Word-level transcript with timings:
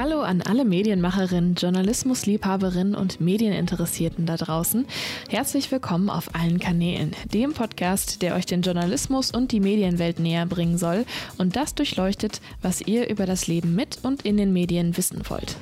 Hallo 0.00 0.22
an 0.22 0.40
alle 0.40 0.64
Medienmacherinnen, 0.64 1.56
Journalismusliebhaberinnen 1.56 2.94
und 2.94 3.20
Medieninteressierten 3.20 4.24
da 4.24 4.38
draußen. 4.38 4.86
Herzlich 5.28 5.70
willkommen 5.70 6.08
auf 6.08 6.34
allen 6.34 6.58
Kanälen, 6.58 7.10
dem 7.34 7.52
Podcast, 7.52 8.22
der 8.22 8.34
euch 8.34 8.46
den 8.46 8.62
Journalismus 8.62 9.30
und 9.30 9.52
die 9.52 9.60
Medienwelt 9.60 10.18
näher 10.18 10.46
bringen 10.46 10.78
soll 10.78 11.04
und 11.36 11.54
das 11.54 11.74
durchleuchtet, 11.74 12.40
was 12.62 12.80
ihr 12.80 13.10
über 13.10 13.26
das 13.26 13.46
Leben 13.46 13.74
mit 13.74 13.98
und 14.02 14.22
in 14.22 14.38
den 14.38 14.54
Medien 14.54 14.96
wissen 14.96 15.20
wollt. 15.28 15.58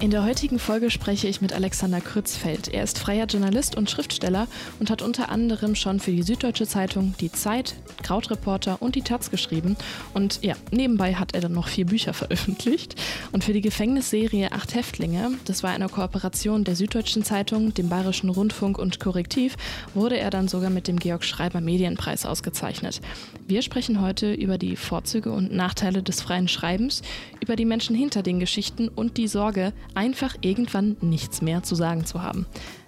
In 0.00 0.10
der 0.10 0.24
heutigen 0.24 0.58
Folge 0.58 0.90
spreche 0.90 1.28
ich 1.28 1.40
mit 1.40 1.52
Alexander 1.52 2.00
Krützfeld. 2.00 2.68
Er 2.68 2.82
ist 2.82 2.98
freier 2.98 3.26
Journalist 3.26 3.76
und 3.76 3.88
Schriftsteller 3.88 4.48
und 4.78 4.90
hat 4.90 5.00
unter 5.00 5.30
anderem 5.30 5.74
schon 5.74 5.98
für 5.98 6.10
die 6.10 6.22
Süddeutsche 6.22 6.66
Zeitung, 6.66 7.14
die 7.20 7.32
Zeit, 7.32 7.74
Krautreporter 8.02 8.82
und 8.82 8.96
die 8.96 9.02
Taz 9.02 9.30
geschrieben. 9.30 9.76
Und 10.12 10.40
ja, 10.42 10.56
nebenbei 10.70 11.14
hat 11.14 11.34
er 11.34 11.40
dann 11.40 11.52
noch 11.52 11.68
vier 11.68 11.86
Bücher 11.86 12.12
veröffentlicht. 12.12 12.96
Und 13.32 13.44
für 13.44 13.54
die 13.54 13.62
Gefängnisserie 13.62 14.52
Acht 14.52 14.74
Häftlinge, 14.74 15.30
das 15.46 15.62
war 15.62 15.70
eine 15.70 15.88
Kooperation 15.88 16.64
der 16.64 16.76
Süddeutschen 16.76 17.24
Zeitung, 17.24 17.72
dem 17.72 17.88
Bayerischen 17.88 18.28
Rundfunk 18.28 18.78
und 18.78 19.00
Korrektiv, 19.00 19.56
wurde 19.94 20.18
er 20.18 20.30
dann 20.30 20.48
sogar 20.48 20.70
mit 20.70 20.86
dem 20.86 20.98
Georg 20.98 21.24
Schreiber 21.24 21.60
Medienpreis 21.62 22.26
ausgezeichnet. 22.26 23.00
Wir 23.46 23.62
sprechen 23.62 24.00
heute 24.02 24.34
über 24.34 24.58
die 24.58 24.76
Vorzüge 24.76 25.32
und 25.32 25.52
Nachteile 25.52 26.02
des 26.02 26.20
freien 26.20 26.48
Schreibens, 26.48 27.00
über 27.40 27.56
die 27.56 27.64
Menschen 27.64 27.96
hinter 27.96 28.22
den 28.22 28.40
Geschichten 28.40 28.88
und 28.88 29.16
die 29.16 29.28
Sorge, 29.28 29.72
einfach 29.94 30.36
irgendwann 30.40 30.96
nichts 31.00 31.42
mehr 31.42 31.62
zu 31.62 31.74
sagen 31.74 32.04
zu 32.04 32.22
haben. 32.22 32.46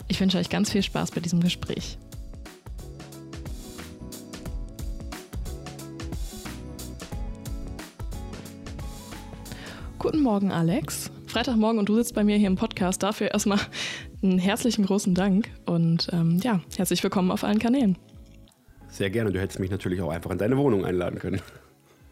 Ich 0.09 0.21
wünsche 0.21 0.39
euch 0.39 0.49
ganz 0.49 0.71
viel 0.71 0.83
Spaß 0.83 1.11
bei 1.11 1.21
diesem 1.21 1.41
Gespräch. 1.41 1.99
Guten 9.99 10.21
Morgen, 10.21 10.53
Alex. 10.53 11.11
Freitagmorgen 11.27 11.79
und 11.79 11.89
du 11.89 11.97
sitzt 11.97 12.15
bei 12.15 12.23
mir 12.23 12.37
hier 12.37 12.47
im 12.47 12.57
Podcast. 12.57 13.03
Dafür 13.03 13.33
erstmal 13.33 13.59
einen 14.23 14.39
herzlichen 14.39 14.87
großen 14.87 15.15
Dank 15.15 15.51
und 15.67 16.09
ähm, 16.13 16.39
ja, 16.43 16.61
herzlich 16.77 17.03
willkommen 17.03 17.31
auf 17.31 17.45
allen 17.45 17.59
Kanälen. 17.59 17.99
Sehr 18.89 19.11
gerne. 19.11 19.33
Du 19.33 19.41
hättest 19.41 19.59
mich 19.59 19.71
natürlich 19.71 20.01
auch 20.01 20.11
einfach 20.11 20.31
in 20.31 20.39
deine 20.39 20.57
Wohnung 20.57 20.85
einladen 20.85 21.19
können. 21.19 21.43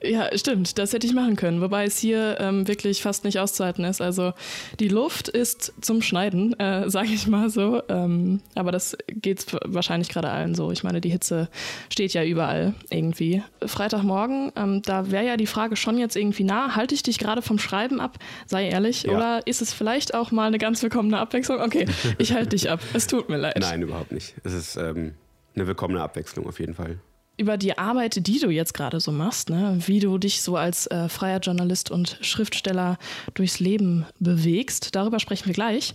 Ja, 0.05 0.29
stimmt. 0.37 0.79
Das 0.79 0.93
hätte 0.93 1.07
ich 1.07 1.15
machen 1.15 1.37
können. 1.37 1.61
Wobei 1.61 1.85
es 1.85 1.99
hier 1.99 2.37
ähm, 2.39 2.69
wirklich 2.69 3.03
fast 3.03 3.25
nicht 3.25 3.39
auszuhalten 3.39 3.85
ist. 3.85 4.01
Also 4.01 4.33
die 4.79 4.89
Luft 4.89 5.29
ist 5.29 5.73
zum 5.81 6.03
Schneiden, 6.03 6.59
äh, 6.61 6.89
sage 6.91 7.09
ich 7.09 7.27
mal 7.27 7.49
so. 7.49 7.83
Ähm, 7.89 8.41
aber 8.55 8.71
das 8.73 8.97
geht 9.09 9.47
wahrscheinlich 9.65 10.09
gerade 10.09 10.29
allen 10.29 10.55
so. 10.55 10.71
Ich 10.71 10.85
meine, 10.85 11.01
die 11.01 11.09
Hitze 11.09 11.49
steht 11.91 12.13
ja 12.13 12.25
überall 12.25 12.75
irgendwie. 12.91 13.43
Freitagmorgen, 13.65 14.53
ähm, 14.57 14.83
da 14.83 15.11
wäre 15.11 15.25
ja 15.25 15.37
die 15.37 15.47
Frage 15.47 15.77
schon 15.77 15.99
jetzt 15.99 16.17
irgendwie 16.17 16.45
nah. 16.45 16.77
Halte 16.77 16.95
ich 16.95 17.03
dich 17.03 17.19
gerade 17.19 17.43
vom 17.43 17.59
Schreiben 17.59 18.01
ab? 18.01 18.19
Sei 18.47 18.69
ehrlich. 18.69 19.05
Ja. 19.05 19.13
Oder 19.13 19.47
ist 19.47 19.63
es 19.63 19.73
vielleicht 19.73 20.15
auch 20.15 20.31
mal 20.31 20.47
eine 20.47 20.59
ganz 20.59 20.83
willkommene 20.83 21.19
Abwechslung? 21.19 21.61
Okay, 21.61 21.87
ich 22.19 22.33
halte 22.33 22.51
dich 22.51 22.71
ab. 22.71 22.81
Es 22.93 23.07
tut 23.07 23.29
mir 23.29 23.39
leid. 23.39 23.57
Nein, 23.59 23.83
überhaupt 23.83 24.13
nicht. 24.13 24.35
Es 24.45 24.53
ist 24.53 24.77
ähm, 24.77 25.15
eine 25.55 25.67
willkommene 25.67 26.03
Abwechslung 26.03 26.47
auf 26.47 26.61
jeden 26.61 26.75
Fall 26.75 26.99
über 27.37 27.57
die 27.57 27.77
Arbeit, 27.77 28.27
die 28.27 28.39
du 28.39 28.51
jetzt 28.51 28.75
gerade 28.75 29.01
so 29.01 29.11
machst, 29.11 29.51
ne? 29.51 29.79
wie 29.87 29.99
du 29.99 30.19
dich 30.19 30.43
so 30.43 30.57
als 30.57 30.87
äh, 30.87 31.09
freier 31.09 31.41
Journalist 31.41 31.91
und 31.91 32.19
Schriftsteller 32.21 32.99
durchs 33.35 33.59
Leben 33.59 34.07
bewegst. 34.21 34.95
Darüber 34.95 35.19
sprechen 35.19 35.47
wir 35.47 35.55
gleich. 35.55 35.95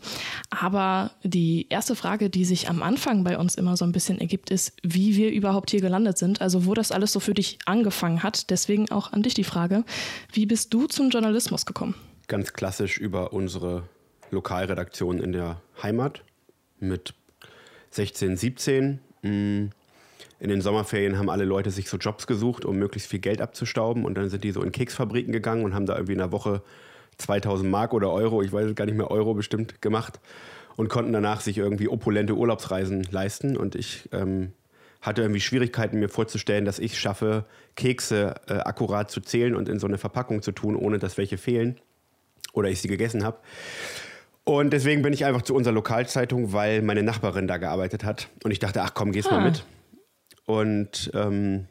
Aber 0.50 1.12
die 1.24 1.68
erste 1.70 1.96
Frage, 1.96 2.30
die 2.30 2.44
sich 2.44 2.70
am 2.70 2.84
Anfang 2.84 3.24
bei 3.24 3.38
uns 3.38 3.56
immer 3.56 3.78
so 3.78 3.86
ein 3.86 3.94
bisschen 3.94 4.20
ergibt, 4.20 4.50
ist, 4.50 4.74
wie 4.84 5.16
wir 5.16 5.32
überhaupt 5.32 5.72
hier 5.72 5.82
gelandet 5.82 6.18
sind. 6.18 6.42
Also 6.42 6.66
wo 6.66 6.74
das 6.74 6.92
alles 6.92 7.14
so 7.14 7.20
für 7.20 7.34
dich 7.34 7.60
angefangen 7.66 8.22
hat. 8.22 8.50
Deswegen 8.50 8.92
auch 8.92 9.14
an 9.14 9.24
dich 9.24 9.34
die 9.34 9.44
Frage, 9.46 9.86
wie 10.34 10.46
bist 10.46 10.74
du 10.74 10.88
zum 10.88 11.10
Journalismus 11.10 11.66
gekommen? 11.66 11.96
Ganz 12.28 12.54
klassisch 12.54 12.98
über 12.98 13.34
unsere 13.34 13.84
Lokalredaktion 14.30 15.20
in 15.20 15.32
der 15.32 15.62
Heimat 15.82 16.24
mit 16.80 17.14
16, 17.92 18.38
17. 18.38 19.00
Mh 19.22 19.70
in 20.40 20.50
den 20.50 20.62
Sommerferien 20.62 21.18
haben 21.18 21.30
alle 21.30 21.44
Leute 21.44 21.70
sich 21.70 21.90
so 21.90 21.98
Jobs 21.98 22.26
gesucht, 22.26 22.64
um 22.64 22.78
möglichst 22.78 23.10
viel 23.10 23.20
Geld 23.20 23.42
abzustauben. 23.42 24.06
Und 24.06 24.16
dann 24.16 24.30
sind 24.30 24.44
die 24.44 24.52
so 24.52 24.64
in 24.64 24.72
Keksfabriken 24.72 25.34
gegangen 25.34 25.66
und 25.66 25.74
haben 25.74 25.86
da 25.86 25.96
irgendwie 25.96 26.14
in 26.14 26.20
der 26.20 26.32
Woche 26.32 26.62
2000 27.18 27.70
Mark 27.70 27.94
oder 27.94 28.12
Euro, 28.12 28.42
ich 28.42 28.54
weiß 28.54 28.74
gar 28.76 28.86
nicht 28.86 28.98
mehr, 28.98 29.12
Euro 29.12 29.34
bestimmt 29.34 29.82
gemacht. 29.82 30.20
Und 30.78 30.88
konnten 30.88 31.12
danach 31.12 31.42
sich 31.42 31.58
irgendwie 31.58 31.90
opulente 31.90 32.36
Urlaubsreisen 32.36 33.04
leisten. 33.12 33.58
Und 33.58 33.76
ich 33.76 34.08
ähm, 34.14 34.54
hatte 35.02 35.24
irgendwie 35.24 35.42
Schwierigkeiten, 35.42 36.00
mir 36.00 36.08
vorzustellen, 36.08 36.64
dass 36.64 36.80
ich 36.80 36.98
schaffe, 36.98 37.44
Kekse 37.76 38.36
äh, 38.48 38.54
akkurat 38.54 39.12
zu 39.12 39.20
zählen 39.20 39.56
und 39.56 39.68
in 39.68 39.78
so 39.78 39.88
eine 39.88 39.98
Verpackung 39.98 40.42
zu 40.42 40.54
tun, 40.54 40.78
ohne 40.78 41.00
dass 41.00 41.18
welche 41.18 41.38
fehlen. 41.38 41.82
Oder 42.54 42.70
ich 42.70 42.80
sie 42.80 42.88
gegessen 42.88 43.26
habe. 43.26 43.40
Und 44.46 44.72
deswegen 44.72 45.02
bin 45.02 45.12
ich 45.12 45.26
einfach 45.26 45.42
zu 45.42 45.54
unserer 45.54 45.74
Lokalzeitung, 45.74 46.54
weil 46.54 46.82
meine 46.82 47.04
Nachbarin 47.04 47.48
da 47.48 47.58
gearbeitet 47.58 48.06
hat. 48.06 48.30
Und 48.46 48.52
ich 48.52 48.60
dachte, 48.60 48.82
ach 48.82 48.94
komm, 48.94 49.12
gehst 49.12 49.28
ah. 49.28 49.36
mal 49.36 49.44
mit. 49.44 49.66
Und 50.50 51.12
ähm, 51.14 51.68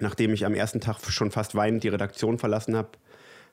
nachdem 0.00 0.32
ich 0.32 0.46
am 0.46 0.54
ersten 0.54 0.80
Tag 0.80 0.98
schon 1.10 1.30
fast 1.30 1.54
weinend 1.54 1.84
die 1.84 1.88
Redaktion 1.88 2.38
verlassen 2.38 2.74
habe, 2.74 2.88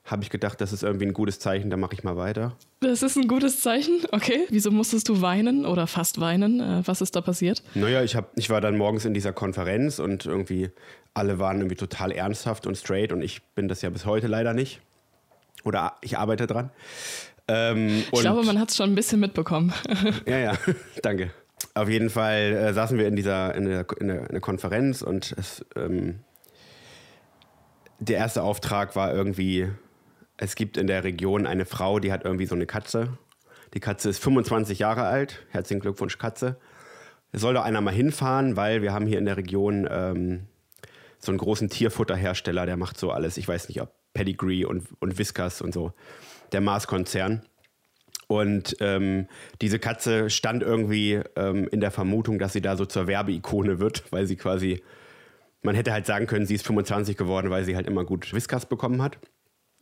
habe 0.06 0.22
ich 0.22 0.30
gedacht, 0.30 0.62
das 0.62 0.72
ist 0.72 0.82
irgendwie 0.82 1.04
ein 1.04 1.12
gutes 1.12 1.38
Zeichen, 1.38 1.68
da 1.68 1.76
mache 1.76 1.92
ich 1.92 2.04
mal 2.04 2.16
weiter. 2.16 2.56
Das 2.80 3.02
ist 3.02 3.16
ein 3.18 3.28
gutes 3.28 3.60
Zeichen? 3.60 4.00
Okay. 4.12 4.46
Wieso 4.48 4.70
musstest 4.70 5.10
du 5.10 5.20
weinen 5.20 5.66
oder 5.66 5.86
fast 5.86 6.20
weinen? 6.20 6.60
Äh, 6.60 6.82
was 6.86 7.02
ist 7.02 7.14
da 7.14 7.20
passiert? 7.20 7.62
Naja, 7.74 8.02
ich, 8.02 8.16
hab, 8.16 8.30
ich 8.34 8.48
war 8.48 8.62
dann 8.62 8.78
morgens 8.78 9.04
in 9.04 9.12
dieser 9.12 9.34
Konferenz 9.34 9.98
und 9.98 10.24
irgendwie 10.24 10.70
alle 11.12 11.38
waren 11.38 11.58
irgendwie 11.58 11.76
total 11.76 12.10
ernsthaft 12.10 12.66
und 12.66 12.78
straight 12.78 13.12
und 13.12 13.20
ich 13.20 13.42
bin 13.54 13.68
das 13.68 13.82
ja 13.82 13.90
bis 13.90 14.06
heute 14.06 14.26
leider 14.26 14.54
nicht. 14.54 14.80
Oder 15.64 15.96
ich 16.00 16.16
arbeite 16.16 16.46
dran. 16.46 16.70
Ähm, 17.46 18.04
ich 18.10 18.20
glaube, 18.20 18.42
man 18.42 18.58
hat 18.58 18.70
es 18.70 18.76
schon 18.78 18.90
ein 18.90 18.94
bisschen 18.94 19.20
mitbekommen. 19.20 19.74
ja, 20.26 20.38
ja, 20.38 20.58
danke. 21.02 21.30
Auf 21.74 21.88
jeden 21.88 22.10
Fall 22.10 22.52
äh, 22.52 22.72
saßen 22.74 22.98
wir 22.98 23.08
in 23.08 23.16
dieser 23.16 23.54
in 23.54 23.64
der, 23.64 23.86
in 23.98 24.08
der, 24.08 24.20
in 24.20 24.32
der 24.32 24.40
Konferenz 24.40 25.02
und 25.02 25.34
es, 25.38 25.64
ähm, 25.74 26.20
der 27.98 28.18
erste 28.18 28.42
Auftrag 28.42 28.96
war 28.96 29.14
irgendwie, 29.14 29.70
es 30.36 30.54
gibt 30.54 30.76
in 30.76 30.86
der 30.86 31.04
Region 31.04 31.46
eine 31.46 31.64
Frau, 31.64 31.98
die 31.98 32.12
hat 32.12 32.24
irgendwie 32.24 32.46
so 32.46 32.54
eine 32.54 32.66
Katze. 32.66 33.16
Die 33.74 33.80
Katze 33.80 34.10
ist 34.10 34.22
25 34.22 34.80
Jahre 34.80 35.04
alt. 35.04 35.46
Herzlichen 35.50 35.80
Glückwunsch, 35.80 36.18
Katze. 36.18 36.56
Es 37.30 37.40
soll 37.40 37.54
doch 37.54 37.64
einer 37.64 37.80
mal 37.80 37.94
hinfahren, 37.94 38.56
weil 38.56 38.82
wir 38.82 38.92
haben 38.92 39.06
hier 39.06 39.18
in 39.18 39.24
der 39.24 39.36
Region 39.36 39.88
ähm, 39.90 40.46
so 41.18 41.32
einen 41.32 41.38
großen 41.38 41.70
Tierfutterhersteller, 41.70 42.66
der 42.66 42.76
macht 42.76 42.98
so 42.98 43.10
alles. 43.10 43.36
Ich 43.38 43.48
weiß 43.48 43.68
nicht, 43.68 43.80
ob 43.80 43.94
Pedigree 44.12 44.64
und, 44.64 44.88
und 45.00 45.18
Whiskas 45.18 45.62
und 45.62 45.72
so. 45.72 45.92
Der 46.50 46.60
Mars-Konzern. 46.60 47.42
Und 48.32 48.76
ähm, 48.80 49.26
diese 49.60 49.78
Katze 49.78 50.30
stand 50.30 50.62
irgendwie 50.62 51.20
ähm, 51.36 51.68
in 51.70 51.80
der 51.80 51.90
Vermutung, 51.90 52.38
dass 52.38 52.54
sie 52.54 52.62
da 52.62 52.78
so 52.78 52.86
zur 52.86 53.06
Werbeikone 53.06 53.78
wird, 53.78 54.04
weil 54.10 54.26
sie 54.26 54.36
quasi, 54.36 54.82
man 55.60 55.74
hätte 55.74 55.92
halt 55.92 56.06
sagen 56.06 56.26
können, 56.26 56.46
sie 56.46 56.54
ist 56.54 56.66
25 56.66 57.18
geworden, 57.18 57.50
weil 57.50 57.64
sie 57.64 57.76
halt 57.76 57.86
immer 57.86 58.04
gut 58.04 58.32
Whiskas 58.32 58.64
bekommen 58.64 59.02
hat. 59.02 59.18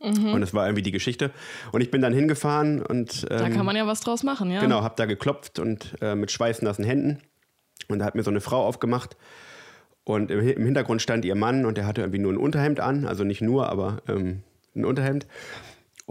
Mhm. 0.03 0.33
Und 0.33 0.41
das 0.41 0.53
war 0.53 0.65
irgendwie 0.65 0.81
die 0.81 0.91
Geschichte. 0.91 1.31
Und 1.71 1.79
ich 1.79 1.91
bin 1.91 2.01
dann 2.01 2.13
hingefahren 2.13 2.81
und. 2.81 3.25
Ähm, 3.31 3.37
da 3.37 3.49
kann 3.49 3.65
man 3.65 3.77
ja 3.77 3.87
was 3.87 4.01
draus 4.01 4.23
machen, 4.23 4.51
ja. 4.51 4.59
Genau, 4.59 4.83
hab 4.83 4.97
da 4.97 5.05
geklopft 5.05 5.57
und 5.59 5.95
äh, 6.01 6.15
mit 6.15 6.29
schweißnassen 6.29 6.83
Händen. 6.83 7.19
Und 7.87 7.99
da 7.99 8.05
hat 8.05 8.15
mir 8.15 8.23
so 8.23 8.31
eine 8.31 8.41
Frau 8.41 8.65
aufgemacht. 8.65 9.15
Und 10.03 10.29
im, 10.29 10.45
im, 10.45 10.65
Hintergrund 10.65 11.01
stand 11.01 11.23
ihr 11.23 11.35
Mann 11.35 11.65
und 11.65 11.77
der 11.77 11.85
hatte 11.85 12.01
irgendwie 12.01 12.19
nur 12.19 12.33
ein 12.33 12.37
Unterhemd 12.37 12.81
an. 12.81 13.05
Also 13.05 13.23
nicht 13.23 13.41
nur, 13.41 13.69
aber 13.69 14.01
ähm, 14.09 14.43
ein 14.75 14.83
Unterhemd. 14.83 15.25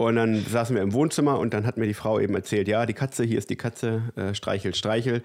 Und 0.07 0.15
dann 0.15 0.43
saßen 0.43 0.75
wir 0.75 0.81
im 0.81 0.93
Wohnzimmer 0.93 1.37
und 1.37 1.53
dann 1.53 1.65
hat 1.65 1.77
mir 1.77 1.85
die 1.85 1.93
Frau 1.93 2.19
eben 2.19 2.33
erzählt, 2.33 2.67
ja, 2.67 2.85
die 2.87 2.93
Katze, 2.93 3.23
hier 3.23 3.37
ist 3.37 3.51
die 3.51 3.55
Katze, 3.55 4.01
äh, 4.15 4.33
streichel, 4.33 4.73
streichel. 4.73 5.21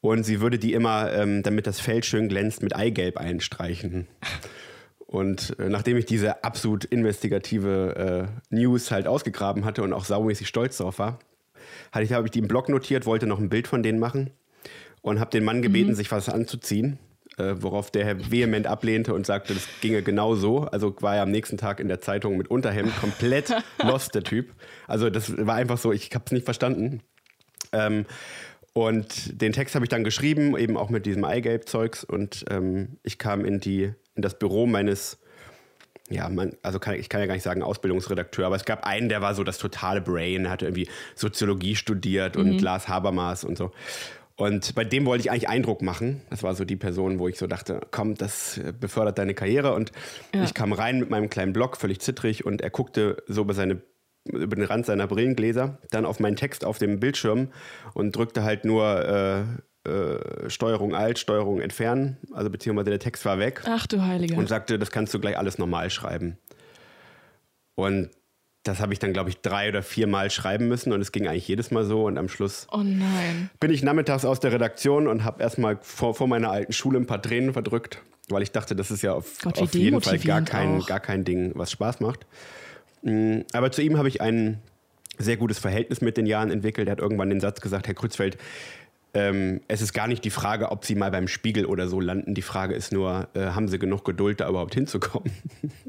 Und 0.00 0.24
sie 0.24 0.40
würde 0.40 0.58
die 0.58 0.72
immer, 0.72 1.12
ähm, 1.12 1.42
damit 1.44 1.66
das 1.66 1.78
Fell 1.78 2.02
schön 2.02 2.28
glänzt, 2.28 2.62
mit 2.62 2.74
Eigelb 2.74 3.18
einstreichen. 3.18 4.08
Und 4.98 5.56
äh, 5.60 5.68
nachdem 5.68 5.96
ich 5.96 6.06
diese 6.06 6.42
absolut 6.42 6.84
investigative 6.84 8.28
äh, 8.50 8.54
News 8.54 8.90
halt 8.90 9.06
ausgegraben 9.06 9.64
hatte 9.64 9.82
und 9.82 9.92
auch 9.92 10.04
saumäßig 10.04 10.48
stolz 10.48 10.78
darauf 10.78 10.98
war, 10.98 11.20
hatte 11.92 12.04
ich, 12.04 12.12
habe 12.12 12.26
ich 12.26 12.32
die 12.32 12.40
im 12.40 12.48
Blog 12.48 12.68
notiert, 12.68 13.06
wollte 13.06 13.28
noch 13.28 13.38
ein 13.38 13.48
Bild 13.48 13.68
von 13.68 13.84
denen 13.84 14.00
machen 14.00 14.30
und 15.02 15.20
habe 15.20 15.30
den 15.30 15.44
Mann 15.44 15.62
gebeten, 15.62 15.90
mhm. 15.90 15.94
sich 15.94 16.10
was 16.10 16.28
anzuziehen 16.28 16.98
äh, 17.38 17.54
worauf 17.58 17.90
der 17.90 18.04
Herr 18.04 18.30
vehement 18.30 18.66
ablehnte 18.66 19.14
und 19.14 19.26
sagte, 19.26 19.54
das 19.54 19.68
ginge 19.80 20.02
genau 20.02 20.34
so. 20.34 20.62
Also 20.62 20.94
war 21.00 21.16
er 21.16 21.22
am 21.22 21.30
nächsten 21.30 21.58
Tag 21.58 21.80
in 21.80 21.88
der 21.88 22.00
Zeitung 22.00 22.36
mit 22.36 22.48
Unterhemd, 22.48 22.96
komplett 22.96 23.54
lost, 23.82 24.14
der 24.14 24.22
Typ. 24.22 24.52
Also 24.86 25.10
das 25.10 25.34
war 25.46 25.54
einfach 25.54 25.78
so, 25.78 25.92
ich 25.92 26.10
habe 26.14 26.24
es 26.26 26.32
nicht 26.32 26.44
verstanden. 26.44 27.02
Ähm, 27.72 28.06
und 28.72 29.40
den 29.40 29.52
Text 29.52 29.74
habe 29.74 29.84
ich 29.84 29.88
dann 29.88 30.04
geschrieben, 30.04 30.56
eben 30.56 30.76
auch 30.76 30.90
mit 30.90 31.06
diesem 31.06 31.24
Eigelb-Zeugs. 31.24 32.04
Und 32.04 32.44
ähm, 32.50 32.98
ich 33.02 33.18
kam 33.18 33.44
in, 33.44 33.58
die, 33.58 33.92
in 34.14 34.22
das 34.22 34.38
Büro 34.38 34.66
meines, 34.66 35.18
ja, 36.10 36.28
man, 36.28 36.52
also 36.62 36.78
kann, 36.78 36.94
ich 36.94 37.08
kann 37.08 37.20
ja 37.20 37.26
gar 37.26 37.34
nicht 37.34 37.42
sagen 37.42 37.62
Ausbildungsredakteur, 37.62 38.46
aber 38.46 38.56
es 38.56 38.66
gab 38.66 38.84
einen, 38.84 39.08
der 39.08 39.22
war 39.22 39.34
so 39.34 39.44
das 39.44 39.56
totale 39.58 40.02
Brain, 40.02 40.50
hatte 40.50 40.66
irgendwie 40.66 40.88
Soziologie 41.14 41.74
studiert 41.74 42.36
und 42.36 42.52
mhm. 42.52 42.58
Lars 42.58 42.86
Habermas 42.86 43.44
und 43.44 43.56
so. 43.56 43.72
Und 44.36 44.74
bei 44.74 44.84
dem 44.84 45.06
wollte 45.06 45.22
ich 45.22 45.30
eigentlich 45.30 45.48
Eindruck 45.48 45.80
machen. 45.80 46.20
Das 46.28 46.42
war 46.42 46.54
so 46.54 46.66
die 46.66 46.76
Person, 46.76 47.18
wo 47.18 47.26
ich 47.26 47.38
so 47.38 47.46
dachte, 47.46 47.80
komm, 47.90 48.14
das 48.16 48.60
befördert 48.78 49.18
deine 49.18 49.32
Karriere. 49.32 49.72
Und 49.72 49.92
ja. 50.34 50.44
ich 50.44 50.52
kam 50.52 50.74
rein 50.74 51.00
mit 51.00 51.08
meinem 51.08 51.30
kleinen 51.30 51.54
Blog, 51.54 51.78
völlig 51.78 52.00
zittrig, 52.00 52.44
und 52.44 52.60
er 52.60 52.70
guckte 52.70 53.22
so 53.26 53.42
über 53.42 53.54
seine 53.54 53.80
über 54.28 54.56
den 54.56 54.64
Rand 54.64 54.86
seiner 54.86 55.06
Brillengläser, 55.06 55.78
dann 55.92 56.04
auf 56.04 56.18
meinen 56.18 56.34
Text 56.34 56.64
auf 56.64 56.78
dem 56.78 56.98
Bildschirm 56.98 57.48
und 57.94 58.16
drückte 58.16 58.42
halt 58.42 58.64
nur 58.64 59.46
äh, 59.84 59.88
äh, 59.88 60.50
Steuerung 60.50 60.94
Alt, 60.94 61.18
Steuerung 61.18 61.60
Entfernen, 61.60 62.16
also 62.32 62.50
beziehungsweise 62.50 62.90
der 62.90 62.98
Text 62.98 63.24
war 63.24 63.38
weg. 63.38 63.62
Ach 63.66 63.86
du 63.86 64.02
Heilige. 64.02 64.34
Und 64.34 64.48
sagte, 64.48 64.78
das 64.78 64.90
kannst 64.90 65.14
du 65.14 65.20
gleich 65.20 65.38
alles 65.38 65.58
normal 65.58 65.90
schreiben. 65.90 66.38
Und 67.76 68.10
das 68.66 68.80
habe 68.80 68.92
ich 68.92 68.98
dann, 68.98 69.12
glaube 69.12 69.30
ich, 69.30 69.40
drei 69.40 69.68
oder 69.68 69.82
vier 69.82 70.06
Mal 70.06 70.30
schreiben 70.30 70.68
müssen 70.68 70.92
und 70.92 71.00
es 71.00 71.12
ging 71.12 71.26
eigentlich 71.26 71.48
jedes 71.48 71.70
Mal 71.70 71.84
so. 71.84 72.06
Und 72.06 72.18
am 72.18 72.28
Schluss 72.28 72.66
oh 72.72 72.82
nein. 72.82 73.50
bin 73.60 73.70
ich 73.70 73.82
nachmittags 73.82 74.24
aus 74.24 74.40
der 74.40 74.52
Redaktion 74.52 75.06
und 75.06 75.24
habe 75.24 75.42
erstmal 75.42 75.78
vor, 75.82 76.14
vor 76.14 76.26
meiner 76.26 76.50
alten 76.50 76.72
Schule 76.72 76.98
ein 76.98 77.06
paar 77.06 77.22
Tränen 77.22 77.52
verdrückt, 77.52 78.02
weil 78.28 78.42
ich 78.42 78.52
dachte, 78.52 78.74
das 78.74 78.90
ist 78.90 79.02
ja 79.02 79.12
auf, 79.12 79.38
Gott, 79.42 79.58
auf 79.58 79.74
jeden 79.74 80.00
Fall 80.00 80.18
gar 80.18 80.42
kein, 80.42 80.80
gar 80.80 81.00
kein 81.00 81.24
Ding, 81.24 81.52
was 81.54 81.70
Spaß 81.70 82.00
macht. 82.00 82.26
Mm, 83.02 83.40
aber 83.52 83.70
zu 83.70 83.82
ihm 83.82 83.98
habe 83.98 84.08
ich 84.08 84.20
ein 84.20 84.60
sehr 85.18 85.36
gutes 85.36 85.58
Verhältnis 85.58 86.00
mit 86.00 86.16
den 86.16 86.26
Jahren 86.26 86.50
entwickelt. 86.50 86.88
Er 86.88 86.92
hat 86.92 87.00
irgendwann 87.00 87.30
den 87.30 87.40
Satz 87.40 87.60
gesagt, 87.60 87.86
Herr 87.86 87.94
Krützfeld, 87.94 88.36
ähm, 89.16 89.62
es 89.66 89.80
ist 89.80 89.94
gar 89.94 90.08
nicht 90.08 90.24
die 90.24 90.30
Frage, 90.30 90.70
ob 90.70 90.84
sie 90.84 90.94
mal 90.94 91.10
beim 91.10 91.26
Spiegel 91.26 91.64
oder 91.64 91.88
so 91.88 92.00
landen. 92.00 92.34
Die 92.34 92.42
Frage 92.42 92.74
ist 92.74 92.92
nur, 92.92 93.28
äh, 93.32 93.46
haben 93.46 93.66
sie 93.68 93.78
genug 93.78 94.04
Geduld, 94.04 94.40
da 94.40 94.48
überhaupt 94.48 94.74
hinzukommen? 94.74 95.32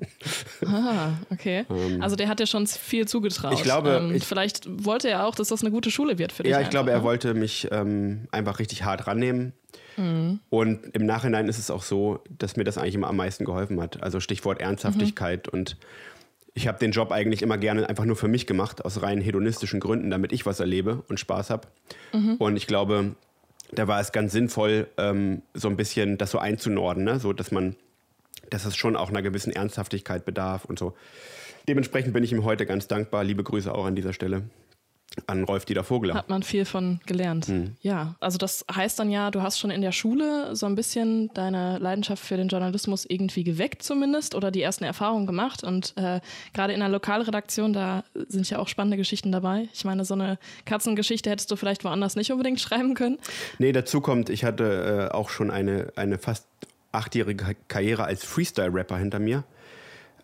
ah, 0.65 1.09
okay. 1.29 1.65
Ähm, 1.69 2.01
also 2.01 2.15
der 2.15 2.29
hat 2.29 2.39
dir 2.39 2.47
schon 2.47 2.65
viel 2.67 3.05
zugetraut. 3.05 3.53
Ich 3.53 3.63
glaube, 3.63 4.01
ähm, 4.01 4.15
ich, 4.15 4.23
vielleicht 4.23 4.65
wollte 4.85 5.09
er 5.09 5.25
auch, 5.25 5.35
dass 5.35 5.49
das 5.49 5.61
eine 5.61 5.71
gute 5.71 5.91
Schule 5.91 6.17
wird 6.17 6.31
für 6.31 6.43
dich. 6.43 6.51
Ja, 6.51 6.59
ich 6.59 6.67
einfach, 6.67 6.71
glaube, 6.71 6.91
er 6.91 6.99
ne? 6.99 7.03
wollte 7.03 7.33
mich 7.33 7.67
ähm, 7.71 8.27
einfach 8.31 8.59
richtig 8.59 8.85
hart 8.85 9.07
rannehmen. 9.07 9.51
Mhm. 9.97 10.39
Und 10.49 10.95
im 10.95 11.05
Nachhinein 11.05 11.49
ist 11.49 11.59
es 11.59 11.69
auch 11.69 11.83
so, 11.83 12.23
dass 12.29 12.55
mir 12.55 12.63
das 12.63 12.77
eigentlich 12.77 12.95
immer 12.95 13.07
am 13.07 13.17
meisten 13.17 13.43
geholfen 13.43 13.81
hat. 13.81 14.01
Also 14.01 14.21
Stichwort 14.21 14.61
Ernsthaftigkeit 14.61 15.47
mhm. 15.47 15.59
und 15.59 15.77
ich 16.57 16.67
habe 16.67 16.79
den 16.79 16.91
Job 16.91 17.11
eigentlich 17.11 17.43
immer 17.43 17.59
gerne 17.59 17.87
einfach 17.87 18.05
nur 18.05 18.15
für 18.15 18.27
mich 18.27 18.47
gemacht, 18.47 18.83
aus 18.83 19.03
rein 19.03 19.21
hedonistischen 19.21 19.79
Gründen, 19.79 20.09
damit 20.09 20.31
ich 20.31 20.47
was 20.47 20.59
erlebe 20.59 21.03
und 21.07 21.19
Spaß 21.19 21.51
habe. 21.51 21.67
Mhm. 22.13 22.33
Und 22.37 22.57
ich 22.57 22.65
glaube, 22.65 23.15
da 23.71 23.87
war 23.87 24.01
es 24.01 24.11
ganz 24.11 24.31
sinnvoll, 24.31 24.87
ähm, 24.97 25.43
so 25.53 25.69
ein 25.69 25.77
bisschen 25.77 26.17
das 26.17 26.31
so 26.31 26.39
einzunorden, 26.39 27.03
ne? 27.03 27.19
so 27.19 27.31
dass 27.31 27.51
man, 27.51 27.75
dass 28.49 28.65
es 28.65 28.75
schon 28.75 28.95
auch 28.95 29.09
einer 29.09 29.21
gewissen 29.21 29.53
Ernsthaftigkeit 29.53 30.25
bedarf 30.25 30.65
und 30.65 30.79
so. 30.79 30.95
Dementsprechend 31.67 32.13
bin 32.13 32.23
ich 32.23 32.31
ihm 32.31 32.43
heute 32.43 32.65
ganz 32.65 32.87
dankbar. 32.87 33.23
Liebe 33.23 33.43
Grüße 33.43 33.71
auch 33.71 33.85
an 33.85 33.95
dieser 33.95 34.13
Stelle 34.13 34.41
an 35.25 35.43
Rolf 35.43 35.65
Dieter 35.65 35.83
Vogler. 35.83 36.13
Hat 36.13 36.29
man 36.29 36.43
viel 36.43 36.65
von 36.65 36.99
gelernt. 37.05 37.47
Mhm. 37.47 37.75
Ja, 37.81 38.15
also 38.19 38.37
das 38.37 38.65
heißt 38.73 38.99
dann 38.99 39.09
ja, 39.09 39.31
du 39.31 39.41
hast 39.41 39.57
schon 39.57 39.71
in 39.71 39.81
der 39.81 39.91
Schule 39.91 40.55
so 40.55 40.65
ein 40.65 40.75
bisschen 40.75 41.33
deine 41.33 41.79
Leidenschaft 41.79 42.23
für 42.23 42.37
den 42.37 42.49
Journalismus 42.49 43.05
irgendwie 43.05 43.43
geweckt 43.43 43.81
zumindest 43.81 44.35
oder 44.35 44.51
die 44.51 44.61
ersten 44.61 44.83
Erfahrungen 44.83 45.25
gemacht 45.25 45.63
und 45.63 45.93
äh, 45.97 46.19
gerade 46.53 46.73
in 46.73 46.79
der 46.79 46.89
Lokalredaktion, 46.89 47.73
da 47.73 48.03
sind 48.27 48.49
ja 48.49 48.59
auch 48.59 48.67
spannende 48.67 48.97
Geschichten 48.97 49.31
dabei. 49.31 49.67
Ich 49.73 49.85
meine, 49.85 50.05
so 50.05 50.13
eine 50.13 50.37
Katzengeschichte 50.65 51.29
hättest 51.29 51.49
du 51.49 51.55
vielleicht 51.55 51.83
woanders 51.83 52.15
nicht 52.15 52.31
unbedingt 52.31 52.59
schreiben 52.67 52.93
können. 52.93 53.17
Nee, 53.57 53.71
dazu 53.71 54.01
kommt, 54.01 54.29
ich 54.29 54.43
hatte 54.43 55.09
äh, 55.11 55.15
auch 55.15 55.29
schon 55.29 55.49
eine, 55.49 55.91
eine 55.95 56.19
fast 56.19 56.45
achtjährige 56.91 57.55
Karriere 57.67 58.03
als 58.03 58.23
Freestyle-Rapper 58.23 58.97
hinter 58.97 59.19
mir. 59.19 59.43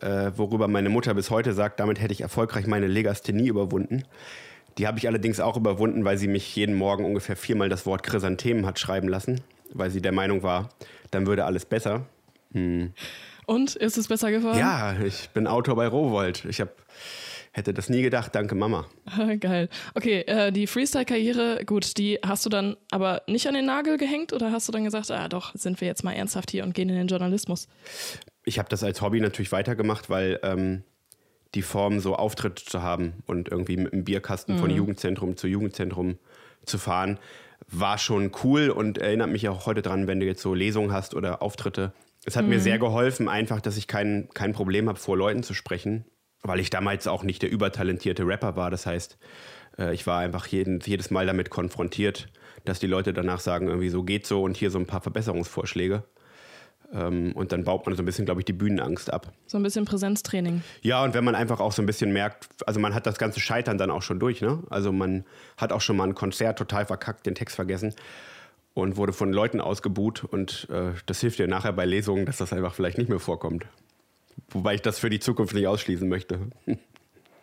Äh, 0.01 0.31
worüber 0.35 0.67
meine 0.67 0.89
Mutter 0.89 1.13
bis 1.13 1.29
heute 1.29 1.53
sagt, 1.53 1.79
damit 1.79 2.01
hätte 2.01 2.13
ich 2.13 2.21
erfolgreich 2.21 2.67
meine 2.67 2.87
Legasthenie 2.87 3.47
überwunden. 3.47 4.03
Die 4.77 4.87
habe 4.87 4.97
ich 4.97 5.07
allerdings 5.07 5.39
auch 5.39 5.57
überwunden, 5.57 6.03
weil 6.05 6.17
sie 6.17 6.27
mich 6.27 6.55
jeden 6.55 6.75
Morgen 6.75 7.05
ungefähr 7.05 7.35
viermal 7.35 7.69
das 7.69 7.85
Wort 7.85 8.03
Chrysanthemen 8.03 8.65
hat 8.65 8.79
schreiben 8.79 9.07
lassen, 9.07 9.41
weil 9.71 9.91
sie 9.91 10.01
der 10.01 10.11
Meinung 10.11 10.43
war, 10.43 10.69
dann 11.11 11.27
würde 11.27 11.45
alles 11.45 11.65
besser. 11.65 12.05
Hm. 12.53 12.93
Und 13.45 13.75
ist 13.75 13.97
es 13.97 14.07
besser 14.07 14.31
geworden? 14.31 14.57
Ja, 14.57 14.95
ich 14.99 15.29
bin 15.29 15.47
Autor 15.47 15.75
bei 15.75 15.87
Rowold. 15.87 16.45
Ich 16.45 16.61
hab, 16.61 16.69
hätte 17.51 17.73
das 17.73 17.89
nie 17.89 18.01
gedacht. 18.01 18.33
Danke, 18.33 18.55
Mama. 18.55 18.85
Geil. 19.39 19.69
Okay, 19.93 20.21
äh, 20.21 20.51
die 20.51 20.65
Freestyle-Karriere, 20.65 21.65
gut, 21.65 21.97
die 21.97 22.19
hast 22.25 22.45
du 22.45 22.49
dann 22.49 22.77
aber 22.89 23.21
nicht 23.27 23.47
an 23.47 23.53
den 23.53 23.65
Nagel 23.65 23.97
gehängt 23.97 24.33
oder 24.33 24.51
hast 24.51 24.67
du 24.67 24.71
dann 24.71 24.85
gesagt, 24.85 25.11
ah 25.11 25.27
doch, 25.27 25.53
sind 25.55 25.81
wir 25.81 25.87
jetzt 25.87 26.03
mal 26.03 26.13
ernsthaft 26.13 26.51
hier 26.51 26.63
und 26.63 26.73
gehen 26.73 26.89
in 26.89 26.95
den 26.95 27.07
Journalismus? 27.07 27.67
Ich 28.45 28.59
habe 28.59 28.69
das 28.69 28.83
als 28.83 29.01
Hobby 29.01 29.19
natürlich 29.19 29.51
weitergemacht, 29.51 30.09
weil 30.09 30.39
ähm, 30.43 30.83
die 31.55 31.61
Form, 31.61 31.99
so 31.99 32.15
Auftritte 32.15 32.65
zu 32.65 32.81
haben 32.81 33.23
und 33.27 33.49
irgendwie 33.49 33.77
mit 33.77 33.93
einem 33.93 34.03
Bierkasten 34.03 34.55
mhm. 34.55 34.59
von 34.59 34.69
Jugendzentrum 34.69 35.37
zu 35.37 35.47
Jugendzentrum 35.47 36.17
zu 36.65 36.77
fahren, 36.77 37.19
war 37.69 37.97
schon 37.97 38.31
cool 38.43 38.69
und 38.69 38.97
erinnert 38.97 39.29
mich 39.29 39.47
auch 39.49 39.65
heute 39.65 39.81
dran, 39.81 40.07
wenn 40.07 40.19
du 40.19 40.25
jetzt 40.25 40.41
so 40.41 40.53
Lesungen 40.53 40.91
hast 40.91 41.13
oder 41.13 41.41
Auftritte. 41.41 41.93
Es 42.25 42.35
hat 42.35 42.43
mhm. 42.43 42.51
mir 42.51 42.59
sehr 42.59 42.79
geholfen, 42.79 43.29
einfach, 43.29 43.61
dass 43.61 43.77
ich 43.77 43.87
kein, 43.87 44.29
kein 44.33 44.53
Problem 44.53 44.87
habe, 44.87 44.99
vor 44.99 45.17
Leuten 45.17 45.43
zu 45.43 45.53
sprechen, 45.53 46.05
weil 46.41 46.59
ich 46.59 46.69
damals 46.69 47.07
auch 47.07 47.23
nicht 47.23 47.41
der 47.41 47.51
übertalentierte 47.51 48.25
Rapper 48.25 48.55
war. 48.55 48.71
Das 48.71 48.85
heißt, 48.85 49.17
äh, 49.77 49.93
ich 49.93 50.07
war 50.07 50.19
einfach 50.19 50.47
jeden, 50.47 50.79
jedes 50.81 51.11
Mal 51.11 51.25
damit 51.25 51.49
konfrontiert, 51.49 52.29
dass 52.65 52.79
die 52.79 52.87
Leute 52.87 53.13
danach 53.13 53.39
sagen, 53.39 53.67
irgendwie 53.67 53.89
so 53.89 54.03
geht 54.03 54.25
so 54.25 54.43
und 54.43 54.57
hier 54.57 54.71
so 54.71 54.79
ein 54.79 54.85
paar 54.85 55.01
Verbesserungsvorschläge. 55.01 56.03
Ähm, 56.93 57.31
und 57.33 57.51
dann 57.51 57.63
baut 57.63 57.85
man 57.85 57.95
so 57.95 58.03
ein 58.03 58.05
bisschen, 58.05 58.25
glaube 58.25 58.41
ich, 58.41 58.45
die 58.45 58.53
Bühnenangst 58.53 59.11
ab. 59.11 59.31
So 59.47 59.57
ein 59.57 59.63
bisschen 59.63 59.85
Präsenztraining. 59.85 60.61
Ja, 60.81 61.03
und 61.03 61.13
wenn 61.13 61.23
man 61.23 61.35
einfach 61.35 61.59
auch 61.59 61.71
so 61.71 61.81
ein 61.81 61.85
bisschen 61.85 62.13
merkt, 62.13 62.47
also 62.67 62.79
man 62.79 62.93
hat 62.93 63.05
das 63.05 63.17
ganze 63.17 63.39
Scheitern 63.39 63.77
dann 63.77 63.89
auch 63.89 64.01
schon 64.01 64.19
durch, 64.19 64.41
ne? 64.41 64.63
Also 64.69 64.91
man 64.91 65.25
hat 65.57 65.71
auch 65.71 65.81
schon 65.81 65.97
mal 65.97 66.07
ein 66.07 66.15
Konzert 66.15 66.57
total 66.57 66.85
verkackt, 66.85 67.25
den 67.25 67.35
Text 67.35 67.55
vergessen 67.55 67.95
und 68.73 68.97
wurde 68.97 69.13
von 69.13 69.33
Leuten 69.33 69.59
ausgebuht. 69.61 70.23
Und 70.23 70.67
äh, 70.69 70.91
das 71.05 71.21
hilft 71.21 71.39
dir 71.39 71.47
nachher 71.47 71.73
bei 71.73 71.85
Lesungen, 71.85 72.25
dass 72.25 72.37
das 72.37 72.53
einfach 72.53 72.75
vielleicht 72.75 72.97
nicht 72.97 73.09
mehr 73.09 73.19
vorkommt. 73.19 73.65
Wobei 74.49 74.75
ich 74.75 74.81
das 74.81 74.99
für 74.99 75.09
die 75.09 75.19
Zukunft 75.19 75.53
nicht 75.55 75.67
ausschließen 75.67 76.07
möchte. 76.07 76.39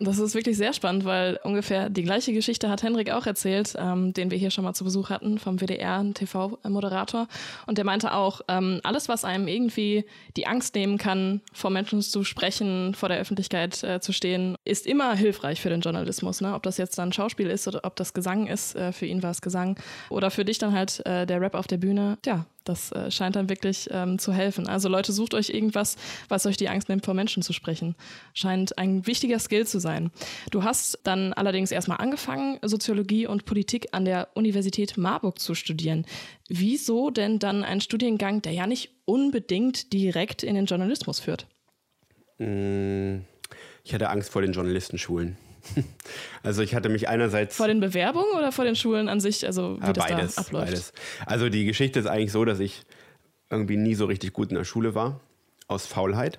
Das 0.03 0.19
ist 0.19 0.35
wirklich 0.35 0.57
sehr 0.57 0.73
spannend, 0.73 1.05
weil 1.05 1.39
ungefähr 1.45 1.91
die 1.91 2.03
gleiche 2.03 2.33
Geschichte 2.33 2.71
hat 2.71 2.83
Henrik 2.83 3.11
auch 3.11 3.27
erzählt, 3.27 3.75
ähm, 3.79 4.15
den 4.15 4.31
wir 4.31 4.39
hier 4.39 4.51
schon 4.51 4.65
mal 4.65 4.73
zu 4.73 4.83
Besuch 4.83 5.11
hatten 5.11 5.39
vom 5.39 5.59
WDR, 5.61 6.03
TV-Moderator. 6.15 7.29
Und 7.67 7.77
der 7.77 7.85
meinte 7.85 8.15
auch, 8.15 8.41
ähm, 8.49 8.81
alles, 8.83 9.11
was 9.11 9.27
einem 9.27 9.47
irgendwie 9.47 10.07
die 10.39 10.47
Angst 10.47 10.75
nehmen 10.75 10.97
kann, 10.97 11.43
vor 11.53 11.69
Menschen 11.69 12.01
zu 12.01 12.25
sprechen, 12.25 12.95
vor 12.95 13.11
der 13.11 13.19
Öffentlichkeit 13.19 13.85
äh, 13.85 14.01
zu 14.01 14.15
stehen, 14.15 14.57
ist 14.65 14.87
immer 14.87 15.15
hilfreich 15.15 15.61
für 15.61 15.69
den 15.69 15.83
Journalismus. 15.83 16.41
Ne? 16.41 16.55
Ob 16.55 16.63
das 16.63 16.79
jetzt 16.79 16.97
dann 16.97 17.13
Schauspiel 17.13 17.51
ist 17.51 17.69
oder 17.69 17.81
ob 17.83 17.95
das 17.97 18.15
Gesang 18.15 18.47
ist, 18.47 18.75
äh, 18.77 18.93
für 18.93 19.05
ihn 19.05 19.23
war 19.23 19.33
es 19.33 19.43
Gesang. 19.43 19.79
Oder 20.09 20.31
für 20.31 20.47
dich 20.47 20.57
dann 20.57 20.73
halt 20.73 21.05
äh, 21.05 21.27
der 21.27 21.43
Rap 21.43 21.55
auf 21.55 21.67
der 21.67 21.77
Bühne. 21.77 22.17
Ja, 22.25 22.47
das 22.71 22.93
äh, 22.93 23.11
scheint 23.11 23.37
dann 23.37 23.49
wirklich 23.49 23.89
ähm, 23.91 24.19
zu 24.19 24.33
helfen. 24.33 24.67
Also 24.67 24.89
Leute, 24.89 25.13
sucht 25.13 25.35
euch 25.35 25.51
irgendwas, 25.51 25.97
was 26.29 26.47
euch 26.47 26.57
die 26.57 26.69
Angst 26.69 26.89
nimmt, 26.89 27.05
vor 27.05 27.15
Menschen 27.15 27.43
zu 27.43 27.53
sprechen. 27.53 27.97
Scheint 28.33 28.79
ein 28.79 29.07
wichtiger 29.07 29.39
Skill 29.39 29.67
zu 29.67 29.81
sein. 29.81 30.11
Du 30.51 30.65
hast 30.65 30.99
dann 31.03 31.33
allerdings 31.33 31.73
erstmal 31.73 31.99
angefangen, 31.99 32.59
Soziologie 32.63 33.27
und 33.27 33.45
Politik 33.45 33.89
an 33.93 34.05
der 34.05 34.29
Universität 34.35 34.97
Marburg 34.97 35.39
zu 35.39 35.55
studieren. 35.55 36.07
Wieso 36.49 37.11
denn 37.11 37.39
dann 37.39 37.65
ein 37.65 37.81
Studiengang, 37.81 38.43
der 38.43 38.53
ja 38.53 38.67
nicht 38.67 38.91
unbedingt 39.05 39.93
direkt 39.93 40.43
in 40.43 40.55
den 40.55 40.67
Journalismus 40.67 41.21
führt? 41.21 41.47
Mm, 42.39 43.19
ich 43.85 43.93
hatte 43.93 44.09
Angst 44.09 44.31
vor 44.31 44.43
den 44.43 44.53
Journalistenschulen. 44.53 45.37
Also 46.43 46.63
ich 46.63 46.75
hatte 46.75 46.89
mich 46.89 47.07
einerseits. 47.07 47.57
Vor 47.57 47.69
den 47.69 47.81
Bewerbungen 47.81 48.33
oder 48.37 48.51
vor 48.51 48.65
den 48.65 48.75
Schulen 48.75 49.11
an 49.11 49.21
sich, 49.21 49.45
also 49.45 49.77
wie 49.79 49.87
ja, 49.87 49.93
das 49.93 50.07
beides, 50.07 50.35
da 50.37 50.41
abläuft? 50.41 50.67
Beides. 50.67 50.93
Also 51.27 51.51
die 51.51 51.67
Geschichte 51.67 52.01
ist 52.01 52.07
eigentlich 52.07 52.33
so, 52.33 52.47
dass 52.47 52.61
ich 52.61 52.83
irgendwie 53.51 53.77
nie 53.77 53.95
so 53.95 54.07
richtig 54.07 54.33
gut 54.33 54.51
in 54.51 54.57
der 54.57 54.65
Schule 54.65 54.95
war, 54.95 55.21
aus 55.69 55.85
Faulheit. 55.85 56.39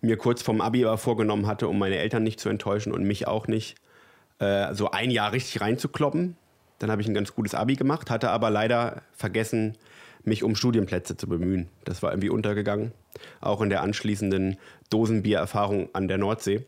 Mir 0.00 0.16
kurz 0.16 0.42
vorm 0.42 0.60
Abi 0.60 0.84
aber 0.84 0.98
vorgenommen 0.98 1.46
hatte, 1.46 1.68
um 1.68 1.78
meine 1.78 1.96
Eltern 1.96 2.24
nicht 2.24 2.40
zu 2.40 2.48
enttäuschen 2.48 2.92
und 2.92 3.04
mich 3.04 3.28
auch 3.28 3.46
nicht, 3.46 3.76
äh, 4.40 4.74
so 4.74 4.90
ein 4.90 5.10
Jahr 5.10 5.32
richtig 5.32 5.60
reinzukloppen. 5.60 6.36
Dann 6.80 6.90
habe 6.90 7.00
ich 7.00 7.06
ein 7.06 7.14
ganz 7.14 7.34
gutes 7.34 7.54
Abi 7.54 7.76
gemacht, 7.76 8.10
hatte 8.10 8.30
aber 8.30 8.50
leider 8.50 9.02
vergessen, 9.12 9.78
mich 10.24 10.42
um 10.42 10.56
Studienplätze 10.56 11.16
zu 11.16 11.28
bemühen. 11.28 11.68
Das 11.84 12.02
war 12.02 12.10
irgendwie 12.10 12.30
untergegangen. 12.30 12.92
Auch 13.40 13.60
in 13.60 13.70
der 13.70 13.82
anschließenden 13.82 14.56
Dosenbiererfahrung 14.90 15.90
an 15.92 16.08
der 16.08 16.18
Nordsee. 16.18 16.64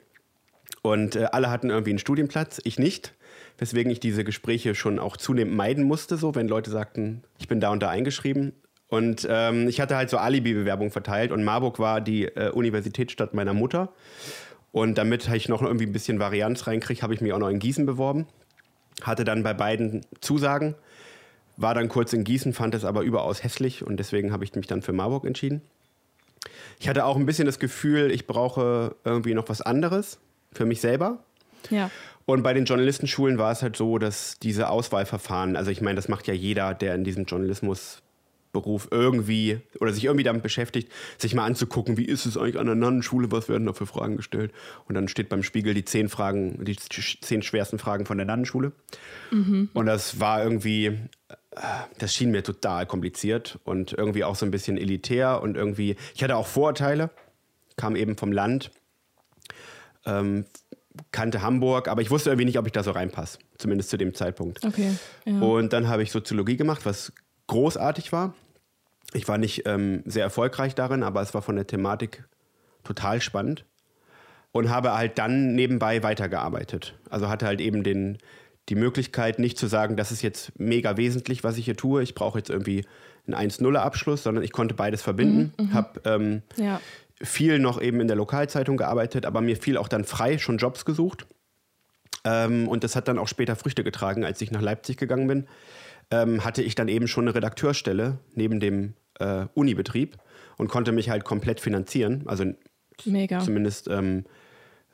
Und 0.84 1.16
äh, 1.16 1.28
alle 1.32 1.48
hatten 1.48 1.70
irgendwie 1.70 1.92
einen 1.92 1.98
Studienplatz, 1.98 2.60
ich 2.62 2.78
nicht. 2.78 3.14
Weswegen 3.56 3.90
ich 3.90 4.00
diese 4.00 4.22
Gespräche 4.22 4.74
schon 4.74 4.98
auch 4.98 5.16
zunehmend 5.16 5.56
meiden 5.56 5.84
musste, 5.84 6.18
so 6.18 6.34
wenn 6.34 6.46
Leute 6.46 6.70
sagten, 6.70 7.22
ich 7.38 7.48
bin 7.48 7.58
da 7.58 7.70
und 7.70 7.82
da 7.82 7.88
eingeschrieben. 7.88 8.52
Und 8.88 9.26
ähm, 9.30 9.66
ich 9.66 9.80
hatte 9.80 9.96
halt 9.96 10.10
so 10.10 10.18
Alibi-Bewerbungen 10.18 10.90
verteilt 10.90 11.32
und 11.32 11.42
Marburg 11.42 11.78
war 11.78 12.02
die 12.02 12.24
äh, 12.24 12.50
Universitätsstadt 12.50 13.32
meiner 13.32 13.54
Mutter. 13.54 13.94
Und 14.72 14.98
damit 14.98 15.26
ich 15.30 15.48
noch 15.48 15.62
irgendwie 15.62 15.86
ein 15.86 15.92
bisschen 15.92 16.18
Varianz 16.18 16.66
reinkriege, 16.66 17.00
habe 17.00 17.14
ich 17.14 17.22
mich 17.22 17.32
auch 17.32 17.38
noch 17.38 17.48
in 17.48 17.60
Gießen 17.60 17.86
beworben. 17.86 18.26
Hatte 19.00 19.24
dann 19.24 19.42
bei 19.42 19.54
beiden 19.54 20.04
Zusagen, 20.20 20.74
war 21.56 21.72
dann 21.72 21.88
kurz 21.88 22.12
in 22.12 22.24
Gießen, 22.24 22.52
fand 22.52 22.74
es 22.74 22.84
aber 22.84 23.00
überaus 23.00 23.42
hässlich 23.42 23.86
und 23.86 23.96
deswegen 23.96 24.32
habe 24.32 24.44
ich 24.44 24.54
mich 24.54 24.66
dann 24.66 24.82
für 24.82 24.92
Marburg 24.92 25.24
entschieden. 25.24 25.62
Ich 26.78 26.90
hatte 26.90 27.06
auch 27.06 27.16
ein 27.16 27.24
bisschen 27.24 27.46
das 27.46 27.58
Gefühl, 27.58 28.10
ich 28.10 28.26
brauche 28.26 28.96
irgendwie 29.02 29.32
noch 29.32 29.48
was 29.48 29.62
anderes 29.62 30.18
für 30.54 30.64
mich 30.64 30.80
selber. 30.80 31.18
Ja. 31.70 31.90
Und 32.26 32.42
bei 32.42 32.54
den 32.54 32.64
Journalistenschulen 32.64 33.36
war 33.38 33.52
es 33.52 33.62
halt 33.62 33.76
so, 33.76 33.98
dass 33.98 34.38
diese 34.38 34.70
Auswahlverfahren, 34.70 35.56
also 35.56 35.70
ich 35.70 35.82
meine, 35.82 35.96
das 35.96 36.08
macht 36.08 36.26
ja 36.26 36.34
jeder, 36.34 36.72
der 36.72 36.94
in 36.94 37.04
diesem 37.04 37.24
Journalismus 37.24 38.02
Beruf 38.54 38.88
irgendwie 38.90 39.60
oder 39.80 39.92
sich 39.92 40.04
irgendwie 40.04 40.24
damit 40.24 40.42
beschäftigt, 40.42 40.90
sich 41.18 41.34
mal 41.34 41.44
anzugucken, 41.44 41.98
wie 41.98 42.06
ist 42.06 42.24
es 42.24 42.38
eigentlich 42.38 42.58
an 42.58 42.66
der 42.66 42.76
Nannenschule, 42.76 43.30
was 43.30 43.50
werden 43.50 43.66
da 43.66 43.74
für 43.74 43.84
Fragen 43.84 44.16
gestellt. 44.16 44.52
Und 44.88 44.94
dann 44.94 45.08
steht 45.08 45.28
beim 45.28 45.42
Spiegel 45.42 45.74
die 45.74 45.84
zehn 45.84 46.08
Fragen, 46.08 46.64
die 46.64 46.76
zehn 46.76 47.42
schwersten 47.42 47.78
Fragen 47.78 48.06
von 48.06 48.16
der 48.16 48.26
Nannenschule. 48.26 48.72
Mhm. 49.30 49.68
Und 49.74 49.84
das 49.84 50.20
war 50.20 50.42
irgendwie, 50.42 50.86
äh, 50.86 50.96
das 51.98 52.14
schien 52.14 52.30
mir 52.30 52.42
total 52.42 52.86
kompliziert 52.86 53.58
und 53.64 53.92
irgendwie 53.92 54.24
auch 54.24 54.36
so 54.36 54.46
ein 54.46 54.50
bisschen 54.50 54.78
elitär 54.78 55.42
und 55.42 55.56
irgendwie, 55.56 55.96
ich 56.14 56.22
hatte 56.22 56.36
auch 56.36 56.46
Vorurteile, 56.46 57.10
kam 57.76 57.96
eben 57.96 58.16
vom 58.16 58.32
Land, 58.32 58.70
ähm, 60.06 60.44
kannte 61.10 61.42
Hamburg, 61.42 61.88
aber 61.88 62.02
ich 62.02 62.10
wusste 62.10 62.30
irgendwie 62.30 62.44
nicht, 62.44 62.58
ob 62.58 62.66
ich 62.66 62.72
da 62.72 62.82
so 62.82 62.92
reinpasse, 62.92 63.38
zumindest 63.58 63.90
zu 63.90 63.96
dem 63.96 64.14
Zeitpunkt. 64.14 64.64
Okay. 64.64 64.92
Ja. 65.24 65.40
Und 65.40 65.72
dann 65.72 65.88
habe 65.88 66.02
ich 66.02 66.12
Soziologie 66.12 66.56
gemacht, 66.56 66.86
was 66.86 67.12
großartig 67.46 68.12
war. 68.12 68.34
Ich 69.12 69.28
war 69.28 69.38
nicht 69.38 69.66
ähm, 69.66 70.02
sehr 70.06 70.24
erfolgreich 70.24 70.74
darin, 70.74 71.02
aber 71.02 71.20
es 71.20 71.34
war 71.34 71.42
von 71.42 71.56
der 71.56 71.66
Thematik 71.66 72.24
total 72.84 73.20
spannend 73.20 73.64
und 74.52 74.70
habe 74.70 74.94
halt 74.94 75.18
dann 75.18 75.54
nebenbei 75.54 76.02
weitergearbeitet. 76.02 76.94
Also 77.10 77.28
hatte 77.28 77.46
halt 77.46 77.60
eben 77.60 77.82
den, 77.82 78.18
die 78.68 78.76
Möglichkeit, 78.76 79.38
nicht 79.38 79.58
zu 79.58 79.66
sagen, 79.66 79.96
das 79.96 80.12
ist 80.12 80.22
jetzt 80.22 80.58
mega 80.58 80.96
wesentlich, 80.96 81.42
was 81.42 81.58
ich 81.58 81.64
hier 81.64 81.76
tue. 81.76 82.02
Ich 82.02 82.14
brauche 82.14 82.38
jetzt 82.38 82.50
irgendwie 82.50 82.84
einen 83.26 83.50
1-0-Abschluss, 83.50 84.22
sondern 84.22 84.44
ich 84.44 84.52
konnte 84.52 84.74
beides 84.74 85.02
verbinden. 85.02 85.52
Mhm, 85.58 85.66
mhm. 85.66 85.74
habe 85.74 86.00
ähm, 86.04 86.42
ja. 86.56 86.80
Viel 87.22 87.58
noch 87.58 87.80
eben 87.80 88.00
in 88.00 88.08
der 88.08 88.16
Lokalzeitung 88.16 88.76
gearbeitet, 88.76 89.26
aber 89.26 89.40
mir 89.40 89.56
fiel 89.56 89.76
auch 89.76 89.88
dann 89.88 90.04
frei 90.04 90.38
schon 90.38 90.58
Jobs 90.58 90.84
gesucht. 90.84 91.26
Ähm, 92.24 92.68
und 92.68 92.84
das 92.84 92.96
hat 92.96 93.08
dann 93.08 93.18
auch 93.18 93.28
später 93.28 93.56
Früchte 93.56 93.84
getragen, 93.84 94.24
als 94.24 94.40
ich 94.40 94.50
nach 94.50 94.62
Leipzig 94.62 94.96
gegangen 94.96 95.26
bin. 95.26 95.46
Ähm, 96.10 96.44
hatte 96.44 96.62
ich 96.62 96.74
dann 96.74 96.88
eben 96.88 97.08
schon 97.08 97.24
eine 97.24 97.34
Redakteurstelle 97.34 98.18
neben 98.34 98.60
dem 98.60 98.94
äh, 99.20 99.46
Unibetrieb 99.54 100.16
und 100.56 100.68
konnte 100.68 100.92
mich 100.92 101.10
halt 101.10 101.24
komplett 101.24 101.60
finanzieren. 101.60 102.24
Also 102.26 102.44
Mega. 103.04 103.40
zumindest 103.40 103.88
ähm, 103.88 104.24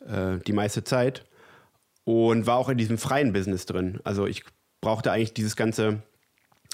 äh, 0.06 0.38
die 0.46 0.52
meiste 0.52 0.84
Zeit. 0.84 1.26
Und 2.04 2.46
war 2.46 2.56
auch 2.56 2.68
in 2.68 2.78
diesem 2.78 2.98
freien 2.98 3.32
Business 3.32 3.66
drin. 3.66 4.00
Also 4.04 4.26
ich 4.26 4.44
brauchte 4.80 5.12
eigentlich 5.12 5.34
dieses 5.34 5.54
ganze, 5.54 6.02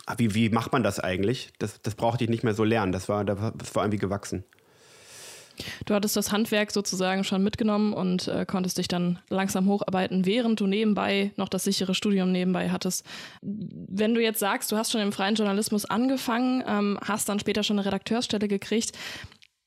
ah, 0.06 0.14
wie, 0.18 0.34
wie 0.34 0.48
macht 0.50 0.72
man 0.72 0.82
das 0.82 1.00
eigentlich? 1.00 1.52
Das, 1.58 1.82
das 1.82 1.94
brauchte 1.94 2.24
ich 2.24 2.30
nicht 2.30 2.44
mehr 2.44 2.54
so 2.54 2.64
lernen. 2.64 2.92
Das 2.92 3.08
war, 3.08 3.24
das 3.24 3.74
war 3.74 3.84
irgendwie 3.84 3.98
gewachsen. 3.98 4.44
Du 5.84 5.94
hattest 5.94 6.16
das 6.16 6.32
Handwerk 6.32 6.70
sozusagen 6.70 7.24
schon 7.24 7.42
mitgenommen 7.42 7.92
und 7.92 8.28
äh, 8.28 8.46
konntest 8.46 8.78
dich 8.78 8.88
dann 8.88 9.18
langsam 9.28 9.66
hocharbeiten, 9.66 10.26
während 10.26 10.60
du 10.60 10.66
nebenbei 10.66 11.32
noch 11.36 11.48
das 11.48 11.64
sichere 11.64 11.94
Studium 11.94 12.32
nebenbei 12.32 12.70
hattest. 12.70 13.04
Wenn 13.42 14.14
du 14.14 14.22
jetzt 14.22 14.40
sagst, 14.40 14.70
du 14.72 14.76
hast 14.76 14.92
schon 14.92 15.00
im 15.00 15.12
freien 15.12 15.34
Journalismus 15.34 15.84
angefangen, 15.84 16.62
ähm, 16.66 16.98
hast 17.02 17.28
dann 17.28 17.38
später 17.38 17.62
schon 17.62 17.78
eine 17.78 17.86
Redakteursstelle 17.86 18.48
gekriegt, 18.48 18.92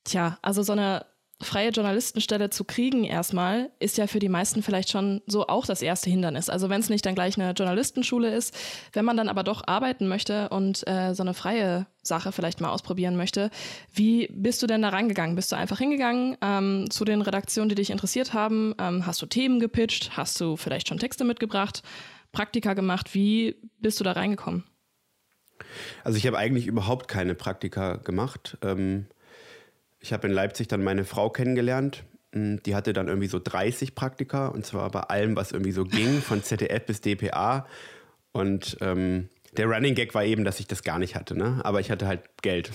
tja, 0.04 0.38
also 0.42 0.62
so 0.62 0.72
eine 0.72 1.06
freie 1.42 1.70
Journalistenstelle 1.70 2.50
zu 2.50 2.64
kriegen 2.64 3.04
erstmal, 3.04 3.70
ist 3.78 3.96
ja 3.96 4.06
für 4.06 4.18
die 4.18 4.28
meisten 4.28 4.62
vielleicht 4.62 4.90
schon 4.90 5.22
so 5.26 5.46
auch 5.46 5.64
das 5.64 5.80
erste 5.80 6.10
Hindernis. 6.10 6.50
Also 6.50 6.68
wenn 6.68 6.80
es 6.80 6.90
nicht 6.90 7.06
dann 7.06 7.14
gleich 7.14 7.38
eine 7.38 7.52
Journalistenschule 7.52 8.34
ist, 8.34 8.54
wenn 8.92 9.04
man 9.04 9.16
dann 9.16 9.28
aber 9.28 9.42
doch 9.42 9.62
arbeiten 9.66 10.06
möchte 10.06 10.50
und 10.50 10.86
äh, 10.86 11.14
so 11.14 11.22
eine 11.22 11.32
freie 11.32 11.86
Sache 12.02 12.32
vielleicht 12.32 12.60
mal 12.60 12.70
ausprobieren 12.70 13.16
möchte, 13.16 13.50
wie 13.92 14.28
bist 14.32 14.62
du 14.62 14.66
denn 14.66 14.82
da 14.82 14.90
rangegangen? 14.90 15.34
Bist 15.34 15.50
du 15.52 15.56
einfach 15.56 15.78
hingegangen 15.78 16.36
ähm, 16.42 16.90
zu 16.90 17.04
den 17.04 17.22
Redaktionen, 17.22 17.70
die 17.70 17.74
dich 17.74 17.90
interessiert 17.90 18.34
haben? 18.34 18.74
Ähm, 18.78 19.06
hast 19.06 19.22
du 19.22 19.26
Themen 19.26 19.60
gepitcht? 19.60 20.16
Hast 20.16 20.40
du 20.40 20.56
vielleicht 20.56 20.88
schon 20.88 20.98
Texte 20.98 21.24
mitgebracht? 21.24 21.82
Praktika 22.32 22.74
gemacht? 22.74 23.14
Wie 23.14 23.56
bist 23.78 23.98
du 23.98 24.04
da 24.04 24.12
reingekommen? 24.12 24.64
Also 26.04 26.18
ich 26.18 26.26
habe 26.26 26.38
eigentlich 26.38 26.66
überhaupt 26.66 27.08
keine 27.08 27.34
Praktika 27.34 27.96
gemacht. 27.96 28.58
Ähm 28.62 29.06
ich 30.00 30.12
habe 30.12 30.26
in 30.26 30.32
Leipzig 30.32 30.68
dann 30.68 30.82
meine 30.82 31.04
Frau 31.04 31.30
kennengelernt. 31.30 32.04
Hm, 32.32 32.62
die 32.62 32.74
hatte 32.74 32.92
dann 32.92 33.08
irgendwie 33.08 33.28
so 33.28 33.38
30 33.38 33.94
Praktika 33.94 34.48
und 34.48 34.64
zwar 34.64 34.90
bei 34.90 35.00
allem, 35.00 35.36
was 35.36 35.52
irgendwie 35.52 35.72
so 35.72 35.84
ging, 35.84 36.20
von 36.20 36.42
ZDF 36.42 36.84
bis 36.86 37.00
DPA. 37.00 37.66
Und 38.32 38.76
ähm, 38.80 39.28
der 39.56 39.66
Running 39.66 39.94
Gag 39.94 40.14
war 40.14 40.24
eben, 40.24 40.44
dass 40.44 40.60
ich 40.60 40.66
das 40.66 40.82
gar 40.82 40.98
nicht 40.98 41.16
hatte, 41.16 41.36
ne? 41.36 41.60
aber 41.64 41.80
ich 41.80 41.90
hatte 41.90 42.06
halt 42.06 42.22
Geld. 42.42 42.72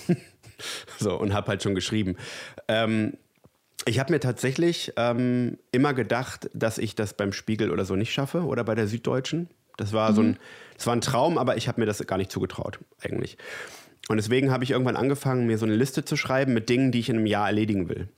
so 0.98 1.18
und 1.18 1.34
habe 1.34 1.48
halt 1.48 1.62
schon 1.62 1.74
geschrieben. 1.74 2.16
Ähm, 2.68 3.14
ich 3.84 3.98
habe 3.98 4.12
mir 4.12 4.20
tatsächlich 4.20 4.92
ähm, 4.96 5.58
immer 5.70 5.94
gedacht, 5.94 6.50
dass 6.54 6.78
ich 6.78 6.94
das 6.94 7.14
beim 7.14 7.32
Spiegel 7.32 7.70
oder 7.70 7.84
so 7.84 7.94
nicht 7.94 8.12
schaffe 8.12 8.44
oder 8.44 8.64
bei 8.64 8.74
der 8.74 8.88
Süddeutschen. 8.88 9.48
Das 9.76 9.92
war 9.92 10.10
mhm. 10.10 10.14
so 10.14 10.22
ein, 10.22 10.36
das 10.76 10.86
war 10.86 10.94
ein 10.94 11.00
Traum, 11.00 11.38
aber 11.38 11.56
ich 11.56 11.68
habe 11.68 11.80
mir 11.80 11.86
das 11.86 12.04
gar 12.06 12.18
nicht 12.18 12.30
zugetraut 12.30 12.78
eigentlich. 13.02 13.36
Und 14.08 14.18
deswegen 14.18 14.50
habe 14.52 14.64
ich 14.64 14.70
irgendwann 14.70 14.96
angefangen, 14.96 15.46
mir 15.46 15.58
so 15.58 15.66
eine 15.66 15.74
Liste 15.74 16.04
zu 16.04 16.16
schreiben 16.16 16.54
mit 16.54 16.68
Dingen, 16.68 16.92
die 16.92 17.00
ich 17.00 17.08
in 17.08 17.16
einem 17.16 17.26
Jahr 17.26 17.46
erledigen 17.46 17.88
will. 17.88 18.08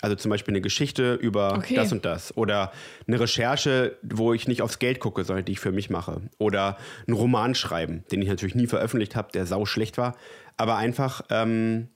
Also 0.00 0.16
zum 0.16 0.30
Beispiel 0.30 0.52
eine 0.52 0.60
Geschichte 0.60 1.14
über 1.14 1.54
okay. 1.54 1.76
das 1.76 1.92
und 1.92 2.04
das. 2.04 2.36
Oder 2.36 2.72
eine 3.06 3.20
Recherche, 3.20 3.96
wo 4.02 4.34
ich 4.34 4.48
nicht 4.48 4.60
aufs 4.60 4.78
Geld 4.78 5.00
gucke, 5.00 5.24
sondern 5.24 5.44
die 5.44 5.52
ich 5.52 5.60
für 5.60 5.72
mich 5.72 5.88
mache. 5.88 6.22
Oder 6.38 6.76
einen 7.06 7.16
Roman 7.16 7.54
schreiben, 7.54 8.04
den 8.10 8.20
ich 8.20 8.28
natürlich 8.28 8.54
nie 8.54 8.66
veröffentlicht 8.66 9.16
habe, 9.16 9.32
der 9.32 9.46
sau 9.46 9.64
schlecht 9.64 9.96
war. 9.96 10.16
Aber 10.56 10.76
einfach 10.76 11.22
ähm, 11.30 11.88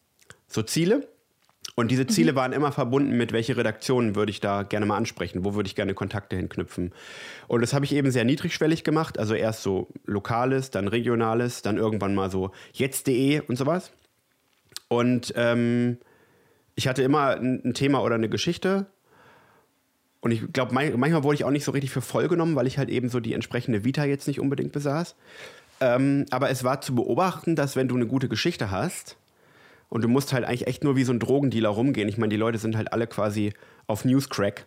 so 0.47 0.63
Ziele, 0.63 1.09
und 1.79 1.93
diese 1.93 2.09
Ziele 2.09 2.33
mhm. 2.33 2.37
waren 2.37 2.53
immer 2.53 2.73
verbunden 2.73 3.17
mit, 3.17 3.31
welche 3.31 3.57
Redaktionen 3.57 4.17
würde 4.17 4.31
ich 4.31 4.41
da 4.41 4.65
gerne 4.65 4.85
mal 4.85 4.97
ansprechen, 4.97 5.45
wo 5.45 5.55
würde 5.55 5.69
ich 5.69 5.77
gerne 5.77 5.95
Kontakte 5.95 6.35
hinknüpfen. 6.35 6.93
Und 7.47 7.61
das 7.61 7.73
habe 7.73 7.85
ich 7.85 7.95
eben 7.95 8.11
sehr 8.11 8.25
niedrigschwellig 8.25 8.83
gemacht, 8.83 9.17
also 9.17 9.35
erst 9.35 9.63
so 9.63 9.87
lokales, 10.05 10.73
dann 10.73 10.89
regionales, 10.89 11.63
dann 11.63 11.77
irgendwann 11.77 12.17
mal 12.17 12.33
so 12.33 12.51
jetzt.de 12.73 13.43
und 13.43 13.55
sowas. 13.55 13.93
Und 14.89 15.33
ähm, 15.37 15.99
ich 16.75 16.89
hatte 16.89 17.05
immer 17.05 17.37
ein, 17.37 17.63
ein, 17.65 17.75
Thema 17.75 18.03
oder 18.03 18.17
eine 18.17 18.29
Geschichte. 18.29 18.87
Und 20.21 20.33
ich 20.33 20.53
glaube, 20.53 20.75
manchmal 20.75 21.23
wurde 21.23 21.37
ich 21.37 21.45
auch 21.45 21.53
nicht 21.53 21.65
so 21.65 21.71
richtig 21.71 21.93
für 21.93 22.03
voll 22.03 22.27
genommen, 22.27 22.57
weil 22.57 22.67
ich 22.67 22.79
halt 22.79 22.89
eben 22.89 23.09
so 23.09 23.21
die 23.21 23.35
entsprechende 23.35 23.85
Vita 23.85 24.05
jetzt 24.05 24.27
nicht 24.27 24.41
unbedingt 24.41 24.73
besaß. 24.73 25.15
Ähm, 25.81 26.27
aber 26.33 26.51
es 26.51 26.65
war 26.65 26.81
zu 26.81 26.97
beobachten, 26.97 27.55
dass 27.55 27.77
wenn 27.77 27.87
du 27.87 27.95
eine 27.95 28.09
gute 28.09 28.29
Geschichte 28.29 28.73
hast, 28.73 29.17
und 29.89 30.03
du 30.03 30.09
musst 30.09 30.33
halt 30.33 30.45
eigentlich 30.45 30.67
echt 30.67 30.85
nur 30.85 30.97
wie 30.97 31.05
so 31.05 31.13
ein 31.13 31.19
Drogendealer 31.19 31.69
rumgehen. 31.69 32.09
Ich 32.09 32.19
meine, 32.19 32.31
die 32.31 32.37
Leute 32.37 32.59
sind 32.59 32.77
halt 32.77 32.93
alle 32.93 33.07
quasi 33.07 33.53
auf 33.87 34.05
Newscrack. 34.05 34.67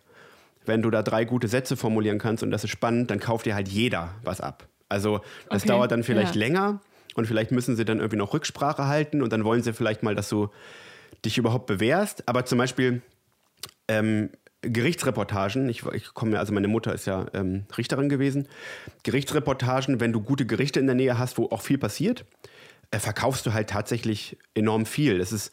Wenn 0.64 0.82
du 0.82 0.90
da 0.90 1.02
drei 1.02 1.24
gute 1.24 1.48
Sätze 1.48 1.76
formulieren 1.76 2.18
kannst 2.18 2.42
und 2.42 2.50
das 2.50 2.64
ist 2.64 2.70
spannend, 2.70 3.10
dann 3.10 3.20
kauft 3.20 3.46
dir 3.46 3.54
halt 3.54 3.68
jeder 3.68 4.14
was 4.22 4.40
ab. 4.40 4.68
Also 4.88 5.20
das 5.50 5.62
okay. 5.62 5.72
dauert 5.72 5.90
dann 5.90 6.02
vielleicht 6.02 6.34
ja. 6.34 6.40
länger 6.40 6.80
und 7.14 7.26
vielleicht 7.26 7.50
müssen 7.50 7.76
sie 7.76 7.84
dann 7.84 7.98
irgendwie 7.98 8.16
noch 8.16 8.34
Rücksprache 8.34 8.86
halten 8.86 9.22
und 9.22 9.32
dann 9.32 9.44
wollen 9.44 9.62
sie 9.62 9.72
vielleicht 9.72 10.02
mal, 10.02 10.14
dass 10.14 10.28
du 10.28 10.50
dich 11.24 11.38
überhaupt 11.38 11.66
bewährst. 11.66 12.28
Aber 12.28 12.44
zum 12.44 12.58
Beispiel 12.58 13.02
ähm, 13.88 14.30
Gerichtsreportagen, 14.62 15.68
ich, 15.68 15.84
ich 15.86 16.14
komme 16.14 16.38
also 16.38 16.52
meine 16.52 16.68
Mutter 16.68 16.94
ist 16.94 17.06
ja 17.06 17.26
ähm, 17.34 17.64
Richterin 17.76 18.08
gewesen. 18.08 18.48
Gerichtsreportagen, 19.02 19.98
wenn 19.98 20.12
du 20.12 20.20
gute 20.20 20.46
Gerichte 20.46 20.78
in 20.78 20.86
der 20.86 20.94
Nähe 20.94 21.18
hast, 21.18 21.38
wo 21.38 21.46
auch 21.46 21.62
viel 21.62 21.78
passiert, 21.78 22.24
verkaufst 22.98 23.46
du 23.46 23.52
halt 23.52 23.70
tatsächlich 23.70 24.36
enorm 24.54 24.86
viel. 24.86 25.18
Das 25.18 25.32
ist 25.32 25.52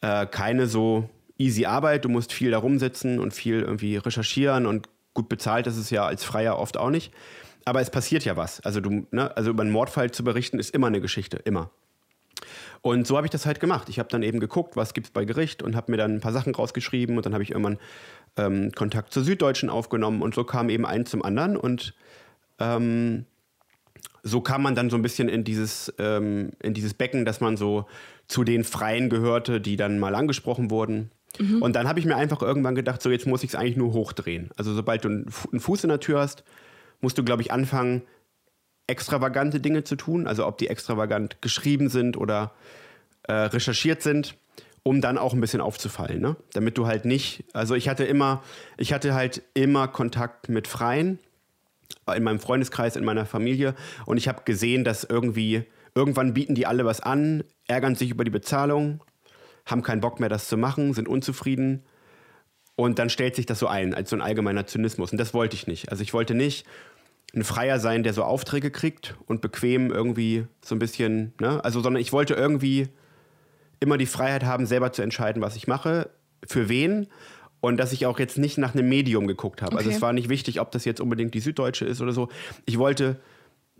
äh, 0.00 0.26
keine 0.26 0.66
so 0.66 1.08
easy 1.38 1.66
Arbeit. 1.66 2.04
Du 2.04 2.08
musst 2.08 2.32
viel 2.32 2.50
da 2.50 2.58
rumsitzen 2.58 3.18
und 3.18 3.32
viel 3.32 3.60
irgendwie 3.60 3.96
recherchieren 3.96 4.66
und 4.66 4.88
gut 5.14 5.28
bezahlt 5.28 5.66
ist 5.66 5.76
es 5.76 5.90
ja 5.90 6.06
als 6.06 6.24
Freier 6.24 6.58
oft 6.58 6.76
auch 6.76 6.90
nicht. 6.90 7.12
Aber 7.64 7.80
es 7.80 7.90
passiert 7.90 8.24
ja 8.24 8.36
was. 8.36 8.60
Also, 8.60 8.80
du, 8.80 9.06
ne, 9.10 9.36
also 9.36 9.50
über 9.50 9.62
einen 9.62 9.70
Mordfall 9.70 10.10
zu 10.10 10.24
berichten 10.24 10.58
ist 10.58 10.74
immer 10.74 10.88
eine 10.88 11.00
Geschichte, 11.00 11.36
immer. 11.44 11.70
Und 12.80 13.06
so 13.06 13.16
habe 13.16 13.26
ich 13.26 13.30
das 13.30 13.46
halt 13.46 13.60
gemacht. 13.60 13.88
Ich 13.88 14.00
habe 14.00 14.08
dann 14.08 14.24
eben 14.24 14.40
geguckt, 14.40 14.74
was 14.74 14.94
gibt 14.94 15.06
es 15.06 15.12
bei 15.12 15.24
Gericht 15.24 15.62
und 15.62 15.76
habe 15.76 15.92
mir 15.92 15.98
dann 15.98 16.16
ein 16.16 16.20
paar 16.20 16.32
Sachen 16.32 16.54
rausgeschrieben 16.54 17.16
und 17.16 17.24
dann 17.24 17.32
habe 17.32 17.44
ich 17.44 17.52
irgendwann 17.52 17.78
ähm, 18.36 18.72
Kontakt 18.72 19.12
zur 19.12 19.22
Süddeutschen 19.22 19.70
aufgenommen 19.70 20.22
und 20.22 20.34
so 20.34 20.42
kam 20.42 20.68
eben 20.68 20.84
eins 20.84 21.10
zum 21.10 21.24
anderen 21.24 21.56
und 21.56 21.94
ähm, 22.58 23.26
so 24.22 24.40
kam 24.40 24.62
man 24.62 24.74
dann 24.74 24.90
so 24.90 24.96
ein 24.96 25.02
bisschen 25.02 25.28
in 25.28 25.44
dieses, 25.44 25.92
ähm, 25.98 26.50
in 26.62 26.74
dieses 26.74 26.94
Becken, 26.94 27.24
dass 27.24 27.40
man 27.40 27.56
so 27.56 27.86
zu 28.28 28.44
den 28.44 28.64
Freien 28.64 29.10
gehörte, 29.10 29.60
die 29.60 29.76
dann 29.76 29.98
mal 29.98 30.14
angesprochen 30.14 30.70
wurden. 30.70 31.10
Mhm. 31.38 31.62
Und 31.62 31.74
dann 31.74 31.88
habe 31.88 31.98
ich 31.98 32.06
mir 32.06 32.16
einfach 32.16 32.42
irgendwann 32.42 32.74
gedacht, 32.74 33.02
so 33.02 33.10
jetzt 33.10 33.26
muss 33.26 33.42
ich 33.42 33.50
es 33.50 33.54
eigentlich 33.54 33.76
nur 33.76 33.92
hochdrehen. 33.92 34.50
Also 34.56 34.74
sobald 34.74 35.04
du 35.04 35.08
einen 35.08 35.30
Fuß 35.60 35.84
in 35.84 35.88
der 35.88 36.00
Tür 36.00 36.20
hast, 36.20 36.44
musst 37.00 37.18
du, 37.18 37.24
glaube 37.24 37.42
ich, 37.42 37.52
anfangen, 37.52 38.02
extravagante 38.86 39.60
Dinge 39.60 39.84
zu 39.84 39.96
tun. 39.96 40.26
Also 40.26 40.46
ob 40.46 40.58
die 40.58 40.68
extravagant 40.68 41.42
geschrieben 41.42 41.88
sind 41.88 42.16
oder 42.16 42.52
äh, 43.24 43.32
recherchiert 43.32 44.02
sind, 44.02 44.36
um 44.82 45.00
dann 45.00 45.18
auch 45.18 45.32
ein 45.32 45.40
bisschen 45.40 45.60
aufzufallen. 45.60 46.20
Ne? 46.20 46.36
Damit 46.52 46.78
du 46.78 46.86
halt 46.86 47.04
nicht, 47.04 47.44
also 47.52 47.74
ich 47.74 47.88
hatte 47.88 48.04
immer, 48.04 48.42
ich 48.76 48.92
hatte 48.92 49.14
halt 49.14 49.42
immer 49.54 49.88
Kontakt 49.88 50.48
mit 50.48 50.68
Freien 50.68 51.18
in 52.14 52.22
meinem 52.22 52.40
Freundeskreis, 52.40 52.96
in 52.96 53.04
meiner 53.04 53.26
Familie. 53.26 53.74
Und 54.06 54.16
ich 54.16 54.28
habe 54.28 54.42
gesehen, 54.44 54.84
dass 54.84 55.04
irgendwie, 55.04 55.64
irgendwann 55.94 56.34
bieten 56.34 56.54
die 56.54 56.66
alle 56.66 56.84
was 56.84 57.00
an, 57.00 57.44
ärgern 57.66 57.94
sich 57.94 58.10
über 58.10 58.24
die 58.24 58.30
Bezahlung, 58.30 59.02
haben 59.66 59.82
keinen 59.82 60.00
Bock 60.00 60.20
mehr, 60.20 60.28
das 60.28 60.48
zu 60.48 60.56
machen, 60.56 60.94
sind 60.94 61.08
unzufrieden. 61.08 61.84
Und 62.74 62.98
dann 62.98 63.10
stellt 63.10 63.36
sich 63.36 63.46
das 63.46 63.58
so 63.58 63.66
ein, 63.66 63.94
als 63.94 64.10
so 64.10 64.16
ein 64.16 64.22
allgemeiner 64.22 64.66
Zynismus. 64.66 65.12
Und 65.12 65.18
das 65.18 65.34
wollte 65.34 65.54
ich 65.54 65.66
nicht. 65.66 65.90
Also 65.90 66.02
ich 66.02 66.14
wollte 66.14 66.34
nicht 66.34 66.66
ein 67.34 67.44
Freier 67.44 67.78
sein, 67.78 68.02
der 68.02 68.12
so 68.12 68.24
Aufträge 68.24 68.70
kriegt 68.70 69.14
und 69.26 69.40
bequem 69.40 69.90
irgendwie 69.90 70.46
so 70.64 70.74
ein 70.74 70.78
bisschen, 70.78 71.32
ne? 71.40 71.64
Also, 71.64 71.80
sondern 71.80 72.00
ich 72.00 72.12
wollte 72.12 72.34
irgendwie 72.34 72.88
immer 73.80 73.96
die 73.96 74.06
Freiheit 74.06 74.44
haben, 74.44 74.66
selber 74.66 74.92
zu 74.92 75.02
entscheiden, 75.02 75.42
was 75.42 75.56
ich 75.56 75.66
mache, 75.66 76.10
für 76.46 76.68
wen 76.68 77.08
und 77.62 77.76
dass 77.76 77.92
ich 77.92 78.06
auch 78.06 78.18
jetzt 78.18 78.38
nicht 78.38 78.58
nach 78.58 78.74
einem 78.74 78.88
Medium 78.88 79.28
geguckt 79.28 79.62
habe. 79.62 79.76
Also, 79.76 79.86
okay. 79.86 79.94
Also 79.94 79.96
es 79.96 80.02
war 80.02 80.12
nicht 80.12 80.28
wichtig, 80.28 80.60
ob 80.60 80.72
das 80.72 80.84
jetzt 80.84 81.00
unbedingt 81.00 81.32
die 81.32 81.40
Süddeutsche 81.40 81.84
ist 81.84 82.00
oder 82.00 82.12
so. 82.12 82.28
Ich 82.66 82.76
wollte 82.76 83.20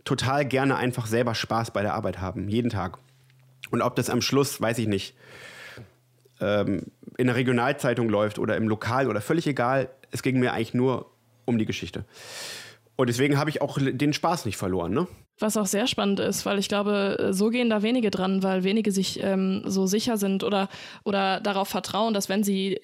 total 0.05 0.45
gerne 0.45 0.77
einfach 0.77 1.05
selber 1.05 1.35
Spaß 1.35 1.71
bei 1.71 1.81
der 1.81 1.93
Arbeit 1.93 2.21
haben, 2.21 2.47
jeden 2.47 2.69
Tag. 2.69 2.97
Und 3.71 3.81
ob 3.81 3.97
das 3.97 4.09
am 4.09 4.21
Schluss, 4.21 4.61
weiß 4.61 4.77
ich 4.77 4.87
nicht, 4.87 5.15
ähm, 6.39 6.83
in 7.17 7.27
der 7.27 7.35
Regionalzeitung 7.35 8.07
läuft 8.07 8.39
oder 8.39 8.55
im 8.55 8.69
Lokal 8.69 9.09
oder 9.09 9.19
völlig 9.19 9.47
egal, 9.47 9.89
es 10.11 10.23
ging 10.23 10.39
mir 10.39 10.53
eigentlich 10.53 10.73
nur 10.73 11.11
um 11.43 11.57
die 11.57 11.65
Geschichte. 11.65 12.05
Und 12.95 13.07
deswegen 13.09 13.37
habe 13.37 13.49
ich 13.49 13.61
auch 13.61 13.77
den 13.81 14.13
Spaß 14.13 14.45
nicht 14.45 14.55
verloren. 14.55 14.93
Ne? 14.93 15.07
Was 15.39 15.57
auch 15.57 15.65
sehr 15.65 15.87
spannend 15.87 16.19
ist, 16.19 16.45
weil 16.45 16.59
ich 16.59 16.67
glaube, 16.67 17.29
so 17.31 17.49
gehen 17.49 17.69
da 17.69 17.81
wenige 17.81 18.11
dran, 18.11 18.43
weil 18.43 18.63
wenige 18.63 18.91
sich 18.91 19.21
ähm, 19.23 19.63
so 19.65 19.87
sicher 19.87 20.17
sind 20.17 20.43
oder, 20.43 20.69
oder 21.03 21.39
darauf 21.39 21.67
vertrauen, 21.67 22.13
dass 22.13 22.29
wenn 22.29 22.43
sie 22.43 22.79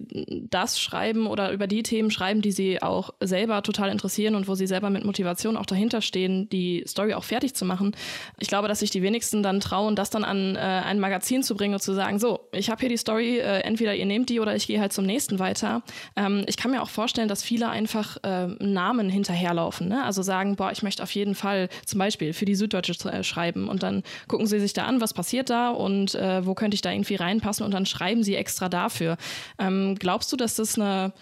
das 0.50 0.80
schreiben 0.80 1.28
oder 1.28 1.52
über 1.52 1.68
die 1.68 1.84
Themen 1.84 2.10
schreiben, 2.10 2.42
die 2.42 2.52
sie 2.52 2.82
auch 2.82 3.12
selber 3.20 3.62
total 3.62 3.90
interessieren 3.90 4.34
und 4.34 4.48
wo 4.48 4.56
sie 4.56 4.66
selber 4.66 4.90
mit 4.90 5.06
Motivation 5.06 5.58
auch 5.58 5.68
dahinter 5.68 6.02
stehen, 6.02 6.50
die 6.50 6.84
Story 6.88 7.14
auch 7.14 7.24
fertig 7.24 7.54
zu 7.54 7.66
machen. 7.66 7.96
Ich 8.40 8.48
glaube, 8.48 8.68
dass 8.68 8.80
sich 8.80 8.90
die 8.90 9.04
wenigsten 9.04 9.44
dann 9.44 9.60
trauen, 9.60 9.96
das 9.96 10.10
dann 10.10 10.24
an 10.24 10.56
äh, 10.56 10.60
ein 10.60 11.00
Magazin 11.00 11.44
zu 11.44 11.56
bringen 11.56 11.76
und 11.76 11.82
zu 11.82 11.94
sagen, 11.94 12.18
so, 12.18 12.40
ich 12.52 12.72
habe 12.72 12.80
hier 12.80 12.90
die 12.90 12.98
Story, 12.98 13.38
äh, 13.38 13.60
entweder 13.60 13.94
ihr 13.94 14.06
nehmt 14.08 14.30
die 14.30 14.40
oder 14.40 14.56
ich 14.56 14.66
gehe 14.66 14.82
halt 14.82 14.92
zum 14.92 15.06
nächsten 15.06 15.38
weiter. 15.38 15.84
Ähm, 16.16 16.44
ich 16.48 16.58
kann 16.58 16.72
mir 16.72 16.82
auch 16.82 16.90
vorstellen, 16.90 17.28
dass 17.28 17.44
viele 17.44 17.70
einfach 17.70 18.18
äh, 18.24 18.48
Namen 18.60 19.08
hinterherlaufen. 19.10 19.88
Ne? 19.88 20.04
Also 20.04 20.24
sagen, 20.24 20.56
boah, 20.56 20.72
ich 20.72 20.82
möchte 20.82 21.04
auf 21.04 21.12
jeden 21.12 21.36
Fall 21.36 21.70
zum 21.86 22.00
Beispiel 22.00 22.34
für 22.40 22.46
die 22.46 22.56
Süddeutsche 22.56 22.94
äh, 23.10 23.24
schreiben. 23.24 23.70
Und 23.70 23.84
dann 23.84 24.04
gucken 24.28 24.48
sie 24.48 24.60
sich 24.60 24.74
da 24.74 24.86
an, 24.86 25.02
was 25.02 25.14
passiert 25.14 25.50
da 25.50 25.70
und 25.70 26.16
äh, 26.16 26.46
wo 26.46 26.56
könnte 26.56 26.76
ich 26.76 26.82
da 26.82 26.92
irgendwie 26.92 27.16
reinpassen 27.16 27.66
und 27.66 27.72
dann 27.72 27.86
schreiben 27.86 28.24
sie 28.24 28.36
extra 28.36 28.70
dafür. 28.70 29.18
Ähm, 29.60 29.96
glaubst 30.00 30.32
du, 30.32 30.38
dass 30.38 30.56
das 30.56 30.80
eine 30.80 31.14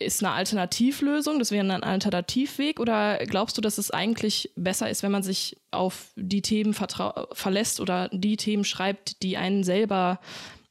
ist 0.00 0.24
eine 0.24 0.32
Alternativlösung, 0.32 1.38
das 1.38 1.52
wäre 1.52 1.64
ein 1.64 1.84
Alternativweg 1.84 2.80
oder 2.80 3.18
glaubst 3.26 3.56
du, 3.56 3.60
dass 3.60 3.78
es 3.78 3.92
eigentlich 3.92 4.50
besser 4.56 4.90
ist, 4.90 5.04
wenn 5.04 5.12
man 5.12 5.22
sich 5.22 5.56
auf 5.70 6.10
die 6.16 6.42
Themen 6.42 6.74
verlässt 6.74 7.80
oder 7.80 8.08
die 8.12 8.36
Themen 8.36 8.64
schreibt, 8.64 9.22
die 9.22 9.36
einen 9.36 9.62
selber 9.62 10.18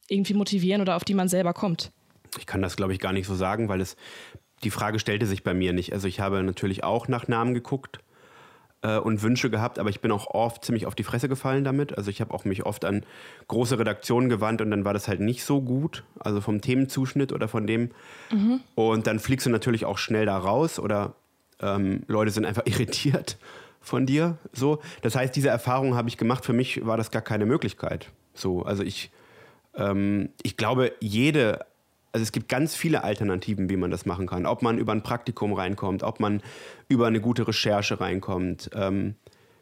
irgendwie 0.08 0.34
motivieren 0.34 0.82
oder 0.82 0.96
auf 0.96 1.04
die 1.04 1.14
man 1.14 1.28
selber 1.28 1.54
kommt? 1.54 1.90
Ich 2.38 2.46
kann 2.46 2.60
das, 2.60 2.76
glaube 2.76 2.92
ich, 2.92 2.98
gar 2.98 3.14
nicht 3.14 3.26
so 3.26 3.34
sagen, 3.34 3.68
weil 3.70 3.80
es 3.80 3.96
die 4.62 4.70
Frage 4.70 4.98
stellte 4.98 5.26
sich 5.26 5.42
bei 5.42 5.54
mir 5.54 5.72
nicht. 5.72 5.92
Also 5.92 6.06
ich 6.06 6.20
habe 6.20 6.42
natürlich 6.42 6.84
auch 6.84 7.08
nach 7.08 7.28
Namen 7.28 7.54
geguckt 7.54 8.00
äh, 8.84 8.98
und 8.98 9.22
Wünsche 9.22 9.50
gehabt, 9.50 9.78
aber 9.78 9.88
ich 9.88 10.00
bin 10.00 10.12
auch 10.12 10.28
oft 10.28 10.64
ziemlich 10.64 10.86
auf 10.86 10.94
die 10.94 11.02
Fresse 11.02 11.28
gefallen 11.28 11.64
damit. 11.64 11.96
Also 11.96 12.10
ich 12.10 12.20
habe 12.20 12.32
auch 12.34 12.44
mich 12.44 12.66
oft 12.66 12.84
an 12.84 13.02
große 13.48 13.78
Redaktionen 13.78 14.28
gewandt 14.28 14.60
und 14.60 14.70
dann 14.70 14.84
war 14.84 14.92
das 14.92 15.08
halt 15.08 15.20
nicht 15.20 15.42
so 15.42 15.62
gut, 15.62 16.04
also 16.20 16.40
vom 16.40 16.60
Themenzuschnitt 16.60 17.32
oder 17.32 17.48
von 17.48 17.66
dem. 17.66 17.90
Mhm. 18.30 18.60
Und 18.74 19.06
dann 19.06 19.18
fliegst 19.18 19.46
du 19.46 19.50
natürlich 19.50 19.86
auch 19.86 19.98
schnell 19.98 20.26
da 20.26 20.36
raus 20.36 20.78
oder 20.78 21.14
ähm, 21.60 22.02
Leute 22.06 22.30
sind 22.30 22.44
einfach 22.44 22.64
irritiert 22.66 23.38
von 23.80 24.06
dir. 24.06 24.36
So, 24.52 24.80
das 25.02 25.16
heißt, 25.16 25.34
diese 25.34 25.48
Erfahrung 25.48 25.94
habe 25.94 26.08
ich 26.08 26.18
gemacht. 26.18 26.44
Für 26.44 26.52
mich 26.52 26.84
war 26.84 26.98
das 26.98 27.10
gar 27.10 27.22
keine 27.22 27.46
Möglichkeit. 27.46 28.10
So, 28.34 28.62
also 28.62 28.82
ich, 28.82 29.10
ähm, 29.76 30.28
ich 30.42 30.58
glaube, 30.58 30.92
jede 31.00 31.64
also 32.14 32.22
es 32.22 32.30
gibt 32.30 32.48
ganz 32.48 32.76
viele 32.76 33.02
Alternativen, 33.02 33.68
wie 33.68 33.76
man 33.76 33.90
das 33.90 34.06
machen 34.06 34.28
kann. 34.28 34.46
Ob 34.46 34.62
man 34.62 34.78
über 34.78 34.92
ein 34.92 35.02
Praktikum 35.02 35.52
reinkommt, 35.52 36.04
ob 36.04 36.20
man 36.20 36.42
über 36.88 37.08
eine 37.08 37.20
gute 37.20 37.48
Recherche 37.48 38.00
reinkommt. 38.00 38.70
Ähm, 38.72 39.16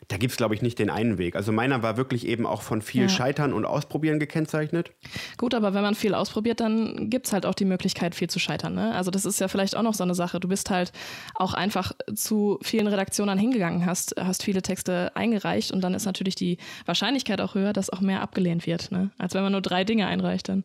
da 0.08 0.16
gibt 0.16 0.32
es, 0.32 0.36
glaube 0.36 0.54
ich, 0.54 0.62
nicht 0.62 0.78
den 0.78 0.90
einen 0.90 1.18
Weg. 1.18 1.36
Also 1.36 1.52
meiner 1.52 1.82
war 1.82 1.96
wirklich 1.96 2.26
eben 2.26 2.44
auch 2.44 2.62
von 2.62 2.82
viel 2.82 3.02
ja. 3.02 3.08
Scheitern 3.08 3.52
und 3.52 3.64
Ausprobieren 3.64 4.18
gekennzeichnet. 4.18 4.90
Gut, 5.36 5.54
aber 5.54 5.74
wenn 5.74 5.82
man 5.82 5.94
viel 5.94 6.14
ausprobiert, 6.14 6.60
dann 6.60 7.08
gibt 7.08 7.26
es 7.26 7.32
halt 7.32 7.46
auch 7.46 7.54
die 7.54 7.64
Möglichkeit, 7.64 8.14
viel 8.14 8.28
zu 8.28 8.38
scheitern. 8.38 8.74
Ne? 8.74 8.94
Also 8.94 9.10
das 9.10 9.24
ist 9.24 9.40
ja 9.40 9.48
vielleicht 9.48 9.76
auch 9.76 9.82
noch 9.82 9.94
so 9.94 10.02
eine 10.02 10.14
Sache. 10.14 10.40
Du 10.40 10.48
bist 10.48 10.70
halt 10.70 10.92
auch 11.34 11.54
einfach 11.54 11.92
zu 12.14 12.58
vielen 12.62 12.88
Redaktionen 12.88 13.38
hingegangen, 13.38 13.86
hast, 13.86 14.14
hast 14.18 14.42
viele 14.42 14.62
Texte 14.62 15.12
eingereicht 15.14 15.70
und 15.70 15.82
dann 15.82 15.94
ist 15.94 16.04
natürlich 16.04 16.34
die 16.34 16.58
Wahrscheinlichkeit 16.84 17.40
auch 17.40 17.54
höher, 17.54 17.72
dass 17.72 17.90
auch 17.90 18.00
mehr 18.00 18.22
abgelehnt 18.22 18.66
wird, 18.66 18.90
ne? 18.90 19.10
als 19.18 19.34
wenn 19.34 19.42
man 19.42 19.52
nur 19.52 19.62
drei 19.62 19.84
Dinge 19.84 20.06
einreicht. 20.06 20.48
Dann. 20.48 20.64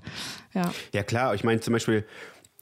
Ja. 0.53 0.71
ja 0.93 1.03
klar, 1.03 1.35
ich 1.35 1.43
meine 1.43 1.59
zum 1.62 1.73
Beispiel 1.73 2.05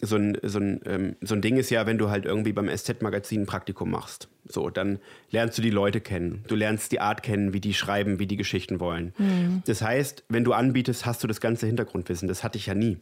so 0.02 0.18
ein, 0.18 0.38
so, 0.44 0.60
ein, 0.60 0.82
ähm, 0.86 1.16
so 1.22 1.36
ein 1.36 1.42
Ding 1.42 1.58
ist 1.58 1.70
ja, 1.70 1.86
wenn 1.86 1.98
du 1.98 2.10
halt 2.10 2.26
irgendwie 2.26 2.54
beim 2.54 2.70
SZ-Magazin 2.70 3.42
ein 3.42 3.46
Praktikum 3.46 3.92
machst. 3.92 4.28
So, 4.48 4.70
dann 4.70 5.00
lernst 5.32 5.58
du 5.58 5.62
die 5.62 5.70
Leute 5.70 6.02
kennen. 6.02 6.44
Du 6.48 6.56
lernst 6.56 6.92
die 6.92 7.00
Art 7.00 7.24
kennen, 7.24 7.54
wie 7.54 7.62
die 7.62 7.74
schreiben, 7.74 8.20
wie 8.20 8.28
die 8.28 8.38
Geschichten 8.38 8.80
wollen. 8.80 9.14
Mhm. 9.18 9.64
Das 9.66 9.82
heißt, 9.82 10.26
wenn 10.30 10.44
du 10.44 10.54
anbietest, 10.54 11.06
hast 11.06 11.24
du 11.24 11.28
das 11.28 11.40
ganze 11.40 11.66
Hintergrundwissen. 11.66 12.28
Das 12.28 12.44
hatte 12.44 12.58
ich 12.58 12.66
ja 12.66 12.76
nie. 12.76 12.98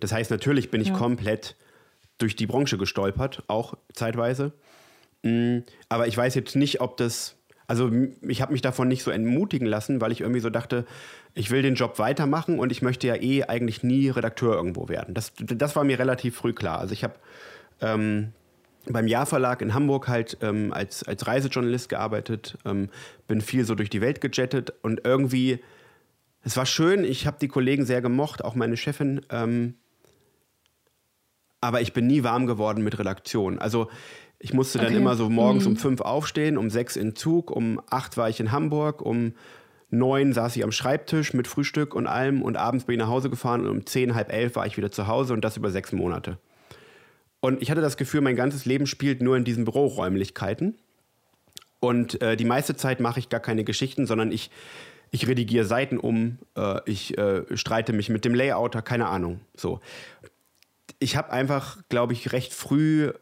Das 0.00 0.12
heißt, 0.12 0.30
natürlich 0.30 0.70
bin 0.70 0.80
ich 0.80 0.88
ja. 0.88 0.96
komplett 0.96 1.56
durch 2.18 2.34
die 2.34 2.46
Branche 2.46 2.76
gestolpert, 2.76 3.44
auch 3.46 3.74
zeitweise. 3.92 4.52
Mhm. 5.22 5.62
Aber 5.88 6.08
ich 6.08 6.16
weiß 6.16 6.34
jetzt 6.34 6.56
nicht, 6.56 6.80
ob 6.80 6.96
das 6.96 7.36
also 7.68 7.90
ich 8.22 8.42
habe 8.42 8.52
mich 8.52 8.62
davon 8.62 8.88
nicht 8.88 9.02
so 9.02 9.10
entmutigen 9.10 9.66
lassen, 9.66 10.00
weil 10.00 10.12
ich 10.12 10.20
irgendwie 10.20 10.40
so 10.40 10.50
dachte, 10.50 10.86
ich 11.36 11.50
will 11.50 11.60
den 11.60 11.74
Job 11.74 11.98
weitermachen 11.98 12.58
und 12.58 12.72
ich 12.72 12.80
möchte 12.80 13.06
ja 13.06 13.14
eh 13.14 13.44
eigentlich 13.44 13.82
nie 13.82 14.08
Redakteur 14.08 14.54
irgendwo 14.54 14.88
werden. 14.88 15.12
Das, 15.12 15.32
das 15.38 15.76
war 15.76 15.84
mir 15.84 15.98
relativ 15.98 16.34
früh 16.34 16.54
klar. 16.54 16.78
Also 16.80 16.94
ich 16.94 17.04
habe 17.04 17.14
ähm, 17.82 18.32
beim 18.86 19.06
Jahrverlag 19.06 19.60
in 19.60 19.74
Hamburg 19.74 20.08
halt 20.08 20.38
ähm, 20.40 20.72
als, 20.72 21.02
als 21.02 21.26
Reisejournalist 21.26 21.90
gearbeitet, 21.90 22.56
ähm, 22.64 22.88
bin 23.28 23.42
viel 23.42 23.66
so 23.66 23.74
durch 23.74 23.90
die 23.90 24.00
Welt 24.00 24.22
gejettet 24.22 24.72
und 24.80 25.02
irgendwie, 25.04 25.62
es 26.40 26.56
war 26.56 26.64
schön, 26.64 27.04
ich 27.04 27.26
habe 27.26 27.36
die 27.38 27.48
Kollegen 27.48 27.84
sehr 27.84 28.00
gemocht, 28.00 28.42
auch 28.42 28.54
meine 28.54 28.78
Chefin, 28.78 29.20
ähm, 29.28 29.74
aber 31.60 31.82
ich 31.82 31.92
bin 31.92 32.06
nie 32.06 32.22
warm 32.22 32.46
geworden 32.46 32.82
mit 32.82 32.98
Redaktion. 32.98 33.58
Also 33.58 33.90
ich 34.38 34.54
musste 34.54 34.78
dann 34.78 34.88
okay. 34.88 34.96
immer 34.96 35.16
so 35.16 35.28
morgens 35.28 35.64
mhm. 35.64 35.72
um 35.72 35.76
fünf 35.76 36.00
aufstehen, 36.00 36.56
um 36.56 36.70
sechs 36.70 36.96
in 36.96 37.14
Zug, 37.14 37.50
um 37.50 37.78
acht 37.90 38.16
war 38.16 38.30
ich 38.30 38.40
in 38.40 38.52
Hamburg, 38.52 39.02
um 39.02 39.34
neun 39.90 40.32
saß 40.32 40.56
ich 40.56 40.64
am 40.64 40.72
Schreibtisch 40.72 41.32
mit 41.34 41.46
Frühstück 41.46 41.94
und 41.94 42.06
allem 42.06 42.42
und 42.42 42.56
abends 42.56 42.86
bin 42.86 42.94
ich 42.94 43.00
nach 43.00 43.08
Hause 43.08 43.30
gefahren 43.30 43.62
und 43.62 43.68
um 43.68 43.86
zehn, 43.86 44.14
halb 44.14 44.32
elf 44.32 44.56
war 44.56 44.66
ich 44.66 44.76
wieder 44.76 44.90
zu 44.90 45.06
Hause 45.06 45.32
und 45.32 45.44
das 45.44 45.56
über 45.56 45.70
sechs 45.70 45.92
Monate. 45.92 46.38
Und 47.40 47.62
ich 47.62 47.70
hatte 47.70 47.80
das 47.80 47.96
Gefühl, 47.96 48.22
mein 48.22 48.36
ganzes 48.36 48.64
Leben 48.64 48.86
spielt 48.86 49.22
nur 49.22 49.36
in 49.36 49.44
diesen 49.44 49.64
Büroräumlichkeiten. 49.64 50.76
Und 51.78 52.20
äh, 52.22 52.36
die 52.36 52.44
meiste 52.44 52.74
Zeit 52.74 53.00
mache 53.00 53.20
ich 53.20 53.28
gar 53.28 53.40
keine 53.40 53.62
Geschichten, 53.62 54.06
sondern 54.06 54.32
ich, 54.32 54.50
ich 55.10 55.28
redigiere 55.28 55.64
Seiten 55.64 55.98
um, 55.98 56.38
äh, 56.56 56.80
ich 56.86 57.16
äh, 57.18 57.44
streite 57.56 57.92
mich 57.92 58.08
mit 58.08 58.24
dem 58.24 58.34
Layouter, 58.34 58.82
keine 58.82 59.06
Ahnung. 59.06 59.40
So. 59.54 59.80
Ich 60.98 61.16
habe 61.16 61.30
einfach, 61.30 61.78
glaube 61.88 62.14
ich, 62.14 62.32
recht 62.32 62.54
früh 62.54 63.12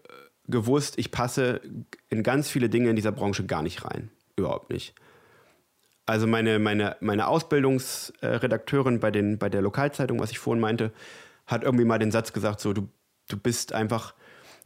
gewusst, 0.47 0.99
ich 0.99 1.11
passe 1.11 1.61
in 2.09 2.23
ganz 2.23 2.49
viele 2.49 2.69
Dinge 2.69 2.91
in 2.91 2.97
dieser 2.97 3.13
Branche 3.13 3.45
gar 3.45 3.63
nicht 3.63 3.85
rein. 3.85 4.11
Überhaupt 4.37 4.71
nicht. 4.71 4.95
Also 6.07 6.27
meine, 6.27 6.59
meine, 6.59 6.97
meine 7.01 7.29
Ausbildungsredakteurin 7.29 9.01
bei, 9.01 9.11
den, 9.11 9.39
bei 9.39 9.49
der 9.49 9.63
Lokalzeitung, 9.63 10.21
was 10.21 10.31
ich 10.31 10.39
vorhin 10.39 10.61
meinte, 10.61 10.93
hat 11.47 11.63
irgendwie 11.63 11.85
mal 11.85 11.99
den 11.99 12.11
Satz 12.11 12.33
gesagt, 12.33 12.61
so, 12.61 12.73
du, 12.73 12.89
du 13.29 13.39
bist 13.39 13.73
einfach, 13.73 14.15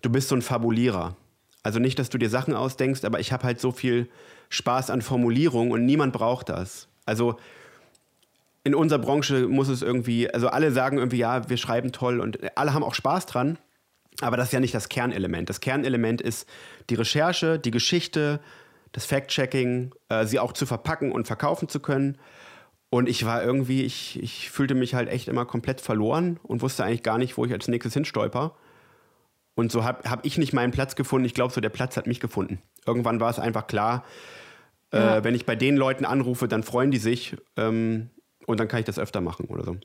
du 0.03 0.11
bist 0.11 0.29
so 0.29 0.35
ein 0.35 0.43
Fabulierer. 0.43 1.17
Also 1.63 1.79
nicht, 1.79 1.99
dass 1.99 2.11
du 2.11 2.19
dir 2.19 2.31
Sachen 2.31 2.55
ausdenkst, 2.55 3.05
aber 3.05 3.21
ich 3.21 3.33
habe 3.33 3.45
halt 3.45 3.61
so 3.61 3.73
viel 3.73 4.09
Spaß 4.49 4.91
an 4.91 5.03
Formulierung 5.03 5.71
und 5.71 5.85
niemand 5.85 6.13
braucht 6.13 6.49
das. 6.49 6.89
Also 7.05 7.39
in 8.65 8.75
unserer 8.75 8.99
Branche 8.99 9.47
muss 9.47 9.69
es 9.69 9.83
irgendwie, 9.83 10.33
also 10.33 10.49
alle 10.49 10.73
sagen 10.73 10.99
irgendwie, 10.99 11.19
ja, 11.19 11.49
wir 11.49 11.57
schreiben 11.57 11.93
toll 11.93 12.21
und 12.21 12.39
alle 12.57 12.75
haben 12.75 12.83
auch 12.83 12.95
Spaß 12.95 13.27
dran. 13.27 13.59
Aber 14.21 14.37
das 14.37 14.49
ist 14.49 14.53
ja 14.53 14.61
nicht 14.61 14.75
das 14.75 14.89
Kernelement. 14.89 15.49
Das 15.49 15.61
Kernelement 15.61 16.21
ist 16.21 16.49
die 16.91 16.97
Recherche, 16.97 17.59
die 17.59 17.71
Geschichte, 17.71 18.41
das 18.93 19.07
Fact-Checking, 19.07 19.95
äh, 20.09 20.27
sie 20.27 20.39
auch 20.39 20.53
zu 20.53 20.67
verpacken 20.67 21.13
und 21.13 21.27
verkaufen 21.27 21.69
zu 21.69 21.81
können. 21.81 22.19
Und 22.91 23.09
ich 23.09 23.25
war 23.25 23.43
irgendwie, 23.43 23.83
ich, 23.83 24.23
ich 24.23 24.51
fühlte 24.51 24.75
mich 24.75 24.95
halt 24.95 25.09
echt 25.09 25.29
immer 25.29 25.45
komplett 25.45 25.81
verloren 25.81 26.41
und 26.43 26.63
wusste 26.63 26.85
eigentlich 26.85 27.03
gar 27.03 27.19
nicht, 27.19 27.37
wo 27.37 27.45
ich 27.45 27.53
als 27.53 27.69
nächstes 27.69 27.95
hinstolper. 27.95 28.57
Und 29.55 29.73
so 29.73 29.85
habe 29.85 30.09
hab 30.09 30.25
ich 30.25 30.39
nicht 30.39 30.53
meinen 30.53 30.71
Platz 30.71 30.95
gefunden. 30.97 31.27
Ich 31.27 31.35
glaube, 31.35 31.53
so 31.53 31.61
der 31.61 31.69
Platz 31.69 31.97
hat 31.97 32.07
mich 32.07 32.21
gefunden. 32.21 32.63
Irgendwann 32.87 33.21
war 33.21 33.29
es 33.29 33.39
einfach 33.39 33.67
klar, 33.67 34.05
äh, 34.93 34.99
ja. 34.99 35.17
äh, 35.17 35.25
wenn 35.25 35.35
ich 35.35 35.45
bei 35.45 35.57
den 35.57 35.77
Leuten 35.77 36.05
anrufe, 36.05 36.49
dann 36.49 36.63
freuen 36.63 36.91
die 36.91 36.99
sich. 36.99 37.37
Ähm, 37.57 38.11
und 38.49 38.59
dann 38.59 38.67
kann 38.67 38.81
ich 38.81 38.87
das 38.87 38.99
öfter 38.99 39.21
machen 39.21 39.47
oder 39.47 39.63
so. 39.63 39.77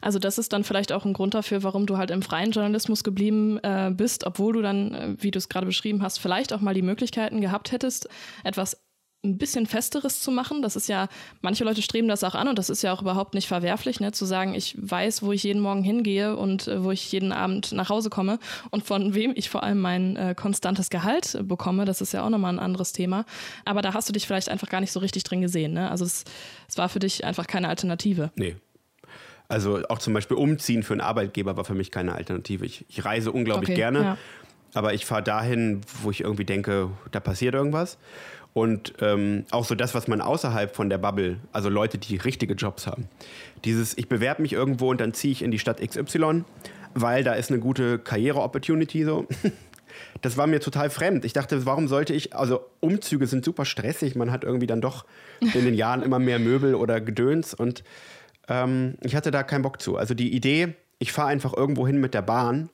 Also 0.00 0.20
das 0.20 0.38
ist 0.38 0.52
dann 0.52 0.62
vielleicht 0.62 0.92
auch 0.92 1.04
ein 1.04 1.12
Grund 1.12 1.34
dafür, 1.34 1.64
warum 1.64 1.86
du 1.86 1.98
halt 1.98 2.12
im 2.12 2.22
freien 2.22 2.52
Journalismus 2.52 3.02
geblieben 3.02 3.58
äh, 3.64 3.92
bist, 3.92 4.24
obwohl 4.24 4.52
du 4.52 4.62
dann, 4.62 4.94
äh, 4.94 5.16
wie 5.18 5.32
du 5.32 5.38
es 5.38 5.48
gerade 5.48 5.66
beschrieben 5.66 6.02
hast, 6.02 6.18
vielleicht 6.18 6.52
auch 6.52 6.60
mal 6.60 6.72
die 6.72 6.82
Möglichkeiten 6.82 7.40
gehabt 7.40 7.72
hättest, 7.72 8.08
etwas 8.44 8.80
ein 9.24 9.38
bisschen 9.38 9.66
Festeres 9.66 10.20
zu 10.20 10.32
machen. 10.32 10.62
Das 10.62 10.74
ist 10.74 10.88
ja, 10.88 11.08
manche 11.42 11.62
Leute 11.62 11.80
streben 11.80 12.08
das 12.08 12.24
auch 12.24 12.34
an 12.34 12.48
und 12.48 12.58
das 12.58 12.70
ist 12.70 12.82
ja 12.82 12.92
auch 12.92 13.02
überhaupt 13.02 13.34
nicht 13.34 13.46
verwerflich, 13.46 14.00
ne? 14.00 14.10
zu 14.12 14.24
sagen, 14.24 14.54
ich 14.54 14.76
weiß, 14.78 15.22
wo 15.22 15.32
ich 15.32 15.44
jeden 15.44 15.62
Morgen 15.62 15.84
hingehe 15.84 16.36
und 16.36 16.66
äh, 16.66 16.82
wo 16.82 16.90
ich 16.90 17.10
jeden 17.12 17.32
Abend 17.32 17.72
nach 17.72 17.88
Hause 17.88 18.10
komme 18.10 18.38
und 18.70 18.84
von 18.84 19.14
wem 19.14 19.32
ich 19.36 19.48
vor 19.48 19.62
allem 19.62 19.80
mein 19.80 20.16
äh, 20.16 20.34
konstantes 20.36 20.90
Gehalt 20.90 21.36
äh, 21.36 21.42
bekomme. 21.42 21.84
Das 21.84 22.00
ist 22.00 22.12
ja 22.12 22.24
auch 22.24 22.30
nochmal 22.30 22.52
ein 22.52 22.58
anderes 22.58 22.92
Thema. 22.92 23.24
Aber 23.64 23.80
da 23.80 23.94
hast 23.94 24.08
du 24.08 24.12
dich 24.12 24.26
vielleicht 24.26 24.48
einfach 24.48 24.68
gar 24.68 24.80
nicht 24.80 24.92
so 24.92 24.98
richtig 24.98 25.22
drin 25.22 25.40
gesehen. 25.40 25.72
Ne? 25.72 25.88
Also 25.88 26.04
es, 26.04 26.24
es 26.68 26.76
war 26.76 26.88
für 26.88 26.98
dich 26.98 27.24
einfach 27.24 27.46
keine 27.46 27.68
Alternative. 27.68 28.32
Nee. 28.34 28.56
Also 29.48 29.82
auch 29.88 29.98
zum 29.98 30.14
Beispiel 30.14 30.36
umziehen 30.36 30.82
für 30.82 30.94
einen 30.94 31.00
Arbeitgeber 31.00 31.56
war 31.56 31.64
für 31.64 31.74
mich 31.74 31.90
keine 31.90 32.14
Alternative. 32.14 32.66
Ich, 32.66 32.86
ich 32.88 33.04
reise 33.04 33.30
unglaublich 33.30 33.68
okay, 33.68 33.76
gerne, 33.76 34.02
ja. 34.02 34.18
aber 34.74 34.94
ich 34.94 35.04
fahre 35.04 35.22
dahin, 35.22 35.82
wo 36.02 36.10
ich 36.10 36.22
irgendwie 36.22 36.46
denke, 36.46 36.90
da 37.10 37.20
passiert 37.20 37.54
irgendwas. 37.54 37.98
Und 38.54 38.94
ähm, 39.00 39.44
auch 39.50 39.64
so 39.64 39.74
das, 39.74 39.94
was 39.94 40.08
man 40.08 40.20
außerhalb 40.20 40.74
von 40.76 40.90
der 40.90 40.98
Bubble, 40.98 41.38
also 41.52 41.70
Leute, 41.70 41.96
die 41.98 42.16
richtige 42.16 42.54
Jobs 42.54 42.86
haben. 42.86 43.08
Dieses, 43.64 43.96
ich 43.96 44.08
bewerbe 44.08 44.42
mich 44.42 44.52
irgendwo 44.52 44.90
und 44.90 45.00
dann 45.00 45.14
ziehe 45.14 45.32
ich 45.32 45.42
in 45.42 45.50
die 45.50 45.58
Stadt 45.58 45.80
XY, 45.80 46.44
weil 46.94 47.24
da 47.24 47.32
ist 47.32 47.50
eine 47.50 47.60
gute 47.60 47.98
Karriere-Opportunity 47.98 49.04
so. 49.04 49.26
Das 50.22 50.36
war 50.38 50.46
mir 50.46 50.60
total 50.60 50.88
fremd. 50.88 51.24
Ich 51.24 51.34
dachte, 51.34 51.66
warum 51.66 51.86
sollte 51.86 52.14
ich, 52.14 52.34
also 52.34 52.64
Umzüge 52.80 53.26
sind 53.26 53.44
super 53.44 53.64
stressig, 53.64 54.14
man 54.14 54.30
hat 54.30 54.42
irgendwie 54.42 54.66
dann 54.66 54.80
doch 54.80 55.04
in 55.40 55.64
den 55.64 55.74
Jahren 55.74 56.02
immer 56.02 56.18
mehr 56.18 56.38
Möbel 56.38 56.74
oder 56.74 57.00
Gedöns 57.00 57.52
und 57.52 57.84
ähm, 58.48 58.94
ich 59.02 59.14
hatte 59.14 59.30
da 59.30 59.42
keinen 59.42 59.62
Bock 59.62 59.82
zu. 59.82 59.96
Also 59.96 60.14
die 60.14 60.34
Idee, 60.34 60.74
ich 60.98 61.12
fahre 61.12 61.28
einfach 61.28 61.54
irgendwo 61.54 61.86
hin 61.86 62.00
mit 62.00 62.14
der 62.14 62.22
Bahn 62.22 62.70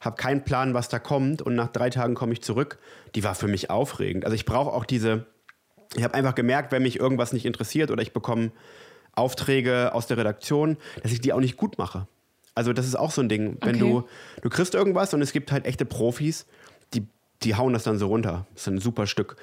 habe 0.00 0.16
keinen 0.16 0.44
Plan, 0.44 0.74
was 0.74 0.88
da 0.88 0.98
kommt 0.98 1.42
und 1.42 1.54
nach 1.54 1.68
drei 1.68 1.90
Tagen 1.90 2.14
komme 2.14 2.32
ich 2.32 2.42
zurück, 2.42 2.78
die 3.14 3.24
war 3.24 3.34
für 3.34 3.48
mich 3.48 3.70
aufregend. 3.70 4.24
Also 4.24 4.34
ich 4.34 4.44
brauche 4.44 4.72
auch 4.72 4.84
diese, 4.84 5.26
ich 5.96 6.04
habe 6.04 6.14
einfach 6.14 6.34
gemerkt, 6.34 6.72
wenn 6.72 6.82
mich 6.82 6.98
irgendwas 6.98 7.32
nicht 7.32 7.46
interessiert 7.46 7.90
oder 7.90 8.02
ich 8.02 8.12
bekomme 8.12 8.52
Aufträge 9.12 9.94
aus 9.94 10.06
der 10.06 10.18
Redaktion, 10.18 10.76
dass 11.02 11.12
ich 11.12 11.20
die 11.20 11.32
auch 11.32 11.40
nicht 11.40 11.56
gut 11.56 11.78
mache. 11.78 12.06
Also 12.54 12.72
das 12.72 12.86
ist 12.86 12.94
auch 12.94 13.10
so 13.10 13.20
ein 13.20 13.28
Ding, 13.28 13.58
wenn 13.62 13.76
okay. 13.76 13.78
du, 13.78 14.08
du 14.42 14.48
kriegst 14.48 14.74
irgendwas 14.74 15.12
und 15.14 15.22
es 15.22 15.32
gibt 15.32 15.52
halt 15.52 15.66
echte 15.66 15.84
Profis, 15.84 16.46
die, 16.94 17.06
die 17.42 17.54
hauen 17.54 17.72
das 17.72 17.84
dann 17.84 17.98
so 17.98 18.06
runter. 18.06 18.46
Das 18.54 18.62
ist 18.62 18.68
ein 18.68 18.78
super 18.78 19.06
Stück. 19.06 19.36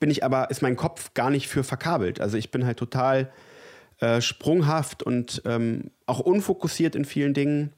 Bin 0.00 0.10
ich 0.10 0.24
aber, 0.24 0.50
ist 0.50 0.62
mein 0.62 0.76
Kopf 0.76 1.14
gar 1.14 1.30
nicht 1.30 1.48
für 1.48 1.64
verkabelt. 1.64 2.20
Also 2.20 2.36
ich 2.36 2.50
bin 2.50 2.66
halt 2.66 2.76
total 2.76 3.32
äh, 4.00 4.20
sprunghaft 4.20 5.02
und 5.02 5.42
ähm, 5.44 5.90
auch 6.06 6.20
unfokussiert 6.20 6.94
in 6.94 7.04
vielen 7.04 7.34
Dingen. 7.34 7.72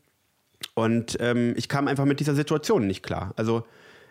Und 0.75 1.17
ähm, 1.21 1.55
ich 1.57 1.69
kam 1.69 1.89
einfach 1.89 2.05
mit 2.05 2.21
dieser 2.21 2.35
Situation 2.35 2.87
nicht 2.87 3.03
klar. 3.03 3.33
Also 3.37 3.65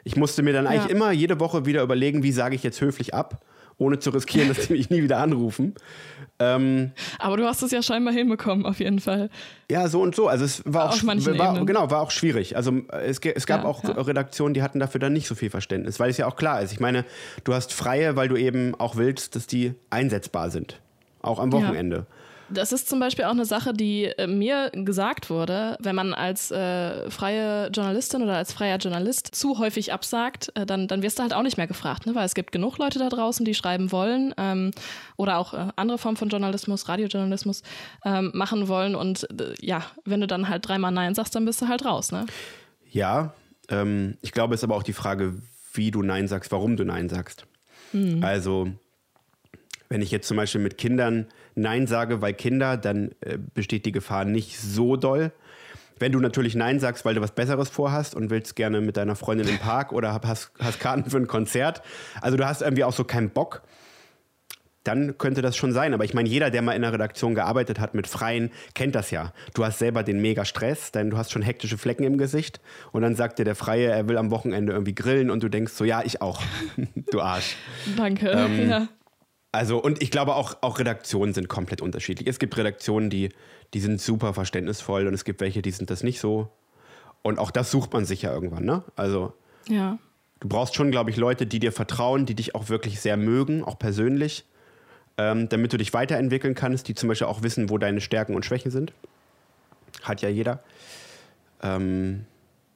ich 0.04 0.16
musste 0.16 0.44
mir 0.44 0.54
dann 0.54 0.68
eigentlich 0.68 0.90
ja. 0.90 0.96
immer 0.96 1.12
jede 1.12 1.40
Woche 1.40 1.66
wieder 1.66 1.84
überlegen, 1.84 2.24
wie 2.24 2.32
sage 2.32 2.56
ich 2.56 2.64
jetzt 2.64 2.82
höflich 2.82 3.14
ab, 3.14 3.44
ohne 3.78 4.00
zu 4.00 4.10
riskieren, 4.10 4.48
dass 4.48 4.68
die 4.68 4.74
mich 4.78 4.90
nie 4.90 5.04
wieder 5.04 5.18
anrufen. 5.18 5.76
Ähm, 6.40 6.92
Aber 7.18 7.38
du 7.38 7.46
hast 7.46 7.62
es 7.62 7.72
ja 7.72 7.82
scheinbar 7.82 8.14
hinbekommen, 8.14 8.66
auf 8.66 8.80
jeden 8.80 9.00
Fall. 9.00 9.30
Ja, 9.70 9.88
so 9.88 10.02
und 10.02 10.16
so. 10.16 10.28
Also 10.28 10.46
es 10.46 10.64
war 10.66 10.90
auch, 10.90 11.04
war, 11.04 11.66
genau, 11.66 11.92
war 11.92 12.02
auch 12.02 12.12
schwierig. 12.12 12.56
Also 12.56 12.74
es, 12.92 13.20
es 13.20 13.46
gab 13.46 13.64
ja, 13.64 13.68
auch 13.68 13.84
ja. 13.84 13.92
Redaktionen, 13.92 14.54
die 14.54 14.64
hatten 14.64 14.80
dafür 14.80 15.00
dann 15.00 15.14
nicht 15.14 15.28
so 15.28 15.36
viel 15.36 15.50
Verständnis, 15.50 16.00
weil 16.00 16.10
es 16.10 16.18
ja 16.18 16.28
auch 16.28 16.36
klar 16.36 16.62
ist. 16.62 16.72
Ich 16.72 16.80
meine, 16.80 17.04
du 17.44 17.54
hast 17.54 17.74
freie, 17.74 18.16
weil 18.16 18.30
du 18.30 18.38
eben 18.38 18.74
auch 18.76 18.96
willst, 18.96 19.36
dass 19.36 19.48
die 19.48 19.74
einsetzbar 19.90 20.50
sind. 20.50 20.80
Auch 21.22 21.40
am 21.40 21.52
Wochenende. 21.52 22.06
Das 22.52 22.72
ist 22.72 22.90
zum 22.90 23.00
Beispiel 23.00 23.26
auch 23.26 23.32
eine 23.32 23.46
Sache, 23.46 23.74
die 23.74 24.06
äh, 24.06 24.28
mir 24.28 24.72
gesagt 24.74 25.30
wurde, 25.30 25.78
wenn 25.80 25.96
man 25.96 26.14
als 26.14 26.52
äh, 26.52 27.10
freie 27.10 27.68
Journalistin 27.68 28.24
oder 28.24 28.38
als 28.38 28.54
freier 28.54 28.78
Journalist 28.78 29.36
zu 29.36 29.60
häufig 29.60 29.94
absagt, 29.94 30.52
äh, 30.56 30.66
dann, 30.66 30.88
dann 30.88 31.02
wirst 31.02 31.20
du 31.20 31.24
halt 31.24 31.34
auch 31.34 31.44
nicht 31.44 31.58
mehr 31.58 31.68
gefragt, 31.68 32.06
ne? 32.06 32.16
weil 32.16 32.26
es 32.26 32.34
gibt 32.34 32.52
genug 32.52 32.78
Leute 32.78 33.00
da 33.00 33.10
draußen, 33.10 33.46
die 33.46 33.54
schreiben 33.54 33.92
wollen 33.92 34.34
ähm, 34.38 34.72
oder 35.18 35.38
auch 35.38 35.54
äh, 35.54 35.68
andere 35.76 35.98
Formen 35.98 36.18
von 36.18 36.30
Journalismus, 36.30 36.90
Radiojournalismus 36.90 37.64
ähm, 38.04 38.32
machen 38.34 38.68
wollen 38.68 38.96
und 38.96 39.28
ja, 39.62 39.84
wenn 40.06 40.22
du 40.22 40.28
dann 40.28 40.50
halt 40.50 40.68
dreimal 40.68 40.92
Nein 40.92 41.16
sagst, 41.16 41.36
dann 41.36 41.46
bist 41.46 41.62
du 41.62 41.68
halt 41.68 41.86
raus. 41.86 42.12
Ne? 42.12 42.26
Ja, 42.90 43.34
ähm, 43.70 44.18
ich 44.22 44.32
glaube, 44.32 44.56
es 44.56 44.62
ist 44.62 44.64
aber 44.64 44.76
auch 44.76 44.84
die 44.84 44.94
Frage, 44.94 45.42
wie 45.74 45.92
du 45.92 46.02
Nein 46.02 46.28
sagst, 46.28 46.52
warum 46.52 46.78
du 46.78 46.84
Nein 46.84 47.10
sagst. 47.10 47.46
Mhm. 47.94 48.24
Also 48.24 48.70
wenn 49.90 50.02
ich 50.02 50.12
jetzt 50.12 50.28
zum 50.28 50.38
Beispiel 50.38 50.62
mit 50.62 50.78
Kindern 50.78 51.26
Nein 51.56 51.88
sage, 51.88 52.22
weil 52.22 52.34
Kinder, 52.34 52.78
dann 52.78 53.12
äh, 53.22 53.38
besteht 53.38 53.86
die 53.86 53.92
Gefahr 53.92 54.24
nicht 54.24 54.60
so 54.60 54.96
doll. 54.96 55.32
Wenn 55.98 56.12
du 56.14 56.20
natürlich 56.20 56.56
Nein 56.56 56.80
sagst, 56.80 57.04
weil 57.04 57.16
du 57.16 57.22
was 57.22 57.32
Besseres 57.32 57.70
vorhast 57.70 58.16
und 58.16 58.30
willst 58.30 58.56
gerne 58.56 58.80
mit 58.80 58.96
deiner 58.96 59.16
Freundin 59.16 59.48
im 59.48 59.58
Park 59.58 59.92
oder 59.92 60.22
hast, 60.24 60.52
hast 60.60 60.80
Karten 60.80 61.10
für 61.10 61.18
ein 61.18 61.28
Konzert, 61.28 61.82
also 62.22 62.38
du 62.38 62.46
hast 62.46 62.62
irgendwie 62.62 62.86
auch 62.86 62.94
so 62.94 63.04
keinen 63.04 63.32
Bock, 63.32 63.64
dann 64.84 65.18
könnte 65.18 65.42
das 65.42 65.58
schon 65.58 65.74
sein. 65.74 65.94
Aber 65.94 66.06
ich 66.06 66.14
meine, 66.14 66.30
jeder, 66.30 66.50
der 66.50 66.62
mal 66.62 66.74
in 66.74 66.84
einer 66.84 66.94
Redaktion 66.94 67.36
gearbeitet 67.36 67.80
hat 67.80 67.94
mit 67.94 68.08
Freien, 68.08 68.50
kennt 68.76 68.96
das 68.96 69.12
ja. 69.12 69.34
Du 69.54 69.66
hast 69.66 69.80
selber 69.80 70.04
den 70.04 70.22
mega 70.22 70.46
Stress, 70.46 70.92
denn 70.92 71.10
du 71.10 71.18
hast 71.18 71.32
schon 71.32 71.42
hektische 71.42 71.78
Flecken 71.78 72.04
im 72.04 72.18
Gesicht. 72.18 72.62
Und 72.92 73.02
dann 73.02 73.16
sagt 73.16 73.40
dir 73.40 73.46
der 73.46 73.56
Freie, 73.56 73.88
er 73.88 74.08
will 74.08 74.18
am 74.18 74.32
Wochenende 74.32 74.72
irgendwie 74.72 74.96
grillen 74.96 75.30
und 75.30 75.44
du 75.44 75.50
denkst 75.50 75.74
so, 75.74 75.84
ja, 75.84 76.02
ich 76.04 76.22
auch. 76.22 76.42
du 77.12 77.22
Arsch. 77.22 77.56
Danke. 77.98 78.30
Ähm, 78.30 78.70
ja. 78.70 78.88
Also, 79.52 79.82
und 79.82 80.02
ich 80.04 80.12
glaube 80.12 80.36
auch, 80.36 80.58
auch 80.62 80.80
Redaktionen 80.80 81.34
sind 81.34 81.50
komplett 81.50 81.82
unterschiedlich. 81.82 82.28
Es 82.28 82.38
gibt 82.38 82.56
Redaktionen, 82.56 83.10
die, 83.10 83.30
die 83.74 83.80
sind 83.80 84.00
super 84.00 84.34
verständnisvoll 84.34 85.08
und 85.08 85.14
es 85.14 85.24
gibt 85.26 85.42
welche, 85.42 85.62
die 85.62 85.72
sind 85.72 85.90
das 85.90 86.04
nicht 86.04 86.20
so. 86.20 86.50
Und 87.24 87.40
auch 87.40 87.52
das 87.52 87.72
sucht 87.72 87.92
man 87.92 88.06
sich 88.06 88.22
ja 88.22 88.34
irgendwann, 88.34 88.64
ne? 88.64 88.84
Also, 88.96 89.34
ja. 89.68 89.98
du 90.40 90.48
brauchst 90.48 90.76
schon, 90.76 90.92
glaube 90.92 91.10
ich, 91.10 91.18
Leute, 91.18 91.48
die 91.48 91.60
dir 91.60 91.72
vertrauen, 91.72 92.26
die 92.26 92.36
dich 92.36 92.54
auch 92.54 92.70
wirklich 92.70 93.02
sehr 93.02 93.18
mögen, 93.18 93.64
auch 93.64 93.80
persönlich, 93.80 94.46
ähm, 95.18 95.50
damit 95.50 95.74
du 95.74 95.78
dich 95.78 95.94
weiterentwickeln 95.94 96.54
kannst, 96.54 96.88
die 96.88 96.94
zum 96.94 97.10
Beispiel 97.10 97.28
auch 97.28 97.42
wissen, 97.42 97.70
wo 97.70 97.78
deine 97.78 98.02
Stärken 98.02 98.36
und 98.36 98.46
Schwächen 98.46 98.72
sind. 98.72 98.94
Hat 100.04 100.22
ja 100.22 100.30
jeder. 100.30 100.64
Ähm, 101.62 102.26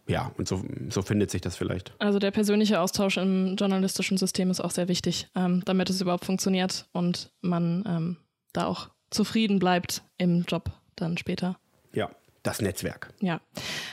ja, 0.07 0.31
und 0.37 0.47
so, 0.47 0.61
so 0.89 1.01
findet 1.01 1.31
sich 1.31 1.41
das 1.41 1.55
vielleicht. 1.55 1.93
Also 1.99 2.19
der 2.19 2.31
persönliche 2.31 2.79
Austausch 2.79 3.17
im 3.17 3.55
journalistischen 3.55 4.17
System 4.17 4.49
ist 4.51 4.59
auch 4.59 4.71
sehr 4.71 4.87
wichtig, 4.87 5.27
ähm, 5.35 5.61
damit 5.65 5.89
es 5.89 6.01
überhaupt 6.01 6.25
funktioniert 6.25 6.87
und 6.91 7.31
man 7.41 7.83
ähm, 7.87 8.17
da 8.51 8.65
auch 8.65 8.89
zufrieden 9.11 9.59
bleibt 9.59 10.03
im 10.17 10.43
Job 10.47 10.71
dann 10.95 11.17
später. 11.17 11.57
Ja, 11.93 12.09
das 12.43 12.61
Netzwerk. 12.61 13.13
Ja. 13.21 13.39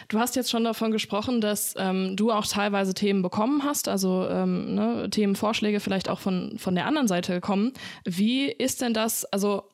Du 0.09 0.19
hast 0.19 0.35
jetzt 0.35 0.51
schon 0.51 0.65
davon 0.65 0.91
gesprochen, 0.91 1.41
dass 1.41 1.75
ähm, 1.79 2.17
du 2.17 2.33
auch 2.33 2.47
teilweise 2.47 2.95
Themen 2.95 3.23
bekommen 3.23 3.63
hast, 3.65 3.87
also 3.87 4.27
ähm, 4.29 4.75
ne, 4.75 5.09
Themenvorschläge 5.11 5.79
vielleicht 5.79 6.09
auch 6.09 6.19
von, 6.19 6.59
von 6.59 6.75
der 6.75 6.87
anderen 6.87 7.07
Seite 7.07 7.33
gekommen. 7.33 7.73
Wie 8.05 8.51
ist 8.51 8.83
denn 8.83 8.93
das, 8.93 9.25
also 9.27 9.70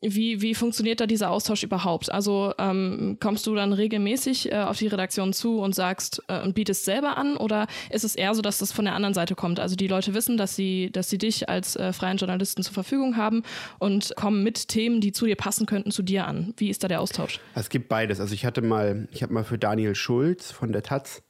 wie, 0.00 0.40
wie 0.42 0.54
funktioniert 0.54 1.00
da 1.00 1.06
dieser 1.06 1.30
Austausch 1.30 1.62
überhaupt? 1.62 2.12
Also 2.12 2.52
ähm, 2.58 3.18
kommst 3.20 3.46
du 3.46 3.54
dann 3.54 3.72
regelmäßig 3.72 4.52
äh, 4.52 4.56
auf 4.56 4.78
die 4.78 4.86
Redaktion 4.86 5.32
zu 5.32 5.60
und 5.60 5.74
sagst 5.74 6.22
äh, 6.28 6.42
und 6.42 6.54
bietest 6.54 6.84
selber 6.84 7.16
an 7.16 7.36
oder 7.36 7.66
ist 7.90 8.04
es 8.04 8.14
eher 8.14 8.34
so, 8.34 8.42
dass 8.42 8.58
das 8.58 8.72
von 8.72 8.84
der 8.84 8.94
anderen 8.94 9.14
Seite 9.14 9.34
kommt? 9.34 9.60
Also 9.60 9.76
die 9.76 9.86
Leute 9.86 10.14
wissen, 10.14 10.36
dass 10.36 10.56
sie, 10.56 10.90
dass 10.92 11.10
sie 11.10 11.18
dich 11.18 11.48
als 11.48 11.76
äh, 11.76 11.92
freien 11.92 12.16
Journalisten 12.16 12.62
zur 12.62 12.74
Verfügung 12.74 13.16
haben 13.16 13.42
und 13.78 14.14
kommen 14.16 14.42
mit 14.42 14.68
Themen, 14.68 15.00
die 15.00 15.12
zu 15.12 15.26
dir 15.26 15.36
passen 15.36 15.66
könnten, 15.66 15.90
zu 15.90 16.02
dir 16.02 16.26
an. 16.26 16.54
Wie 16.56 16.70
ist 16.70 16.84
da 16.84 16.88
der 16.88 17.00
Austausch? 17.00 17.40
Es 17.54 17.68
gibt 17.68 17.88
beides. 17.88 18.20
Also 18.20 18.34
ich 18.34 18.44
hatte 18.44 18.62
mal, 18.62 19.08
ich 19.10 19.22
habe 19.22 19.32
mal 19.32 19.44
für 19.44 19.58
Daniel 19.58 19.94
Schulz 19.94 20.50
von 20.50 20.72
der 20.72 20.82
Taz 20.82 21.22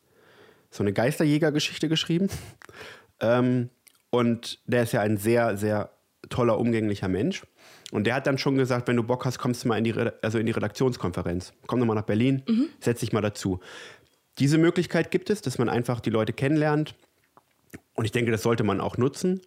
so 0.70 0.82
eine 0.82 0.92
Geisterjäger-Geschichte 0.92 1.88
geschrieben. 1.88 2.28
ähm, 3.20 3.70
und 4.10 4.58
der 4.66 4.84
ist 4.84 4.92
ja 4.92 5.00
ein 5.00 5.16
sehr, 5.16 5.56
sehr 5.56 5.90
toller, 6.28 6.58
umgänglicher 6.58 7.08
Mensch. 7.08 7.42
Und 7.94 8.08
der 8.08 8.16
hat 8.16 8.26
dann 8.26 8.38
schon 8.38 8.56
gesagt, 8.56 8.88
wenn 8.88 8.96
du 8.96 9.04
Bock 9.04 9.24
hast, 9.24 9.38
kommst 9.38 9.62
du 9.62 9.68
mal 9.68 9.78
in 9.78 9.84
die, 9.84 9.94
also 10.20 10.36
in 10.40 10.46
die 10.46 10.52
Redaktionskonferenz. 10.52 11.52
Komm 11.68 11.78
doch 11.78 11.86
mal 11.86 11.94
nach 11.94 12.02
Berlin, 12.02 12.42
mhm. 12.48 12.66
setz 12.80 12.98
dich 12.98 13.12
mal 13.12 13.20
dazu. 13.20 13.60
Diese 14.40 14.58
Möglichkeit 14.58 15.12
gibt 15.12 15.30
es, 15.30 15.42
dass 15.42 15.58
man 15.58 15.68
einfach 15.68 16.00
die 16.00 16.10
Leute 16.10 16.32
kennenlernt. 16.32 16.96
Und 17.94 18.04
ich 18.04 18.10
denke, 18.10 18.32
das 18.32 18.42
sollte 18.42 18.64
man 18.64 18.80
auch 18.80 18.96
nutzen. 18.96 19.42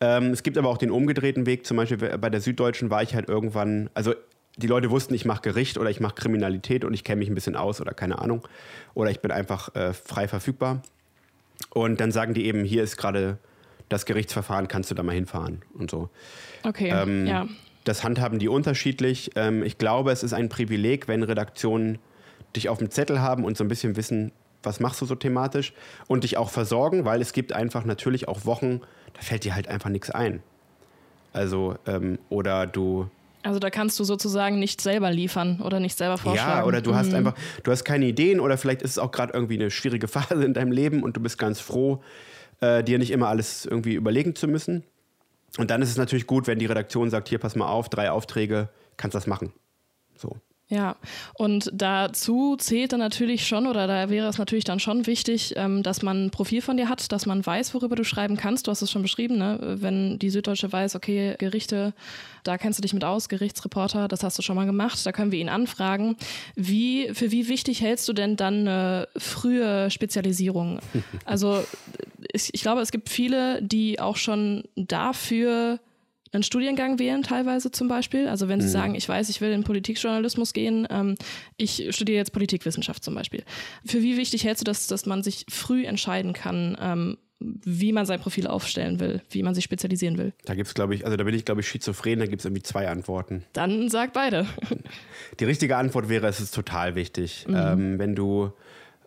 Ähm, 0.00 0.32
es 0.32 0.42
gibt 0.42 0.58
aber 0.58 0.70
auch 0.70 0.78
den 0.78 0.90
umgedrehten 0.90 1.46
Weg. 1.46 1.66
Zum 1.66 1.76
Beispiel 1.76 1.96
bei 1.96 2.30
der 2.30 2.40
Süddeutschen 2.40 2.90
war 2.90 3.00
ich 3.04 3.14
halt 3.14 3.28
irgendwann, 3.28 3.88
also 3.94 4.12
die 4.56 4.66
Leute 4.66 4.90
wussten, 4.90 5.14
ich 5.14 5.24
mache 5.24 5.42
Gericht 5.42 5.78
oder 5.78 5.88
ich 5.88 6.00
mache 6.00 6.16
Kriminalität 6.16 6.84
und 6.84 6.94
ich 6.94 7.04
kenne 7.04 7.20
mich 7.20 7.28
ein 7.28 7.36
bisschen 7.36 7.54
aus 7.54 7.80
oder 7.80 7.94
keine 7.94 8.18
Ahnung. 8.18 8.42
Oder 8.94 9.12
ich 9.12 9.20
bin 9.20 9.30
einfach 9.30 9.72
äh, 9.76 9.92
frei 9.92 10.26
verfügbar. 10.26 10.82
Und 11.70 12.00
dann 12.00 12.10
sagen 12.10 12.34
die 12.34 12.46
eben, 12.46 12.64
hier 12.64 12.82
ist 12.82 12.96
gerade 12.96 13.38
das 13.88 14.04
Gerichtsverfahren, 14.04 14.66
kannst 14.66 14.90
du 14.90 14.96
da 14.96 15.04
mal 15.04 15.14
hinfahren 15.14 15.62
und 15.74 15.92
so. 15.92 16.08
Okay, 16.64 16.90
ähm, 16.90 17.26
ja. 17.28 17.46
Das 17.84 18.02
handhaben 18.02 18.38
die 18.38 18.48
unterschiedlich. 18.48 19.30
Ähm, 19.36 19.62
ich 19.62 19.78
glaube, 19.78 20.10
es 20.10 20.22
ist 20.22 20.32
ein 20.32 20.48
Privileg, 20.48 21.06
wenn 21.08 21.22
Redaktionen 21.22 21.98
dich 22.56 22.68
auf 22.68 22.78
dem 22.78 22.90
Zettel 22.90 23.20
haben 23.20 23.44
und 23.44 23.56
so 23.56 23.64
ein 23.64 23.68
bisschen 23.68 23.96
wissen, 23.96 24.32
was 24.62 24.80
machst 24.80 25.00
du 25.00 25.06
so 25.06 25.14
thematisch 25.14 25.74
und 26.06 26.24
dich 26.24 26.36
auch 26.36 26.50
versorgen, 26.50 27.04
weil 27.04 27.20
es 27.20 27.32
gibt 27.32 27.52
einfach 27.52 27.84
natürlich 27.84 28.28
auch 28.28 28.46
Wochen, 28.46 28.80
da 29.12 29.20
fällt 29.20 29.44
dir 29.44 29.54
halt 29.54 29.68
einfach 29.68 29.90
nichts 29.90 30.10
ein. 30.10 30.42
Also, 31.32 31.76
ähm, 31.86 32.18
oder 32.28 32.66
du. 32.66 33.10
Also 33.42 33.58
da 33.58 33.68
kannst 33.68 33.98
du 34.00 34.04
sozusagen 34.04 34.58
nicht 34.58 34.80
selber 34.80 35.10
liefern 35.10 35.60
oder 35.60 35.80
nicht 35.80 35.98
selber 35.98 36.16
vorschlagen. 36.16 36.60
Ja, 36.60 36.64
oder 36.64 36.80
du 36.80 36.92
mhm. 36.92 36.96
hast 36.96 37.12
einfach, 37.12 37.34
du 37.62 37.70
hast 37.70 37.84
keine 37.84 38.06
Ideen 38.06 38.40
oder 38.40 38.56
vielleicht 38.56 38.80
ist 38.80 38.92
es 38.92 38.98
auch 38.98 39.10
gerade 39.10 39.34
irgendwie 39.34 39.54
eine 39.54 39.70
schwierige 39.70 40.08
Phase 40.08 40.44
in 40.44 40.54
deinem 40.54 40.72
Leben 40.72 41.02
und 41.02 41.16
du 41.16 41.20
bist 41.20 41.36
ganz 41.36 41.60
froh, 41.60 42.02
äh, 42.60 42.82
dir 42.82 42.98
nicht 42.98 43.10
immer 43.10 43.28
alles 43.28 43.66
irgendwie 43.66 43.94
überlegen 43.94 44.34
zu 44.34 44.48
müssen. 44.48 44.84
Und 45.58 45.70
dann 45.70 45.82
ist 45.82 45.90
es 45.90 45.96
natürlich 45.96 46.26
gut, 46.26 46.46
wenn 46.46 46.58
die 46.58 46.66
Redaktion 46.66 47.10
sagt, 47.10 47.28
hier 47.28 47.38
pass 47.38 47.54
mal 47.54 47.68
auf, 47.68 47.88
drei 47.88 48.10
Aufträge, 48.10 48.68
kannst 48.96 49.14
das 49.14 49.26
machen. 49.26 49.52
So. 50.16 50.36
Ja, 50.70 50.96
und 51.34 51.70
dazu 51.74 52.56
zählt 52.56 52.92
dann 52.92 53.00
natürlich 53.00 53.46
schon, 53.46 53.66
oder 53.66 53.86
da 53.86 54.08
wäre 54.08 54.28
es 54.28 54.38
natürlich 54.38 54.64
dann 54.64 54.80
schon 54.80 55.06
wichtig, 55.06 55.52
ähm, 55.56 55.82
dass 55.82 56.00
man 56.00 56.26
ein 56.26 56.30
Profil 56.30 56.62
von 56.62 56.78
dir 56.78 56.88
hat, 56.88 57.12
dass 57.12 57.26
man 57.26 57.44
weiß, 57.44 57.74
worüber 57.74 57.96
du 57.96 58.04
schreiben 58.04 58.38
kannst. 58.38 58.66
Du 58.66 58.70
hast 58.70 58.80
es 58.80 58.90
schon 58.90 59.02
beschrieben, 59.02 59.36
ne? 59.36 59.58
wenn 59.60 60.18
die 60.18 60.30
Süddeutsche 60.30 60.72
weiß, 60.72 60.94
okay, 60.96 61.34
Gerichte, 61.38 61.92
da 62.44 62.56
kennst 62.56 62.78
du 62.78 62.82
dich 62.82 62.94
mit 62.94 63.04
aus, 63.04 63.28
Gerichtsreporter, 63.28 64.08
das 64.08 64.24
hast 64.24 64.38
du 64.38 64.42
schon 64.42 64.56
mal 64.56 64.64
gemacht, 64.64 65.04
da 65.04 65.12
können 65.12 65.32
wir 65.32 65.38
ihn 65.38 65.50
anfragen. 65.50 66.16
Wie, 66.54 67.12
für 67.12 67.30
wie 67.30 67.48
wichtig 67.48 67.82
hältst 67.82 68.08
du 68.08 68.14
denn 68.14 68.36
dann 68.36 68.60
eine 68.60 69.08
frühe 69.16 69.90
Spezialisierung? 69.90 70.80
Also 71.26 71.64
ich, 72.32 72.50
ich 72.52 72.62
glaube, 72.62 72.80
es 72.80 72.90
gibt 72.90 73.08
viele, 73.08 73.62
die 73.62 73.98
auch 73.98 74.16
schon 74.16 74.64
dafür 74.76 75.78
einen 76.34 76.42
Studiengang 76.42 76.98
wählen, 76.98 77.22
teilweise 77.22 77.70
zum 77.70 77.88
Beispiel. 77.88 78.28
Also 78.28 78.48
wenn 78.48 78.60
sie 78.60 78.68
mhm. 78.68 78.72
sagen, 78.72 78.94
ich 78.94 79.08
weiß, 79.08 79.28
ich 79.28 79.40
will 79.40 79.52
in 79.52 79.64
Politikjournalismus 79.64 80.52
gehen, 80.52 80.86
ähm, 80.90 81.14
ich 81.56 81.88
studiere 81.94 82.18
jetzt 82.18 82.32
Politikwissenschaft 82.32 83.04
zum 83.04 83.14
Beispiel. 83.14 83.44
Für 83.86 84.02
wie 84.02 84.16
wichtig 84.16 84.44
hältst 84.44 84.62
du 84.62 84.64
das, 84.64 84.86
dass 84.86 85.06
man 85.06 85.22
sich 85.22 85.46
früh 85.48 85.84
entscheiden 85.86 86.32
kann, 86.32 86.76
ähm, 86.80 87.18
wie 87.40 87.92
man 87.92 88.06
sein 88.06 88.20
Profil 88.20 88.46
aufstellen 88.46 89.00
will, 89.00 89.22
wie 89.30 89.42
man 89.42 89.54
sich 89.54 89.64
spezialisieren 89.64 90.16
will? 90.16 90.32
Da 90.44 90.54
gibt 90.54 90.68
es, 90.68 90.74
glaube 90.74 90.94
ich, 90.94 91.04
also 91.04 91.16
da 91.16 91.24
bin 91.24 91.34
ich, 91.34 91.44
glaube 91.44 91.60
ich, 91.60 91.68
schizophren, 91.68 92.18
da 92.18 92.26
gibt 92.26 92.40
es 92.40 92.46
irgendwie 92.46 92.62
zwei 92.62 92.88
Antworten. 92.88 93.44
Dann 93.52 93.88
sag 93.90 94.12
beide. 94.12 94.46
Die 95.40 95.44
richtige 95.44 95.76
Antwort 95.76 96.08
wäre, 96.08 96.26
es 96.26 96.40
ist 96.40 96.54
total 96.54 96.94
wichtig. 96.94 97.46
Mhm. 97.48 97.54
Ähm, 97.56 97.98
wenn 97.98 98.14
du 98.14 98.52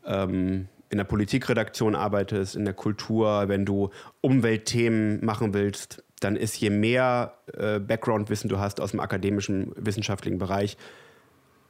ähm, 0.05 0.67
in 0.89 0.97
der 0.97 1.05
Politikredaktion 1.05 1.95
arbeitest, 1.95 2.55
in 2.55 2.65
der 2.65 2.73
Kultur, 2.73 3.45
wenn 3.47 3.65
du 3.65 3.89
Umweltthemen 4.21 5.23
machen 5.25 5.53
willst, 5.53 6.03
dann 6.19 6.35
ist 6.35 6.59
je 6.59 6.69
mehr 6.69 7.33
äh, 7.53 7.79
Background-Wissen 7.79 8.49
du 8.49 8.59
hast 8.59 8.81
aus 8.81 8.91
dem 8.91 8.99
akademischen, 8.99 9.71
wissenschaftlichen 9.75 10.37
Bereich, 10.37 10.77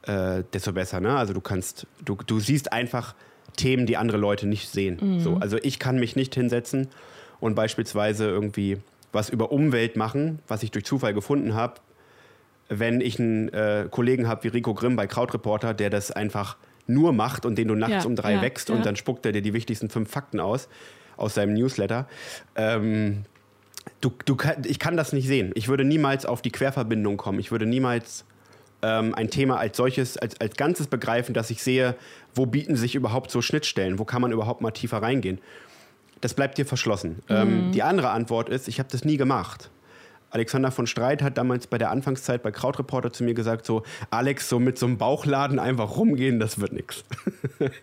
äh, 0.02 0.42
desto 0.52 0.72
besser. 0.72 1.00
Ne? 1.00 1.16
Also 1.16 1.34
du 1.34 1.40
kannst, 1.40 1.86
du, 2.04 2.16
du 2.26 2.40
siehst 2.40 2.72
einfach 2.72 3.14
Themen, 3.56 3.86
die 3.86 3.96
andere 3.96 4.18
Leute 4.18 4.46
nicht 4.46 4.68
sehen. 4.68 4.98
Mhm. 5.00 5.20
So, 5.20 5.36
also 5.36 5.58
ich 5.62 5.78
kann 5.78 5.98
mich 5.98 6.16
nicht 6.16 6.34
hinsetzen 6.34 6.88
und 7.40 7.54
beispielsweise 7.54 8.26
irgendwie 8.26 8.78
was 9.12 9.30
über 9.30 9.52
Umwelt 9.52 9.96
machen, 9.96 10.38
was 10.48 10.62
ich 10.62 10.70
durch 10.70 10.84
Zufall 10.84 11.14
gefunden 11.14 11.54
habe, 11.54 11.80
wenn 12.68 13.00
ich 13.00 13.18
einen 13.18 13.48
äh, 13.48 13.88
Kollegen 13.90 14.28
habe 14.28 14.44
wie 14.44 14.48
Rico 14.48 14.74
Grimm 14.74 14.96
bei 14.96 15.06
Krautreporter, 15.06 15.74
der 15.74 15.90
das 15.90 16.10
einfach 16.10 16.56
nur 16.88 17.12
macht 17.12 17.46
und 17.46 17.56
den 17.56 17.68
du 17.68 17.74
nachts 17.74 18.04
ja, 18.04 18.04
um 18.04 18.16
drei 18.16 18.34
ja, 18.34 18.42
wächst 18.42 18.70
und 18.70 18.84
dann 18.84 18.96
spuckt 18.96 19.24
er 19.26 19.32
dir 19.32 19.42
die 19.42 19.52
wichtigsten 19.52 19.90
fünf 19.90 20.10
Fakten 20.10 20.40
aus 20.40 20.68
aus 21.16 21.34
seinem 21.34 21.52
Newsletter. 21.52 22.06
Ähm, 22.56 23.24
du, 24.00 24.12
du, 24.24 24.36
ich 24.64 24.78
kann 24.78 24.96
das 24.96 25.12
nicht 25.12 25.26
sehen. 25.26 25.52
Ich 25.54 25.68
würde 25.68 25.84
niemals 25.84 26.24
auf 26.24 26.42
die 26.42 26.50
Querverbindung 26.50 27.16
kommen. 27.16 27.38
Ich 27.40 27.50
würde 27.50 27.66
niemals 27.66 28.24
ähm, 28.82 29.14
ein 29.14 29.28
Thema 29.28 29.58
als 29.58 29.76
solches, 29.76 30.16
als, 30.16 30.40
als 30.40 30.56
Ganzes 30.56 30.86
begreifen, 30.86 31.34
dass 31.34 31.50
ich 31.50 31.62
sehe, 31.62 31.96
wo 32.34 32.46
bieten 32.46 32.76
sich 32.76 32.94
überhaupt 32.94 33.30
so 33.30 33.42
Schnittstellen, 33.42 33.98
wo 33.98 34.04
kann 34.04 34.22
man 34.22 34.32
überhaupt 34.32 34.60
mal 34.60 34.70
tiefer 34.70 35.02
reingehen. 35.02 35.40
Das 36.20 36.34
bleibt 36.34 36.58
dir 36.58 36.66
verschlossen. 36.66 37.22
Ähm, 37.28 37.48
mhm. 37.48 37.66
Ähm, 37.66 37.72
die 37.72 37.82
andere 37.82 38.10
Antwort 38.10 38.48
ist, 38.48 38.68
ich 38.68 38.78
habe 38.78 38.88
das 38.90 39.04
nie 39.04 39.16
gemacht. 39.16 39.70
Alexander 40.30 40.70
von 40.70 40.86
Streit 40.86 41.22
hat 41.22 41.38
damals 41.38 41.66
bei 41.66 41.78
der 41.78 41.90
Anfangszeit 41.90 42.42
bei 42.42 42.50
Krautreporter 42.50 43.12
zu 43.12 43.24
mir 43.24 43.34
gesagt, 43.34 43.64
so, 43.64 43.82
Alex, 44.10 44.48
so 44.48 44.58
mit 44.58 44.78
so 44.78 44.86
einem 44.86 44.98
Bauchladen 44.98 45.58
einfach 45.58 45.96
rumgehen, 45.96 46.38
das 46.38 46.60
wird 46.60 46.72
nichts. 46.72 47.04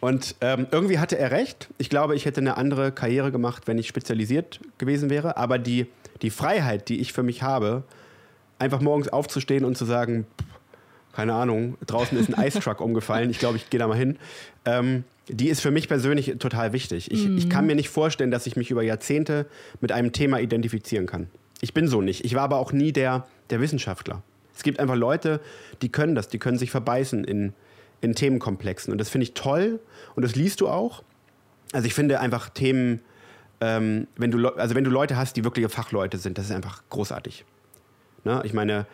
Und 0.00 0.36
ähm, 0.42 0.66
irgendwie 0.70 0.98
hatte 0.98 1.16
er 1.16 1.30
recht. 1.30 1.68
Ich 1.78 1.88
glaube, 1.88 2.14
ich 2.14 2.26
hätte 2.26 2.42
eine 2.42 2.58
andere 2.58 2.92
Karriere 2.92 3.32
gemacht, 3.32 3.62
wenn 3.66 3.78
ich 3.78 3.88
spezialisiert 3.88 4.60
gewesen 4.76 5.08
wäre. 5.08 5.38
Aber 5.38 5.58
die, 5.58 5.86
die 6.20 6.28
Freiheit, 6.28 6.90
die 6.90 7.00
ich 7.00 7.14
für 7.14 7.22
mich 7.22 7.42
habe, 7.42 7.84
einfach 8.58 8.82
morgens 8.82 9.08
aufzustehen 9.08 9.64
und 9.64 9.78
zu 9.78 9.86
sagen, 9.86 10.26
keine 11.14 11.32
Ahnung, 11.32 11.78
draußen 11.86 12.18
ist 12.18 12.34
ein 12.34 12.44
Ice 12.46 12.60
Truck 12.60 12.80
umgefallen, 12.80 13.30
ich 13.30 13.38
glaube, 13.38 13.56
ich 13.56 13.70
gehe 13.70 13.78
da 13.78 13.86
mal 13.86 13.96
hin, 13.96 14.18
ähm, 14.66 15.04
die 15.28 15.48
ist 15.48 15.60
für 15.60 15.70
mich 15.70 15.88
persönlich 15.88 16.34
total 16.38 16.74
wichtig. 16.74 17.10
Ich, 17.10 17.26
mhm. 17.26 17.38
ich 17.38 17.48
kann 17.48 17.66
mir 17.66 17.74
nicht 17.74 17.88
vorstellen, 17.88 18.30
dass 18.30 18.46
ich 18.46 18.56
mich 18.56 18.70
über 18.70 18.82
Jahrzehnte 18.82 19.46
mit 19.80 19.90
einem 19.90 20.12
Thema 20.12 20.38
identifizieren 20.38 21.06
kann. 21.06 21.28
Ich 21.64 21.72
bin 21.72 21.88
so 21.88 22.02
nicht. 22.02 22.26
Ich 22.26 22.34
war 22.34 22.42
aber 22.42 22.58
auch 22.58 22.72
nie 22.72 22.92
der, 22.92 23.26
der 23.48 23.58
Wissenschaftler. 23.58 24.22
Es 24.54 24.62
gibt 24.62 24.80
einfach 24.80 24.96
Leute, 24.96 25.40
die 25.80 25.88
können 25.88 26.14
das, 26.14 26.28
die 26.28 26.38
können 26.38 26.58
sich 26.58 26.70
verbeißen 26.70 27.24
in, 27.24 27.54
in 28.02 28.14
Themenkomplexen. 28.14 28.92
Und 28.92 28.98
das 28.98 29.08
finde 29.08 29.24
ich 29.24 29.32
toll 29.32 29.80
und 30.14 30.22
das 30.22 30.36
liest 30.36 30.60
du 30.60 30.68
auch. 30.68 31.02
Also 31.72 31.86
ich 31.86 31.94
finde 31.94 32.20
einfach 32.20 32.50
Themen, 32.50 33.00
ähm, 33.62 34.08
wenn 34.18 34.30
du, 34.30 34.46
also 34.46 34.74
wenn 34.74 34.84
du 34.84 34.90
Leute 34.90 35.16
hast, 35.16 35.38
die 35.38 35.44
wirkliche 35.44 35.70
Fachleute 35.70 36.18
sind, 36.18 36.36
das 36.36 36.44
ist 36.44 36.52
einfach 36.52 36.82
großartig. 36.90 37.46
Ne? 38.24 38.42
Ich 38.44 38.52
meine, 38.52 38.84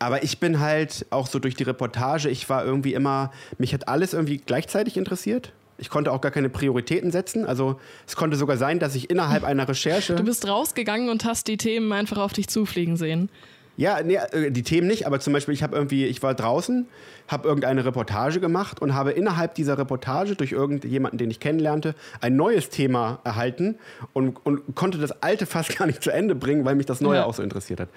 aber 0.00 0.24
ich 0.24 0.40
bin 0.40 0.58
halt 0.58 1.06
auch 1.10 1.28
so 1.28 1.38
durch 1.38 1.54
die 1.54 1.62
Reportage, 1.62 2.28
ich 2.30 2.50
war 2.50 2.64
irgendwie 2.64 2.94
immer, 2.94 3.30
mich 3.58 3.72
hat 3.72 3.86
alles 3.86 4.12
irgendwie 4.12 4.38
gleichzeitig 4.38 4.96
interessiert. 4.96 5.52
Ich 5.78 5.90
konnte 5.90 6.12
auch 6.12 6.20
gar 6.20 6.32
keine 6.32 6.48
Prioritäten 6.48 7.10
setzen. 7.10 7.46
Also 7.46 7.80
es 8.06 8.16
konnte 8.16 8.36
sogar 8.36 8.56
sein, 8.56 8.78
dass 8.78 8.94
ich 8.94 9.10
innerhalb 9.10 9.44
einer 9.44 9.68
Recherche. 9.68 10.16
Du 10.16 10.24
bist 10.24 10.46
rausgegangen 10.46 11.08
und 11.08 11.24
hast 11.24 11.46
die 11.46 11.56
Themen 11.56 11.92
einfach 11.92 12.18
auf 12.18 12.32
dich 12.32 12.48
zufliegen 12.48 12.96
sehen. 12.96 13.30
Ja, 13.78 14.02
nee, 14.02 14.16
äh, 14.16 14.50
die 14.50 14.64
Themen 14.64 14.88
nicht, 14.88 15.06
aber 15.06 15.20
zum 15.20 15.32
Beispiel, 15.32 15.54
ich 15.54 15.62
habe 15.62 15.76
irgendwie, 15.76 16.04
ich 16.06 16.20
war 16.20 16.34
draußen, 16.34 16.88
habe 17.28 17.46
irgendeine 17.46 17.84
Reportage 17.84 18.40
gemacht 18.40 18.82
und 18.82 18.92
habe 18.92 19.12
innerhalb 19.12 19.54
dieser 19.54 19.78
Reportage 19.78 20.34
durch 20.34 20.50
irgendjemanden, 20.50 21.16
den 21.16 21.30
ich 21.30 21.38
kennenlernte, 21.38 21.94
ein 22.20 22.34
neues 22.34 22.70
Thema 22.70 23.20
erhalten 23.22 23.78
und, 24.14 24.44
und 24.44 24.74
konnte 24.74 24.98
das 24.98 25.22
alte 25.22 25.46
fast 25.46 25.78
gar 25.78 25.86
nicht 25.86 26.02
zu 26.02 26.10
Ende 26.10 26.34
bringen, 26.34 26.64
weil 26.64 26.74
mich 26.74 26.86
das 26.86 27.00
Neue 27.00 27.18
ja. 27.18 27.24
auch 27.24 27.34
so 27.34 27.42
interessiert 27.44 27.78
hat. 27.78 27.88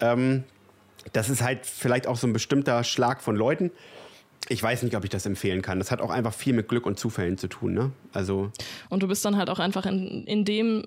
Ähm, 0.00 0.44
das 1.12 1.28
ist 1.28 1.42
halt 1.42 1.66
vielleicht 1.66 2.06
auch 2.06 2.16
so 2.16 2.26
ein 2.26 2.32
bestimmter 2.32 2.82
Schlag 2.82 3.20
von 3.20 3.36
Leuten 3.36 3.70
ich 4.48 4.62
weiß 4.62 4.82
nicht, 4.82 4.96
ob 4.96 5.04
ich 5.04 5.10
das 5.10 5.26
empfehlen 5.26 5.62
kann. 5.62 5.78
Das 5.78 5.90
hat 5.90 6.00
auch 6.00 6.10
einfach 6.10 6.32
viel 6.32 6.54
mit 6.54 6.68
Glück 6.68 6.86
und 6.86 6.98
Zufällen 6.98 7.38
zu 7.38 7.48
tun, 7.48 7.74
ne? 7.74 7.92
Also. 8.12 8.50
Und 8.88 9.02
du 9.02 9.08
bist 9.08 9.24
dann 9.24 9.36
halt 9.36 9.50
auch 9.50 9.58
einfach 9.58 9.86
in, 9.86 10.24
in 10.24 10.44
dem 10.44 10.84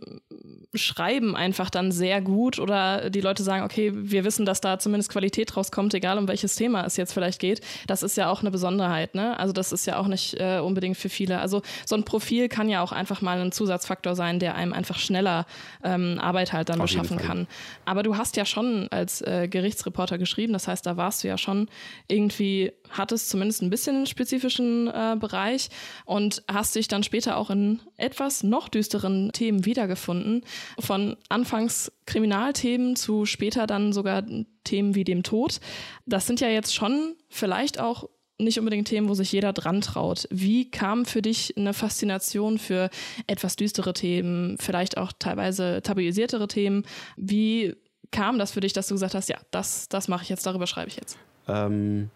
Schreiben 0.76 1.36
einfach 1.36 1.70
dann 1.70 1.92
sehr 1.92 2.22
gut 2.22 2.60
oder 2.60 3.10
die 3.10 3.22
Leute 3.22 3.44
sagen, 3.44 3.64
okay, 3.64 3.92
wir 3.94 4.24
wissen, 4.24 4.46
dass 4.46 4.62
da 4.62 4.80
zumindest 4.80 5.12
Qualität 5.12 5.56
rauskommt, 5.56 5.94
egal 5.94 6.18
um 6.18 6.28
welches 6.28 6.56
Thema 6.56 6.84
es 6.86 6.98
jetzt 6.98 7.14
vielleicht 7.14 7.40
geht. 7.40 7.62
Das 7.88 8.02
ist 8.02 8.18
ja 8.18 8.30
auch 8.30 8.42
eine 8.42 8.52
Besonderheit, 8.52 9.14
ne? 9.14 9.40
Also 9.40 9.54
das 9.54 9.72
ist 9.72 9.86
ja 9.86 9.98
auch 9.98 10.08
nicht 10.08 10.40
äh, 10.40 10.60
unbedingt 10.60 10.98
für 10.98 11.10
viele. 11.10 11.40
Also 11.40 11.62
so 11.86 11.96
ein 11.96 12.04
Profil 12.04 12.50
kann 12.50 12.70
ja 12.70 12.82
auch 12.82 12.92
einfach 12.92 13.22
mal 13.22 13.40
ein 13.40 13.52
Zusatzfaktor 13.52 14.16
sein, 14.16 14.40
der 14.40 14.56
einem 14.56 14.74
einfach 14.74 14.98
schneller 14.98 15.46
ähm, 15.84 16.18
Arbeit 16.20 16.54
halt 16.54 16.70
dann 16.70 16.82
Auf 16.82 16.90
beschaffen 16.90 17.18
kann. 17.18 17.48
Aber 17.86 18.02
du 18.02 18.18
hast 18.18 18.36
ja 18.36 18.46
schon 18.46 18.88
als 18.90 19.22
äh, 19.22 19.48
Gerichtsreporter 19.48 20.18
geschrieben, 20.18 20.54
das 20.54 20.68
heißt, 20.68 20.86
da 20.86 20.98
warst 20.98 21.24
du 21.24 21.28
ja 21.28 21.38
schon 21.38 21.70
irgendwie, 22.08 22.72
hattest 22.90 23.30
zumindest 23.30 23.62
ein 23.62 23.70
bisschen 23.70 23.96
einen 23.96 24.08
spezifischen 24.08 24.88
äh, 24.88 25.16
Bereich 25.20 25.70
und 26.06 26.44
hast 26.52 26.76
dich 26.76 26.88
dann 26.88 27.04
später 27.04 27.38
auch 27.38 27.50
in 27.50 27.80
etwas 27.98 28.44
noch 28.44 28.70
düsteren 28.70 29.32
Themen 29.32 29.66
wiedergefunden. 29.66 30.44
Von 30.80 31.18
anfangs 31.30 31.92
Kriminalthemen 32.06 32.96
zu 32.96 33.26
später 33.26 33.68
dann 33.68 33.94
sogar 33.94 34.24
Themen 34.64 34.96
wie 34.96 35.04
dem 35.04 35.24
Tod. 35.24 35.60
Das 36.06 36.28
sind 36.28 36.40
ja 36.40 36.50
jetzt 36.50 36.74
schon 36.74 37.16
vielleicht 37.30 37.80
auch 37.80 38.10
nicht 38.40 38.60
unbedingt 38.60 38.88
Themen, 38.88 39.10
wo 39.10 39.14
sich 39.14 39.32
jeder 39.32 39.54
dran 39.54 39.82
traut. 39.82 40.28
Wie 40.32 40.70
kam 40.70 41.06
für 41.06 41.22
dich 41.22 41.56
eine 41.58 41.74
Faszination 41.74 42.58
für 42.58 42.90
etwas 43.28 43.56
düstere 43.56 43.94
Themen, 43.94 44.58
vielleicht 44.60 44.98
auch 44.98 45.12
teilweise 45.18 45.82
tabuisiertere 45.84 46.48
Themen? 46.48 46.84
Wie 47.16 47.76
kam 48.12 48.40
das 48.40 48.52
für 48.52 48.60
dich, 48.60 48.74
dass 48.74 48.88
du 48.88 48.96
gesagt 48.96 49.16
hast, 49.16 49.30
ja, 49.30 49.38
das, 49.52 49.88
das 49.90 50.08
mache 50.08 50.24
ich 50.24 50.30
jetzt, 50.30 50.46
darüber 50.46 50.68
schreibe 50.68 50.90
ich 50.90 50.96
jetzt? 50.96 51.18
Ähm, 51.48 52.10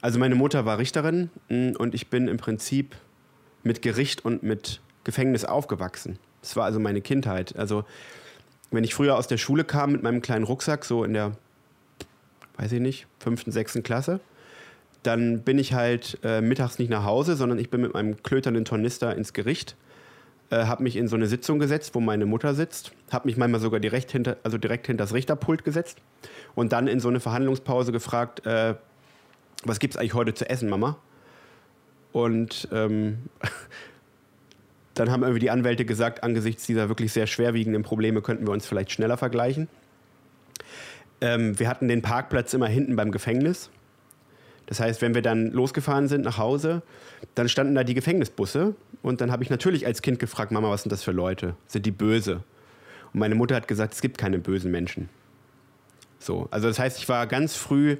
also 0.00 0.18
meine 0.18 0.34
Mutter 0.34 0.64
war 0.64 0.78
Richterin 0.78 1.30
mm, 1.48 1.72
und 1.78 1.94
ich 1.94 2.08
bin 2.08 2.28
im 2.28 2.36
Prinzip 2.36 2.94
mit 3.62 3.82
Gericht 3.82 4.24
und 4.24 4.42
mit 4.42 4.80
Gefängnis 5.04 5.44
aufgewachsen. 5.44 6.18
Das 6.40 6.56
war 6.56 6.64
also 6.64 6.80
meine 6.80 7.00
Kindheit. 7.00 7.56
Also 7.56 7.84
wenn 8.70 8.84
ich 8.84 8.94
früher 8.94 9.16
aus 9.16 9.26
der 9.26 9.38
Schule 9.38 9.64
kam 9.64 9.92
mit 9.92 10.02
meinem 10.02 10.22
kleinen 10.22 10.44
Rucksack, 10.44 10.84
so 10.84 11.04
in 11.04 11.14
der, 11.14 11.32
weiß 12.56 12.72
ich 12.72 12.80
nicht, 12.80 13.06
fünften, 13.18 13.50
sechsten 13.50 13.82
Klasse, 13.82 14.20
dann 15.02 15.42
bin 15.42 15.58
ich 15.58 15.72
halt 15.72 16.18
äh, 16.22 16.40
mittags 16.40 16.78
nicht 16.78 16.90
nach 16.90 17.04
Hause, 17.04 17.36
sondern 17.36 17.58
ich 17.58 17.70
bin 17.70 17.80
mit 17.80 17.94
meinem 17.94 18.22
klöternden 18.22 18.64
Tornister 18.64 19.14
ins 19.16 19.32
Gericht, 19.32 19.76
äh, 20.50 20.64
habe 20.64 20.82
mich 20.82 20.96
in 20.96 21.08
so 21.08 21.16
eine 21.16 21.26
Sitzung 21.26 21.58
gesetzt, 21.58 21.94
wo 21.94 22.00
meine 22.00 22.26
Mutter 22.26 22.54
sitzt, 22.54 22.92
habe 23.10 23.28
mich 23.28 23.36
manchmal 23.36 23.60
sogar 23.60 23.80
direkt 23.80 24.10
hinter, 24.10 24.36
also 24.42 24.58
direkt 24.58 24.86
hinter 24.86 25.04
das 25.04 25.14
Richterpult 25.14 25.64
gesetzt 25.64 25.98
und 26.54 26.72
dann 26.72 26.88
in 26.88 27.00
so 27.00 27.08
eine 27.08 27.20
Verhandlungspause 27.20 27.92
gefragt, 27.92 28.44
äh, 28.44 28.74
was 29.64 29.78
gibt 29.78 29.94
es 29.94 30.00
eigentlich 30.00 30.14
heute 30.14 30.34
zu 30.34 30.48
essen, 30.48 30.68
Mama? 30.68 30.98
Und 32.12 32.68
ähm, 32.72 33.18
dann 34.98 35.10
haben 35.10 35.22
irgendwie 35.22 35.40
die 35.40 35.50
Anwälte 35.50 35.84
gesagt, 35.84 36.22
angesichts 36.22 36.66
dieser 36.66 36.88
wirklich 36.88 37.12
sehr 37.12 37.26
schwerwiegenden 37.26 37.82
Probleme 37.82 38.20
könnten 38.22 38.46
wir 38.46 38.52
uns 38.52 38.66
vielleicht 38.66 38.90
schneller 38.90 39.16
vergleichen. 39.16 39.68
Ähm, 41.20 41.58
wir 41.58 41.68
hatten 41.68 41.88
den 41.88 42.02
Parkplatz 42.02 42.52
immer 42.54 42.66
hinten 42.68 42.96
beim 42.96 43.10
Gefängnis. 43.10 43.70
Das 44.66 44.80
heißt, 44.80 45.00
wenn 45.00 45.14
wir 45.14 45.22
dann 45.22 45.50
losgefahren 45.50 46.08
sind 46.08 46.24
nach 46.24 46.36
Hause, 46.36 46.82
dann 47.34 47.48
standen 47.48 47.74
da 47.74 47.84
die 47.84 47.94
Gefängnisbusse. 47.94 48.74
Und 49.02 49.20
dann 49.20 49.32
habe 49.32 49.42
ich 49.42 49.50
natürlich 49.50 49.86
als 49.86 50.02
Kind 50.02 50.18
gefragt, 50.18 50.52
Mama, 50.52 50.70
was 50.70 50.82
sind 50.82 50.92
das 50.92 51.02
für 51.02 51.12
Leute? 51.12 51.54
Sind 51.66 51.86
die 51.86 51.90
böse? 51.90 52.42
Und 53.12 53.20
meine 53.20 53.34
Mutter 53.34 53.54
hat 53.54 53.68
gesagt, 53.68 53.94
es 53.94 54.00
gibt 54.00 54.18
keine 54.18 54.38
bösen 54.38 54.70
Menschen. 54.70 55.08
So, 56.18 56.48
also 56.50 56.68
das 56.68 56.78
heißt, 56.78 56.98
ich 56.98 57.08
war 57.08 57.26
ganz 57.26 57.56
früh 57.56 57.96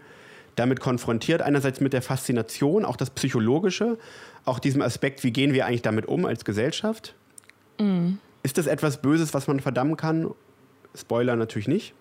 damit 0.59 0.81
konfrontiert, 0.81 1.42
einerseits 1.42 1.81
mit 1.81 1.92
der 1.92 2.03
Faszination, 2.03 2.85
auch 2.85 2.97
das 2.97 3.11
Psychologische, 3.11 3.99
auch 4.44 4.59
diesem 4.59 4.83
Aspekt, 4.83 5.25
wie 5.25 5.31
gehen 5.31 5.53
wir 5.53 5.66
eigentlich 5.66 5.83
damit 5.83 6.07
um 6.07 6.25
als 6.25 6.44
Gesellschaft? 6.44 7.14
Mhm. 7.79 8.18
Ist 8.42 8.59
das 8.59 8.66
etwas 8.66 9.03
Böses, 9.03 9.35
was 9.35 9.47
man 9.47 9.61
verdammen 9.61 9.97
kann? 9.97 10.31
Spoiler 10.94 11.37
natürlich 11.37 11.68
nicht. 11.68 11.94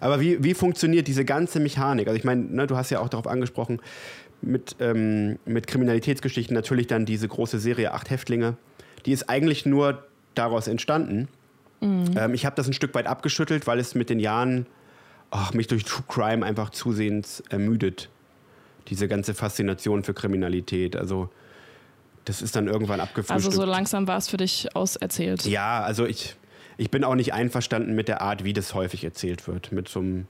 Aber 0.00 0.20
wie, 0.20 0.42
wie 0.42 0.54
funktioniert 0.54 1.06
diese 1.06 1.24
ganze 1.24 1.60
Mechanik? 1.60 2.08
Also 2.08 2.16
ich 2.16 2.24
meine, 2.24 2.42
ne, 2.42 2.66
du 2.66 2.76
hast 2.76 2.90
ja 2.90 3.00
auch 3.00 3.08
darauf 3.08 3.26
angesprochen, 3.26 3.80
mit, 4.42 4.76
ähm, 4.80 5.38
mit 5.44 5.66
Kriminalitätsgeschichten 5.66 6.54
natürlich 6.54 6.86
dann 6.86 7.04
diese 7.04 7.28
große 7.28 7.58
Serie 7.58 7.92
Acht 7.92 8.10
Häftlinge. 8.10 8.56
Die 9.04 9.12
ist 9.12 9.28
eigentlich 9.28 9.66
nur 9.66 10.04
daraus 10.34 10.66
entstanden. 10.66 11.28
Mhm. 11.80 12.14
Ähm, 12.16 12.34
ich 12.34 12.46
habe 12.46 12.56
das 12.56 12.66
ein 12.66 12.72
Stück 12.72 12.94
weit 12.94 13.06
abgeschüttelt, 13.06 13.66
weil 13.66 13.78
es 13.78 13.94
mit 13.94 14.10
den 14.10 14.20
Jahren 14.20 14.66
ach, 15.30 15.54
mich 15.54 15.66
durch 15.66 15.84
True 15.84 16.04
Crime 16.08 16.44
einfach 16.44 16.70
zusehends 16.70 17.42
ermüdet. 17.48 18.08
Diese 18.88 19.08
ganze 19.08 19.34
Faszination 19.34 20.02
für 20.02 20.14
Kriminalität. 20.14 20.96
Also 20.96 21.30
das 22.24 22.42
ist 22.42 22.56
dann 22.56 22.66
irgendwann 22.66 23.00
abgefrühstückt. 23.00 23.46
Also 23.46 23.50
so 23.50 23.64
langsam 23.64 24.06
war 24.06 24.16
es 24.16 24.28
für 24.28 24.36
dich 24.36 24.74
auserzählt. 24.74 25.44
Ja, 25.46 25.82
also 25.82 26.06
ich, 26.06 26.36
ich 26.76 26.90
bin 26.90 27.04
auch 27.04 27.14
nicht 27.14 27.32
einverstanden 27.32 27.94
mit 27.94 28.08
der 28.08 28.20
Art, 28.20 28.44
wie 28.44 28.52
das 28.52 28.74
häufig 28.74 29.04
erzählt 29.04 29.46
wird. 29.46 29.72
Mit 29.72 29.88
so 29.88 30.00
einem, 30.00 30.26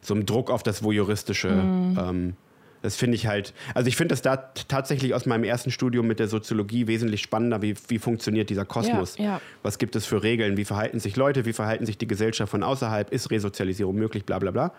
so 0.00 0.14
einem 0.14 0.26
Druck 0.26 0.50
auf 0.50 0.62
das 0.62 0.82
Voyeuristische. 0.82 1.50
Mhm. 1.50 1.98
Ähm, 1.98 2.36
das 2.82 2.96
finde 2.96 3.16
ich 3.16 3.26
halt, 3.26 3.52
also 3.74 3.88
ich 3.88 3.96
finde 3.96 4.12
das 4.12 4.22
da 4.22 4.36
tatsächlich 4.36 5.14
aus 5.14 5.26
meinem 5.26 5.44
ersten 5.44 5.70
Studium 5.70 6.06
mit 6.06 6.18
der 6.18 6.28
Soziologie 6.28 6.86
wesentlich 6.86 7.20
spannender, 7.20 7.60
wie, 7.62 7.74
wie 7.88 7.98
funktioniert 7.98 8.48
dieser 8.48 8.64
Kosmos? 8.64 9.18
Ja, 9.18 9.24
ja. 9.24 9.40
Was 9.62 9.78
gibt 9.78 9.96
es 9.96 10.06
für 10.06 10.22
Regeln? 10.22 10.56
Wie 10.56 10.64
verhalten 10.64 10.98
sich 10.98 11.16
Leute? 11.16 11.44
Wie 11.44 11.52
verhalten 11.52 11.84
sich 11.84 11.98
die 11.98 12.06
Gesellschaft 12.06 12.50
von 12.50 12.62
außerhalb? 12.62 13.12
Ist 13.12 13.30
Resozialisierung 13.30 13.96
möglich? 13.96 14.24
Bla 14.24 14.38
bla 14.38 14.50
bla. 14.50 14.72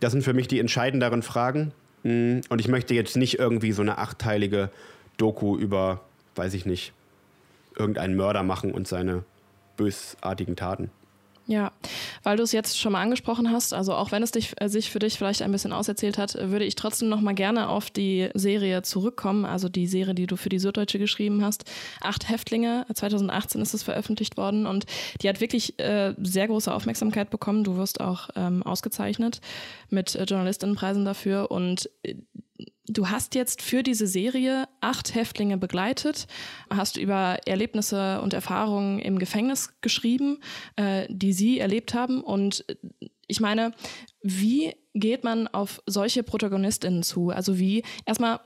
Das 0.00 0.12
sind 0.12 0.22
für 0.24 0.34
mich 0.34 0.48
die 0.48 0.58
entscheidenderen 0.58 1.22
Fragen. 1.22 1.72
Mm, 2.02 2.40
und 2.48 2.60
ich 2.60 2.68
möchte 2.68 2.94
jetzt 2.94 3.16
nicht 3.16 3.38
irgendwie 3.38 3.72
so 3.72 3.82
eine 3.82 3.98
achteilige 3.98 4.70
Doku 5.16 5.56
über, 5.56 6.00
weiß 6.34 6.54
ich 6.54 6.66
nicht, 6.66 6.92
irgendeinen 7.78 8.16
Mörder 8.16 8.42
machen 8.42 8.72
und 8.72 8.88
seine 8.88 9.24
bösartigen 9.76 10.56
Taten. 10.56 10.90
Ja, 11.48 11.72
weil 12.22 12.36
du 12.36 12.44
es 12.44 12.52
jetzt 12.52 12.78
schon 12.78 12.92
mal 12.92 13.02
angesprochen 13.02 13.50
hast, 13.50 13.74
also 13.74 13.94
auch 13.94 14.12
wenn 14.12 14.22
es 14.22 14.30
dich, 14.30 14.54
äh, 14.60 14.68
sich 14.68 14.90
für 14.90 15.00
dich 15.00 15.18
vielleicht 15.18 15.42
ein 15.42 15.50
bisschen 15.50 15.72
auserzählt 15.72 16.16
hat, 16.16 16.34
würde 16.34 16.64
ich 16.64 16.76
trotzdem 16.76 17.08
noch 17.08 17.20
mal 17.20 17.34
gerne 17.34 17.68
auf 17.68 17.90
die 17.90 18.28
Serie 18.34 18.82
zurückkommen, 18.82 19.44
also 19.44 19.68
die 19.68 19.88
Serie, 19.88 20.14
die 20.14 20.28
du 20.28 20.36
für 20.36 20.48
die 20.48 20.60
Süddeutsche 20.60 21.00
geschrieben 21.00 21.44
hast. 21.44 21.64
Acht 22.00 22.28
Häftlinge, 22.28 22.86
2018 22.94 23.60
ist 23.60 23.74
es 23.74 23.82
veröffentlicht 23.82 24.36
worden 24.36 24.66
und 24.66 24.86
die 25.20 25.28
hat 25.28 25.40
wirklich 25.40 25.78
äh, 25.80 26.14
sehr 26.22 26.46
große 26.46 26.72
Aufmerksamkeit 26.72 27.30
bekommen. 27.30 27.64
Du 27.64 27.76
wirst 27.76 28.00
auch 28.00 28.28
ähm, 28.36 28.62
ausgezeichnet 28.62 29.40
mit 29.90 30.14
äh, 30.14 30.22
Journalistinnenpreisen 30.22 31.04
dafür 31.04 31.50
und 31.50 31.90
äh, 32.04 32.14
Du 32.88 33.08
hast 33.08 33.36
jetzt 33.36 33.62
für 33.62 33.84
diese 33.84 34.08
Serie 34.08 34.68
acht 34.80 35.14
Häftlinge 35.14 35.56
begleitet, 35.56 36.26
hast 36.68 36.96
über 36.96 37.38
Erlebnisse 37.46 38.20
und 38.20 38.34
Erfahrungen 38.34 38.98
im 38.98 39.20
Gefängnis 39.20 39.74
geschrieben, 39.82 40.40
äh, 40.74 41.06
die 41.08 41.32
sie 41.32 41.60
erlebt 41.60 41.94
haben. 41.94 42.22
Und 42.22 42.64
äh, 42.68 42.74
ich 43.28 43.40
meine, 43.40 43.70
wie 44.22 44.74
geht 44.94 45.22
man 45.22 45.46
auf 45.46 45.80
solche 45.86 46.24
Protagonistinnen 46.24 47.04
zu? 47.04 47.30
Also 47.30 47.58
wie 47.58 47.84
erstmal 48.04 48.40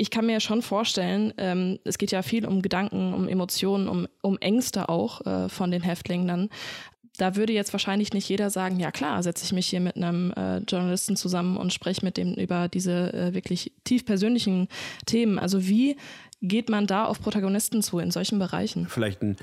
ich 0.00 0.10
kann 0.10 0.26
mir 0.26 0.38
schon 0.38 0.62
vorstellen, 0.62 1.34
ähm, 1.38 1.80
es 1.82 1.98
geht 1.98 2.12
ja 2.12 2.22
viel 2.22 2.46
um 2.46 2.62
Gedanken, 2.62 3.12
um 3.12 3.26
Emotionen, 3.26 3.88
um, 3.88 4.06
um 4.22 4.38
Ängste 4.38 4.88
auch 4.88 5.26
äh, 5.26 5.48
von 5.48 5.72
den 5.72 5.82
Häftlingen 5.82 6.28
dann 6.28 6.50
da 7.18 7.36
würde 7.36 7.52
jetzt 7.52 7.72
wahrscheinlich 7.72 8.12
nicht 8.12 8.28
jeder 8.28 8.48
sagen, 8.48 8.78
ja 8.80 8.90
klar, 8.90 9.22
setze 9.22 9.44
ich 9.44 9.52
mich 9.52 9.66
hier 9.66 9.80
mit 9.80 9.96
einem 9.96 10.32
äh, 10.32 10.58
Journalisten 10.58 11.16
zusammen 11.16 11.56
und 11.56 11.72
spreche 11.72 12.04
mit 12.04 12.16
dem 12.16 12.34
über 12.34 12.68
diese 12.68 13.12
äh, 13.12 13.34
wirklich 13.34 13.72
tief 13.84 14.06
persönlichen 14.06 14.68
Themen. 15.04 15.38
Also 15.38 15.66
wie 15.66 15.96
geht 16.40 16.70
man 16.70 16.86
da 16.86 17.04
auf 17.04 17.20
Protagonisten 17.20 17.82
zu 17.82 17.98
in 17.98 18.12
solchen 18.12 18.38
Bereichen? 18.38 18.86
Vielleicht 18.88 19.22
ein 19.22 19.36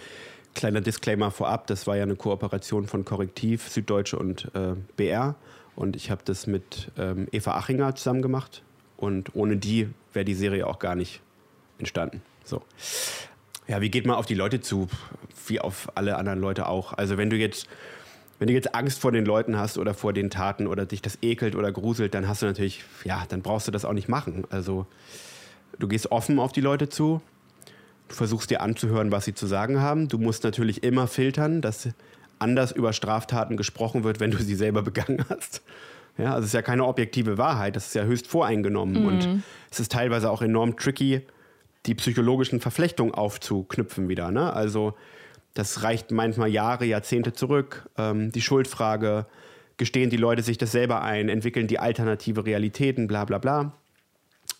kleiner 0.53 0.79
Disclaimer 0.79 1.31
vorab, 1.31 1.67
das 1.67 1.85
war 1.85 1.97
ja 1.97 2.03
eine 2.03 2.15
Kooperation 2.15 2.87
von 2.87 3.03
Korrektiv, 3.03 3.67
Süddeutsche 3.67 4.17
und 4.17 4.49
äh, 4.55 4.75
BR 4.95 5.35
und 5.75 5.97
ich 5.97 6.09
habe 6.09 6.21
das 6.23 6.47
mit 6.47 6.91
ähm, 6.97 7.27
Eva 7.33 7.57
Achinger 7.57 7.93
zusammen 7.95 8.21
gemacht 8.21 8.63
und 8.95 9.35
ohne 9.35 9.57
die 9.57 9.89
wäre 10.13 10.23
die 10.23 10.33
Serie 10.33 10.65
auch 10.65 10.79
gar 10.79 10.95
nicht 10.95 11.19
entstanden. 11.77 12.21
So. 12.45 12.61
Ja, 13.67 13.81
wie 13.81 13.89
geht 13.89 14.05
man 14.05 14.15
auf 14.15 14.25
die 14.25 14.35
Leute 14.35 14.61
zu? 14.61 14.87
Wie 15.47 15.59
auf 15.59 15.91
alle 15.95 16.17
anderen 16.17 16.39
Leute 16.39 16.67
auch. 16.67 16.93
Also 16.93 17.17
wenn 17.17 17.29
du 17.29 17.35
jetzt, 17.35 17.67
wenn 18.39 18.47
du 18.47 18.53
jetzt 18.53 18.75
Angst 18.75 18.99
vor 18.99 19.11
den 19.11 19.25
Leuten 19.25 19.57
hast 19.57 19.77
oder 19.77 19.93
vor 19.93 20.13
den 20.13 20.29
Taten 20.29 20.67
oder 20.67 20.85
dich 20.85 21.01
das 21.01 21.17
ekelt 21.21 21.55
oder 21.55 21.71
gruselt, 21.71 22.13
dann 22.13 22.27
hast 22.27 22.41
du 22.41 22.45
natürlich, 22.45 22.83
ja, 23.03 23.23
dann 23.29 23.41
brauchst 23.41 23.67
du 23.67 23.71
das 23.71 23.85
auch 23.85 23.93
nicht 23.93 24.09
machen. 24.09 24.45
Also 24.49 24.85
du 25.79 25.87
gehst 25.87 26.11
offen 26.11 26.39
auf 26.39 26.51
die 26.51 26.61
Leute 26.61 26.89
zu, 26.89 27.21
du 28.07 28.15
versuchst 28.15 28.49
dir 28.49 28.61
anzuhören, 28.61 29.11
was 29.11 29.25
sie 29.25 29.33
zu 29.33 29.47
sagen 29.47 29.81
haben. 29.81 30.07
Du 30.07 30.17
musst 30.17 30.43
natürlich 30.43 30.83
immer 30.83 31.07
filtern, 31.07 31.61
dass 31.61 31.89
anders 32.37 32.71
über 32.71 32.93
Straftaten 32.93 33.57
gesprochen 33.57 34.03
wird, 34.03 34.19
wenn 34.19 34.31
du 34.31 34.37
sie 34.37 34.55
selber 34.55 34.81
begangen 34.83 35.25
hast. 35.29 35.63
Ja, 36.17 36.33
also 36.33 36.41
es 36.41 36.47
ist 36.47 36.53
ja 36.53 36.61
keine 36.61 36.85
objektive 36.85 37.37
Wahrheit, 37.37 37.75
das 37.75 37.87
ist 37.87 37.95
ja 37.95 38.03
höchst 38.03 38.27
voreingenommen 38.27 39.01
mhm. 39.01 39.07
und 39.07 39.43
es 39.69 39.79
ist 39.81 39.91
teilweise 39.91 40.29
auch 40.31 40.41
enorm 40.41 40.77
tricky, 40.77 41.21
die 41.85 41.95
psychologischen 41.95 42.59
Verflechtungen 42.59 43.13
aufzuknüpfen 43.13 44.09
wieder. 44.09 44.31
Ne? 44.31 44.51
Also 44.51 44.95
das 45.53 45.83
reicht 45.83 46.11
manchmal 46.11 46.49
Jahre, 46.49 46.85
Jahrzehnte 46.85 47.33
zurück. 47.33 47.89
Ähm, 47.97 48.31
die 48.31 48.41
Schuldfrage, 48.41 49.25
gestehen 49.77 50.09
die 50.09 50.17
Leute 50.17 50.41
sich 50.41 50.57
das 50.57 50.71
selber 50.71 51.01
ein, 51.01 51.29
entwickeln 51.29 51.67
die 51.67 51.79
alternative 51.79 52.45
Realitäten, 52.45 53.07
bla 53.07 53.25
bla 53.25 53.37
bla. 53.37 53.73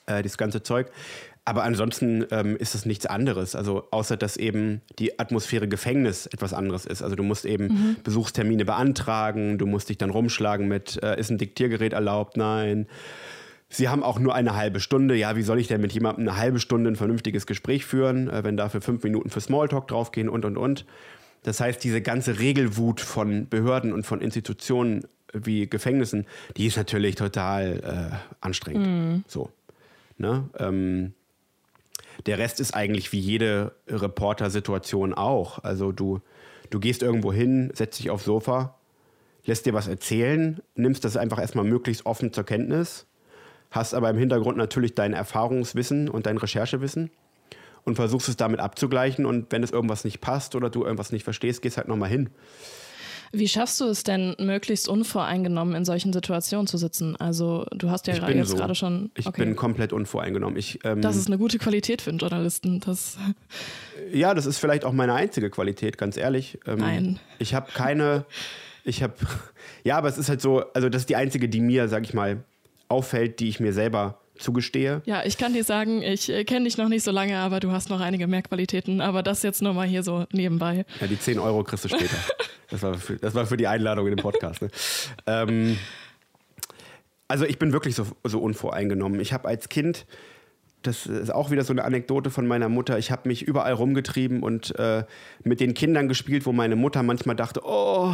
Äh, 0.06 0.24
das 0.24 0.38
ganze 0.38 0.64
Zeug. 0.64 0.92
Aber 1.48 1.64
ansonsten 1.64 2.26
ähm, 2.32 2.58
ist 2.58 2.74
es 2.74 2.86
nichts 2.86 3.06
anderes. 3.06 3.56
Also 3.56 3.88
außer 3.92 4.18
dass 4.18 4.36
eben 4.36 4.82
die 4.98 5.20
Atmosphäre 5.20 5.68
Gefängnis 5.68 6.26
etwas 6.26 6.54
anderes 6.54 6.88
ist. 6.88 7.04
Also 7.04 7.16
du 7.16 7.22
musst 7.22 7.46
eben 7.46 7.68
mhm. 7.68 7.96
Besuchstermine 8.04 8.66
beantragen, 8.66 9.60
du 9.60 9.68
musst 9.68 9.90
dich 9.90 10.00
dann 10.00 10.10
rumschlagen 10.10 10.68
mit, 10.68 11.02
äh, 11.04 11.20
ist 11.20 11.30
ein 11.30 11.38
Diktiergerät 11.38 11.94
erlaubt? 11.94 12.36
Nein. 12.36 12.88
Sie 13.70 13.90
haben 13.90 14.04
auch 14.04 14.20
nur 14.20 14.36
eine 14.36 14.56
halbe 14.56 14.80
Stunde. 14.80 15.16
Ja, 15.16 15.36
wie 15.36 15.42
soll 15.42 15.60
ich 15.60 15.68
denn 15.68 15.82
mit 15.82 15.92
jemandem 15.92 16.28
eine 16.28 16.38
halbe 16.38 16.60
Stunde 16.60 16.92
ein 16.92 16.96
vernünftiges 16.96 17.46
Gespräch 17.46 17.86
führen, 17.86 18.30
äh, 18.30 18.44
wenn 18.44 18.58
dafür 18.58 18.82
fünf 18.82 19.04
Minuten 19.04 19.30
für 19.30 19.42
Smalltalk 19.42 19.88
draufgehen 19.88 20.30
und 20.30 20.46
und 20.46 20.58
und. 20.58 20.86
Das 21.44 21.60
heißt, 21.60 21.84
diese 21.84 22.02
ganze 22.02 22.40
Regelwut 22.40 23.02
von 23.02 23.48
Behörden 23.50 23.94
und 23.94 24.06
von 24.06 24.22
Institutionen 24.22 25.06
wie 25.34 25.68
Gefängnissen, 25.68 26.26
die 26.58 26.68
ist 26.68 26.78
natürlich 26.78 27.16
total 27.16 27.82
äh, 28.14 28.16
anstrengend. 28.42 28.88
Mhm. 28.88 29.24
So. 29.28 29.52
Ne? 30.18 30.50
Ähm, 30.58 31.14
der 32.26 32.38
Rest 32.38 32.60
ist 32.60 32.74
eigentlich 32.74 33.12
wie 33.12 33.20
jede 33.20 33.76
Reporter-Situation 33.88 35.14
auch. 35.14 35.64
Also 35.64 35.92
du, 35.92 36.22
du 36.70 36.80
gehst 36.80 37.04
irgendwo 37.04 37.34
hin, 37.34 37.72
setzt 37.74 38.00
dich 38.00 38.10
aufs 38.10 38.26
Sofa, 38.26 38.76
lässt 39.46 39.66
dir 39.66 39.74
was 39.74 39.88
erzählen, 39.88 40.62
nimmst 40.76 41.04
das 41.04 41.18
einfach 41.18 41.40
erstmal 41.40 41.66
möglichst 41.66 42.06
offen 42.06 42.32
zur 42.32 42.46
Kenntnis 42.46 43.06
hast 43.76 43.94
aber 43.94 44.10
im 44.10 44.18
Hintergrund 44.18 44.58
natürlich 44.58 44.96
dein 44.96 45.14
Erfahrungswissen 45.14 46.10
und 46.10 46.26
dein 46.26 46.38
Recherchewissen 46.38 47.12
und 47.84 47.96
versuchst 47.96 48.30
es 48.30 48.38
damit 48.38 48.60
abzugleichen. 48.60 49.26
Und 49.26 49.52
wenn 49.52 49.64
es 49.64 49.72
irgendwas 49.72 50.04
nicht 50.04 50.22
passt 50.22 50.56
oder 50.56 50.70
du 50.70 50.84
irgendwas 50.84 51.12
nicht 51.12 51.24
verstehst, 51.24 51.62
gehst 51.62 51.78
halt 51.78 51.88
nochmal 51.88 52.10
hin. 52.10 52.30
Wie 53.32 53.48
schaffst 53.48 53.82
du 53.82 53.86
es 53.86 54.04
denn, 54.04 54.36
möglichst 54.40 54.88
unvoreingenommen 54.88 55.76
in 55.76 55.84
solchen 55.84 56.14
Situationen 56.14 56.68
zu 56.68 56.78
sitzen? 56.78 57.16
Also 57.18 57.66
du 57.76 57.90
hast 57.90 58.08
ja 58.08 58.14
ich 58.14 58.36
jetzt 58.36 58.52
so. 58.52 58.56
gerade 58.56 58.76
schon. 58.76 59.12
Okay. 59.18 59.30
Ich 59.30 59.32
bin 59.32 59.56
komplett 59.56 59.92
unvoreingenommen. 59.92 60.58
Ich, 60.58 60.80
ähm, 60.86 61.02
das 61.02 61.18
ist 61.18 61.28
eine 61.28 61.38
gute 61.38 61.58
Qualität 61.58 62.02
für 62.02 62.12
einen 62.12 62.20
Journalisten. 62.20 62.80
Das 62.80 63.18
ja, 64.12 64.34
das 64.34 64.46
ist 64.46 64.58
vielleicht 64.58 64.86
auch 64.86 64.94
meine 64.94 65.14
einzige 65.14 65.50
Qualität, 65.50 65.98
ganz 65.98 66.18
ehrlich. 66.18 66.60
Ähm, 66.66 66.80
Nein. 66.80 67.20
Ich 67.40 67.54
habe 67.54 67.72
keine. 67.74 68.26
Ich 68.84 69.04
habe. 69.04 69.14
Ja, 69.84 69.98
aber 69.98 70.08
es 70.08 70.18
ist 70.18 70.30
halt 70.30 70.42
so. 70.42 70.64
Also 70.74 70.90
das 70.90 71.04
ist 71.04 71.10
die 71.10 71.16
einzige, 71.16 71.48
die 71.48 71.60
mir, 71.60 71.88
sag 71.88 72.04
ich 72.06 72.16
mal, 72.16 72.44
auffällt, 72.88 73.40
die 73.40 73.50
ich 73.50 73.60
mir 73.60 73.74
selber 73.74 74.20
zugestehe. 74.38 75.02
Ja, 75.06 75.24
ich 75.26 75.38
kann 75.38 75.54
dir 75.54 75.64
sagen, 75.64 76.02
ich 76.02 76.30
äh, 76.30 76.44
kenne 76.44 76.66
dich 76.66 76.78
noch 76.78 76.90
nicht 76.90 77.04
so 77.04 77.12
lange, 77.12 77.38
aber 77.38 77.60
du 77.60 77.72
hast 77.72 77.90
noch 77.90 78.02
einige 78.02 78.28
mehr 78.28 78.42
Qualitäten. 78.42 79.02
Aber 79.02 79.24
das 79.24 79.44
jetzt 79.44 79.62
nur 79.62 79.74
mal 79.74 79.88
hier 79.88 80.04
so 80.04 80.26
nebenbei. 80.32 80.86
Ja, 81.00 81.08
die 81.08 81.20
10 81.20 81.40
Euro 81.40 81.64
kriegst 81.64 81.86
du 81.86 81.90
später. 81.90 82.18
das, 82.70 82.82
war 82.84 82.96
für, 82.96 83.16
das 83.18 83.34
war 83.34 83.46
für 83.46 83.58
die 83.58 83.68
Einladung 83.68 84.08
in 84.08 84.16
den 84.16 84.22
Podcast. 84.22 84.62
Ne? 84.62 84.70
ähm, 85.28 85.78
also 87.28 87.46
ich 87.46 87.58
bin 87.58 87.74
wirklich 87.74 87.96
so, 87.96 88.06
so 88.24 88.40
unvoreingenommen. 88.40 89.20
Ich 89.20 89.34
habe 89.34 89.48
als 89.48 89.70
Kind, 89.70 90.06
das 90.84 91.08
ist 91.08 91.34
auch 91.34 91.50
wieder 91.50 91.64
so 91.64 91.74
eine 91.74 91.84
Anekdote 91.84 92.30
von 92.30 92.46
meiner 92.46 92.70
Mutter, 92.70 93.00
ich 93.00 93.10
habe 93.12 93.28
mich 93.28 93.42
überall 93.42 93.74
rumgetrieben 93.74 94.44
und 94.44 94.78
äh, 94.78 95.06
mit 95.44 95.60
den 95.60 95.74
Kindern 95.74 96.08
gespielt, 96.08 96.46
wo 96.46 96.52
meine 96.52 96.76
Mutter 96.76 97.02
manchmal 97.02 97.36
dachte, 97.36 97.62
oh, 97.64 98.14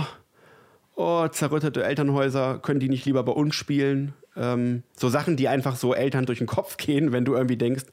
oh, 0.96 1.28
zerrüttete 1.28 1.84
Elternhäuser, 1.84 2.60
können 2.60 2.80
die 2.80 2.90
nicht 2.90 3.06
lieber 3.06 3.24
bei 3.24 3.32
uns 3.32 3.56
spielen? 3.56 4.14
Ähm, 4.36 4.84
so 4.96 5.10
Sachen, 5.10 5.36
die 5.38 5.48
einfach 5.48 5.76
so 5.76 5.94
Eltern 5.94 6.26
durch 6.26 6.38
den 6.40 6.48
Kopf 6.48 6.78
gehen, 6.78 7.12
wenn 7.12 7.26
du 7.26 7.34
irgendwie 7.36 7.58
denkst, 7.58 7.86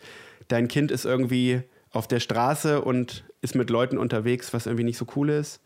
dein 0.49 0.69
Kind 0.69 0.91
ist 0.91 1.05
irgendwie 1.05 1.63
auf 1.91 2.07
der 2.07 2.21
Straße 2.21 2.81
und 2.81 3.25
ist 3.41 3.55
mit 3.55 3.71
Leuten 3.71 3.99
unterwegs, 3.99 4.53
was 4.53 4.67
irgendwie 4.67 4.85
nicht 4.85 4.99
so 4.99 5.07
cool 5.17 5.31
ist. 5.31 5.61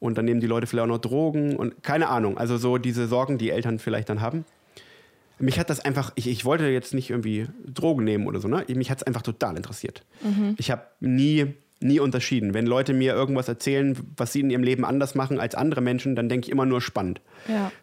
und 0.00 0.16
dann 0.16 0.24
nehmen 0.24 0.40
die 0.40 0.46
Leute 0.46 0.66
vielleicht 0.66 0.84
auch 0.84 0.88
noch 0.94 0.98
Drogen 0.98 1.56
und 1.56 1.82
keine 1.82 2.08
Ahnung. 2.08 2.38
Also 2.38 2.56
so 2.56 2.78
diese 2.78 3.08
Sorgen, 3.08 3.38
die 3.38 3.50
Eltern 3.50 3.78
vielleicht 3.78 4.08
dann 4.08 4.20
haben. 4.20 4.44
Mich 5.40 5.58
hat 5.58 5.70
das 5.70 5.80
einfach, 5.80 6.12
ich, 6.16 6.26
ich 6.28 6.44
wollte 6.44 6.66
jetzt 6.66 6.94
nicht 6.94 7.10
irgendwie 7.10 7.46
Drogen 7.64 8.04
nehmen 8.04 8.26
oder 8.26 8.40
so, 8.40 8.48
ne? 8.48 8.64
Mich 8.68 8.90
hat 8.90 8.98
es 8.98 9.02
einfach 9.04 9.22
total 9.22 9.56
interessiert. 9.56 10.04
Mhm. 10.22 10.54
Ich 10.58 10.70
habe 10.70 10.82
nie, 11.00 11.54
nie 11.80 12.00
unterschieden. 12.00 12.54
Wenn 12.54 12.66
Leute 12.66 12.92
mir 12.92 13.14
irgendwas 13.14 13.48
erzählen, 13.48 13.96
was 14.16 14.32
sie 14.32 14.40
in 14.40 14.50
ihrem 14.50 14.62
Leben 14.62 14.84
anders 14.84 15.14
machen 15.14 15.38
als 15.38 15.54
andere 15.54 15.80
Menschen, 15.80 16.16
dann 16.16 16.28
denke 16.28 16.46
ich 16.46 16.52
immer 16.52 16.66
nur 16.66 16.80
spannend. 16.80 17.20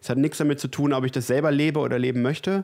Es 0.02 0.08
ja. 0.08 0.12
hat 0.12 0.18
nichts 0.18 0.38
damit 0.38 0.60
zu 0.60 0.68
tun, 0.68 0.94
ob 0.94 1.06
ich 1.06 1.12
das 1.12 1.28
selber 1.28 1.52
lebe 1.52 1.80
oder 1.80 1.98
leben 1.98 2.22
möchte 2.22 2.64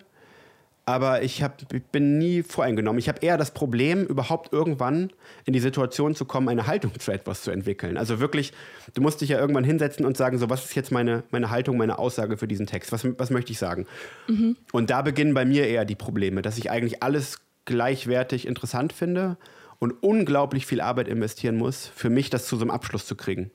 aber 0.86 1.22
ich, 1.22 1.44
hab, 1.44 1.62
ich 1.74 1.84
bin 1.84 2.18
nie 2.18 2.42
voreingenommen. 2.42 2.98
Ich 3.00 3.08
habe 3.08 3.20
eher 3.22 3.38
das 3.38 3.52
Problem, 3.52 4.06
überhaupt 4.06 4.52
irgendwann 4.52 5.12
in 5.46 5.54
die 5.54 5.60
Situation 5.60 6.16
zu 6.16 6.26
kommen, 6.26 6.50
eine 6.50 6.68
Haltung 6.68 7.00
zu 7.00 7.12
etwas 7.12 7.44
zu 7.44 7.52
entwickeln. 7.52 7.98
Also 7.98 8.20
wirklich, 8.20 8.52
du 8.94 9.02
musst 9.02 9.22
dich 9.22 9.30
ja 9.30 9.40
irgendwann 9.40 9.64
hinsetzen 9.64 10.06
und 10.06 10.18
sagen, 10.18 10.38
so, 10.40 10.50
was 10.50 10.66
ist 10.66 10.76
jetzt 10.76 10.92
meine, 10.92 11.24
meine 11.30 11.50
Haltung, 11.52 11.78
meine 11.78 12.00
Aussage 12.00 12.38
für 12.38 12.48
diesen 12.48 12.66
Text? 12.66 12.92
Was, 12.92 13.06
was 13.18 13.30
möchte 13.30 13.52
ich 13.52 13.60
sagen? 13.60 13.86
Mhm. 14.28 14.58
Und 14.72 14.90
da 14.90 15.02
beginnen 15.02 15.34
bei 15.34 15.46
mir 15.46 15.68
eher 15.68 15.86
die 15.86 15.96
Probleme, 15.96 16.42
dass 16.42 16.58
ich 16.58 16.72
eigentlich 16.72 17.04
alles 17.04 17.40
gleichwertig 17.66 18.48
interessant 18.48 18.92
finde 18.92 19.38
und 19.82 20.04
unglaublich 20.04 20.68
viel 20.68 20.80
Arbeit 20.80 21.08
investieren 21.08 21.58
muss, 21.58 21.88
für 21.88 22.12
mich 22.12 22.30
das 22.30 22.46
zu 22.46 22.56
so 22.56 22.62
einem 22.62 22.70
Abschluss 22.70 23.08
zu 23.08 23.16
kriegen. 23.16 23.50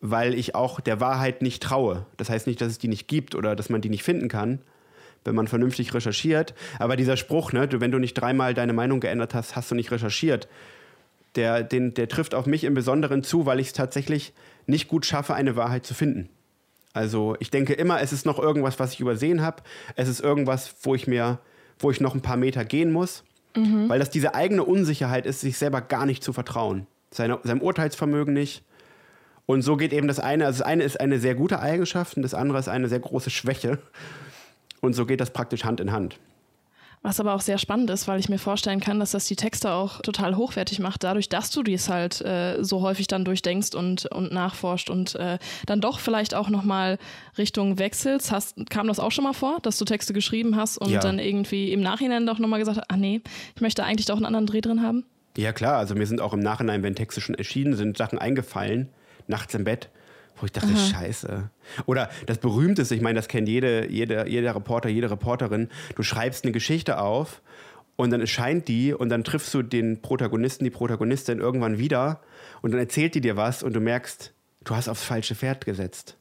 Weil 0.00 0.34
ich 0.34 0.56
auch 0.56 0.80
der 0.80 1.00
Wahrheit 1.00 1.42
nicht 1.42 1.62
traue. 1.62 2.06
Das 2.16 2.28
heißt 2.28 2.48
nicht, 2.48 2.60
dass 2.60 2.72
es 2.72 2.78
die 2.78 2.88
nicht 2.88 3.06
gibt 3.06 3.36
oder 3.36 3.54
dass 3.54 3.70
man 3.70 3.80
die 3.80 3.88
nicht 3.88 4.02
finden 4.02 4.28
kann, 4.28 4.58
wenn 5.24 5.36
man 5.36 5.46
vernünftig 5.46 5.94
recherchiert. 5.94 6.54
Aber 6.80 6.96
dieser 6.96 7.16
Spruch, 7.16 7.52
ne, 7.52 7.68
wenn 7.70 7.92
du 7.92 8.00
nicht 8.00 8.14
dreimal 8.14 8.52
deine 8.52 8.72
Meinung 8.72 8.98
geändert 8.98 9.32
hast, 9.32 9.54
hast 9.54 9.70
du 9.70 9.76
nicht 9.76 9.92
recherchiert. 9.92 10.48
Der, 11.36 11.62
den, 11.62 11.94
der 11.94 12.08
trifft 12.08 12.34
auf 12.34 12.46
mich 12.46 12.64
im 12.64 12.74
Besonderen 12.74 13.22
zu, 13.22 13.46
weil 13.46 13.60
ich 13.60 13.68
es 13.68 13.72
tatsächlich 13.74 14.32
nicht 14.66 14.88
gut 14.88 15.06
schaffe, 15.06 15.34
eine 15.34 15.54
Wahrheit 15.54 15.86
zu 15.86 15.94
finden. 15.94 16.30
Also 16.94 17.36
ich 17.38 17.52
denke 17.52 17.74
immer, 17.74 18.00
es 18.00 18.12
ist 18.12 18.26
noch 18.26 18.40
irgendwas, 18.40 18.80
was 18.80 18.94
ich 18.94 19.00
übersehen 19.00 19.40
habe. 19.40 19.62
Es 19.94 20.08
ist 20.08 20.18
irgendwas, 20.18 20.74
wo 20.82 20.96
ich 20.96 21.06
mir, 21.06 21.38
wo 21.78 21.92
ich 21.92 22.00
noch 22.00 22.16
ein 22.16 22.22
paar 22.22 22.36
Meter 22.36 22.64
gehen 22.64 22.90
muss. 22.90 23.22
Mhm. 23.56 23.88
Weil 23.88 23.98
das 23.98 24.10
diese 24.10 24.34
eigene 24.34 24.64
Unsicherheit 24.64 25.26
ist, 25.26 25.40
sich 25.40 25.58
selber 25.58 25.80
gar 25.80 26.06
nicht 26.06 26.22
zu 26.22 26.32
vertrauen. 26.32 26.86
Seine, 27.10 27.38
seinem 27.42 27.62
Urteilsvermögen 27.62 28.34
nicht. 28.34 28.62
Und 29.46 29.62
so 29.62 29.76
geht 29.76 29.92
eben 29.92 30.08
das 30.08 30.20
eine, 30.20 30.44
also 30.44 30.58
das 30.58 30.66
eine 30.66 30.84
ist 30.84 31.00
eine 31.00 31.18
sehr 31.18 31.34
gute 31.34 31.60
Eigenschaft 31.60 32.16
und 32.16 32.22
das 32.22 32.34
andere 32.34 32.58
ist 32.58 32.68
eine 32.68 32.88
sehr 32.88 33.00
große 33.00 33.30
Schwäche. 33.30 33.78
Und 34.80 34.92
so 34.92 35.06
geht 35.06 35.20
das 35.20 35.30
praktisch 35.30 35.64
Hand 35.64 35.80
in 35.80 35.92
Hand. 35.92 36.18
Was 37.02 37.20
aber 37.20 37.34
auch 37.34 37.40
sehr 37.40 37.58
spannend 37.58 37.90
ist, 37.90 38.08
weil 38.08 38.18
ich 38.18 38.28
mir 38.28 38.38
vorstellen 38.38 38.80
kann, 38.80 38.98
dass 38.98 39.12
das 39.12 39.26
die 39.26 39.36
Texte 39.36 39.72
auch 39.72 40.00
total 40.02 40.36
hochwertig 40.36 40.80
macht, 40.80 41.04
dadurch, 41.04 41.28
dass 41.28 41.50
du 41.50 41.62
dies 41.62 41.88
halt 41.88 42.20
äh, 42.22 42.62
so 42.62 42.82
häufig 42.82 43.06
dann 43.06 43.24
durchdenkst 43.24 43.74
und, 43.74 44.06
und 44.06 44.32
nachforscht 44.32 44.90
und 44.90 45.14
äh, 45.14 45.38
dann 45.66 45.80
doch 45.80 46.00
vielleicht 46.00 46.34
auch 46.34 46.48
nochmal 46.48 46.98
Richtung 47.36 47.78
wechselst. 47.78 48.32
Hast, 48.32 48.56
kam 48.68 48.88
das 48.88 48.98
auch 48.98 49.12
schon 49.12 49.24
mal 49.24 49.32
vor, 49.32 49.58
dass 49.62 49.78
du 49.78 49.84
Texte 49.84 50.12
geschrieben 50.12 50.56
hast 50.56 50.78
und 50.78 50.90
ja. 50.90 51.00
dann 51.00 51.18
irgendwie 51.18 51.72
im 51.72 51.80
Nachhinein 51.80 52.26
doch 52.26 52.38
nochmal 52.38 52.58
gesagt 52.58 52.78
hast, 52.78 52.86
ach 52.88 52.96
nee, 52.96 53.20
ich 53.54 53.60
möchte 53.60 53.84
eigentlich 53.84 54.06
doch 54.06 54.16
einen 54.16 54.26
anderen 54.26 54.46
Dreh 54.46 54.60
drin 54.60 54.82
haben? 54.82 55.04
Ja 55.36 55.52
klar, 55.52 55.76
also 55.76 55.94
mir 55.94 56.06
sind 56.06 56.20
auch 56.20 56.32
im 56.32 56.40
Nachhinein, 56.40 56.82
wenn 56.82 56.96
Texte 56.96 57.20
schon 57.20 57.36
erschienen 57.36 57.76
sind, 57.76 57.96
Sachen 57.96 58.18
eingefallen, 58.18 58.88
nachts 59.28 59.54
im 59.54 59.62
Bett, 59.62 59.88
wo 60.40 60.46
ich 60.46 60.52
dachte, 60.52 60.68
Aha. 60.68 60.76
scheiße. 60.76 61.50
Oder 61.86 62.10
das 62.26 62.38
berühmteste, 62.38 62.94
ich 62.94 63.00
meine, 63.00 63.16
das 63.16 63.28
kennt 63.28 63.48
jede, 63.48 63.90
jede, 63.90 64.28
jeder 64.28 64.54
Reporter, 64.54 64.88
jede 64.88 65.10
Reporterin. 65.10 65.68
Du 65.96 66.02
schreibst 66.02 66.44
eine 66.44 66.52
Geschichte 66.52 66.98
auf 66.98 67.42
und 67.96 68.10
dann 68.10 68.20
erscheint 68.20 68.68
die 68.68 68.94
und 68.94 69.08
dann 69.08 69.24
triffst 69.24 69.52
du 69.54 69.62
den 69.62 70.00
Protagonisten, 70.00 70.64
die 70.64 70.70
Protagonistin 70.70 71.38
irgendwann 71.38 71.78
wieder 71.78 72.20
und 72.62 72.72
dann 72.72 72.80
erzählt 72.80 73.14
die 73.14 73.20
dir 73.20 73.36
was 73.36 73.62
und 73.62 73.72
du 73.74 73.80
merkst, 73.80 74.32
du 74.64 74.76
hast 74.76 74.88
aufs 74.88 75.02
falsche 75.02 75.34
Pferd 75.34 75.64
gesetzt. 75.64 76.16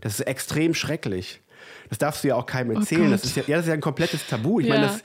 Das 0.00 0.18
ist 0.18 0.26
extrem 0.26 0.74
schrecklich. 0.74 1.40
Das 1.88 1.98
darfst 1.98 2.24
du 2.24 2.28
ja 2.28 2.34
auch 2.34 2.46
keinem 2.46 2.76
oh 2.76 2.80
erzählen. 2.80 3.08
Oh 3.08 3.10
das, 3.10 3.24
ist 3.24 3.36
ja, 3.36 3.42
ja, 3.46 3.56
das 3.56 3.66
ist 3.66 3.68
ja 3.68 3.74
ein 3.74 3.80
komplettes 3.80 4.26
Tabu. 4.26 4.60
Ich 4.60 4.66
ja. 4.66 4.74
meine, 4.74 4.86
das, 4.86 5.02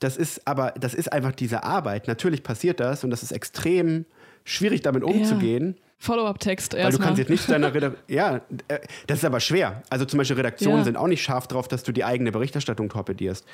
das 0.00 0.16
ist 0.16 0.46
aber, 0.46 0.72
das 0.78 0.94
ist 0.94 1.12
einfach 1.12 1.32
diese 1.32 1.62
Arbeit. 1.62 2.08
Natürlich 2.08 2.42
passiert 2.42 2.80
das 2.80 3.04
und 3.04 3.10
das 3.10 3.22
ist 3.22 3.32
extrem 3.32 4.04
schwierig, 4.48 4.82
damit 4.82 5.04
umzugehen. 5.04 5.74
Ja. 5.76 5.82
Follow-up-Text 6.00 6.74
erstmal. 6.74 6.92
Weil 6.92 6.98
du 6.98 7.04
kannst 7.04 7.18
jetzt 7.18 7.30
nicht 7.30 7.50
deiner 7.50 7.74
Redaktion. 7.74 8.02
ja, 8.08 8.36
äh, 8.68 8.78
das 9.06 9.18
ist 9.18 9.24
aber 9.24 9.40
schwer. 9.40 9.82
Also 9.90 10.04
zum 10.04 10.18
Beispiel 10.18 10.36
Redaktionen 10.36 10.78
ja. 10.78 10.84
sind 10.84 10.96
auch 10.96 11.08
nicht 11.08 11.22
scharf 11.22 11.48
drauf, 11.48 11.68
dass 11.68 11.82
du 11.82 11.92
die 11.92 12.04
eigene 12.04 12.32
Berichterstattung 12.32 12.88
torpedierst. 12.88 13.44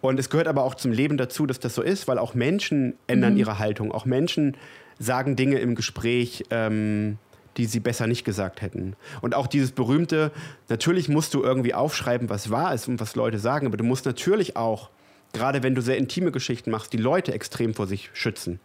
Und 0.00 0.18
es 0.20 0.30
gehört 0.30 0.48
aber 0.48 0.62
auch 0.64 0.74
zum 0.74 0.92
Leben 0.92 1.16
dazu, 1.16 1.46
dass 1.46 1.58
das 1.60 1.74
so 1.74 1.82
ist, 1.82 2.06
weil 2.06 2.18
auch 2.18 2.34
Menschen 2.34 2.94
ändern 3.06 3.32
mhm. 3.32 3.40
ihre 3.40 3.58
Haltung. 3.58 3.90
Auch 3.90 4.04
Menschen 4.04 4.56
sagen 4.98 5.34
Dinge 5.34 5.58
im 5.58 5.74
Gespräch, 5.74 6.44
ähm, 6.50 7.18
die 7.56 7.66
sie 7.66 7.80
besser 7.80 8.06
nicht 8.06 8.24
gesagt 8.24 8.62
hätten. 8.62 8.96
Und 9.22 9.34
auch 9.34 9.46
dieses 9.46 9.72
berühmte, 9.72 10.30
natürlich 10.68 11.08
musst 11.08 11.34
du 11.34 11.42
irgendwie 11.42 11.74
aufschreiben, 11.74 12.28
was 12.28 12.50
wahr 12.50 12.74
ist 12.74 12.86
und 12.86 13.00
was 13.00 13.16
Leute 13.16 13.38
sagen, 13.38 13.66
aber 13.66 13.76
du 13.76 13.84
musst 13.84 14.06
natürlich 14.06 14.56
auch, 14.56 14.90
gerade 15.32 15.62
wenn 15.62 15.74
du 15.74 15.82
sehr 15.82 15.96
intime 15.96 16.30
Geschichten 16.30 16.70
machst, 16.70 16.92
die 16.92 16.98
Leute 16.98 17.32
extrem 17.32 17.74
vor 17.74 17.86
sich 17.86 18.10
schützen 18.12 18.60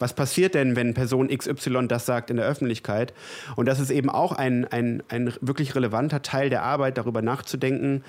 was 0.00 0.14
passiert 0.14 0.54
denn, 0.54 0.74
wenn 0.74 0.94
Person 0.94 1.28
XY 1.28 1.86
das 1.86 2.06
sagt 2.06 2.30
in 2.30 2.36
der 2.36 2.46
Öffentlichkeit? 2.46 3.14
Und 3.54 3.66
das 3.66 3.78
ist 3.78 3.90
eben 3.90 4.10
auch 4.10 4.32
ein, 4.32 4.66
ein, 4.66 5.02
ein 5.08 5.32
wirklich 5.40 5.74
relevanter 5.74 6.22
Teil 6.22 6.50
der 6.50 6.62
Arbeit, 6.62 6.98
darüber 6.98 7.22
nachzudenken, 7.22 8.02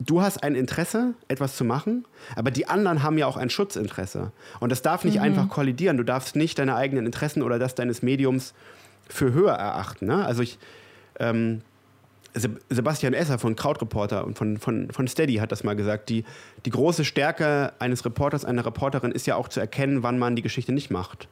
du 0.00 0.22
hast 0.22 0.42
ein 0.42 0.54
Interesse, 0.54 1.14
etwas 1.28 1.56
zu 1.56 1.64
machen, 1.64 2.04
aber 2.36 2.50
die 2.50 2.68
anderen 2.68 3.02
haben 3.02 3.18
ja 3.18 3.26
auch 3.26 3.36
ein 3.36 3.50
Schutzinteresse. 3.50 4.32
Und 4.60 4.70
das 4.70 4.82
darf 4.82 5.04
nicht 5.04 5.16
mhm. 5.16 5.22
einfach 5.22 5.48
kollidieren. 5.48 5.96
Du 5.96 6.04
darfst 6.04 6.36
nicht 6.36 6.58
deine 6.58 6.76
eigenen 6.76 7.06
Interessen 7.06 7.42
oder 7.42 7.58
das 7.58 7.74
deines 7.74 8.02
Mediums 8.02 8.54
für 9.08 9.32
höher 9.32 9.54
erachten. 9.54 10.06
Ne? 10.06 10.24
Also 10.24 10.42
ich, 10.42 10.58
ähm, 11.18 11.62
Sebastian 12.68 13.14
Esser 13.14 13.38
von 13.38 13.56
Krautreporter 13.56 14.24
und 14.24 14.36
von, 14.36 14.58
von, 14.58 14.90
von 14.90 15.08
Steady 15.08 15.36
hat 15.36 15.52
das 15.52 15.64
mal 15.64 15.74
gesagt. 15.76 16.08
Die, 16.08 16.24
die 16.64 16.70
große 16.70 17.04
Stärke 17.04 17.72
eines 17.78 18.04
Reporters, 18.04 18.44
einer 18.44 18.64
Reporterin 18.64 19.12
ist 19.12 19.26
ja 19.26 19.36
auch 19.36 19.48
zu 19.48 19.60
erkennen, 19.60 20.02
wann 20.02 20.18
man 20.18 20.36
die 20.36 20.42
Geschichte 20.42 20.72
nicht 20.72 20.90
macht. 20.90 21.28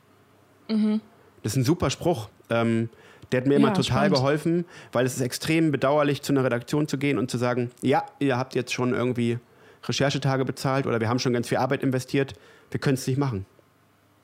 Mhm. 0.68 1.00
Das 1.42 1.52
ist 1.52 1.58
ein 1.58 1.64
super 1.64 1.90
Spruch. 1.90 2.28
Ähm, 2.50 2.88
der 3.32 3.40
hat 3.40 3.48
mir 3.48 3.56
immer 3.56 3.74
total 3.74 3.84
spannend. 3.84 4.14
geholfen, 4.14 4.64
weil 4.92 5.04
es 5.04 5.16
ist 5.16 5.20
extrem 5.20 5.72
bedauerlich, 5.72 6.22
zu 6.22 6.32
einer 6.32 6.44
Redaktion 6.44 6.86
zu 6.86 6.96
gehen 6.96 7.18
und 7.18 7.30
zu 7.30 7.38
sagen, 7.38 7.70
ja, 7.82 8.04
ihr 8.20 8.38
habt 8.38 8.54
jetzt 8.54 8.72
schon 8.72 8.94
irgendwie 8.94 9.38
Recherchetage 9.84 10.44
bezahlt 10.44 10.86
oder 10.86 11.00
wir 11.00 11.08
haben 11.08 11.18
schon 11.18 11.32
ganz 11.32 11.48
viel 11.48 11.58
Arbeit 11.58 11.82
investiert, 11.82 12.34
wir 12.70 12.80
können 12.80 12.94
es 12.94 13.06
nicht 13.06 13.18
machen. 13.18 13.46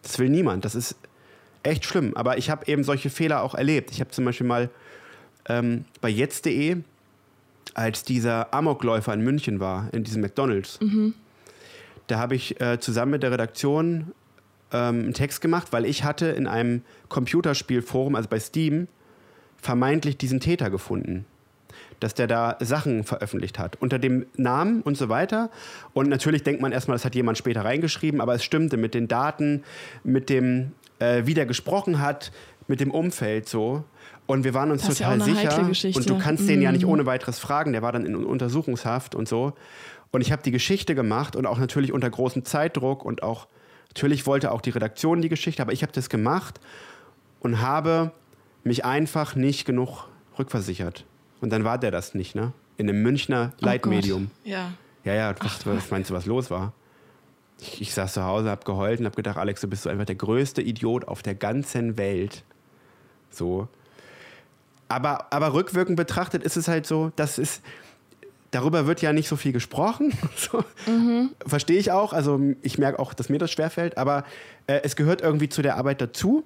Das 0.03 0.19
will 0.19 0.29
niemand. 0.29 0.65
Das 0.65 0.75
ist 0.75 0.97
echt 1.63 1.85
schlimm. 1.85 2.17
Aber 2.17 2.39
ich 2.39 2.51
habe 2.51 2.67
eben 2.67 2.85
solche 2.85 3.11
Fehler 3.11 3.43
auch 3.43 3.55
erlebt. 3.55 3.91
Ich 3.91 4.01
habe 4.01 4.11
zum 4.11 4.25
Beispiel 4.25 4.47
mal 4.47 4.71
ähm, 5.49 5.85
bei 6.01 6.09
jetzt.de, 6.09 6.79
als 7.75 8.05
dieser 8.05 8.53
Amokläufer 8.53 9.15
in 9.15 9.23
München 9.23 9.61
war, 9.61 9.89
in 9.93 10.05
diesem 10.05 10.23
McDonalds. 10.23 10.81
Mhm. 10.81 11.15
Da 12.07 12.19
habe 12.19 12.35
ich 12.35 12.61
äh, 12.61 12.79
zusammen 12.81 13.13
mit 13.13 13.23
der 13.23 13.33
Redaktion 13.33 14.13
ähm, 14.73 15.01
einen 15.01 15.15
Text 15.15 15.41
gemacht, 15.41 15.69
weil 15.71 15.85
ich 15.85 16.05
hatte 16.05 16.27
in 16.27 16.47
einem 16.47 16.83
Computerspielforum, 17.09 18.15
also 18.15 18.29
bei 18.29 18.41
Steam, 18.41 18.89
vermeintlich 19.57 20.17
diesen 20.17 20.41
Täter 20.41 20.71
gefunden. 20.71 21.25
Dass 22.01 22.15
der 22.15 22.27
da 22.27 22.57
Sachen 22.61 23.05
veröffentlicht 23.05 23.59
hat. 23.59 23.77
Unter 23.81 23.99
dem 23.99 24.27
Namen 24.37 24.83
und 24.83 24.97
so 24.97 25.09
weiter. 25.09 25.51
Und 25.95 26.09
natürlich 26.09 26.43
denkt 26.43 26.61
man 26.61 26.73
erstmal, 26.73 26.97
das 26.97 27.05
hat 27.05 27.15
jemand 27.15 27.39
später 27.39 27.65
reingeschrieben, 27.65 28.21
aber 28.21 28.35
es 28.35 28.43
stimmte 28.43 28.77
mit 28.77 28.93
den 28.93 29.07
Daten, 29.07 29.63
mit 30.03 30.29
dem, 30.29 30.73
äh, 30.99 31.23
wie 31.27 31.35
der 31.35 31.47
gesprochen 31.47 32.01
hat, 32.01 32.33
mit 32.67 32.81
dem 32.81 32.91
Umfeld 32.91 33.49
so. 33.49 33.85
Und 34.33 34.45
wir 34.45 34.55
waren 34.55 34.71
uns 34.71 34.87
das 34.87 34.97
total 34.97 35.21
sicher. 35.21 35.59
Und 35.59 36.09
du 36.09 36.17
kannst 36.17 36.45
mhm. 36.45 36.49
den 36.49 36.63
ja 36.63 36.73
nicht 36.73 36.87
mhm. 36.87 36.93
ohne 36.93 37.07
weiteres 37.07 37.39
fragen. 37.39 37.73
Der 37.73 37.83
war 37.83 37.93
dann 37.93 38.07
in 38.07 38.17
Untersuchungshaft 38.17 39.15
und 39.15 39.29
so. 39.29 39.53
Und 40.11 40.23
ich 40.23 40.33
habe 40.33 40.43
die 40.43 40.51
Geschichte 40.51 40.95
gemacht 40.95 41.37
und 41.37 41.45
auch 41.45 41.59
natürlich 41.59 41.93
unter 41.93 42.09
großem 42.09 42.47
Zeitdruck 42.47 43.05
und 43.05 43.23
auch 43.23 43.47
natürlich 43.89 44.27
wollte 44.27 44.51
auch 44.53 44.63
die 44.63 44.71
Redaktion 44.71 45.21
die 45.21 45.29
Geschichte, 45.29 45.61
aber 45.61 45.75
ich 45.75 45.83
habe 45.83 45.93
das 45.93 46.09
gemacht 46.09 46.61
und 47.41 47.61
habe 47.61 48.13
mich 48.65 48.87
einfach 48.87 49.37
nicht 49.37 49.67
genug 49.67 50.09
rückversichert. 50.39 51.05
Und 51.43 51.51
dann 51.51 51.65
war 51.65 51.77
der 51.77 51.91
das 51.91 52.15
nicht, 52.15 52.35
ne? 52.35 52.55
In 52.79 52.89
einem 52.89 53.03
Münchner 53.03 53.53
oh 53.61 53.67
Leitmedium. 53.67 54.31
Ja. 54.45 54.73
Ja, 55.05 55.13
ja, 55.13 55.35
was, 55.41 55.67
was 55.67 55.91
meinst 55.91 56.09
du, 56.09 56.15
was 56.15 56.25
los 56.25 56.51
war? 56.51 56.73
Ich, 57.61 57.83
ich 57.83 57.93
saß 57.93 58.15
zu 58.15 58.25
Hause, 58.25 58.49
hab 58.49 58.65
geheult 58.65 58.99
und 58.99 59.05
hab 59.05 59.15
gedacht, 59.15 59.37
Alex, 59.37 59.61
du 59.61 59.69
bist 59.69 59.83
so 59.83 59.91
einfach 59.91 60.07
der 60.07 60.15
größte 60.15 60.63
Idiot 60.63 61.07
auf 61.07 61.23
der 61.23 61.35
ganzen 61.35 61.99
Welt. 61.99 62.45
So. 63.29 63.69
Aber, 64.93 65.33
aber 65.33 65.55
rückwirkend 65.55 65.97
betrachtet 65.97 66.43
ist 66.43 66.59
es 66.59 66.69
halt 66.69 66.87
so, 66.87 67.13
dass 67.17 67.39
es 67.39 67.63
darüber 68.51 68.87
wird 68.87 69.01
ja 69.01 69.15
nicht 69.15 69.27
so 69.27 69.37
viel 69.37 69.53
gesprochen. 69.53 70.13
so. 70.37 70.63
mhm. 70.87 71.31
Verstehe 71.47 71.79
ich 71.79 71.91
auch. 71.93 72.13
Also 72.13 72.39
ich 72.61 72.77
merke 72.77 72.99
auch, 72.99 73.15
dass 73.15 73.31
mir 73.31 73.39
das 73.39 73.51
schwerfällt. 73.51 73.97
Aber 73.97 74.25
äh, 74.67 74.81
es 74.85 74.95
gehört 74.95 75.23
irgendwie 75.23 75.49
zu 75.49 75.63
der 75.63 75.77
Arbeit 75.77 76.03
dazu. 76.03 76.45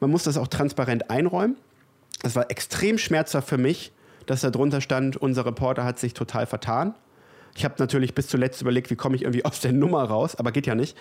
Man 0.00 0.10
muss 0.10 0.22
das 0.22 0.38
auch 0.38 0.48
transparent 0.48 1.10
einräumen. 1.10 1.56
Das 2.22 2.34
war 2.34 2.50
extrem 2.50 2.96
schmerzhaft 2.96 3.46
für 3.46 3.58
mich, 3.58 3.92
dass 4.24 4.40
da 4.40 4.48
drunter 4.48 4.80
stand, 4.80 5.18
unser 5.18 5.44
Reporter 5.44 5.84
hat 5.84 5.98
sich 5.98 6.14
total 6.14 6.46
vertan. 6.46 6.94
Ich 7.54 7.66
habe 7.66 7.74
natürlich 7.76 8.14
bis 8.14 8.26
zuletzt 8.28 8.62
überlegt, 8.62 8.88
wie 8.88 8.96
komme 8.96 9.16
ich 9.16 9.22
irgendwie 9.22 9.44
aus 9.44 9.60
der 9.60 9.72
Nummer 9.72 10.02
raus, 10.04 10.34
aber 10.34 10.50
geht 10.50 10.66
ja 10.66 10.74
nicht. 10.74 10.96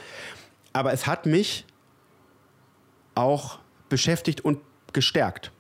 Aber 0.74 0.92
es 0.92 1.08
hat 1.08 1.26
mich 1.26 1.66
auch 3.16 3.60
beschäftigt 3.88 4.42
und 4.42 4.60
gestärkt 4.92 5.54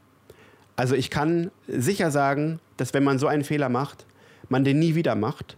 Also 0.82 0.96
ich 0.96 1.12
kann 1.12 1.52
sicher 1.68 2.10
sagen, 2.10 2.60
dass 2.78 2.96
wenn 2.96 3.04
man 3.04 3.20
so 3.20 3.28
einen 3.28 3.44
Fehler 3.44 3.70
macht, 3.70 4.08
man 4.50 4.64
den 4.64 4.80
nie 4.80 4.96
wieder 4.96 5.14
macht. 5.14 5.56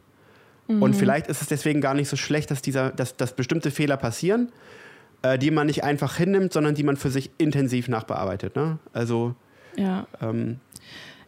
Mhm. 0.68 0.82
Und 0.82 0.98
vielleicht 0.98 1.28
ist 1.28 1.42
es 1.42 1.48
deswegen 1.48 1.80
gar 1.80 1.94
nicht 1.94 2.10
so 2.10 2.18
schlecht, 2.18 2.52
dass, 2.52 2.62
dieser, 2.62 2.92
dass, 2.92 3.16
dass 3.16 3.34
bestimmte 3.34 3.72
Fehler 3.72 3.96
passieren, 3.96 4.52
äh, 5.22 5.40
die 5.40 5.50
man 5.50 5.68
nicht 5.68 5.86
einfach 5.86 6.18
hinnimmt, 6.18 6.52
sondern 6.52 6.76
die 6.76 6.84
man 6.84 6.98
für 6.98 7.10
sich 7.10 7.32
intensiv 7.38 7.88
nachbearbeitet. 7.88 8.58
Ne? 8.58 8.80
Also 8.92 9.34
ja. 9.78 10.08
Ähm, 10.22 10.60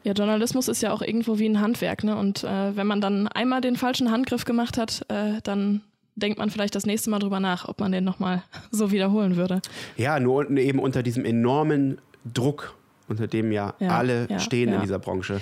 ja, 0.04 0.12
Journalismus 0.12 0.68
ist 0.68 0.82
ja 0.82 0.92
auch 0.92 1.02
irgendwo 1.02 1.40
wie 1.40 1.48
ein 1.48 1.62
Handwerk, 1.62 2.04
ne? 2.04 2.18
Und 2.18 2.44
äh, 2.44 2.76
wenn 2.76 2.88
man 2.88 3.00
dann 3.00 3.30
einmal 3.30 3.62
den 3.62 3.78
falschen 3.78 4.12
Handgriff 4.12 4.44
gemacht 4.44 4.78
hat, 4.78 5.06
äh, 5.08 5.40
dann 5.44 5.84
denkt 6.16 6.38
man 6.38 6.50
vielleicht 6.50 6.76
das 6.76 6.86
nächste 6.86 7.10
Mal 7.12 7.20
drüber 7.20 7.40
nach, 7.40 7.70
ob 7.70 7.80
man 7.80 7.94
den 7.94 8.04
nochmal 8.04 8.44
so 8.72 8.92
wiederholen 8.92 9.38
würde. 9.38 9.62
Ja, 9.96 10.20
nur 10.20 10.52
eben 10.52 10.80
unter 10.80 11.02
diesem 11.02 11.24
enormen 11.24 11.98
Druck, 12.26 12.76
unter 13.08 13.28
dem 13.28 13.52
ja, 13.52 13.74
ja 13.80 13.90
alle 13.90 14.28
ja, 14.30 14.40
stehen 14.40 14.70
ja. 14.70 14.76
in 14.76 14.82
dieser 14.82 15.00
Branche. 15.00 15.42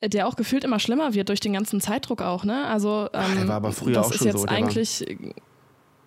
Äh, 0.00 0.08
der 0.08 0.26
auch 0.26 0.36
gefühlt 0.36 0.64
immer 0.64 0.78
schlimmer 0.78 1.14
wird 1.14 1.28
durch 1.28 1.40
den 1.40 1.52
ganzen 1.52 1.80
Zeitdruck 1.80 2.22
auch, 2.22 2.44
ne? 2.44 2.66
Also 2.66 3.08
ähm, 3.12 3.36
der 3.36 3.48
war 3.48 3.56
aber 3.56 3.72
früher 3.72 4.00
auch 4.00 4.12
schon 4.12 4.28
ist 4.28 4.34
jetzt 4.34 4.42
so. 4.42 4.46
Eigentlich, 4.46 5.00
war, 5.00 5.34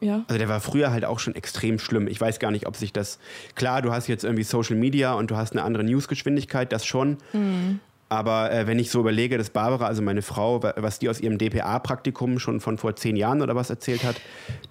ja. 0.02 0.24
Also 0.28 0.38
der 0.38 0.50
war 0.50 0.60
früher 0.62 0.92
halt 0.92 1.06
auch 1.06 1.20
schon 1.20 1.36
extrem 1.36 1.80
schlimm. 1.80 2.08
Ich 2.08 2.20
weiß 2.20 2.40
gar 2.40 2.52
nicht, 2.52 2.68
ob 2.68 2.76
sich 2.76 2.94
das. 2.94 3.20
Klar, 3.56 3.82
du 3.82 3.92
hast 3.92 4.08
jetzt 4.08 4.24
irgendwie 4.24 4.44
Social 4.44 4.76
Media 4.76 5.14
und 5.14 5.32
du 5.32 5.36
hast 5.36 5.54
eine 5.54 5.64
andere 5.64 5.84
Newsgeschwindigkeit, 5.84 6.72
das 6.72 6.86
schon. 6.86 7.18
Mhm. 7.34 7.80
Aber 8.12 8.52
äh, 8.52 8.66
wenn 8.66 8.80
ich 8.80 8.90
so 8.90 9.00
überlege, 9.00 9.38
dass 9.38 9.52
Barbara, 9.52 9.86
also 9.86 10.02
meine 10.02 10.24
Frau, 10.24 10.64
was 10.64 10.98
die 10.98 11.10
aus 11.10 11.22
ihrem 11.22 11.38
DPA-Praktikum 11.38 12.40
schon 12.40 12.60
von 12.60 12.80
vor 12.80 12.96
zehn 12.96 13.16
Jahren 13.16 13.44
oder 13.44 13.56
was 13.56 13.70
erzählt 13.70 14.04
hat. 14.04 14.16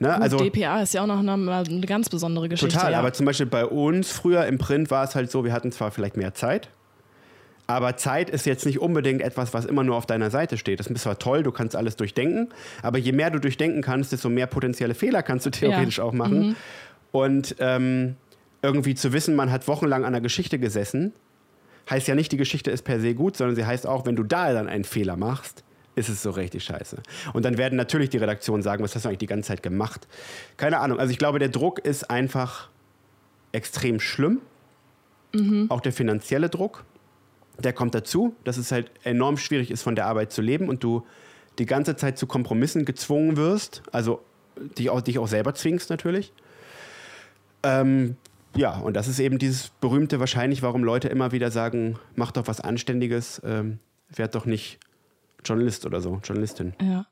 Ne? 0.00 0.12
Also, 0.20 0.38
DPA 0.38 0.82
ist 0.82 0.92
ja 0.92 1.02
auch 1.02 1.06
noch 1.06 1.20
eine, 1.20 1.32
eine 1.32 1.86
ganz 1.86 2.08
besondere 2.08 2.48
Geschichte. 2.48 2.74
Total, 2.74 2.92
ja. 2.92 2.98
aber 2.98 3.12
zum 3.12 3.26
Beispiel 3.26 3.46
bei 3.46 3.64
uns 3.64 4.10
früher 4.10 4.44
im 4.46 4.58
Print 4.58 4.90
war 4.90 5.04
es 5.04 5.14
halt 5.14 5.30
so, 5.30 5.44
wir 5.44 5.52
hatten 5.52 5.70
zwar 5.70 5.92
vielleicht 5.92 6.16
mehr 6.16 6.34
Zeit, 6.34 6.68
aber 7.68 7.96
Zeit 7.96 8.28
ist 8.28 8.44
jetzt 8.44 8.66
nicht 8.66 8.80
unbedingt 8.80 9.22
etwas, 9.22 9.54
was 9.54 9.66
immer 9.66 9.84
nur 9.84 9.94
auf 9.94 10.06
deiner 10.06 10.30
Seite 10.30 10.56
steht. 10.58 10.80
Das 10.80 10.88
ist 10.88 11.02
zwar 11.02 11.18
toll, 11.18 11.44
du 11.44 11.52
kannst 11.52 11.76
alles 11.76 11.94
durchdenken, 11.94 12.48
aber 12.82 12.98
je 12.98 13.12
mehr 13.12 13.30
du 13.30 13.38
durchdenken 13.38 13.82
kannst, 13.82 14.10
desto 14.10 14.30
mehr 14.30 14.48
potenzielle 14.48 14.94
Fehler 14.94 15.22
kannst 15.22 15.46
du 15.46 15.50
theoretisch 15.50 15.98
ja. 15.98 16.04
auch 16.04 16.12
machen. 16.12 16.40
Mhm. 16.40 16.56
Und 17.12 17.56
ähm, 17.60 18.16
irgendwie 18.62 18.94
zu 18.94 19.12
wissen, 19.12 19.36
man 19.36 19.52
hat 19.52 19.68
wochenlang 19.68 20.02
an 20.04 20.14
einer 20.14 20.20
Geschichte 20.20 20.58
gesessen 20.58 21.12
heißt 21.90 22.08
ja 22.08 22.14
nicht, 22.14 22.32
die 22.32 22.36
Geschichte 22.36 22.70
ist 22.70 22.82
per 22.82 23.00
se 23.00 23.14
gut, 23.14 23.36
sondern 23.36 23.56
sie 23.56 23.64
heißt 23.64 23.86
auch, 23.86 24.06
wenn 24.06 24.16
du 24.16 24.22
da 24.22 24.52
dann 24.52 24.68
einen 24.68 24.84
Fehler 24.84 25.16
machst, 25.16 25.64
ist 25.94 26.08
es 26.08 26.22
so 26.22 26.30
richtig 26.30 26.64
scheiße. 26.64 27.02
Und 27.32 27.44
dann 27.44 27.58
werden 27.58 27.76
natürlich 27.76 28.10
die 28.10 28.18
Redaktionen 28.18 28.62
sagen, 28.62 28.82
was 28.82 28.94
hast 28.94 29.04
du 29.04 29.08
eigentlich 29.08 29.18
die 29.18 29.26
ganze 29.26 29.48
Zeit 29.48 29.62
gemacht? 29.62 30.06
Keine 30.56 30.78
Ahnung. 30.78 30.98
Also 30.98 31.10
ich 31.10 31.18
glaube, 31.18 31.38
der 31.38 31.48
Druck 31.48 31.80
ist 31.80 32.08
einfach 32.08 32.68
extrem 33.52 34.00
schlimm. 34.00 34.40
Mhm. 35.34 35.66
Auch 35.68 35.80
der 35.80 35.92
finanzielle 35.92 36.48
Druck, 36.48 36.84
der 37.58 37.72
kommt 37.72 37.94
dazu, 37.94 38.34
dass 38.44 38.56
es 38.56 38.72
halt 38.72 38.90
enorm 39.02 39.36
schwierig 39.36 39.70
ist, 39.70 39.82
von 39.82 39.96
der 39.96 40.06
Arbeit 40.06 40.32
zu 40.32 40.40
leben 40.40 40.68
und 40.68 40.84
du 40.84 41.04
die 41.58 41.66
ganze 41.66 41.96
Zeit 41.96 42.18
zu 42.18 42.26
Kompromissen 42.26 42.84
gezwungen 42.84 43.36
wirst, 43.36 43.82
also 43.90 44.22
dich 44.78 44.90
auch, 44.90 45.00
dich 45.00 45.18
auch 45.18 45.26
selber 45.26 45.54
zwingst 45.54 45.90
natürlich. 45.90 46.32
Ähm, 47.64 48.16
ja, 48.56 48.78
und 48.78 48.94
das 48.94 49.08
ist 49.08 49.18
eben 49.18 49.38
dieses 49.38 49.70
berühmte 49.80 50.20
wahrscheinlich, 50.20 50.62
warum 50.62 50.84
Leute 50.84 51.08
immer 51.08 51.32
wieder 51.32 51.50
sagen, 51.50 51.98
mach 52.14 52.32
doch 52.32 52.46
was 52.46 52.60
Anständiges, 52.60 53.40
ähm, 53.44 53.78
werd 54.08 54.34
doch 54.34 54.46
nicht 54.46 54.78
Journalist 55.44 55.86
oder 55.86 56.00
so, 56.00 56.20
Journalistin. 56.24 56.74
Ja. 56.82 57.06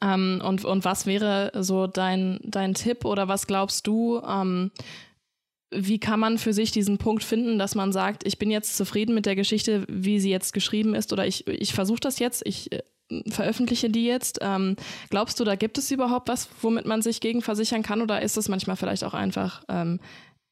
Ähm, 0.00 0.40
und, 0.44 0.64
und 0.64 0.84
was 0.84 1.06
wäre 1.06 1.52
so 1.60 1.86
dein, 1.86 2.38
dein 2.42 2.74
Tipp 2.74 3.04
oder 3.04 3.28
was 3.28 3.46
glaubst 3.46 3.86
du, 3.86 4.20
ähm, 4.26 4.70
wie 5.70 5.98
kann 5.98 6.20
man 6.20 6.38
für 6.38 6.52
sich 6.52 6.70
diesen 6.70 6.98
Punkt 6.98 7.24
finden, 7.24 7.58
dass 7.58 7.74
man 7.74 7.92
sagt, 7.92 8.26
ich 8.26 8.38
bin 8.38 8.50
jetzt 8.50 8.76
zufrieden 8.76 9.14
mit 9.14 9.26
der 9.26 9.34
Geschichte, 9.34 9.84
wie 9.88 10.20
sie 10.20 10.30
jetzt 10.30 10.52
geschrieben 10.52 10.94
ist 10.94 11.12
oder 11.12 11.26
ich, 11.26 11.46
ich 11.46 11.74
versuche 11.74 12.00
das 12.00 12.18
jetzt, 12.18 12.42
ich 12.46 12.72
äh, 12.72 12.82
veröffentliche 13.28 13.90
die 13.90 14.06
jetzt. 14.06 14.38
Ähm, 14.40 14.76
glaubst 15.10 15.38
du, 15.40 15.44
da 15.44 15.56
gibt 15.56 15.78
es 15.78 15.90
überhaupt 15.90 16.28
was, 16.28 16.48
womit 16.62 16.86
man 16.86 17.02
sich 17.02 17.20
gegen 17.20 17.42
versichern 17.42 17.82
kann 17.82 18.00
oder 18.00 18.22
ist 18.22 18.36
es 18.36 18.48
manchmal 18.48 18.76
vielleicht 18.76 19.04
auch 19.04 19.14
einfach 19.14 19.64
ähm, 19.68 20.00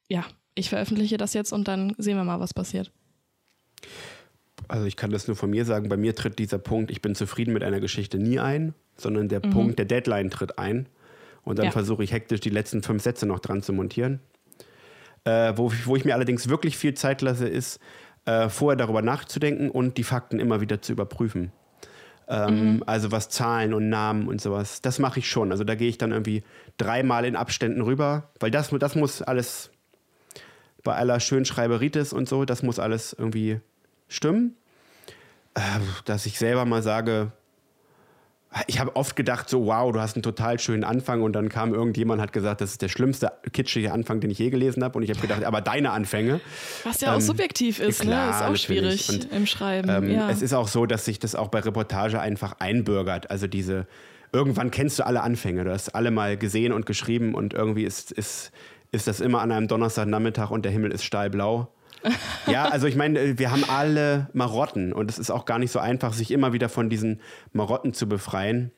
ja, 0.09 0.25
ich 0.55 0.69
veröffentliche 0.69 1.17
das 1.17 1.33
jetzt 1.33 1.51
und 1.51 1.67
dann 1.67 1.93
sehen 1.97 2.17
wir 2.17 2.23
mal, 2.23 2.39
was 2.39 2.53
passiert. 2.53 2.91
Also 4.67 4.85
ich 4.85 4.95
kann 4.95 5.11
das 5.11 5.27
nur 5.27 5.35
von 5.35 5.49
mir 5.49 5.65
sagen, 5.65 5.89
bei 5.89 5.97
mir 5.97 6.15
tritt 6.15 6.39
dieser 6.39 6.57
Punkt, 6.57 6.91
ich 6.91 7.01
bin 7.01 7.15
zufrieden 7.15 7.53
mit 7.53 7.63
einer 7.63 7.79
Geschichte 7.79 8.17
nie 8.17 8.39
ein, 8.39 8.73
sondern 8.97 9.27
der 9.27 9.45
mhm. 9.45 9.51
Punkt 9.51 9.79
der 9.79 9.85
Deadline 9.85 10.29
tritt 10.29 10.57
ein. 10.57 10.87
Und 11.43 11.59
dann 11.59 11.65
ja. 11.65 11.71
versuche 11.71 12.03
ich 12.03 12.13
hektisch 12.13 12.39
die 12.39 12.49
letzten 12.49 12.83
fünf 12.83 13.03
Sätze 13.03 13.25
noch 13.25 13.39
dran 13.39 13.61
zu 13.61 13.73
montieren. 13.73 14.21
Äh, 15.25 15.53
wo, 15.55 15.71
wo 15.85 15.95
ich 15.95 16.05
mir 16.05 16.13
allerdings 16.13 16.47
wirklich 16.47 16.77
viel 16.77 16.93
Zeit 16.93 17.21
lasse, 17.21 17.47
ist, 17.47 17.79
äh, 18.25 18.47
vorher 18.47 18.77
darüber 18.77 19.01
nachzudenken 19.01 19.69
und 19.69 19.97
die 19.97 20.03
Fakten 20.03 20.39
immer 20.39 20.61
wieder 20.61 20.81
zu 20.81 20.93
überprüfen. 20.93 21.51
Ähm, 22.27 22.75
mhm. 22.75 22.83
Also 22.85 23.11
was 23.11 23.27
Zahlen 23.27 23.73
und 23.73 23.89
Namen 23.89 24.27
und 24.27 24.39
sowas. 24.39 24.81
Das 24.81 24.99
mache 24.99 25.19
ich 25.19 25.29
schon. 25.29 25.51
Also 25.51 25.65
da 25.65 25.75
gehe 25.75 25.89
ich 25.89 25.97
dann 25.97 26.11
irgendwie 26.11 26.43
dreimal 26.77 27.25
in 27.25 27.35
Abständen 27.35 27.81
rüber, 27.81 28.31
weil 28.39 28.51
das, 28.51 28.69
das 28.69 28.95
muss 28.95 29.21
alles 29.21 29.72
bei 30.83 30.95
aller 30.95 31.19
Schönschreiberitis 31.19 32.13
und 32.13 32.27
so, 32.27 32.45
das 32.45 32.63
muss 32.63 32.79
alles 32.79 33.13
irgendwie 33.13 33.59
stimmen. 34.07 34.55
Äh, 35.55 35.61
dass 36.05 36.25
ich 36.25 36.37
selber 36.37 36.65
mal 36.65 36.81
sage, 36.81 37.31
ich 38.67 38.79
habe 38.79 38.95
oft 38.95 39.15
gedacht, 39.15 39.49
so, 39.49 39.65
wow, 39.65 39.91
du 39.91 39.99
hast 39.99 40.15
einen 40.15 40.23
total 40.23 40.59
schönen 40.59 40.83
Anfang 40.83 41.21
und 41.21 41.33
dann 41.33 41.49
kam 41.49 41.73
irgendjemand 41.73 42.21
hat 42.21 42.33
gesagt, 42.33 42.61
das 42.61 42.71
ist 42.71 42.81
der 42.81 42.89
schlimmste 42.89 43.31
kitschige 43.51 43.91
Anfang, 43.91 44.19
den 44.19 44.29
ich 44.29 44.37
je 44.37 44.49
gelesen 44.49 44.83
habe 44.83 44.97
und 44.97 45.03
ich 45.03 45.09
habe 45.09 45.19
gedacht, 45.19 45.43
aber 45.43 45.61
deine 45.61 45.91
Anfänge. 45.91 46.39
Was 46.83 47.01
ja 47.01 47.11
auch 47.11 47.15
ähm, 47.15 47.21
subjektiv 47.21 47.79
ist, 47.79 48.01
klar, 48.01 48.27
ne? 48.27 48.31
ist 48.31 48.43
auch 48.43 48.55
schwierig 48.55 49.09
und, 49.09 49.31
im 49.31 49.45
Schreiben. 49.47 49.89
Ähm, 49.89 50.11
ja. 50.11 50.29
Es 50.29 50.41
ist 50.41 50.53
auch 50.53 50.67
so, 50.67 50.85
dass 50.85 51.05
sich 51.05 51.19
das 51.19 51.35
auch 51.35 51.47
bei 51.47 51.59
Reportage 51.59 52.19
einfach 52.19 52.57
einbürgert. 52.59 53.31
Also 53.31 53.47
diese, 53.47 53.87
irgendwann 54.31 54.69
kennst 54.71 54.99
du 54.99 55.05
alle 55.05 55.21
Anfänge, 55.21 55.63
du 55.63 55.71
hast 55.71 55.95
alle 55.95 56.11
mal 56.11 56.37
gesehen 56.37 56.73
und 56.73 56.85
geschrieben 56.85 57.33
und 57.33 57.53
irgendwie 57.53 57.85
ist, 57.85 58.11
ist 58.11 58.51
ist 58.93 59.07
das 59.07 59.19
immer 59.19 59.41
an 59.41 59.51
einem 59.51 59.67
Donnerstagnachmittag 59.67 60.51
und 60.51 60.63
der 60.63 60.71
Himmel 60.71 60.91
ist 60.91 61.03
stahlblau. 61.03 61.73
ja, 62.47 62.65
also 62.65 62.85
ich 62.87 62.95
meine, 62.95 63.39
wir 63.39 63.51
haben 63.51 63.63
alle 63.67 64.29
Marotten 64.33 64.93
und 64.93 65.09
es 65.09 65.17
ist 65.17 65.31
auch 65.31 65.45
gar 65.45 65.57
nicht 65.57 65.71
so 65.71 65.79
einfach, 65.79 66.13
sich 66.13 66.31
immer 66.31 66.53
wieder 66.53 66.69
von 66.69 66.89
diesen 66.89 67.19
Marotten 67.53 67.93
zu 67.93 68.07
befreien. 68.07 68.71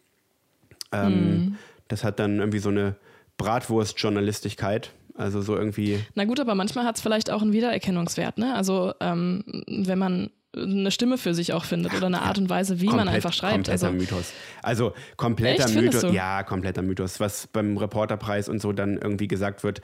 Ähm, 0.91 1.13
mm. 1.13 1.57
Das 1.87 2.03
hat 2.03 2.19
dann 2.19 2.39
irgendwie 2.39 2.59
so 2.59 2.69
eine 2.69 2.95
Bratwurst-Journalistigkeit. 3.37 4.93
Also 5.17 5.41
so 5.41 5.55
irgendwie. 5.55 5.99
Na 6.13 6.25
gut, 6.25 6.39
aber 6.39 6.55
manchmal 6.55 6.85
hat 6.85 6.95
es 6.95 7.01
vielleicht 7.01 7.29
auch 7.31 7.41
einen 7.41 7.53
Wiedererkennungswert, 7.53 8.37
ne? 8.37 8.53
Also 8.53 8.93
ähm, 8.99 9.43
wenn 9.67 9.97
man 9.97 10.29
eine 10.55 10.91
Stimme 10.91 11.17
für 11.17 11.33
sich 11.33 11.53
auch 11.53 11.65
findet 11.65 11.93
oder 11.93 12.07
eine 12.07 12.21
Art 12.21 12.37
und 12.37 12.49
Weise, 12.49 12.79
wie 12.81 12.85
Komplett, 12.85 13.05
man 13.05 13.15
einfach 13.15 13.33
schreibt. 13.33 13.53
Kompletter 13.53 13.87
also, 13.87 13.97
Mythos. 13.97 14.33
Also 14.61 14.93
kompletter 15.17 15.65
Echt, 15.65 15.75
Mythos. 15.75 16.13
Ja, 16.13 16.43
kompletter 16.43 16.81
Mythos. 16.81 17.19
Was 17.19 17.47
beim 17.47 17.77
Reporterpreis 17.77 18.49
und 18.49 18.61
so 18.61 18.71
dann 18.71 18.97
irgendwie 18.97 19.27
gesagt 19.27 19.63
wird, 19.63 19.81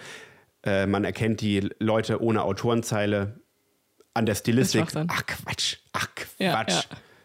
äh, 0.64 0.86
man 0.86 1.04
erkennt 1.04 1.42
die 1.42 1.70
Leute 1.80 2.22
ohne 2.22 2.44
Autorenzeile 2.44 3.42
an 4.14 4.26
der 4.26 4.36
Stilistik. 4.36 4.86
Ach 5.08 5.26
Quatsch, 5.26 5.78
ach 5.94 6.08
Quatsch. 6.16 6.40
Ja, 6.40 6.66
ja. 6.68 6.82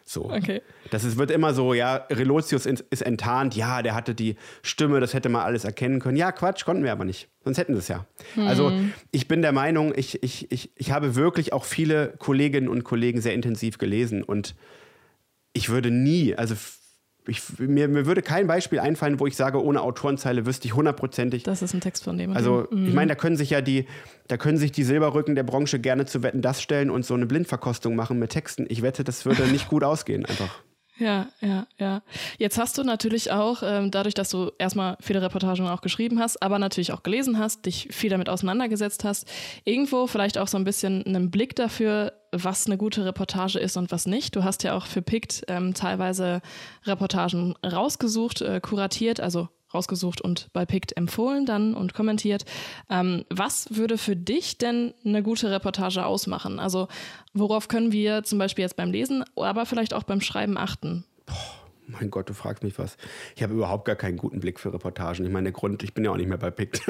So. 0.09 0.31
Okay. 0.31 0.61
Das 0.89 1.03
ist, 1.03 1.17
wird 1.17 1.31
immer 1.31 1.53
so, 1.53 1.73
ja, 1.73 1.95
Relotius 2.09 2.65
ist 2.65 3.01
enttarnt, 3.01 3.55
ja, 3.57 3.81
der 3.81 3.93
hatte 3.93 4.15
die 4.15 4.37
Stimme, 4.61 5.01
das 5.01 5.13
hätte 5.13 5.27
man 5.27 5.41
alles 5.41 5.65
erkennen 5.65 5.99
können. 5.99 6.15
Ja, 6.15 6.31
Quatsch, 6.31 6.63
konnten 6.63 6.83
wir 6.85 6.93
aber 6.93 7.03
nicht. 7.03 7.27
Sonst 7.43 7.57
hätten 7.57 7.73
sie 7.73 7.79
es 7.79 7.89
ja. 7.89 8.05
Hm. 8.35 8.47
Also 8.47 8.71
ich 9.11 9.27
bin 9.27 9.41
der 9.41 9.51
Meinung, 9.51 9.93
ich, 9.93 10.23
ich, 10.23 10.49
ich, 10.49 10.71
ich 10.75 10.91
habe 10.91 11.15
wirklich 11.15 11.51
auch 11.51 11.65
viele 11.65 12.13
Kolleginnen 12.19 12.69
und 12.69 12.85
Kollegen 12.85 13.19
sehr 13.19 13.33
intensiv 13.33 13.77
gelesen 13.77 14.23
und 14.23 14.55
ich 15.51 15.67
würde 15.67 15.91
nie, 15.91 16.35
also 16.35 16.55
ich, 17.27 17.59
mir, 17.59 17.87
mir 17.87 18.05
würde 18.05 18.21
kein 18.21 18.47
Beispiel 18.47 18.79
einfallen, 18.79 19.19
wo 19.19 19.27
ich 19.27 19.35
sage, 19.35 19.61
ohne 19.63 19.81
Autorenzeile 19.81 20.45
wüsste 20.45 20.67
ich 20.67 20.75
hundertprozentig. 20.75 21.43
Das 21.43 21.61
ist 21.61 21.73
ein 21.73 21.81
Text 21.81 22.03
von 22.03 22.17
dem. 22.17 22.35
Also, 22.35 22.67
mhm. 22.71 22.87
ich 22.87 22.93
meine, 22.93 23.09
da 23.09 23.15
können 23.15 23.37
sich 23.37 23.49
ja 23.49 23.61
die, 23.61 23.85
da 24.27 24.37
können 24.37 24.57
sich 24.57 24.71
die 24.71 24.83
Silberrücken 24.83 25.35
der 25.35 25.43
Branche 25.43 25.79
gerne 25.79 26.05
zu 26.05 26.23
Wetten 26.23 26.41
das 26.41 26.61
stellen 26.61 26.89
und 26.89 27.05
so 27.05 27.13
eine 27.13 27.25
Blindverkostung 27.25 27.95
machen 27.95 28.19
mit 28.19 28.31
Texten. 28.31 28.65
Ich 28.69 28.81
wette, 28.81 29.03
das 29.03 29.25
würde 29.25 29.47
nicht 29.47 29.67
gut 29.67 29.83
ausgehen, 29.83 30.25
einfach. 30.25 30.63
Ja, 30.99 31.27
ja, 31.41 31.67
ja. 31.77 32.01
Jetzt 32.39 32.57
hast 32.57 32.77
du 32.77 32.83
natürlich 32.83 33.31
auch, 33.31 33.61
ähm, 33.63 33.91
dadurch, 33.91 34.15
dass 34.15 34.29
du 34.29 34.51
erstmal 34.57 34.97
viele 34.99 35.21
Reportagen 35.21 35.67
auch 35.67 35.81
geschrieben 35.81 36.19
hast, 36.19 36.41
aber 36.41 36.57
natürlich 36.57 36.91
auch 36.91 37.03
gelesen 37.03 37.37
hast, 37.37 37.65
dich 37.65 37.89
viel 37.91 38.09
damit 38.09 38.29
auseinandergesetzt 38.29 39.03
hast, 39.03 39.27
irgendwo 39.63 40.07
vielleicht 40.07 40.39
auch 40.39 40.47
so 40.47 40.57
ein 40.57 40.63
bisschen 40.63 41.05
einen 41.05 41.29
Blick 41.29 41.55
dafür, 41.55 42.13
was 42.31 42.65
eine 42.65 42.77
gute 42.77 43.05
Reportage 43.05 43.59
ist 43.59 43.77
und 43.77 43.91
was 43.91 44.07
nicht. 44.07 44.35
Du 44.35 44.43
hast 44.43 44.63
ja 44.63 44.75
auch 44.75 44.85
für 44.87 45.01
PICT 45.01 45.43
ähm, 45.47 45.73
teilweise 45.75 46.41
Reportagen 46.85 47.53
rausgesucht, 47.63 48.41
äh, 48.41 48.59
kuratiert, 48.59 49.19
also 49.19 49.49
rausgesucht 49.73 50.21
und 50.21 50.49
bei 50.53 50.65
PICT 50.65 50.95
empfohlen 50.97 51.45
dann 51.45 51.73
und 51.73 51.93
kommentiert. 51.93 52.45
Ähm, 52.89 53.25
was 53.29 53.75
würde 53.75 53.97
für 53.97 54.15
dich 54.15 54.57
denn 54.57 54.93
eine 55.05 55.23
gute 55.23 55.51
Reportage 55.51 56.05
ausmachen? 56.05 56.59
Also 56.59 56.87
worauf 57.33 57.67
können 57.67 57.91
wir 57.91 58.23
zum 58.23 58.39
Beispiel 58.39 58.63
jetzt 58.63 58.77
beim 58.77 58.91
Lesen, 58.91 59.23
aber 59.35 59.65
vielleicht 59.65 59.93
auch 59.93 60.03
beim 60.03 60.21
Schreiben 60.21 60.57
achten? 60.57 61.05
Boah, 61.25 61.35
mein 61.87 62.09
Gott, 62.09 62.29
du 62.29 62.33
fragst 62.33 62.63
mich 62.63 62.77
was. 62.79 62.97
Ich 63.35 63.43
habe 63.43 63.53
überhaupt 63.53 63.85
gar 63.85 63.95
keinen 63.95 64.17
guten 64.17 64.39
Blick 64.39 64.59
für 64.59 64.73
Reportagen. 64.73 65.25
Ich 65.25 65.31
meine, 65.31 65.45
der 65.45 65.53
Grund, 65.53 65.83
ich 65.83 65.93
bin 65.93 66.03
ja 66.03 66.11
auch 66.11 66.17
nicht 66.17 66.29
mehr 66.29 66.37
bei 66.37 66.51
PICT. 66.51 66.81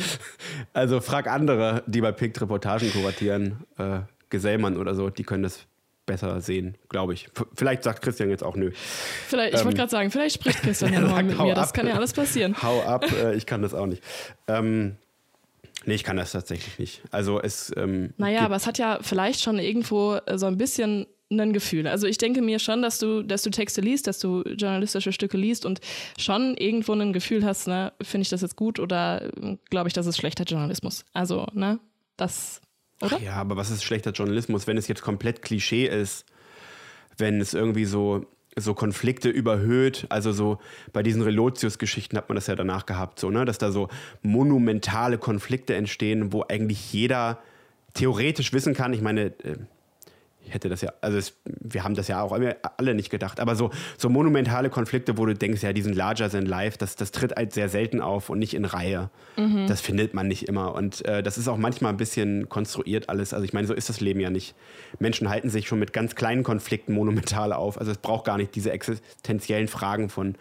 also 0.72 1.00
frag 1.00 1.26
andere, 1.26 1.82
die 1.86 2.00
bei 2.00 2.12
PICT 2.12 2.42
Reportagen 2.42 2.90
kuratieren. 2.92 3.64
Äh, 3.78 4.00
Gesellmann 4.28 4.76
oder 4.76 4.94
so, 4.94 5.08
die 5.08 5.22
können 5.22 5.44
das 5.44 5.66
besser 6.06 6.40
sehen, 6.40 6.76
glaube 6.88 7.14
ich. 7.14 7.26
F 7.26 7.46
vielleicht 7.54 7.82
sagt 7.82 8.02
Christian 8.02 8.30
jetzt 8.30 8.42
auch 8.42 8.56
nö. 8.56 8.70
Vielleicht, 9.28 9.54
ich 9.54 9.60
ähm, 9.60 9.66
wollte 9.66 9.78
gerade 9.78 9.90
sagen, 9.90 10.10
vielleicht 10.10 10.36
spricht 10.36 10.62
Christian 10.62 10.92
ja 10.94 11.00
nochmal 11.00 11.24
mit 11.24 11.38
mir. 11.38 11.54
Das 11.54 11.72
kann 11.72 11.86
ja 11.86 11.94
alles 11.94 12.12
passieren. 12.12 12.56
Hau 12.62 12.82
ab, 12.82 13.04
äh, 13.12 13.34
ich 13.34 13.46
kann 13.46 13.62
das 13.62 13.74
auch 13.74 13.86
nicht. 13.86 14.02
Ähm, 14.48 14.96
nee, 15.84 15.94
ich 15.94 16.04
kann 16.04 16.16
das 16.16 16.32
tatsächlich 16.32 16.78
nicht. 16.78 17.02
Also 17.10 17.40
es. 17.40 17.72
Ähm, 17.76 18.14
naja, 18.16 18.40
aber 18.42 18.56
es 18.56 18.66
hat 18.66 18.78
ja 18.78 19.00
vielleicht 19.02 19.42
schon 19.42 19.58
irgendwo 19.58 20.16
äh, 20.26 20.38
so 20.38 20.46
ein 20.46 20.56
bisschen 20.56 21.06
ein 21.30 21.52
Gefühl. 21.52 21.88
Also 21.88 22.06
ich 22.06 22.18
denke 22.18 22.40
mir 22.40 22.60
schon, 22.60 22.82
dass 22.82 22.98
du, 22.98 23.22
dass 23.22 23.42
du 23.42 23.50
Texte 23.50 23.80
liest, 23.80 24.06
dass 24.06 24.20
du 24.20 24.42
journalistische 24.42 25.12
Stücke 25.12 25.36
liest 25.36 25.66
und 25.66 25.80
schon 26.18 26.56
irgendwo 26.56 26.92
ein 26.92 27.12
Gefühl 27.12 27.44
hast, 27.44 27.66
ne, 27.66 27.92
finde 28.00 28.22
ich 28.22 28.28
das 28.28 28.42
jetzt 28.42 28.56
gut 28.56 28.78
oder 28.78 29.24
äh, 29.24 29.56
glaube 29.70 29.88
ich, 29.88 29.92
das 29.92 30.06
ist 30.06 30.18
schlechter 30.18 30.44
Journalismus. 30.44 31.04
Also, 31.12 31.46
ne, 31.52 31.80
das 32.16 32.60
oder? 33.02 33.18
Ja, 33.20 33.34
aber 33.34 33.56
was 33.56 33.70
ist 33.70 33.84
schlechter 33.84 34.12
Journalismus, 34.12 34.66
wenn 34.66 34.76
es 34.76 34.88
jetzt 34.88 35.02
komplett 35.02 35.42
Klischee 35.42 35.86
ist, 35.86 36.24
wenn 37.18 37.40
es 37.40 37.54
irgendwie 37.54 37.84
so, 37.84 38.26
so 38.56 38.74
Konflikte 38.74 39.28
überhöht, 39.28 40.06
also 40.08 40.32
so 40.32 40.58
bei 40.92 41.02
diesen 41.02 41.22
Relotius-Geschichten 41.22 42.16
hat 42.16 42.28
man 42.28 42.36
das 42.36 42.46
ja 42.46 42.54
danach 42.54 42.86
gehabt, 42.86 43.20
so, 43.20 43.30
ne, 43.30 43.44
dass 43.44 43.58
da 43.58 43.70
so 43.70 43.88
monumentale 44.22 45.18
Konflikte 45.18 45.74
entstehen, 45.74 46.32
wo 46.32 46.44
eigentlich 46.48 46.92
jeder 46.92 47.38
theoretisch 47.94 48.52
wissen 48.52 48.74
kann, 48.74 48.92
ich 48.92 49.02
meine, 49.02 49.32
äh, 50.46 50.50
hätte 50.50 50.68
das 50.68 50.80
ja, 50.80 50.92
also 51.00 51.18
es, 51.18 51.34
wir 51.44 51.84
haben 51.84 51.94
das 51.94 52.08
ja 52.08 52.22
auch 52.22 52.36
alle 52.76 52.94
nicht 52.94 53.10
gedacht, 53.10 53.40
aber 53.40 53.56
so, 53.56 53.70
so 53.98 54.08
monumentale 54.08 54.70
Konflikte, 54.70 55.18
wo 55.18 55.26
du 55.26 55.34
denkst, 55.34 55.62
ja, 55.62 55.72
die 55.72 55.82
sind 55.82 55.94
larger 55.94 56.30
than 56.30 56.46
life, 56.46 56.78
das, 56.78 56.96
das 56.96 57.10
tritt 57.10 57.36
halt 57.36 57.52
sehr 57.52 57.68
selten 57.68 58.00
auf 58.00 58.30
und 58.30 58.38
nicht 58.38 58.54
in 58.54 58.64
Reihe. 58.64 59.10
Mhm. 59.36 59.66
Das 59.66 59.80
findet 59.80 60.14
man 60.14 60.28
nicht 60.28 60.48
immer 60.48 60.74
und 60.74 61.04
äh, 61.04 61.22
das 61.22 61.38
ist 61.38 61.48
auch 61.48 61.56
manchmal 61.56 61.92
ein 61.92 61.96
bisschen 61.96 62.48
konstruiert 62.48 63.08
alles. 63.08 63.32
Also 63.32 63.44
ich 63.44 63.52
meine, 63.52 63.66
so 63.66 63.74
ist 63.74 63.88
das 63.88 64.00
Leben 64.00 64.20
ja 64.20 64.30
nicht. 64.30 64.54
Menschen 64.98 65.28
halten 65.28 65.50
sich 65.50 65.68
schon 65.68 65.78
mit 65.78 65.92
ganz 65.92 66.14
kleinen 66.14 66.42
Konflikten 66.42 66.92
monumental 66.92 67.52
auf. 67.52 67.78
Also 67.78 67.92
es 67.92 67.98
braucht 67.98 68.24
gar 68.24 68.38
nicht 68.38 68.54
diese 68.54 68.70
existenziellen 68.70 69.68
Fragen 69.68 70.08
von 70.08 70.36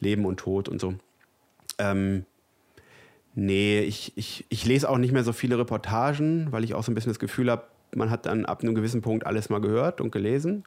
Leben 0.00 0.24
und 0.24 0.38
Tod 0.38 0.68
und 0.68 0.80
so. 0.80 0.94
Ähm, 1.78 2.24
nee, 3.34 3.80
ich, 3.80 4.12
ich, 4.16 4.44
ich 4.48 4.64
lese 4.64 4.88
auch 4.88 4.98
nicht 4.98 5.12
mehr 5.12 5.24
so 5.24 5.32
viele 5.32 5.58
Reportagen, 5.58 6.48
weil 6.50 6.64
ich 6.64 6.74
auch 6.74 6.82
so 6.82 6.90
ein 6.90 6.94
bisschen 6.94 7.10
das 7.10 7.18
Gefühl 7.18 7.50
habe, 7.50 7.64
man 7.94 8.10
hat 8.10 8.26
dann 8.26 8.44
ab 8.44 8.62
einem 8.62 8.74
gewissen 8.74 9.02
Punkt 9.02 9.26
alles 9.26 9.48
mal 9.48 9.60
gehört 9.60 10.00
und 10.00 10.10
gelesen. 10.10 10.64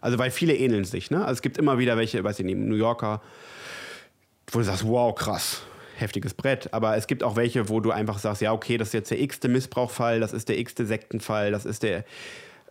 Also, 0.00 0.18
weil 0.18 0.30
viele 0.30 0.54
ähneln 0.54 0.84
sich, 0.84 1.10
ne? 1.10 1.20
Also, 1.20 1.34
es 1.34 1.42
gibt 1.42 1.58
immer 1.58 1.78
wieder 1.78 1.96
welche, 1.96 2.22
weiß 2.22 2.40
ich 2.40 2.44
nicht, 2.44 2.58
New 2.58 2.74
Yorker, 2.74 3.22
wo 4.50 4.58
du 4.58 4.64
sagst, 4.64 4.86
wow, 4.86 5.14
krass, 5.14 5.62
heftiges 5.96 6.34
Brett. 6.34 6.72
Aber 6.72 6.96
es 6.96 7.06
gibt 7.06 7.22
auch 7.22 7.36
welche, 7.36 7.68
wo 7.68 7.80
du 7.80 7.92
einfach 7.92 8.18
sagst, 8.18 8.42
ja, 8.42 8.52
okay, 8.52 8.76
das 8.76 8.88
ist 8.88 8.94
jetzt 8.94 9.10
der 9.10 9.20
x-te 9.20 9.48
Missbrauchfall, 9.48 10.20
das 10.20 10.32
ist 10.32 10.48
der 10.48 10.58
x-te 10.58 10.86
Sektenfall, 10.86 11.52
das 11.52 11.64
ist 11.64 11.82
der 11.82 12.04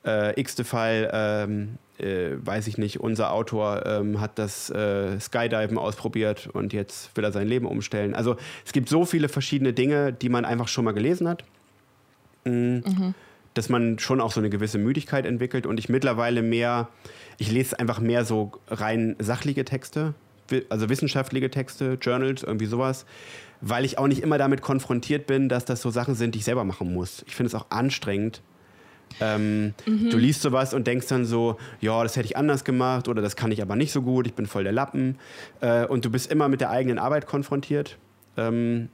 äh, 0.06 0.40
x-te 0.40 0.64
Fall, 0.64 1.10
ähm, 1.14 1.78
äh, 2.00 2.32
weiß 2.46 2.68
ich 2.68 2.78
nicht, 2.78 3.00
unser 3.00 3.32
Autor 3.32 3.86
ähm, 3.86 4.20
hat 4.20 4.38
das 4.38 4.70
äh, 4.70 5.20
Skydiven 5.20 5.78
ausprobiert 5.78 6.48
und 6.48 6.74
jetzt 6.74 7.16
will 7.16 7.24
er 7.24 7.32
sein 7.32 7.48
Leben 7.48 7.66
umstellen. 7.66 8.16
Also 8.16 8.36
es 8.66 8.74
gibt 8.74 8.90
so 8.90 9.06
viele 9.06 9.30
verschiedene 9.30 9.74
Dinge, 9.74 10.12
die 10.12 10.30
man 10.30 10.44
einfach 10.44 10.68
schon 10.68 10.86
mal 10.86 10.94
gelesen 10.94 11.30
hat. 11.30 11.44
Mhm. 12.44 12.84
Mhm 12.86 13.16
dass 13.54 13.70
man 13.70 14.00
schon 14.00 14.22
auch 14.22 14.32
so 14.32 14.40
eine 14.40 14.50
gewisse 14.50 14.78
Müdigkeit 14.78 15.26
entwickelt 15.26 15.66
und 15.66 15.80
ich 15.80 15.90
mittlerweile 15.90 16.42
mehr, 16.42 16.90
ich 17.38 17.52
lese 17.52 17.80
einfach 17.80 18.00
mehr 18.00 18.26
so 18.26 18.52
rein 18.68 19.16
sachliche 19.20 19.66
Texte, 19.66 20.14
also 20.70 20.90
wissenschaftliche 20.90 21.50
Texte, 21.50 21.98
Journals, 22.02 22.44
irgendwie 22.44 22.66
sowas, 22.66 23.06
weil 23.62 23.86
ich 23.86 23.98
auch 23.98 24.08
nicht 24.08 24.22
immer 24.22 24.38
damit 24.38 24.62
konfrontiert 24.62 25.28
bin, 25.28 25.50
dass 25.50 25.66
das 25.66 25.82
so 25.82 25.90
Sachen 25.90 26.16
sind, 26.16 26.36
die 26.36 26.40
ich 26.40 26.46
selber 26.46 26.64
machen 26.64 26.94
muss. 26.94 27.24
Ich 27.28 27.36
finde 27.36 27.48
es 27.48 27.56
auch 27.56 27.68
anstrengend. 27.70 28.42
Ähm, 29.20 29.74
mhm. 29.86 30.10
Du 30.10 30.18
liest 30.18 30.42
sowas 30.42 30.74
und 30.74 30.88
denkst 30.88 31.08
dann 31.08 31.26
so, 31.26 31.58
ja, 31.82 32.02
das 32.02 32.16
hätte 32.16 32.26
ich 32.26 32.38
anders 32.38 32.64
gemacht 32.64 33.08
oder 33.08 33.22
das 33.22 33.36
kann 33.36 33.52
ich 33.52 33.62
aber 33.62 33.76
nicht 33.76 33.92
so 33.92 34.02
gut, 34.02 34.26
ich 34.26 34.34
bin 34.34 34.46
voll 34.46 34.64
der 34.64 34.72
Lappen. 34.72 35.18
Äh, 35.60 35.86
und 35.86 36.06
du 36.06 36.10
bist 36.10 36.32
immer 36.32 36.48
mit 36.48 36.62
der 36.62 36.70
eigenen 36.70 36.98
Arbeit 36.98 37.28
konfrontiert. 37.28 37.98
Ähm, 38.38 38.90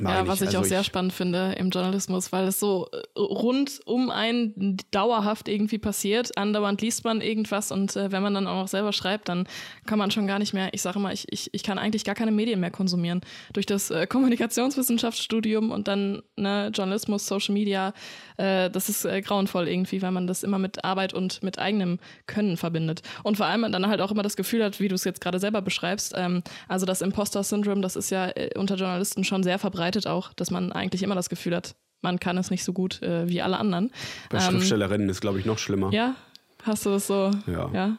ja, 0.00 0.26
was 0.26 0.40
ich 0.40 0.48
also 0.48 0.60
auch 0.60 0.64
sehr 0.64 0.84
spannend 0.84 1.12
finde 1.12 1.54
im 1.58 1.70
Journalismus, 1.70 2.32
weil 2.32 2.46
es 2.48 2.60
so 2.60 2.88
äh, 2.92 3.18
rund 3.18 3.80
um 3.86 4.10
einen 4.10 4.76
dauerhaft 4.90 5.48
irgendwie 5.48 5.78
passiert. 5.78 6.36
Andauernd 6.36 6.80
liest 6.82 7.04
man 7.04 7.20
irgendwas 7.20 7.70
und 7.72 7.96
äh, 7.96 8.12
wenn 8.12 8.22
man 8.22 8.34
dann 8.34 8.46
auch 8.46 8.62
noch 8.62 8.68
selber 8.68 8.92
schreibt, 8.92 9.28
dann 9.28 9.46
kann 9.86 9.98
man 9.98 10.10
schon 10.10 10.26
gar 10.26 10.38
nicht 10.38 10.54
mehr, 10.54 10.70
ich 10.72 10.82
sage 10.82 10.98
immer, 10.98 11.12
ich, 11.12 11.26
ich, 11.30 11.52
ich 11.52 11.62
kann 11.62 11.78
eigentlich 11.78 12.04
gar 12.04 12.14
keine 12.14 12.30
Medien 12.30 12.60
mehr 12.60 12.70
konsumieren. 12.70 13.20
Durch 13.52 13.66
das 13.66 13.90
äh, 13.90 14.06
Kommunikationswissenschaftsstudium 14.06 15.70
und 15.70 15.88
dann 15.88 16.22
ne, 16.36 16.70
Journalismus, 16.74 17.26
Social 17.26 17.54
Media, 17.54 17.92
äh, 18.36 18.70
das 18.70 18.88
ist 18.88 19.04
äh, 19.04 19.22
grauenvoll 19.22 19.68
irgendwie, 19.68 20.02
weil 20.02 20.12
man 20.12 20.26
das 20.26 20.42
immer 20.42 20.58
mit 20.58 20.84
Arbeit 20.84 21.14
und 21.14 21.42
mit 21.42 21.58
eigenem 21.58 21.98
Können 22.26 22.56
verbindet. 22.56 23.02
Und 23.22 23.36
vor 23.36 23.46
allem 23.46 23.70
dann 23.70 23.86
halt 23.86 24.00
auch 24.00 24.10
immer 24.10 24.22
das 24.22 24.36
Gefühl 24.36 24.64
hat, 24.64 24.80
wie 24.80 24.88
du 24.88 24.94
es 24.94 25.04
jetzt 25.04 25.20
gerade 25.20 25.38
selber 25.38 25.62
beschreibst, 25.62 26.14
ähm, 26.16 26.42
also 26.68 26.86
das 26.86 27.00
Imposter-Syndrom, 27.00 27.82
das 27.82 27.96
ist 27.96 28.10
ja 28.10 28.28
äh, 28.28 28.50
unter 28.56 28.76
Journalisten 28.76 29.24
schon 29.24 29.42
sehr 29.42 29.53
verbreitet 29.58 30.06
auch, 30.06 30.32
dass 30.32 30.50
man 30.50 30.72
eigentlich 30.72 31.02
immer 31.02 31.14
das 31.14 31.28
Gefühl 31.28 31.54
hat, 31.54 31.74
man 32.02 32.20
kann 32.20 32.38
es 32.38 32.50
nicht 32.50 32.64
so 32.64 32.72
gut 32.72 33.02
äh, 33.02 33.28
wie 33.28 33.42
alle 33.42 33.58
anderen. 33.58 33.90
Bei 34.30 34.38
ähm, 34.38 34.44
Schriftstellerinnen 34.44 35.08
ist, 35.08 35.20
glaube 35.20 35.40
ich, 35.40 35.46
noch 35.46 35.58
schlimmer. 35.58 35.92
Ja, 35.92 36.14
hast 36.62 36.86
du 36.86 36.90
das 36.90 37.06
so? 37.06 37.30
Ja. 37.46 37.70
ja? 37.72 37.96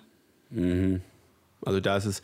Mhm. 0.52 1.02
Also 1.66 1.80
da 1.80 1.98
ist 1.98 2.06
es, 2.06 2.22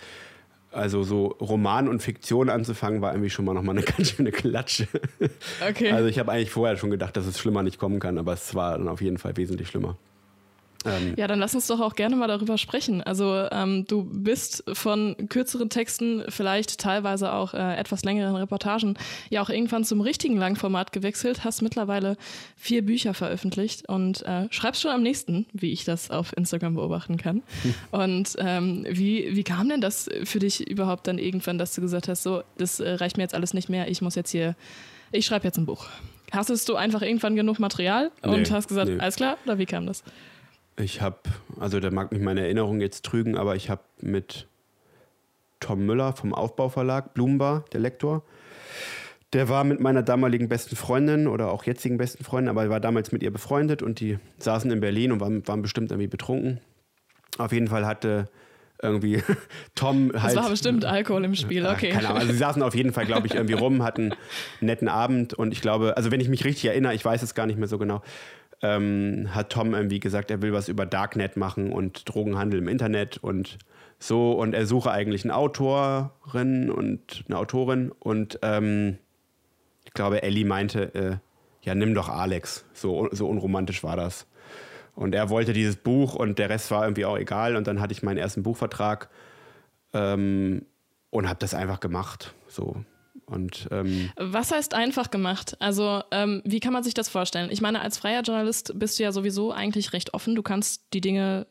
also 0.71 1.03
so 1.03 1.27
Roman 1.41 1.87
und 1.87 2.01
Fiktion 2.01 2.49
anzufangen, 2.49 3.01
war 3.01 3.13
irgendwie 3.13 3.29
schon 3.29 3.45
mal 3.45 3.53
nochmal 3.53 3.75
eine 3.77 3.85
ganz 3.97 4.11
schöne 4.11 4.31
Klatsche. 4.31 4.87
Okay. 5.67 5.91
Also 5.91 6.07
ich 6.07 6.19
habe 6.19 6.31
eigentlich 6.31 6.51
vorher 6.51 6.77
schon 6.77 6.91
gedacht, 6.91 7.17
dass 7.17 7.25
es 7.25 7.39
schlimmer 7.39 7.63
nicht 7.63 7.79
kommen 7.79 7.99
kann, 7.99 8.17
aber 8.17 8.33
es 8.33 8.55
war 8.55 8.77
dann 8.77 8.87
auf 8.87 9.01
jeden 9.01 9.17
Fall 9.17 9.35
wesentlich 9.37 9.67
schlimmer. 9.67 9.97
Ähm, 10.85 11.13
ja, 11.17 11.27
dann 11.27 11.39
lass 11.39 11.53
uns 11.53 11.67
doch 11.67 11.79
auch 11.79 11.95
gerne 11.95 12.15
mal 12.15 12.27
darüber 12.27 12.57
sprechen. 12.57 13.01
Also 13.01 13.47
ähm, 13.51 13.85
du 13.87 14.03
bist 14.03 14.63
von 14.73 15.15
kürzeren 15.29 15.69
Texten, 15.69 16.23
vielleicht 16.29 16.79
teilweise 16.79 17.33
auch 17.33 17.53
äh, 17.53 17.75
etwas 17.75 18.03
längeren 18.03 18.35
Reportagen, 18.35 18.97
ja 19.29 19.41
auch 19.41 19.49
irgendwann 19.49 19.83
zum 19.83 20.01
richtigen 20.01 20.37
Langformat 20.37 20.91
gewechselt, 20.91 21.43
hast 21.43 21.61
mittlerweile 21.61 22.17
vier 22.57 22.83
Bücher 22.83 23.13
veröffentlicht 23.13 23.87
und 23.89 24.25
äh, 24.25 24.47
schreibst 24.49 24.81
schon 24.81 24.91
am 24.91 25.03
nächsten, 25.03 25.45
wie 25.53 25.71
ich 25.71 25.85
das 25.85 26.09
auf 26.09 26.35
Instagram 26.35 26.75
beobachten 26.75 27.17
kann. 27.17 27.43
Und 27.91 28.35
ähm, 28.37 28.85
wie, 28.89 29.35
wie 29.35 29.43
kam 29.43 29.69
denn 29.69 29.81
das 29.81 30.09
für 30.23 30.39
dich 30.39 30.69
überhaupt 30.69 31.07
dann 31.07 31.17
irgendwann, 31.17 31.57
dass 31.57 31.73
du 31.73 31.81
gesagt 31.81 32.07
hast, 32.07 32.23
so, 32.23 32.43
das 32.57 32.79
äh, 32.79 32.91
reicht 32.91 33.17
mir 33.17 33.23
jetzt 33.23 33.33
alles 33.33 33.53
nicht 33.53 33.69
mehr, 33.69 33.87
ich 33.89 34.01
muss 34.01 34.15
jetzt 34.15 34.31
hier, 34.31 34.55
ich 35.11 35.25
schreibe 35.25 35.45
jetzt 35.45 35.57
ein 35.57 35.65
Buch. 35.65 35.87
Hastest 36.31 36.69
du 36.69 36.75
einfach 36.75 37.01
irgendwann 37.01 37.35
genug 37.35 37.59
Material 37.59 38.11
und 38.21 38.43
nee, 38.43 38.49
hast 38.51 38.67
gesagt, 38.67 38.89
nee. 38.89 38.99
alles 38.99 39.15
klar, 39.15 39.37
oder 39.45 39.57
wie 39.57 39.65
kam 39.65 39.85
das? 39.85 40.03
Ich 40.81 41.01
habe, 41.01 41.17
also 41.59 41.79
da 41.79 41.91
mag 41.91 42.11
mich 42.11 42.21
meine 42.21 42.41
Erinnerung 42.41 42.81
jetzt 42.81 43.05
trügen, 43.05 43.37
aber 43.37 43.55
ich 43.55 43.69
habe 43.69 43.81
mit 44.01 44.47
Tom 45.59 45.85
Müller 45.85 46.13
vom 46.13 46.33
Aufbauverlag, 46.33 47.13
Blumenbar, 47.13 47.65
der 47.71 47.79
Lektor, 47.79 48.23
der 49.33 49.47
war 49.47 49.63
mit 49.63 49.79
meiner 49.79 50.03
damaligen 50.03 50.49
besten 50.49 50.75
Freundin 50.75 51.27
oder 51.27 51.51
auch 51.51 51.63
jetzigen 51.63 51.97
besten 51.97 52.23
Freundin, 52.23 52.49
aber 52.49 52.63
er 52.63 52.69
war 52.69 52.79
damals 52.79 53.11
mit 53.11 53.23
ihr 53.23 53.31
befreundet 53.31 53.81
und 53.81 53.99
die 53.99 54.17
saßen 54.39 54.69
in 54.71 54.81
Berlin 54.81 55.11
und 55.11 55.21
waren, 55.21 55.47
waren 55.47 55.61
bestimmt 55.61 55.91
irgendwie 55.91 56.07
betrunken. 56.07 56.59
Auf 57.37 57.53
jeden 57.53 57.67
Fall 57.67 57.85
hatte 57.85 58.27
irgendwie 58.81 59.23
Tom 59.75 60.11
halt. 60.13 60.35
Das 60.35 60.43
war 60.43 60.49
bestimmt 60.49 60.83
Alkohol 60.83 61.23
im 61.23 61.35
Spiel, 61.35 61.65
okay. 61.65 61.91
Keine 61.91 62.07
Ahnung. 62.07 62.21
Also 62.21 62.33
sie 62.33 62.39
saßen 62.39 62.61
auf 62.61 62.75
jeden 62.75 62.91
Fall, 62.91 63.05
glaube 63.05 63.27
ich, 63.27 63.35
irgendwie 63.35 63.53
rum, 63.53 63.83
hatten 63.83 64.11
einen 64.11 64.15
netten 64.61 64.89
Abend 64.89 65.33
und 65.33 65.53
ich 65.53 65.61
glaube, 65.61 65.95
also 65.95 66.11
wenn 66.11 66.19
ich 66.19 66.27
mich 66.27 66.43
richtig 66.43 66.65
erinnere, 66.65 66.93
ich 66.93 67.05
weiß 67.05 67.21
es 67.21 67.35
gar 67.35 67.45
nicht 67.45 67.59
mehr 67.59 67.67
so 67.67 67.77
genau, 67.77 68.01
ähm, 68.61 69.29
hat 69.33 69.51
Tom 69.51 69.73
irgendwie 69.73 69.99
gesagt, 69.99 70.31
er 70.31 70.41
will 70.41 70.53
was 70.53 70.67
über 70.67 70.85
Darknet 70.85 71.37
machen 71.37 71.71
und 71.71 72.07
Drogenhandel 72.07 72.59
im 72.59 72.67
Internet 72.67 73.17
und 73.17 73.57
so. 73.99 74.33
Und 74.33 74.53
er 74.53 74.65
suche 74.65 74.91
eigentlich 74.91 75.23
eine 75.23 75.35
Autorin 75.35 76.69
und 76.69 77.23
eine 77.27 77.37
Autorin. 77.37 77.91
Und 77.99 78.39
ähm, 78.41 78.97
ich 79.85 79.93
glaube, 79.93 80.23
Ellie 80.23 80.45
meinte, 80.45 80.93
äh, 80.95 81.17
ja, 81.63 81.75
nimm 81.75 81.93
doch 81.93 82.09
Alex. 82.09 82.65
So, 82.73 83.09
so 83.11 83.27
unromantisch 83.27 83.83
war 83.83 83.95
das. 83.95 84.27
Und 84.95 85.15
er 85.15 85.29
wollte 85.29 85.53
dieses 85.53 85.77
Buch 85.77 86.15
und 86.15 86.37
der 86.37 86.49
Rest 86.49 86.69
war 86.71 86.83
irgendwie 86.83 87.05
auch 87.05 87.17
egal. 87.17 87.55
Und 87.55 87.67
dann 87.67 87.79
hatte 87.79 87.93
ich 87.93 88.03
meinen 88.03 88.17
ersten 88.17 88.43
Buchvertrag 88.43 89.09
ähm, 89.93 90.65
und 91.09 91.27
habe 91.27 91.39
das 91.39 91.53
einfach 91.53 91.79
gemacht. 91.79 92.33
So. 92.47 92.83
Und, 93.31 93.67
ähm 93.71 94.11
Was 94.17 94.51
heißt 94.51 94.73
einfach 94.73 95.09
gemacht? 95.09 95.55
Also, 95.59 96.03
ähm, 96.11 96.41
wie 96.43 96.59
kann 96.59 96.73
man 96.73 96.83
sich 96.83 96.93
das 96.93 97.07
vorstellen? 97.07 97.49
Ich 97.49 97.61
meine, 97.61 97.81
als 97.81 97.97
freier 97.97 98.23
Journalist 98.23 98.73
bist 98.75 98.99
du 98.99 99.03
ja 99.03 99.11
sowieso 99.13 99.53
eigentlich 99.53 99.93
recht 99.93 100.13
offen. 100.13 100.35
Du 100.35 100.43
kannst 100.43 100.93
die 100.93 100.99
Dinge 100.99 101.47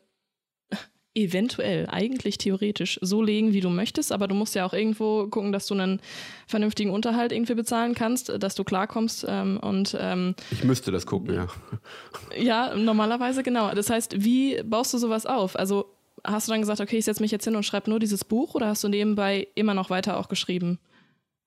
eventuell, 1.15 1.87
eigentlich 1.89 2.37
theoretisch, 2.37 2.99
so 3.01 3.23
legen, 3.23 3.51
wie 3.51 3.61
du 3.61 3.69
möchtest, 3.69 4.11
aber 4.11 4.27
du 4.27 4.35
musst 4.35 4.53
ja 4.53 4.63
auch 4.63 4.73
irgendwo 4.73 5.25
gucken, 5.27 5.51
dass 5.51 5.65
du 5.65 5.73
einen 5.73 5.99
vernünftigen 6.45 6.91
Unterhalt 6.91 7.31
irgendwie 7.31 7.55
bezahlen 7.55 7.95
kannst, 7.95 8.29
dass 8.29 8.53
du 8.53 8.63
klarkommst 8.63 9.25
ähm, 9.27 9.57
und 9.59 9.97
ähm, 9.99 10.35
Ich 10.51 10.63
müsste 10.63 10.91
das 10.91 11.05
gucken, 11.07 11.33
ja. 11.33 11.47
Ja, 12.39 12.75
normalerweise 12.75 13.41
genau. 13.41 13.73
Das 13.73 13.89
heißt, 13.89 14.23
wie 14.23 14.61
baust 14.63 14.93
du 14.93 14.99
sowas 14.99 15.25
auf? 15.25 15.57
Also 15.57 15.87
hast 16.23 16.47
du 16.47 16.51
dann 16.51 16.61
gesagt, 16.61 16.79
okay, 16.79 16.99
ich 16.99 17.05
setze 17.05 17.23
mich 17.23 17.31
jetzt 17.31 17.45
hin 17.45 17.55
und 17.55 17.63
schreibe 17.63 17.89
nur 17.89 17.99
dieses 17.99 18.23
Buch 18.23 18.53
oder 18.53 18.67
hast 18.67 18.83
du 18.83 18.87
nebenbei 18.87 19.47
immer 19.55 19.73
noch 19.73 19.89
weiter 19.89 20.17
auch 20.17 20.29
geschrieben? 20.29 20.79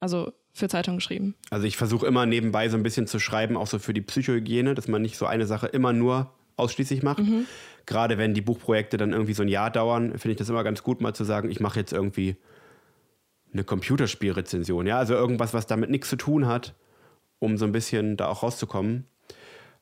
Also 0.05 0.35
für 0.53 0.69
Zeitungen 0.69 0.99
geschrieben? 0.99 1.35
Also 1.49 1.67
ich 1.67 1.79
versuche 1.79 2.07
immer 2.07 2.27
nebenbei 2.27 2.69
so 2.69 2.77
ein 2.77 2.83
bisschen 2.83 3.07
zu 3.07 3.19
schreiben, 3.19 3.57
auch 3.57 3.67
so 3.67 3.79
für 3.79 3.95
die 3.95 4.03
Psychohygiene, 4.03 4.75
dass 4.75 4.87
man 4.87 5.01
nicht 5.01 5.17
so 5.17 5.25
eine 5.25 5.47
Sache 5.47 5.67
immer 5.69 5.95
nur 5.95 6.31
ausschließlich 6.57 7.03
macht. 7.03 7.21
Mhm. 7.21 7.47
Gerade 7.87 8.19
wenn 8.19 8.35
die 8.35 8.43
Buchprojekte 8.43 8.99
dann 8.99 9.13
irgendwie 9.13 9.33
so 9.33 9.43
ein 9.43 9.49
Jahr 9.49 9.71
dauern, 9.71 10.11
finde 10.19 10.33
ich 10.33 10.37
das 10.37 10.51
immer 10.51 10.63
ganz 10.63 10.83
gut, 10.83 11.01
mal 11.01 11.15
zu 11.15 11.25
sagen, 11.25 11.51
ich 11.51 11.59
mache 11.59 11.81
jetzt 11.81 11.95
irgendwie 11.95 12.37
eine 13.55 13.65
Computerspielrezension. 13.65 14.87
Ja, 14.87 14.99
also 14.99 15.15
irgendwas, 15.15 15.55
was 15.55 15.67
damit 15.67 15.89
nichts 15.89 16.11
zu 16.11 16.17
tun 16.17 16.47
hat, 16.47 16.75
um 17.39 17.57
so 17.57 17.65
ein 17.65 17.73
bisschen 17.73 18.19
da 18.19 18.29
auch 18.29 18.43
rauszukommen. 18.43 19.07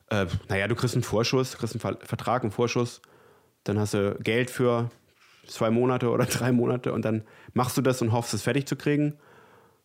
Äh, 0.09 0.27
naja, 0.47 0.69
du 0.69 0.75
kriegst 0.75 0.95
einen 0.95 1.03
Vorschuss, 1.03 1.57
kriegst 1.57 1.75
einen 1.75 1.97
Vertrag, 1.99 2.43
einen 2.43 2.51
Vorschuss, 2.51 3.01
dann 3.65 3.77
hast 3.77 3.93
du 3.93 4.17
Geld 4.23 4.49
für 4.49 4.89
zwei 5.47 5.69
Monate 5.69 6.09
oder 6.11 6.25
drei 6.27 6.53
Monate 6.53 6.93
und 6.93 7.03
dann 7.03 7.23
machst 7.53 7.75
du 7.75 7.81
das 7.81 8.01
und 8.01 8.13
hoffst, 8.13 8.33
es 8.33 8.41
fertig 8.41 8.67
zu 8.67 8.77
kriegen, 8.77 9.17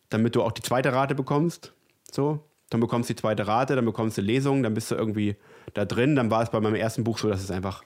damit 0.09 0.35
du 0.35 0.43
auch 0.43 0.51
die 0.51 0.61
zweite 0.61 0.93
Rate 0.93 1.15
bekommst. 1.15 1.73
So, 2.11 2.39
dann 2.69 2.79
bekommst 2.81 3.09
du 3.09 3.13
die 3.13 3.21
zweite 3.21 3.47
Rate, 3.47 3.75
dann 3.75 3.85
bekommst 3.85 4.17
du 4.17 4.21
Lesungen, 4.21 4.63
dann 4.63 4.73
bist 4.73 4.91
du 4.91 4.95
irgendwie 4.95 5.35
da 5.73 5.85
drin. 5.85 6.15
Dann 6.15 6.31
war 6.31 6.43
es 6.43 6.49
bei 6.49 6.59
meinem 6.59 6.75
ersten 6.75 7.03
Buch 7.03 7.17
so, 7.17 7.29
dass 7.29 7.41
es 7.41 7.51
einfach 7.51 7.83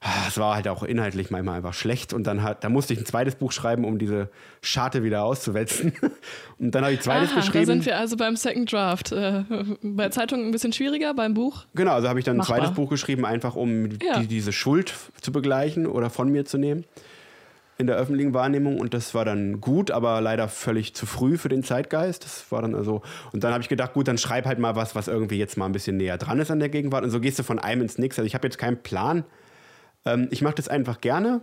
Ah, 0.00 0.26
es 0.28 0.38
war 0.38 0.54
halt 0.54 0.68
auch 0.68 0.82
inhaltlich 0.82 1.30
manchmal 1.30 1.56
einfach 1.56 1.72
schlecht 1.72 2.12
und 2.12 2.26
dann 2.26 2.42
hat, 2.42 2.62
da 2.62 2.68
musste 2.68 2.92
ich 2.92 3.00
ein 3.00 3.06
zweites 3.06 3.34
Buch 3.34 3.50
schreiben, 3.50 3.84
um 3.84 3.98
diese 3.98 4.28
Scharte 4.60 5.02
wieder 5.02 5.24
auszuwetzen. 5.24 5.94
Und 6.58 6.74
dann 6.74 6.84
habe 6.84 6.94
ich 6.94 7.00
zweites 7.00 7.30
Aha, 7.30 7.40
geschrieben. 7.40 7.66
Da 7.66 7.72
sind 7.72 7.86
wir 7.86 7.98
also 7.98 8.16
beim 8.16 8.36
Second 8.36 8.70
Draft. 8.70 9.12
Äh, 9.12 9.44
bei 9.82 10.08
Zeitungen 10.10 10.46
ein 10.46 10.52
bisschen 10.52 10.72
schwieriger, 10.72 11.14
beim 11.14 11.34
Buch? 11.34 11.64
Genau, 11.74 11.92
also 11.92 12.08
habe 12.08 12.18
ich 12.18 12.24
dann 12.24 12.36
Machbar. 12.36 12.56
ein 12.56 12.62
zweites 12.62 12.76
Buch 12.76 12.90
geschrieben, 12.90 13.24
einfach 13.24 13.56
um 13.56 13.88
ja. 14.02 14.20
die, 14.20 14.26
diese 14.26 14.52
Schuld 14.52 14.94
zu 15.20 15.32
begleichen 15.32 15.86
oder 15.86 16.10
von 16.10 16.30
mir 16.30 16.44
zu 16.44 16.58
nehmen 16.58 16.84
in 17.78 17.86
der 17.86 17.96
öffentlichen 17.96 18.32
Wahrnehmung 18.32 18.80
und 18.80 18.94
das 18.94 19.14
war 19.14 19.24
dann 19.24 19.60
gut, 19.60 19.90
aber 19.90 20.20
leider 20.20 20.48
völlig 20.48 20.94
zu 20.94 21.04
früh 21.04 21.36
für 21.36 21.48
den 21.48 21.62
Zeitgeist. 21.62 22.24
Das 22.24 22.50
war 22.50 22.62
dann 22.62 22.74
also 22.74 23.02
und 23.32 23.44
dann 23.44 23.52
habe 23.52 23.62
ich 23.62 23.68
gedacht, 23.68 23.92
gut, 23.92 24.08
dann 24.08 24.18
schreib 24.18 24.46
halt 24.46 24.58
mal 24.58 24.76
was, 24.76 24.94
was 24.94 25.08
irgendwie 25.08 25.38
jetzt 25.38 25.56
mal 25.56 25.66
ein 25.66 25.72
bisschen 25.72 25.96
näher 25.96 26.18
dran 26.18 26.40
ist 26.40 26.50
an 26.50 26.58
der 26.58 26.70
Gegenwart 26.70 27.04
und 27.04 27.10
so 27.10 27.20
gehst 27.20 27.38
du 27.38 27.42
von 27.42 27.58
einem 27.58 27.82
ins 27.82 27.98
Nix. 27.98 28.18
Also 28.18 28.26
ich 28.26 28.34
habe 28.34 28.46
jetzt 28.46 28.58
keinen 28.58 28.82
Plan, 28.82 29.24
ähm, 30.06 30.28
ich 30.30 30.40
mache 30.40 30.54
das 30.54 30.68
einfach 30.68 31.00
gerne. 31.00 31.42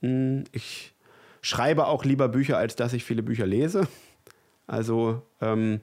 Hm, 0.00 0.44
ich 0.52 0.94
schreibe 1.42 1.86
auch 1.86 2.04
lieber 2.04 2.28
Bücher, 2.28 2.56
als 2.56 2.76
dass 2.76 2.92
ich 2.92 3.04
viele 3.04 3.22
Bücher 3.22 3.46
lese. 3.46 3.86
Also, 4.66 5.22
ähm, 5.40 5.80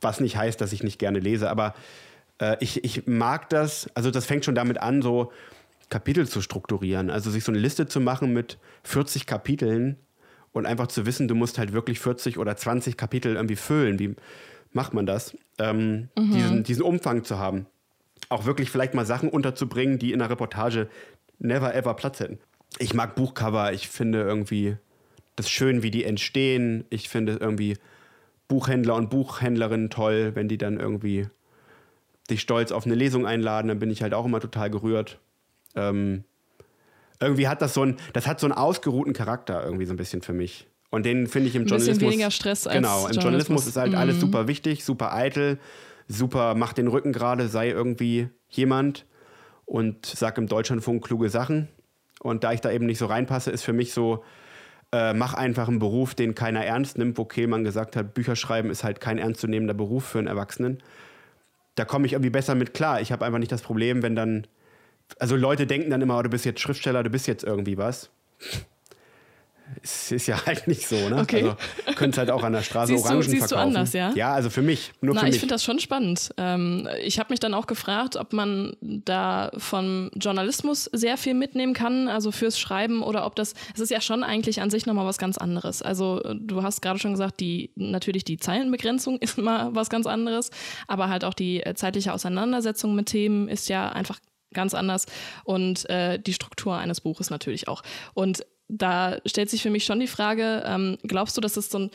was 0.00 0.20
nicht 0.20 0.36
heißt, 0.36 0.60
dass 0.60 0.72
ich 0.72 0.82
nicht 0.82 0.98
gerne 0.98 1.18
lese, 1.20 1.48
aber 1.48 1.74
äh, 2.38 2.56
ich, 2.60 2.84
ich 2.84 3.06
mag 3.06 3.48
das. 3.48 3.88
Also, 3.94 4.10
das 4.10 4.26
fängt 4.26 4.44
schon 4.44 4.54
damit 4.54 4.78
an, 4.78 5.02
so 5.02 5.32
Kapitel 5.88 6.26
zu 6.28 6.42
strukturieren. 6.42 7.10
Also, 7.10 7.30
sich 7.30 7.44
so 7.44 7.52
eine 7.52 7.60
Liste 7.60 7.86
zu 7.86 8.00
machen 8.00 8.32
mit 8.32 8.58
40 8.84 9.26
Kapiteln 9.26 9.96
und 10.52 10.66
einfach 10.66 10.86
zu 10.86 11.06
wissen, 11.06 11.28
du 11.28 11.34
musst 11.34 11.58
halt 11.58 11.72
wirklich 11.72 12.00
40 12.00 12.38
oder 12.38 12.56
20 12.56 12.96
Kapitel 12.96 13.34
irgendwie 13.34 13.56
füllen. 13.56 13.98
Wie 13.98 14.14
macht 14.72 14.94
man 14.94 15.06
das? 15.06 15.36
Ähm, 15.58 16.08
mhm. 16.16 16.32
diesen, 16.32 16.62
diesen 16.64 16.82
Umfang 16.82 17.24
zu 17.24 17.38
haben. 17.38 17.66
Auch 18.28 18.46
wirklich 18.46 18.70
vielleicht 18.70 18.94
mal 18.94 19.04
Sachen 19.06 19.28
unterzubringen, 19.28 19.98
die 19.98 20.12
in 20.12 20.20
einer 20.20 20.30
Reportage 20.30 20.88
never 21.38 21.74
ever 21.74 21.94
Platz 21.94 22.20
hätten. 22.20 22.38
Ich 22.78 22.94
mag 22.94 23.14
Buchcover, 23.14 23.72
ich 23.72 23.88
finde 23.88 24.22
irgendwie 24.22 24.76
das 25.36 25.50
schön, 25.50 25.82
wie 25.82 25.90
die 25.90 26.04
entstehen. 26.04 26.84
Ich 26.90 27.08
finde 27.08 27.38
irgendwie 27.40 27.76
Buchhändler 28.48 28.94
und 28.94 29.10
Buchhändlerinnen 29.10 29.90
toll, 29.90 30.32
wenn 30.34 30.48
die 30.48 30.58
dann 30.58 30.78
irgendwie 30.78 31.26
dich 32.30 32.40
stolz 32.40 32.72
auf 32.72 32.86
eine 32.86 32.94
Lesung 32.94 33.26
einladen, 33.26 33.68
dann 33.68 33.78
bin 33.78 33.90
ich 33.90 34.02
halt 34.02 34.14
auch 34.14 34.24
immer 34.24 34.40
total 34.40 34.70
gerührt. 34.70 35.18
Ähm, 35.74 36.24
irgendwie 37.20 37.48
hat 37.48 37.62
das 37.62 37.74
so 37.74 37.82
ein, 37.82 37.96
das 38.12 38.26
hat 38.26 38.40
so 38.40 38.46
einen 38.46 38.54
ausgeruhten 38.54 39.12
Charakter 39.12 39.64
irgendwie 39.64 39.86
so 39.86 39.92
ein 39.92 39.96
bisschen 39.96 40.22
für 40.22 40.32
mich. 40.32 40.68
Und 40.90 41.06
den 41.06 41.26
finde 41.26 41.48
ich 41.48 41.56
im 41.56 41.62
ein 41.62 41.66
Journalismus. 41.66 42.12
weniger 42.12 42.30
Stress 42.30 42.66
als 42.66 42.76
Genau, 42.76 43.06
im 43.06 43.12
Journalismus, 43.12 43.24
Journalismus 43.24 43.66
ist 43.66 43.76
halt 43.76 43.92
mhm. 43.92 43.98
alles 43.98 44.20
super 44.20 44.46
wichtig, 44.46 44.84
super 44.84 45.12
eitel, 45.12 45.58
super 46.06 46.54
macht 46.54 46.78
den 46.78 46.88
Rücken 46.88 47.12
gerade, 47.12 47.48
sei 47.48 47.70
irgendwie 47.70 48.28
jemand 48.48 49.06
und 49.64 50.06
sage 50.06 50.40
im 50.40 50.46
Deutschlandfunk 50.46 51.04
kluge 51.04 51.30
Sachen. 51.30 51.68
Und 52.20 52.44
da 52.44 52.52
ich 52.52 52.60
da 52.60 52.70
eben 52.70 52.86
nicht 52.86 52.98
so 52.98 53.06
reinpasse, 53.06 53.50
ist 53.50 53.64
für 53.64 53.72
mich 53.72 53.92
so, 53.92 54.22
äh, 54.92 55.12
mach 55.12 55.34
einfach 55.34 55.68
einen 55.68 55.78
Beruf, 55.78 56.14
den 56.14 56.34
keiner 56.34 56.64
ernst 56.64 56.96
nimmt, 56.96 57.18
wo 57.18 57.24
Kehlmann 57.24 57.64
gesagt 57.64 57.96
hat, 57.96 58.14
Bücher 58.14 58.36
schreiben 58.36 58.70
ist 58.70 58.84
halt 58.84 59.00
kein 59.00 59.18
ernstzunehmender 59.18 59.74
Beruf 59.74 60.04
für 60.04 60.18
einen 60.18 60.28
Erwachsenen. 60.28 60.82
Da 61.74 61.84
komme 61.84 62.06
ich 62.06 62.12
irgendwie 62.12 62.30
besser 62.30 62.54
mit 62.54 62.72
klar. 62.72 63.00
Ich 63.00 63.10
habe 63.10 63.24
einfach 63.24 63.40
nicht 63.40 63.50
das 63.50 63.62
Problem, 63.62 64.02
wenn 64.02 64.14
dann, 64.14 64.46
also 65.18 65.36
Leute 65.36 65.66
denken 65.66 65.90
dann 65.90 66.02
immer, 66.02 66.18
oh, 66.18 66.22
du 66.22 66.30
bist 66.30 66.44
jetzt 66.44 66.60
Schriftsteller, 66.60 67.02
du 67.02 67.10
bist 67.10 67.26
jetzt 67.26 67.44
irgendwie 67.44 67.78
was 67.78 68.10
es 69.82 70.12
ist 70.12 70.26
ja 70.26 70.36
halt 70.46 70.66
nicht 70.66 70.86
so, 70.86 70.96
ne? 71.08 71.20
Okay. 71.20 71.42
Also 71.42 71.56
könntest 71.96 72.18
halt 72.18 72.30
auch 72.30 72.42
an 72.42 72.52
der 72.52 72.62
Straße 72.62 72.92
siehst 72.92 73.04
Orangen 73.04 73.22
du, 73.22 73.28
siehst 73.28 73.48
verkaufen. 73.48 73.72
du 73.72 73.78
anders, 73.78 73.92
ja? 73.92 74.12
Ja, 74.14 74.34
also 74.34 74.50
für 74.50 74.62
mich, 74.62 74.92
nur 75.00 75.14
Na, 75.14 75.20
für 75.20 75.26
mich. 75.26 75.36
Ich 75.36 75.40
finde 75.40 75.54
das 75.54 75.64
schon 75.64 75.78
spannend. 75.78 76.30
Ähm, 76.36 76.88
ich 77.02 77.18
habe 77.18 77.32
mich 77.32 77.40
dann 77.40 77.54
auch 77.54 77.66
gefragt, 77.66 78.16
ob 78.16 78.32
man 78.32 78.76
da 78.80 79.50
vom 79.56 80.10
Journalismus 80.14 80.84
sehr 80.92 81.16
viel 81.16 81.34
mitnehmen 81.34 81.74
kann, 81.74 82.08
also 82.08 82.30
fürs 82.30 82.58
Schreiben 82.58 83.02
oder 83.02 83.26
ob 83.26 83.36
das, 83.36 83.54
es 83.74 83.80
ist 83.80 83.90
ja 83.90 84.00
schon 84.00 84.22
eigentlich 84.22 84.60
an 84.60 84.70
sich 84.70 84.86
nochmal 84.86 85.06
was 85.06 85.18
ganz 85.18 85.38
anderes. 85.38 85.82
Also 85.82 86.20
du 86.34 86.62
hast 86.62 86.82
gerade 86.82 86.98
schon 86.98 87.12
gesagt, 87.12 87.40
die 87.40 87.70
natürlich 87.76 88.24
die 88.24 88.36
Zeilenbegrenzung 88.36 89.18
ist 89.20 89.38
mal 89.38 89.74
was 89.74 89.88
ganz 89.88 90.06
anderes, 90.06 90.50
aber 90.86 91.08
halt 91.08 91.24
auch 91.24 91.34
die 91.34 91.62
äh, 91.62 91.74
zeitliche 91.74 92.12
Auseinandersetzung 92.12 92.94
mit 92.94 93.06
Themen 93.06 93.48
ist 93.48 93.68
ja 93.68 93.88
einfach 93.90 94.18
ganz 94.54 94.74
anders 94.74 95.06
und 95.44 95.88
äh, 95.90 96.18
die 96.18 96.32
Struktur 96.32 96.76
eines 96.76 97.00
Buches 97.00 97.30
natürlich 97.30 97.68
auch. 97.68 97.82
Und 98.14 98.44
da 98.68 99.18
stellt 99.26 99.50
sich 99.50 99.62
für 99.62 99.70
mich 99.70 99.84
schon 99.84 100.00
die 100.00 100.06
Frage, 100.06 100.62
ähm, 100.66 100.98
glaubst 101.02 101.36
du, 101.36 101.40
dass 101.40 101.56
es 101.56 101.70
so 101.70 101.78
ein, 101.78 101.90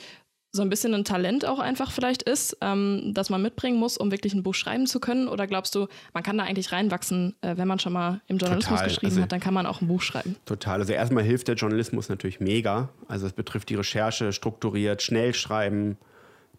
so 0.52 0.64
ein 0.64 0.70
bisschen 0.70 0.94
ein 0.96 1.04
Talent 1.04 1.46
auch 1.46 1.60
einfach 1.60 1.92
vielleicht 1.92 2.24
ist, 2.24 2.58
ähm, 2.62 3.12
das 3.14 3.30
man 3.30 3.42
mitbringen 3.42 3.78
muss, 3.78 3.98
um 3.98 4.12
wirklich 4.12 4.34
ein 4.34 4.42
Buch 4.42 4.56
schreiben 4.56 4.88
zu 4.88 5.00
können? 5.00 5.28
Oder 5.28 5.46
glaubst 5.46 5.76
du, 5.76 5.88
man 6.14 6.24
kann 6.24 6.38
da 6.38 6.44
eigentlich 6.44 6.72
reinwachsen, 6.72 7.36
äh, 7.42 7.56
wenn 7.58 7.68
man 7.68 7.80
schon 7.80 7.94
mal 7.94 8.22
im 8.28 8.38
Journalismus 8.38 8.80
total. 8.80 8.88
geschrieben 8.88 9.12
also, 9.12 9.22
hat, 9.22 9.32
dann 9.32 9.40
kann 9.40 9.54
man 9.54 9.66
auch 9.66 9.82
ein 9.82 9.88
Buch 9.88 10.02
schreiben? 10.02 10.36
Total. 10.46 10.80
Also 10.80 10.94
erstmal 10.94 11.24
hilft 11.24 11.48
der 11.48 11.56
Journalismus 11.56 12.10
natürlich 12.10 12.40
mega. 12.40 12.90
Also 13.08 13.28
es 13.28 13.34
betrifft 13.34 13.70
die 13.70 13.76
Recherche, 13.76 14.34
strukturiert, 14.34 15.04
schnell 15.04 15.34
schreiben, 15.34 15.98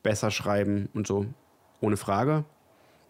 besser 0.03 0.31
schreiben 0.31 0.89
und 0.95 1.07
so, 1.07 1.27
ohne 1.81 1.97
Frage. 1.97 2.45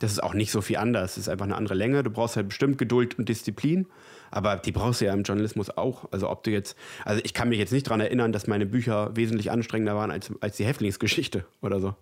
Das 0.00 0.12
ist 0.12 0.22
auch 0.22 0.34
nicht 0.34 0.50
so 0.50 0.62
viel 0.62 0.78
anders. 0.78 1.12
Es 1.12 1.18
ist 1.18 1.28
einfach 1.28 1.44
eine 1.44 1.56
andere 1.56 1.74
Länge. 1.74 2.02
Du 2.02 2.10
brauchst 2.10 2.36
halt 2.36 2.48
bestimmt 2.48 2.78
Geduld 2.78 3.18
und 3.18 3.28
Disziplin. 3.28 3.86
Aber 4.30 4.56
die 4.56 4.72
brauchst 4.72 5.00
du 5.00 5.04
ja 5.04 5.12
im 5.12 5.22
Journalismus 5.22 5.70
auch. 5.76 6.10
Also 6.10 6.30
ob 6.30 6.42
du 6.42 6.50
jetzt, 6.50 6.76
also 7.04 7.20
ich 7.24 7.34
kann 7.34 7.48
mich 7.48 7.58
jetzt 7.58 7.72
nicht 7.72 7.86
daran 7.86 8.00
erinnern, 8.00 8.32
dass 8.32 8.46
meine 8.46 8.66
Bücher 8.66 9.14
wesentlich 9.14 9.50
anstrengender 9.50 9.96
waren 9.96 10.10
als, 10.10 10.32
als 10.40 10.56
die 10.56 10.64
Häftlingsgeschichte 10.64 11.44
oder 11.60 11.80
so. 11.80 11.94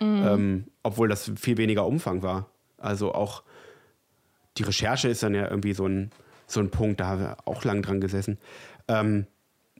Mhm. 0.00 0.26
Ähm, 0.26 0.64
obwohl 0.82 1.08
das 1.08 1.30
viel 1.36 1.56
weniger 1.56 1.86
Umfang 1.86 2.22
war. 2.22 2.50
Also 2.76 3.14
auch 3.14 3.42
die 4.58 4.64
Recherche 4.64 5.08
ist 5.08 5.22
dann 5.22 5.34
ja 5.34 5.48
irgendwie 5.48 5.72
so 5.72 5.86
ein, 5.86 6.10
so 6.46 6.60
ein 6.60 6.70
Punkt, 6.70 7.00
da 7.00 7.06
haben 7.06 7.20
wir 7.20 7.36
auch 7.46 7.64
lang 7.64 7.82
dran 7.82 8.00
gesessen. 8.00 8.38
Ähm, 8.88 9.26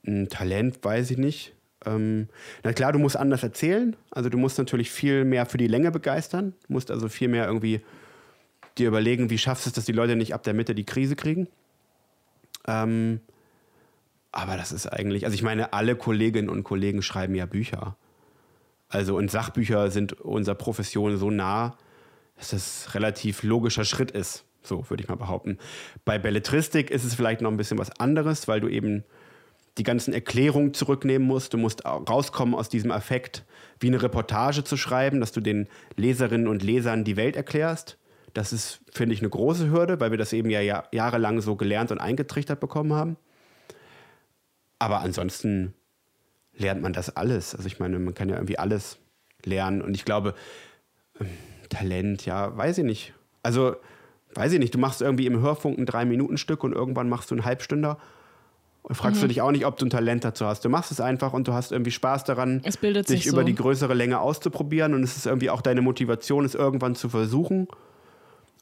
ein 0.07 0.29
Talent 0.29 0.83
weiß 0.83 1.11
ich 1.11 1.19
nicht. 1.19 1.55
Ähm, 1.87 2.29
na 2.65 2.73
klar, 2.73 2.93
du 2.93 2.99
musst 2.99 3.17
anders 3.17 3.43
erzählen. 3.43 3.97
Also 4.11 4.29
du 4.29 4.39
musst 4.39 4.59
natürlich 4.59 4.91
viel 4.91 5.25
mehr 5.25 5.47
für 5.47 5.59
die 5.59 5.69
Länge 5.69 5.91
begeistern. 5.91 6.55
Du 6.67 6.73
musst 6.73 6.91
also 6.91 7.09
viel 7.09 7.29
mehr 7.29 7.47
irgendwie 7.47 7.81
dir 8.77 8.89
überlegen, 8.89 9.31
wie 9.31 9.39
schaffst 9.39 9.67
du 9.67 9.71
es, 9.71 9.75
dass 9.75 9.85
die 9.85 9.93
Leute 9.93 10.17
nicht 10.17 10.35
ab 10.35 10.43
der 10.43 10.55
Mitte 10.55 10.75
die 10.75 10.87
Krise 10.87 11.17
kriegen. 11.17 11.49
Ähm, 12.67 13.21
aber 14.33 14.57
das 14.57 14.73
ist 14.73 14.87
eigentlich, 14.87 15.25
also 15.25 15.35
ich 15.35 15.43
meine, 15.43 15.73
alle 15.73 15.97
Kolleginnen 15.97 16.49
und 16.49 16.65
Kollegen 16.65 17.03
schreiben 17.03 17.35
ja 17.35 17.47
Bücher. 17.47 17.97
Also 18.89 19.17
und 19.17 19.31
Sachbücher 19.31 19.91
sind 19.91 20.13
unserer 20.21 20.55
Profession 20.55 21.17
so 21.17 21.31
nah, 21.31 21.77
dass 22.37 22.51
das 22.51 22.95
relativ 22.95 23.43
logischer 23.43 23.85
Schritt 23.85 24.11
ist. 24.11 24.45
So 24.63 24.89
würde 24.91 25.03
ich 25.03 25.09
mal 25.09 25.17
behaupten. 25.17 25.59
Bei 26.05 26.19
Belletristik 26.19 26.91
ist 26.91 27.05
es 27.05 27.15
vielleicht 27.15 27.41
noch 27.41 27.51
ein 27.51 27.57
bisschen 27.57 27.79
was 27.79 27.91
anderes, 28.01 28.49
weil 28.49 28.61
du 28.61 28.69
eben 28.69 29.05
die 29.79 29.85
ganzen 29.85 30.13
Erklärungen 30.13 30.75
zurücknehmen 30.75 31.27
musst. 31.27 31.55
Du 31.55 31.59
musst 31.59 31.85
rauskommen 31.85 32.55
aus 32.55 32.69
diesem 32.69 32.91
Affekt, 32.91 33.45
wie 33.81 33.89
eine 33.89 34.03
Reportage 34.03 34.65
zu 34.65 34.77
schreiben, 34.77 35.21
dass 35.21 35.33
du 35.33 35.41
den 35.41 35.69
Leserinnen 35.97 36.49
und 36.49 36.63
Lesern 36.63 37.05
die 37.05 37.17
Welt 37.17 37.37
erklärst. 37.37 37.99
Das 38.35 38.53
ist, 38.53 38.81
finde 38.93 39.15
ich, 39.15 39.21
eine 39.21 39.31
große 39.31 39.71
Hürde, 39.71 40.01
weil 40.01 40.11
wir 40.11 40.19
das 40.19 40.33
eben 40.33 40.51
ja 40.51 40.85
jahrelang 40.93 41.41
so 41.41 41.57
gelernt 41.57 41.91
und 41.91 41.99
eingetrichtert 41.99 42.61
bekommen 42.61 42.93
haben. 42.93 43.17
Aber 44.79 45.01
ansonsten 45.01 45.75
lernt 46.57 46.83
man 46.83 46.93
das 46.93 47.17
alles. 47.17 47.55
Also 47.55 47.67
ich 47.67 47.79
meine, 47.79 47.99
man 47.99 48.15
kann 48.15 48.29
ja 48.29 48.37
irgendwie 48.37 48.59
alles 48.59 48.99
lernen. 49.45 49.83
Und 49.83 49.95
ich 49.95 50.05
glaube, 50.05 50.35
ähm, 51.21 51.29
Talent, 51.69 52.27
ja, 52.27 52.57
weiß 52.57 52.79
ich 52.79 52.85
nicht. 52.85 53.15
Also, 53.43 53.77
weiß 54.35 54.53
ich 54.53 54.59
nicht, 54.59 54.75
du 54.75 54.79
machst 54.79 55.03
irgendwie 55.03 55.27
im 55.27 55.41
Hörfunk 55.41 55.79
ein 55.79 55.87
Drei-Minuten-Stück 55.87 56.65
und 56.65 56.73
irgendwann 56.73 57.09
machst 57.09 57.31
du 57.31 57.35
einen 57.35 57.45
Halbstünder. 57.45 57.99
Und 58.83 58.95
fragst 58.95 59.19
mhm. 59.19 59.23
du 59.23 59.29
dich 59.29 59.43
auch 59.43 59.51
nicht, 59.51 59.67
ob 59.67 59.77
du 59.77 59.87
ein 59.87 59.91
Talent 59.91 60.25
dazu 60.25 60.47
hast. 60.47 60.65
Du 60.65 60.69
machst 60.69 60.91
es 60.91 61.01
einfach 61.01 61.33
und 61.35 61.47
du 61.47 61.53
hast 61.53 61.73
irgendwie 61.73 61.91
Spaß 61.91 62.25
daran, 62.25 62.63
dich 62.63 63.27
über 63.27 63.45
die 63.45 63.55
größere 63.55 63.93
Länge 63.93 64.21
auszuprobieren. 64.21 64.95
Und 64.95 65.03
es 65.03 65.17
ist 65.17 65.27
irgendwie 65.27 65.51
auch 65.51 65.61
deine 65.61 65.83
Motivation, 65.83 66.45
es 66.45 66.55
irgendwann 66.55 66.95
zu 66.95 67.09
versuchen. 67.09 67.69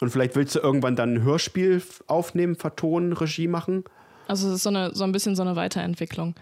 Und 0.00 0.10
vielleicht 0.10 0.34
willst 0.34 0.54
du 0.54 0.58
irgendwann 0.58 0.96
dann 0.96 1.14
ein 1.14 1.22
Hörspiel 1.22 1.82
aufnehmen, 2.06 2.56
vertonen, 2.56 3.12
Regie 3.12 3.48
machen. 3.48 3.84
Also 4.26 4.48
es 4.48 4.56
ist 4.56 4.62
so, 4.64 4.70
eine, 4.70 4.94
so 4.94 5.04
ein 5.04 5.12
bisschen 5.12 5.36
so 5.36 5.42
eine 5.42 5.56
Weiterentwicklung. 5.56 6.34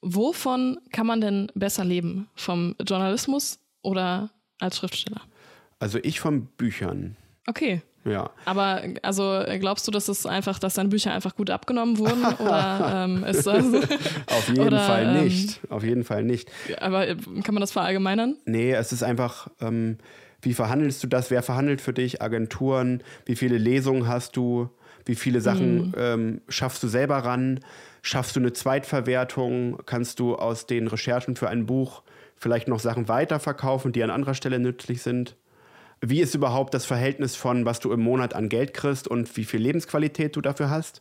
Wovon 0.00 0.78
kann 0.92 1.06
man 1.06 1.20
denn 1.20 1.52
besser 1.54 1.84
leben? 1.84 2.28
Vom 2.34 2.76
Journalismus 2.86 3.58
oder 3.82 4.30
als 4.58 4.78
Schriftsteller? 4.78 5.20
Also 5.78 5.98
ich 6.02 6.20
von 6.20 6.46
Büchern. 6.46 7.16
Okay. 7.46 7.82
Ja. 8.04 8.30
Aber 8.44 8.82
also 9.02 9.42
glaubst 9.58 9.86
du, 9.86 9.90
dass 9.90 10.08
es 10.08 10.24
einfach, 10.24 10.58
dass 10.58 10.74
deine 10.74 10.88
Bücher 10.88 11.12
einfach 11.12 11.34
gut 11.34 11.50
abgenommen 11.50 11.98
wurden? 11.98 12.24
oder 12.38 13.04
ähm, 13.04 13.24
ist 13.24 13.46
das? 13.46 13.64
Auf 14.26 14.48
jeden 14.48 14.66
oder, 14.66 14.80
Fall 14.80 15.16
ähm, 15.16 15.24
nicht. 15.24 15.60
Auf 15.68 15.84
jeden 15.84 16.04
Fall 16.04 16.24
nicht. 16.24 16.50
Aber 16.80 17.08
äh, 17.08 17.16
kann 17.44 17.54
man 17.54 17.60
das 17.60 17.72
verallgemeinern? 17.72 18.36
Nee, 18.44 18.72
es 18.72 18.92
ist 18.92 19.02
einfach, 19.02 19.48
ähm, 19.60 19.98
wie 20.42 20.54
verhandelst 20.54 21.02
du 21.02 21.06
das? 21.06 21.30
Wer 21.30 21.42
verhandelt 21.42 21.80
für 21.80 21.92
dich? 21.92 22.22
Agenturen? 22.22 23.02
Wie 23.24 23.36
viele 23.36 23.58
Lesungen 23.58 24.06
hast 24.06 24.36
du? 24.36 24.70
Wie 25.04 25.14
viele 25.14 25.40
Sachen 25.40 25.88
mhm. 25.88 25.94
ähm, 25.96 26.40
schaffst 26.48 26.82
du 26.82 26.88
selber 26.88 27.18
ran? 27.18 27.60
Schaffst 28.02 28.36
du 28.36 28.40
eine 28.40 28.52
Zweitverwertung? 28.52 29.78
Kannst 29.86 30.20
du 30.20 30.36
aus 30.36 30.66
den 30.66 30.86
Recherchen 30.86 31.34
für 31.34 31.48
ein 31.48 31.66
Buch 31.66 32.02
vielleicht 32.36 32.68
noch 32.68 32.78
Sachen 32.78 33.08
weiterverkaufen, 33.08 33.92
die 33.92 34.02
an 34.02 34.10
anderer 34.10 34.34
Stelle 34.34 34.58
nützlich 34.58 35.02
sind? 35.02 35.34
Wie 36.00 36.20
ist 36.20 36.34
überhaupt 36.34 36.74
das 36.74 36.84
Verhältnis 36.84 37.34
von, 37.34 37.64
was 37.64 37.80
du 37.80 37.92
im 37.92 38.00
Monat 38.00 38.34
an 38.34 38.48
Geld 38.48 38.72
kriegst 38.74 39.08
und 39.08 39.36
wie 39.36 39.44
viel 39.44 39.60
Lebensqualität 39.60 40.36
du 40.36 40.40
dafür 40.40 40.70
hast? 40.70 41.00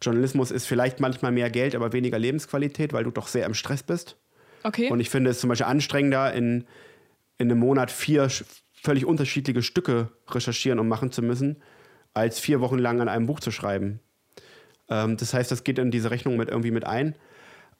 Journalismus 0.00 0.50
ist 0.50 0.66
vielleicht 0.66 0.98
manchmal 0.98 1.30
mehr 1.30 1.48
Geld, 1.48 1.74
aber 1.76 1.92
weniger 1.92 2.18
Lebensqualität, 2.18 2.92
weil 2.92 3.04
du 3.04 3.10
doch 3.10 3.28
sehr 3.28 3.46
im 3.46 3.54
Stress 3.54 3.82
bist. 3.82 4.16
Okay. 4.64 4.90
Und 4.90 5.00
ich 5.00 5.10
finde 5.10 5.30
es 5.30 5.40
zum 5.40 5.48
Beispiel 5.48 5.66
anstrengender, 5.66 6.32
in, 6.32 6.64
in 7.38 7.50
einem 7.50 7.60
Monat 7.60 7.90
vier 7.90 8.28
völlig 8.72 9.06
unterschiedliche 9.06 9.62
Stücke 9.62 10.08
recherchieren 10.28 10.80
und 10.80 10.88
machen 10.88 11.12
zu 11.12 11.22
müssen, 11.22 11.62
als 12.14 12.40
vier 12.40 12.60
Wochen 12.60 12.78
lang 12.78 13.00
an 13.00 13.08
einem 13.08 13.26
Buch 13.26 13.38
zu 13.38 13.52
schreiben. 13.52 14.00
Ähm, 14.88 15.16
das 15.16 15.34
heißt, 15.34 15.52
das 15.52 15.62
geht 15.62 15.78
in 15.78 15.92
diese 15.92 16.10
Rechnung 16.10 16.36
mit 16.36 16.48
irgendwie 16.48 16.72
mit 16.72 16.84
ein. 16.84 17.14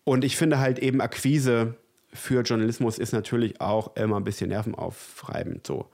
Und 0.04 0.24
ich 0.24 0.36
finde 0.36 0.60
halt 0.60 0.78
eben 0.78 1.00
Akquise 1.00 1.76
für 2.12 2.42
Journalismus 2.42 2.98
ist 2.98 3.12
natürlich 3.12 3.60
auch 3.60 3.96
immer 3.96 4.16
ein 4.16 4.24
bisschen 4.24 4.50
nervenaufreibend 4.50 5.66
so. 5.66 5.88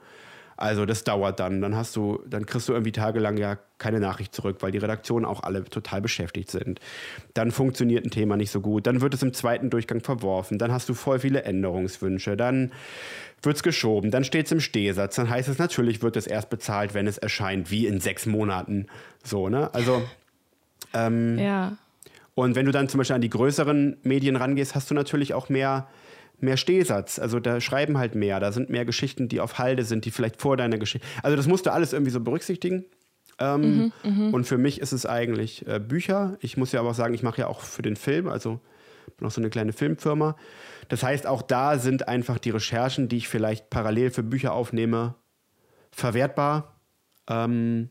Also 0.59 0.85
das 0.85 1.05
dauert 1.05 1.39
dann. 1.39 1.61
Dann 1.61 1.77
hast 1.77 1.95
du, 1.95 2.21
dann 2.27 2.45
kriegst 2.45 2.67
du 2.67 2.73
irgendwie 2.73 2.91
tagelang 2.91 3.37
ja 3.37 3.57
keine 3.77 4.01
Nachricht 4.01 4.35
zurück, 4.35 4.57
weil 4.59 4.73
die 4.73 4.77
Redaktionen 4.77 5.25
auch 5.25 5.41
alle 5.41 5.63
total 5.63 6.01
beschäftigt 6.01 6.51
sind. 6.51 6.81
Dann 7.33 7.51
funktioniert 7.51 8.05
ein 8.05 8.11
Thema 8.11 8.35
nicht 8.35 8.51
so 8.51 8.59
gut. 8.59 8.85
Dann 8.85 8.99
wird 8.99 9.13
es 9.13 9.23
im 9.23 9.33
zweiten 9.33 9.69
Durchgang 9.69 10.01
verworfen. 10.01 10.57
Dann 10.57 10.73
hast 10.73 10.89
du 10.89 10.93
voll 10.93 11.19
viele 11.19 11.43
Änderungswünsche. 11.43 12.35
Dann 12.35 12.73
wird 13.41 13.55
es 13.55 13.63
geschoben. 13.63 14.11
Dann 14.11 14.25
steht 14.25 14.47
es 14.47 14.51
im 14.51 14.59
Stehsatz. 14.59 15.15
Dann 15.15 15.29
heißt 15.29 15.47
es 15.47 15.59
natürlich, 15.59 16.01
wird 16.01 16.17
es 16.17 16.27
erst 16.27 16.49
bezahlt, 16.49 16.93
wenn 16.93 17.07
es 17.07 17.17
erscheint, 17.17 17.71
wie 17.71 17.87
in 17.87 18.01
sechs 18.01 18.25
Monaten. 18.25 18.87
So, 19.23 19.47
ne? 19.47 19.73
Also. 19.73 20.03
Ähm, 20.93 21.39
ja. 21.39 21.77
Und 22.35 22.55
wenn 22.55 22.65
du 22.65 22.73
dann 22.73 22.89
zum 22.89 22.97
Beispiel 22.97 23.15
an 23.15 23.21
die 23.21 23.29
größeren 23.29 23.95
Medien 24.03 24.35
rangehst, 24.35 24.75
hast 24.75 24.91
du 24.91 24.93
natürlich 24.93 25.33
auch 25.33 25.47
mehr 25.47 25.87
mehr 26.41 26.57
Stehsatz. 26.57 27.19
Also 27.19 27.39
da 27.39 27.61
schreiben 27.61 27.97
halt 27.97 28.15
mehr. 28.15 28.39
Da 28.39 28.51
sind 28.51 28.69
mehr 28.69 28.85
Geschichten, 28.85 29.27
die 29.27 29.39
auf 29.39 29.57
Halde 29.59 29.83
sind, 29.83 30.05
die 30.05 30.11
vielleicht 30.11 30.41
vor 30.41 30.57
deiner 30.57 30.77
Geschichte. 30.77 31.05
Also 31.23 31.35
das 31.35 31.47
musst 31.47 31.65
du 31.65 31.71
alles 31.71 31.93
irgendwie 31.93 32.11
so 32.11 32.19
berücksichtigen. 32.19 32.85
Ähm, 33.39 33.91
mhm, 34.03 34.27
mh. 34.27 34.29
Und 34.31 34.45
für 34.45 34.57
mich 34.57 34.81
ist 34.81 34.91
es 34.91 35.05
eigentlich 35.05 35.65
äh, 35.67 35.79
Bücher. 35.79 36.37
Ich 36.41 36.57
muss 36.57 36.71
ja 36.71 36.81
aber 36.81 36.89
auch 36.89 36.95
sagen, 36.95 37.13
ich 37.13 37.23
mache 37.23 37.41
ja 37.41 37.47
auch 37.47 37.61
für 37.61 37.81
den 37.81 37.95
Film, 37.95 38.27
also 38.27 38.59
bin 39.17 39.27
auch 39.27 39.31
so 39.31 39.41
eine 39.41 39.49
kleine 39.49 39.73
Filmfirma. 39.73 40.35
Das 40.87 41.03
heißt, 41.03 41.27
auch 41.27 41.41
da 41.41 41.77
sind 41.77 42.07
einfach 42.07 42.39
die 42.39 42.49
Recherchen, 42.49 43.09
die 43.09 43.17
ich 43.17 43.27
vielleicht 43.27 43.69
parallel 43.69 44.11
für 44.11 44.23
Bücher 44.23 44.53
aufnehme, 44.53 45.15
verwertbar. 45.91 46.75
Ähm, 47.27 47.89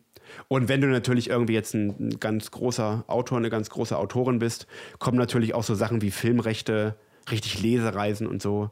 und 0.48 0.68
wenn 0.68 0.80
du 0.80 0.88
natürlich 0.88 1.30
irgendwie 1.30 1.54
jetzt 1.54 1.74
ein, 1.74 1.94
ein 1.98 2.20
ganz 2.20 2.50
großer 2.50 3.04
Autor, 3.06 3.38
eine 3.38 3.50
ganz 3.50 3.70
große 3.70 3.96
Autorin 3.96 4.38
bist, 4.38 4.66
kommen 4.98 5.16
natürlich 5.16 5.54
auch 5.54 5.64
so 5.64 5.74
Sachen 5.74 6.02
wie 6.02 6.10
Filmrechte, 6.10 6.96
richtig 7.30 7.60
Lesereisen 7.60 8.26
und 8.26 8.42
so. 8.42 8.70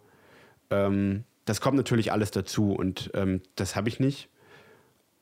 Ähm, 0.70 1.24
das 1.44 1.60
kommt 1.60 1.76
natürlich 1.76 2.12
alles 2.12 2.30
dazu 2.30 2.72
und 2.72 3.10
ähm, 3.14 3.40
das 3.54 3.76
habe 3.76 3.88
ich 3.88 4.00
nicht. 4.00 4.28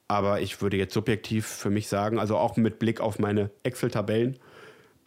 Aber 0.09 0.41
ich 0.41 0.61
würde 0.61 0.77
jetzt 0.77 0.95
subjektiv 0.95 1.47
für 1.47 1.71
mich 1.71 1.89
sagen, 1.89 2.19
also 2.19 2.37
auch 2.37 2.57
mit 2.57 2.79
Blick 2.79 3.01
auf 3.01 3.19
meine 3.19 3.51
Excel-Tabellen, 3.63 4.39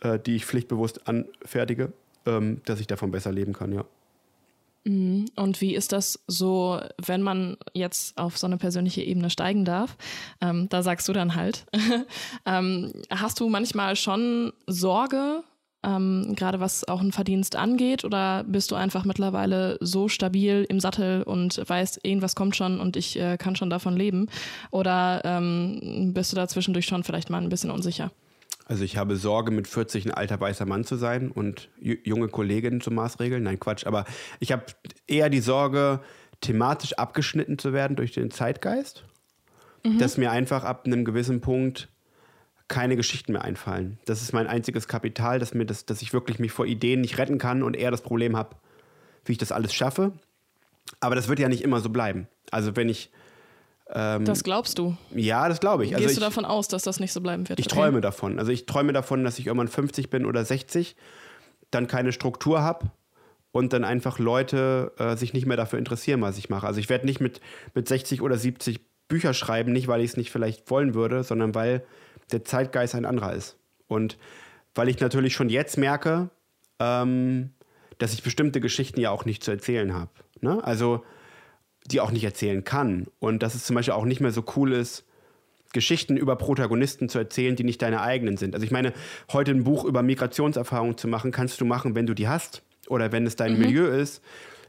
äh, 0.02 0.20
die 0.20 0.36
ich 0.36 0.46
pflichtbewusst 0.46 1.08
anfertige, 1.08 1.94
ähm, 2.26 2.62
dass 2.66 2.80
ich 2.80 2.88
davon 2.88 3.12
besser 3.12 3.32
leben 3.32 3.54
kann, 3.54 3.74
ja. 3.74 3.86
Mhm. 4.88 5.26
Und 5.36 5.60
wie 5.62 5.76
ist 5.76 5.92
das 5.92 6.20
so, 6.28 6.80
wenn 6.98 7.22
man 7.22 7.58
jetzt 7.74 8.18
auf 8.18 8.38
so 8.38 8.48
eine 8.48 8.58
persönliche 8.58 9.02
Ebene 9.02 9.30
steigen 9.30 9.66
darf? 9.66 9.98
Ähm, 10.42 10.70
da 10.70 10.82
sagst 10.82 11.08
du 11.08 11.14
dann 11.14 11.36
halt. 11.36 11.66
ähm, 12.46 12.94
hast 13.10 13.40
du 13.40 13.50
manchmal 13.50 13.96
schon 13.96 14.54
Sorge, 14.66 15.44
ähm, 15.84 16.34
gerade 16.36 16.60
was 16.60 16.88
auch 16.88 17.00
einen 17.00 17.12
Verdienst 17.12 17.56
angeht? 17.56 18.04
Oder 18.04 18.44
bist 18.44 18.72
du 18.72 18.76
einfach 18.76 19.06
mittlerweile 19.06 19.78
so 19.80 20.08
stabil 20.08 20.66
im 20.70 20.80
Sattel 20.80 21.24
und 21.24 21.62
weißt, 21.66 22.00
irgendwas 22.04 22.36
kommt 22.36 22.56
schon 22.56 22.80
und 22.80 22.96
ich 22.96 23.20
äh, 23.20 23.38
kann 23.38 23.56
schon 23.56 23.70
davon 23.70 23.96
leben? 23.96 24.28
Oder 24.72 25.22
ähm, 25.24 26.14
bist 26.14 26.32
du 26.32 26.36
da 26.36 26.48
zwischendurch 26.48 26.86
schon 26.86 27.04
vielleicht 27.04 27.30
mal 27.30 27.42
ein 27.42 27.50
bisschen 27.50 27.72
unsicher? 27.72 28.12
Also 28.66 28.84
ich 28.84 28.98
habe 28.98 29.16
Sorge, 29.16 29.52
mit 29.52 29.68
40 29.68 30.06
ein 30.06 30.12
alter 30.12 30.40
weißer 30.40 30.66
Mann 30.66 30.84
zu 30.84 30.98
sein 30.98 31.32
und 31.32 31.70
junge 31.80 32.28
Kolleginnen 32.28 32.82
zu 32.82 32.92
maßregeln. 32.92 33.42
Nein, 33.44 33.60
Quatsch. 33.60 33.86
Aber 33.86 34.04
ich 34.40 34.52
habe 34.52 34.66
eher 35.08 35.30
die 35.30 35.40
Sorge, 35.40 36.02
thematisch 36.42 36.94
abgeschnitten 36.94 37.58
zu 37.58 37.72
werden 37.72 37.96
durch 37.96 38.12
den 38.12 38.30
Zeitgeist. 38.30 39.06
Mhm. 39.86 40.00
Dass 40.00 40.18
mir 40.18 40.32
einfach 40.32 40.66
ab 40.66 40.86
einem 40.86 41.06
gewissen 41.06 41.40
Punkt 41.40 41.88
keine 42.68 42.96
Geschichten 42.96 43.32
mehr 43.32 43.44
einfallen. 43.44 43.98
Das 44.06 44.22
ist 44.22 44.34
mein 44.34 44.48
einziges 44.48 44.88
Kapital, 44.88 45.40
dass, 45.40 45.54
mir 45.54 45.66
das, 45.66 45.86
dass 45.86 46.02
ich 46.02 46.14
wirklich 46.14 46.40
mich 46.40 46.52
vor 46.52 46.66
Ideen 46.66 47.02
nicht 47.02 47.18
retten 47.18 47.38
kann 47.38 47.64
und 47.64 47.76
eher 47.76 47.92
das 47.92 48.02
Problem 48.02 48.36
habe, 48.36 48.56
wie 49.26 49.34
ich 49.34 49.38
das 49.38 49.52
alles 49.52 49.74
schaffe. 49.74 50.12
Aber 51.00 51.16
das 51.16 51.28
wird 51.28 51.40
ja 51.40 51.50
nicht 51.50 51.64
immer 51.64 51.80
so 51.80 51.90
bleiben. 51.90 52.28
Also 52.52 52.76
wenn 52.76 52.90
ich 52.90 53.12
ähm, 53.90 54.26
das 54.26 54.44
glaubst 54.44 54.80
du? 54.80 54.98
Ja, 55.16 55.48
das 55.48 55.60
glaube 55.60 55.86
ich. 55.86 55.94
Also 55.94 56.04
Gehst 56.04 56.18
ich, 56.18 56.20
du 56.20 56.26
davon 56.26 56.46
aus, 56.46 56.68
dass 56.68 56.84
das 56.84 57.00
nicht 57.00 57.14
so 57.14 57.22
bleiben 57.22 57.48
wird? 57.48 57.60
Ich 57.60 57.68
okay. 57.68 57.76
träume 57.76 58.02
davon. 58.02 58.40
Also 58.40 58.52
ich 58.52 58.66
träume 58.66 58.92
davon, 58.92 59.24
dass 59.24 59.40
ich 59.40 59.48
irgendwann 59.48 59.70
50 59.70 60.10
bin 60.10 60.26
oder 60.26 60.44
60, 60.44 60.96
dann 61.72 61.88
keine 61.88 62.12
Struktur 62.12 62.62
habe 62.62 62.92
und 63.52 63.74
dann 63.74 63.84
einfach 63.84 64.20
Leute 64.20 64.92
äh, 64.98 65.16
sich 65.16 65.34
nicht 65.34 65.46
mehr 65.46 65.58
dafür 65.58 65.80
interessieren, 65.80 66.22
was 66.22 66.38
ich 66.38 66.50
mache. 66.50 66.68
Also 66.68 66.80
ich 66.80 66.90
werde 66.90 67.06
nicht 67.06 67.22
mit, 67.22 67.40
mit 67.74 67.88
60 67.88 68.22
oder 68.22 68.38
70 68.38 68.82
Bücher 69.08 69.34
schreiben, 69.34 69.72
nicht 69.72 69.88
weil 69.88 70.02
ich 70.02 70.12
es 70.12 70.18
nicht 70.18 70.32
vielleicht 70.32 70.70
wollen 70.70 70.94
würde, 70.94 71.24
sondern 71.24 71.56
weil 71.56 71.86
der 72.32 72.44
Zeitgeist 72.44 72.96
ein 72.96 73.06
anderer 73.06 73.34
ist. 73.34 73.58
Und 73.88 74.18
weil 74.76 74.90
ich 74.90 75.00
natürlich 75.00 75.34
schon 75.34 75.50
jetzt 75.50 75.78
merke, 75.78 76.30
ähm, 76.80 77.52
dass 77.98 78.14
ich 78.14 78.24
bestimmte 78.24 78.62
Geschichten 78.62 79.00
ja 79.00 79.12
auch 79.12 79.26
nicht 79.26 79.44
zu 79.44 79.52
erzählen 79.52 79.94
habe. 79.94 80.12
Ne? 80.42 80.64
Also, 80.64 81.04
die 81.86 82.02
auch 82.02 82.12
nicht 82.12 82.24
erzählen 82.24 82.64
kann. 82.64 83.08
Und 83.20 83.42
dass 83.44 83.56
es 83.56 83.66
zum 83.66 83.76
Beispiel 83.76 83.94
auch 83.94 84.06
nicht 84.06 84.20
mehr 84.20 84.32
so 84.32 84.44
cool 84.56 84.74
ist, 84.74 85.06
Geschichten 85.74 86.18
über 86.18 86.36
Protagonisten 86.36 87.10
zu 87.10 87.18
erzählen, 87.18 87.56
die 87.56 87.64
nicht 87.64 87.82
deine 87.82 88.02
eigenen 88.02 88.38
sind. 88.38 88.56
Also 88.56 88.66
ich 88.66 88.72
meine, 88.72 88.94
heute 89.32 89.52
ein 89.52 89.64
Buch 89.64 89.84
über 89.84 90.02
Migrationserfahrung 90.02 90.98
zu 90.98 91.08
machen, 91.08 91.32
kannst 91.32 91.60
du 91.62 91.66
machen, 91.66 91.96
wenn 91.96 92.06
du 92.06 92.14
die 92.14 92.28
hast 92.28 92.64
oder 92.88 93.12
wenn 93.12 93.26
es 93.26 93.36
dein 93.36 93.54
mhm. 93.54 93.60
Milieu 93.60 93.88
ist. 93.88 94.22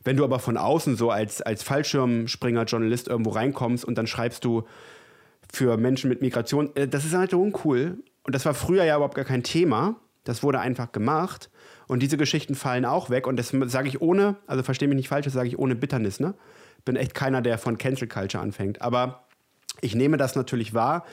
Wenn 0.05 0.17
du 0.17 0.25
aber 0.25 0.39
von 0.39 0.57
außen 0.57 0.97
so 0.97 1.11
als, 1.11 1.43
als 1.43 1.63
Fallschirmspringer-Journalist 1.63 3.09
irgendwo 3.09 3.31
reinkommst 3.31 3.85
und 3.85 3.97
dann 3.99 4.07
schreibst 4.07 4.45
du 4.45 4.65
für 5.53 5.77
Menschen 5.77 6.09
mit 6.09 6.21
Migration, 6.21 6.75
äh, 6.77 6.89
das 6.89 7.05
ist 7.05 7.15
halt 7.15 7.35
uncool. 7.35 7.99
Und 8.23 8.35
das 8.35 8.45
war 8.45 8.55
früher 8.55 8.85
ja 8.85 8.97
überhaupt 8.97 9.15
gar 9.15 9.25
kein 9.25 9.43
Thema. 9.43 9.97
Das 10.25 10.43
wurde 10.43 10.61
einfach 10.61 10.93
gemacht. 10.93 11.51
Und 11.87 12.03
diese 12.03 12.19
Geschichten 12.19 12.55
fallen 12.55 12.85
auch 12.85 13.09
weg. 13.09 13.27
Und 13.27 13.39
das 13.39 13.49
sage 13.49 13.89
ich 13.89 14.03
ohne, 14.03 14.37
also 14.47 14.63
verstehe 14.63 14.89
mich 14.89 14.97
nicht 14.97 15.09
falsch, 15.09 15.25
das 15.25 15.33
sage 15.33 15.49
ich 15.49 15.59
ohne 15.59 15.75
Bitternis. 15.75 16.21
Ne? 16.21 16.35
Bin 16.85 16.97
echt 16.97 17.15
keiner, 17.15 17.41
der 17.41 17.57
von 17.57 17.79
Cancel 17.79 18.09
Culture 18.09 18.43
anfängt. 18.43 18.83
Aber 18.83 19.25
ich 19.81 19.95
nehme 19.95 20.19
das 20.19 20.37
natürlich 20.37 20.75
wahr, 20.75 21.07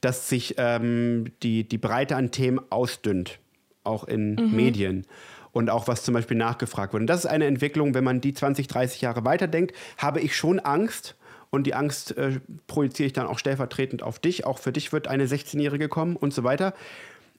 dass 0.00 0.28
sich 0.28 0.54
ähm, 0.58 1.32
die, 1.42 1.68
die 1.68 1.78
Breite 1.78 2.16
an 2.16 2.30
Themen 2.30 2.60
ausdünnt, 2.70 3.40
auch 3.82 4.04
in 4.04 4.36
mhm. 4.36 4.54
Medien. 4.54 5.06
Und 5.50 5.68
auch 5.68 5.88
was 5.88 6.02
zum 6.02 6.14
Beispiel 6.14 6.36
nachgefragt 6.36 6.92
wird. 6.92 7.02
Und 7.02 7.06
das 7.08 7.20
ist 7.24 7.26
eine 7.26 7.46
Entwicklung, 7.46 7.94
wenn 7.94 8.04
man 8.04 8.20
die 8.20 8.32
20, 8.32 8.68
30 8.68 9.00
Jahre 9.02 9.24
weiterdenkt, 9.24 9.76
habe 9.98 10.20
ich 10.20 10.34
schon 10.34 10.60
Angst, 10.60 11.16
und 11.52 11.64
die 11.64 11.74
Angst 11.74 12.16
äh, 12.16 12.40
projiziere 12.66 13.06
ich 13.06 13.12
dann 13.12 13.26
auch 13.26 13.38
stellvertretend 13.38 14.02
auf 14.02 14.18
dich. 14.18 14.46
Auch 14.46 14.58
für 14.58 14.72
dich 14.72 14.92
wird 14.92 15.06
eine 15.06 15.26
16-Jährige 15.26 15.88
kommen 15.88 16.16
und 16.16 16.32
so 16.32 16.42
weiter. 16.44 16.74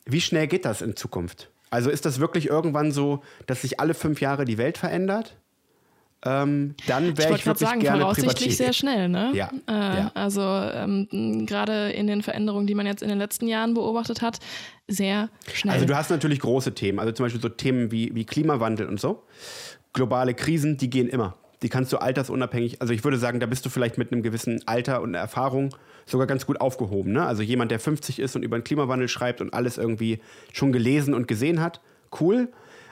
Wie 0.05 0.21
schnell 0.21 0.47
geht 0.47 0.65
das 0.65 0.81
in 0.81 0.95
Zukunft? 0.95 1.49
Also 1.71 1.89
ist 1.89 2.05
das 2.05 2.19
wirklich 2.19 2.47
irgendwann 2.47 2.91
so, 2.91 3.23
dass 3.47 3.63
sich 3.63 3.79
alle 3.79 3.95
fünf 3.95 4.21
Jahre 4.21 4.45
die 4.45 4.59
Welt 4.59 4.77
verändert? 4.77 5.35
Ähm, 6.25 6.75
dann 6.87 7.17
wäre 7.17 7.31
ich, 7.31 7.39
ich 7.39 7.45
wirklich 7.47 7.67
sagen, 7.67 7.81
gerne 7.81 8.01
voraussichtlich 8.01 8.55
sehr 8.55 8.71
schnell, 8.71 9.09
ne? 9.09 9.31
Ja. 9.33 9.49
Äh, 9.67 9.71
ja. 9.71 10.11
Also 10.13 10.41
ähm, 10.41 11.45
gerade 11.47 11.89
in 11.91 12.05
den 12.05 12.21
Veränderungen, 12.21 12.67
die 12.67 12.75
man 12.75 12.85
jetzt 12.85 13.01
in 13.01 13.09
den 13.09 13.17
letzten 13.17 13.47
Jahren 13.47 13.73
beobachtet 13.73 14.21
hat, 14.21 14.39
sehr 14.87 15.29
schnell. 15.51 15.73
Also 15.73 15.85
du 15.85 15.97
hast 15.97 16.11
natürlich 16.11 16.39
große 16.39 16.75
Themen, 16.75 16.99
also 16.99 17.11
zum 17.11 17.25
Beispiel 17.25 17.41
so 17.41 17.49
Themen 17.49 17.91
wie, 17.91 18.13
wie 18.13 18.25
Klimawandel 18.25 18.87
und 18.87 19.01
so. 19.01 19.23
Globale 19.91 20.35
Krisen, 20.35 20.77
die 20.77 20.89
gehen 20.89 21.09
immer 21.09 21.35
die 21.63 21.69
kannst 21.69 21.93
du 21.93 21.97
altersunabhängig, 21.97 22.81
also 22.81 22.93
ich 22.93 23.03
würde 23.03 23.17
sagen, 23.17 23.39
da 23.39 23.45
bist 23.45 23.65
du 23.65 23.69
vielleicht 23.69 23.97
mit 23.97 24.11
einem 24.11 24.21
gewissen 24.21 24.61
Alter 24.67 25.01
und 25.01 25.15
Erfahrung 25.15 25.73
sogar 26.05 26.27
ganz 26.27 26.45
gut 26.45 26.59
aufgehoben. 26.59 27.13
Ne? 27.13 27.25
Also 27.25 27.41
jemand, 27.41 27.71
der 27.71 27.79
50 27.79 28.19
ist 28.19 28.35
und 28.35 28.43
über 28.43 28.59
den 28.59 28.63
Klimawandel 28.63 29.07
schreibt 29.07 29.39
und 29.41 29.53
alles 29.53 29.77
irgendwie 29.77 30.19
schon 30.51 30.73
gelesen 30.73 31.13
und 31.13 31.27
gesehen 31.27 31.61
hat, 31.61 31.81
cool. 32.19 32.51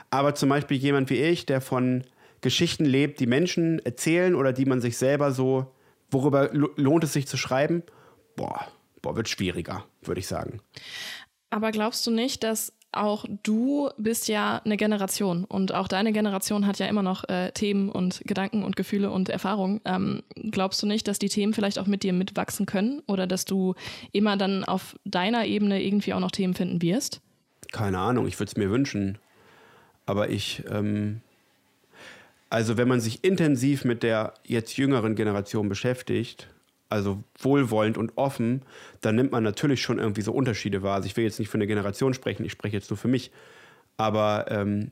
Aber 0.09 0.33
zum 0.35 0.49
Beispiel 0.49 0.77
jemand 0.77 1.09
wie 1.09 1.21
ich, 1.21 1.45
der 1.45 1.61
von 1.61 2.03
Geschichten 2.39 2.85
lebt, 2.85 3.19
die 3.19 3.27
Menschen 3.27 3.79
erzählen 3.79 4.35
oder 4.35 4.53
die 4.53 4.65
man 4.65 4.81
sich 4.81 4.97
selber 4.97 5.31
so, 5.31 5.71
worüber 6.09 6.49
lohnt 6.53 7.03
es 7.03 7.13
sich 7.13 7.27
zu 7.27 7.37
schreiben? 7.37 7.83
Boah, 8.35 8.67
boah, 9.01 9.15
wird 9.15 9.29
schwieriger, 9.29 9.85
würde 10.01 10.19
ich 10.19 10.27
sagen. 10.27 10.61
Aber 11.49 11.71
glaubst 11.71 12.07
du 12.07 12.11
nicht, 12.11 12.43
dass 12.43 12.73
auch 12.91 13.25
du 13.43 13.89
bist 13.97 14.27
ja 14.27 14.61
eine 14.65 14.75
Generation 14.75 15.45
und 15.45 15.73
auch 15.73 15.87
deine 15.87 16.11
Generation 16.11 16.67
hat 16.67 16.79
ja 16.79 16.87
immer 16.87 17.03
noch 17.03 17.27
äh, 17.29 17.51
Themen 17.51 17.89
und 17.89 18.21
Gedanken 18.25 18.63
und 18.63 18.75
Gefühle 18.75 19.11
und 19.11 19.29
Erfahrungen. 19.29 19.79
Ähm, 19.85 20.23
glaubst 20.51 20.81
du 20.83 20.87
nicht, 20.87 21.07
dass 21.07 21.17
die 21.17 21.29
Themen 21.29 21.53
vielleicht 21.53 21.79
auch 21.79 21.87
mit 21.87 22.03
dir 22.03 22.13
mitwachsen 22.13 22.65
können 22.65 23.01
oder 23.07 23.27
dass 23.27 23.45
du 23.45 23.75
immer 24.11 24.35
dann 24.35 24.65
auf 24.65 24.97
deiner 25.05 25.45
Ebene 25.45 25.81
irgendwie 25.81 26.13
auch 26.13 26.19
noch 26.19 26.31
Themen 26.31 26.53
finden 26.53 26.81
wirst? 26.81 27.21
Keine 27.71 27.99
Ahnung, 27.99 28.27
ich 28.27 28.39
würde 28.39 28.49
es 28.49 28.57
mir 28.57 28.69
wünschen. 28.69 29.17
Aber 30.05 30.29
ich, 30.29 30.63
ähm, 30.69 31.21
also 32.49 32.75
wenn 32.75 32.89
man 32.89 32.99
sich 32.99 33.23
intensiv 33.23 33.85
mit 33.85 34.03
der 34.03 34.33
jetzt 34.45 34.75
jüngeren 34.75 35.15
Generation 35.15 35.69
beschäftigt, 35.69 36.49
also 36.91 37.23
wohlwollend 37.39 37.97
und 37.97 38.17
offen, 38.17 38.63
dann 38.99 39.15
nimmt 39.15 39.31
man 39.31 39.43
natürlich 39.43 39.81
schon 39.81 39.97
irgendwie 39.97 40.21
so 40.21 40.33
Unterschiede 40.33 40.83
wahr. 40.83 40.95
Also 40.95 41.07
ich 41.07 41.15
will 41.15 41.23
jetzt 41.23 41.39
nicht 41.39 41.49
für 41.49 41.57
eine 41.57 41.67
Generation 41.67 42.13
sprechen, 42.13 42.45
ich 42.45 42.51
spreche 42.51 42.75
jetzt 42.75 42.89
nur 42.89 42.97
für 42.97 43.07
mich. 43.07 43.31
Aber 43.97 44.45
ähm, 44.49 44.91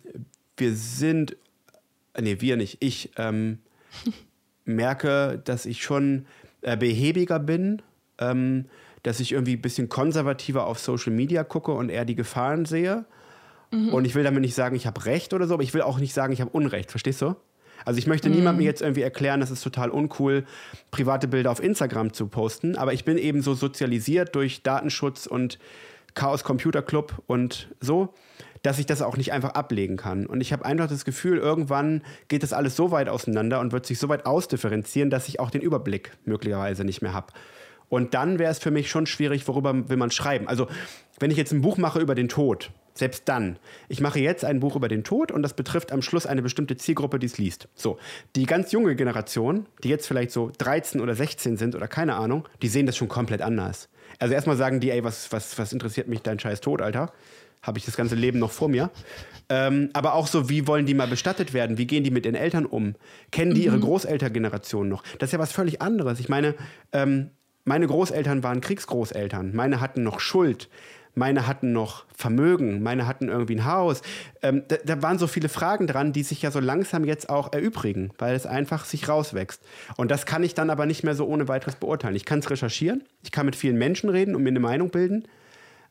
wir 0.55 0.73
sind, 0.73 1.35
nee, 2.19 2.37
wir 2.39 2.57
nicht, 2.57 2.77
ich 2.79 3.11
ähm, 3.17 3.59
merke, 4.65 5.41
dass 5.43 5.65
ich 5.65 5.83
schon 5.83 6.25
äh, 6.61 6.77
behäbiger 6.77 7.39
bin, 7.39 7.81
ähm, 8.17 8.65
dass 9.03 9.19
ich 9.19 9.33
irgendwie 9.33 9.53
ein 9.53 9.61
bisschen 9.61 9.89
konservativer 9.89 10.67
auf 10.67 10.79
Social 10.79 11.13
Media 11.13 11.43
gucke 11.43 11.71
und 11.71 11.89
eher 11.89 12.05
die 12.05 12.15
Gefahren 12.15 12.65
sehe. 12.65 13.05
Mhm. 13.71 13.89
Und 13.89 14.05
ich 14.05 14.15
will 14.15 14.23
damit 14.23 14.41
nicht 14.41 14.55
sagen, 14.55 14.75
ich 14.75 14.87
habe 14.87 15.05
Recht 15.05 15.33
oder 15.33 15.47
so, 15.47 15.53
aber 15.53 15.63
ich 15.63 15.73
will 15.73 15.81
auch 15.81 15.99
nicht 15.99 16.13
sagen, 16.13 16.31
ich 16.31 16.41
habe 16.41 16.51
Unrecht. 16.51 16.91
Verstehst 16.91 17.21
du? 17.21 17.35
Also 17.85 17.97
ich 17.97 18.07
möchte 18.07 18.29
mhm. 18.29 18.35
niemandem 18.35 18.65
jetzt 18.65 18.81
irgendwie 18.81 19.01
erklären, 19.01 19.39
das 19.39 19.51
ist 19.51 19.63
total 19.63 19.89
uncool, 19.89 20.45
private 20.91 21.27
Bilder 21.27 21.51
auf 21.51 21.61
Instagram 21.61 22.13
zu 22.13 22.27
posten, 22.27 22.75
aber 22.75 22.93
ich 22.93 23.05
bin 23.05 23.17
eben 23.17 23.41
so 23.41 23.53
sozialisiert 23.53 24.35
durch 24.35 24.63
Datenschutz 24.63 25.25
und 25.25 25.59
Chaos 26.15 26.43
Computer 26.43 26.81
Club 26.81 27.21
und 27.27 27.69
so, 27.79 28.13
dass 28.61 28.79
ich 28.79 28.85
das 28.85 29.01
auch 29.01 29.15
nicht 29.15 29.31
einfach 29.31 29.51
ablegen 29.51 29.95
kann. 29.95 30.25
Und 30.25 30.41
ich 30.41 30.51
habe 30.51 30.65
einfach 30.65 30.87
das 30.87 31.05
Gefühl, 31.05 31.37
irgendwann 31.37 32.03
geht 32.27 32.43
das 32.43 32.51
alles 32.51 32.75
so 32.75 32.91
weit 32.91 33.07
auseinander 33.07 33.59
und 33.59 33.71
wird 33.71 33.85
sich 33.85 33.99
so 33.99 34.09
weit 34.09 34.25
ausdifferenzieren, 34.25 35.09
dass 35.09 35.29
ich 35.29 35.39
auch 35.39 35.49
den 35.49 35.61
Überblick 35.61 36.11
möglicherweise 36.25 36.83
nicht 36.83 37.01
mehr 37.01 37.13
habe. 37.13 37.27
Und 37.87 38.13
dann 38.13 38.37
wäre 38.37 38.51
es 38.51 38.59
für 38.59 38.71
mich 38.71 38.89
schon 38.89 39.05
schwierig, 39.05 39.47
worüber 39.47 39.89
will 39.89 39.97
man 39.97 40.11
schreiben. 40.11 40.47
Also, 40.47 40.67
wenn 41.19 41.31
ich 41.31 41.37
jetzt 41.37 41.51
ein 41.51 41.61
Buch 41.61 41.77
mache 41.77 41.99
über 41.99 42.15
den 42.15 42.29
Tod, 42.29 42.71
selbst 42.99 43.23
dann. 43.27 43.57
Ich 43.87 44.01
mache 44.01 44.19
jetzt 44.19 44.45
ein 44.45 44.59
Buch 44.59 44.75
über 44.75 44.87
den 44.87 45.03
Tod 45.03 45.31
und 45.31 45.41
das 45.41 45.53
betrifft 45.53 45.91
am 45.91 46.01
Schluss 46.01 46.25
eine 46.25 46.41
bestimmte 46.41 46.77
Zielgruppe, 46.77 47.19
die 47.19 47.25
es 47.25 47.37
liest. 47.37 47.67
So, 47.75 47.97
die 48.35 48.45
ganz 48.45 48.71
junge 48.71 48.95
Generation, 48.95 49.65
die 49.83 49.89
jetzt 49.89 50.07
vielleicht 50.07 50.31
so 50.31 50.51
13 50.57 51.01
oder 51.01 51.15
16 51.15 51.57
sind 51.57 51.75
oder 51.75 51.87
keine 51.87 52.15
Ahnung, 52.15 52.47
die 52.61 52.67
sehen 52.67 52.85
das 52.85 52.97
schon 52.97 53.07
komplett 53.09 53.41
anders. 53.41 53.89
Also 54.19 54.33
erstmal 54.33 54.57
sagen 54.57 54.79
die, 54.79 54.91
ey, 54.91 55.03
was, 55.03 55.31
was, 55.31 55.57
was 55.57 55.73
interessiert 55.73 56.07
mich 56.07 56.21
dein 56.21 56.39
scheiß 56.39 56.61
Tod, 56.61 56.81
Alter? 56.81 57.11
Habe 57.61 57.77
ich 57.77 57.85
das 57.85 57.97
ganze 57.97 58.15
Leben 58.15 58.39
noch 58.39 58.51
vor 58.51 58.69
mir. 58.69 58.89
Ähm, 59.49 59.89
aber 59.93 60.13
auch 60.13 60.27
so, 60.27 60.49
wie 60.49 60.67
wollen 60.67 60.85
die 60.85 60.93
mal 60.93 61.07
bestattet 61.07 61.53
werden? 61.53 61.77
Wie 61.77 61.87
gehen 61.87 62.03
die 62.03 62.11
mit 62.11 62.25
ihren 62.25 62.35
Eltern 62.35 62.65
um? 62.65 62.95
Kennen 63.31 63.53
die 63.53 63.61
mhm. 63.61 63.65
ihre 63.65 63.79
Großelterngeneration 63.79 64.87
noch? 64.87 65.03
Das 65.17 65.29
ist 65.29 65.33
ja 65.33 65.39
was 65.39 65.51
völlig 65.51 65.81
anderes. 65.81 66.19
Ich 66.19 66.29
meine, 66.29 66.55
ähm, 66.93 67.31
meine 67.65 67.87
Großeltern 67.87 68.43
waren 68.43 68.61
Kriegsgroßeltern. 68.61 69.53
Meine 69.53 69.81
hatten 69.81 70.03
noch 70.03 70.19
Schuld 70.19 70.69
meine 71.19 71.45
hatten 71.45 71.71
noch 71.71 72.05
Vermögen, 72.15 72.81
meine 72.81 73.05
hatten 73.05 73.27
irgendwie 73.27 73.55
ein 73.55 73.65
Haus. 73.65 74.01
Ähm, 74.41 74.63
da, 74.67 74.77
da, 74.83 75.01
waren 75.03 75.19
so 75.19 75.27
viele 75.27 75.49
Fragen 75.49 75.85
dran, 75.85 76.13
die 76.13 76.23
sich 76.23 76.41
ja 76.41 76.49
so 76.49 76.59
langsam 76.59 77.05
jetzt 77.05 77.29
auch 77.29 77.53
erübrigen, 77.53 78.09
weil 78.17 78.35
es 78.35 78.47
einfach 78.47 78.85
sich 78.85 79.07
rauswächst. 79.07 79.61
Und 79.97 80.09
das 80.09 80.25
kann 80.25 80.41
ich 80.43 80.55
dann 80.55 80.71
aber 80.71 80.87
nicht 80.87 81.03
mehr 81.03 81.13
so 81.13 81.27
ohne 81.27 81.47
weiteres 81.47 81.75
beurteilen. 81.75 82.15
Ich 82.15 82.25
kann 82.25 82.39
es 82.39 82.49
recherchieren, 82.49 83.03
ich 83.21 83.31
kann 83.31 83.45
mit 83.45 83.55
vielen 83.55 83.77
Menschen 83.77 84.09
reden 84.09 84.33
und 84.33 84.41
mir 84.41 84.49
eine 84.49 84.59
Meinung 84.59 84.89
bilden, 84.89 85.27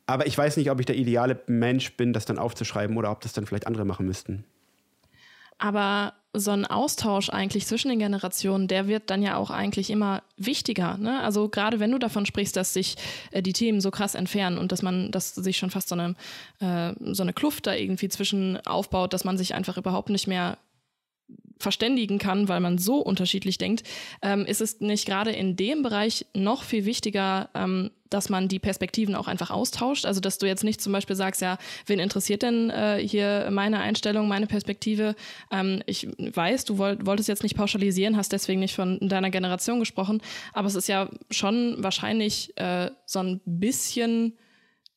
aber 0.07 0.27
ich 0.27 0.37
weiß 0.37 0.57
nicht, 0.57 0.71
ob 0.71 0.81
ich 0.81 0.87
der 0.87 0.97
ideale 0.97 1.39
Mensch 1.47 1.97
bin, 1.97 2.13
das 2.13 2.25
dann 2.25 2.39
aufzuschreiben 2.39 2.97
oder 2.97 3.13
ob 3.13 3.21
das 3.21 3.35
dann 3.35 3.47
vielleicht 3.47 3.67
andere 3.67 3.85
machen 3.85 4.07
müssten. 4.07 4.45
Aber 5.59 6.15
so 6.35 6.51
ein 6.51 6.67
Austausch 6.67 7.31
eigentlich 7.31 7.67
zwischen 7.67 7.89
den 7.89 7.99
Generationen, 7.99 8.69
der 8.69 8.87
wird 8.87 9.11
dann 9.11 9.23
ja 9.23 9.37
auch 9.37 9.51
eigentlich 9.51 9.91
immer 9.91 10.23
wichtiger. 10.37 10.99
Ne? 10.99 11.21
Also 11.23 11.49
gerade 11.49 11.81
wenn 11.81 11.91
du 11.91 11.99
davon 11.99 12.27
sprichst, 12.27 12.57
dass 12.57 12.75
sich 12.75 12.97
äh, 13.31 13.43
die 13.43 13.53
Themen 13.55 13.81
so 13.81 13.91
krass 13.91 14.15
entfernen 14.15 14.59
und 14.59 14.71
dass 14.71 14.83
man, 14.83 15.11
dass 15.11 15.35
sich 15.35 15.57
schon 15.57 15.71
fast 15.71 15.89
so 15.89 15.95
eine, 15.95 16.15
äh, 16.61 16.95
so 17.13 17.23
eine 17.23 17.33
Kluft 17.33 17.67
da 17.67 17.75
irgendwie 17.75 18.09
zwischen 18.09 18.59
aufbaut, 18.67 19.13
dass 19.13 19.25
man 19.25 19.39
sich 19.39 19.55
einfach 19.55 19.79
überhaupt 19.79 20.11
nicht 20.11 20.27
mehr 20.27 20.59
verständigen 21.59 22.19
kann, 22.19 22.49
weil 22.49 22.61
man 22.61 22.79
so 22.79 22.99
unterschiedlich 22.99 23.59
denkt, 23.59 23.83
ähm, 24.23 24.45
ist 24.47 24.61
es 24.61 24.81
nicht 24.81 25.07
gerade 25.07 25.31
in 25.31 25.57
dem 25.57 25.83
Bereich 25.83 26.27
noch 26.35 26.63
viel 26.63 26.85
wichtiger, 26.85 27.51
ähm, 27.55 27.91
dass 28.11 28.29
man 28.29 28.49
die 28.49 28.59
Perspektiven 28.59 29.15
auch 29.15 29.29
einfach 29.29 29.51
austauscht. 29.51 30.07
Also 30.07 30.21
dass 30.21 30.39
du 30.39 30.47
jetzt 30.47 30.65
nicht 30.65 30.81
zum 30.81 30.93
Beispiel 30.93 31.17
sagst, 31.17 31.43
ja, 31.43 31.59
wen 31.87 31.99
interessiert 31.99 32.43
denn 32.43 32.71
äh, 32.71 32.99
hier 33.07 33.49
meine 33.51 33.81
Einstellung, 33.81 34.29
meine 34.29 34.47
Perspektive? 34.47 35.15
Ähm, 35.53 35.83
ich 35.87 36.09
weiß, 36.19 36.65
du 36.65 36.79
wollt, 36.79 37.07
wolltest 37.07 37.29
jetzt 37.29 37.43
nicht 37.43 37.57
pauschalisieren, 37.57 38.17
hast 38.17 38.33
deswegen 38.33 38.61
nicht 38.61 38.75
von 38.75 38.99
deiner 39.01 39.31
Generation 39.31 39.79
gesprochen, 39.79 40.23
aber 40.53 40.69
es 40.69 40.75
ist 40.75 40.89
ja 40.89 41.11
schon 41.31 41.77
wahrscheinlich 41.79 42.57
äh, 42.57 42.91
so 43.05 43.21
ein 43.21 43.41
bisschen 43.45 44.39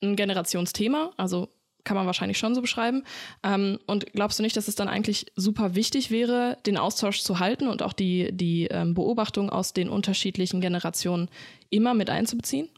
ein 0.02 0.16
Generationsthema. 0.16 1.12
Also 1.18 1.50
kann 1.84 1.98
man 1.98 2.06
wahrscheinlich 2.06 2.38
schon 2.38 2.56
so 2.56 2.62
beschreiben. 2.62 3.04
Ähm, 3.44 3.80
und 3.88 4.06
glaubst 4.14 4.40
du 4.40 4.44
nicht, 4.44 4.58
dass 4.58 4.68
es 4.68 4.76
dann 4.76 4.88
eigentlich 4.88 5.28
super 5.36 5.76
wichtig 5.76 6.12
wäre, 6.12 6.58
den 6.66 6.78
Austausch 6.78 7.22
zu 7.22 7.40
halten 7.40 7.68
und 7.68 7.82
auch 7.84 7.94
die, 7.94 8.32
die 8.32 8.68
ähm, 8.68 8.94
Beobachtung 8.94 9.50
aus 9.50 9.74
den 9.74 9.90
unterschiedlichen 9.90 10.62
Generationen 10.62 11.30
immer 11.70 11.94
mit 11.94 12.10
einzubeziehen? 12.10 12.70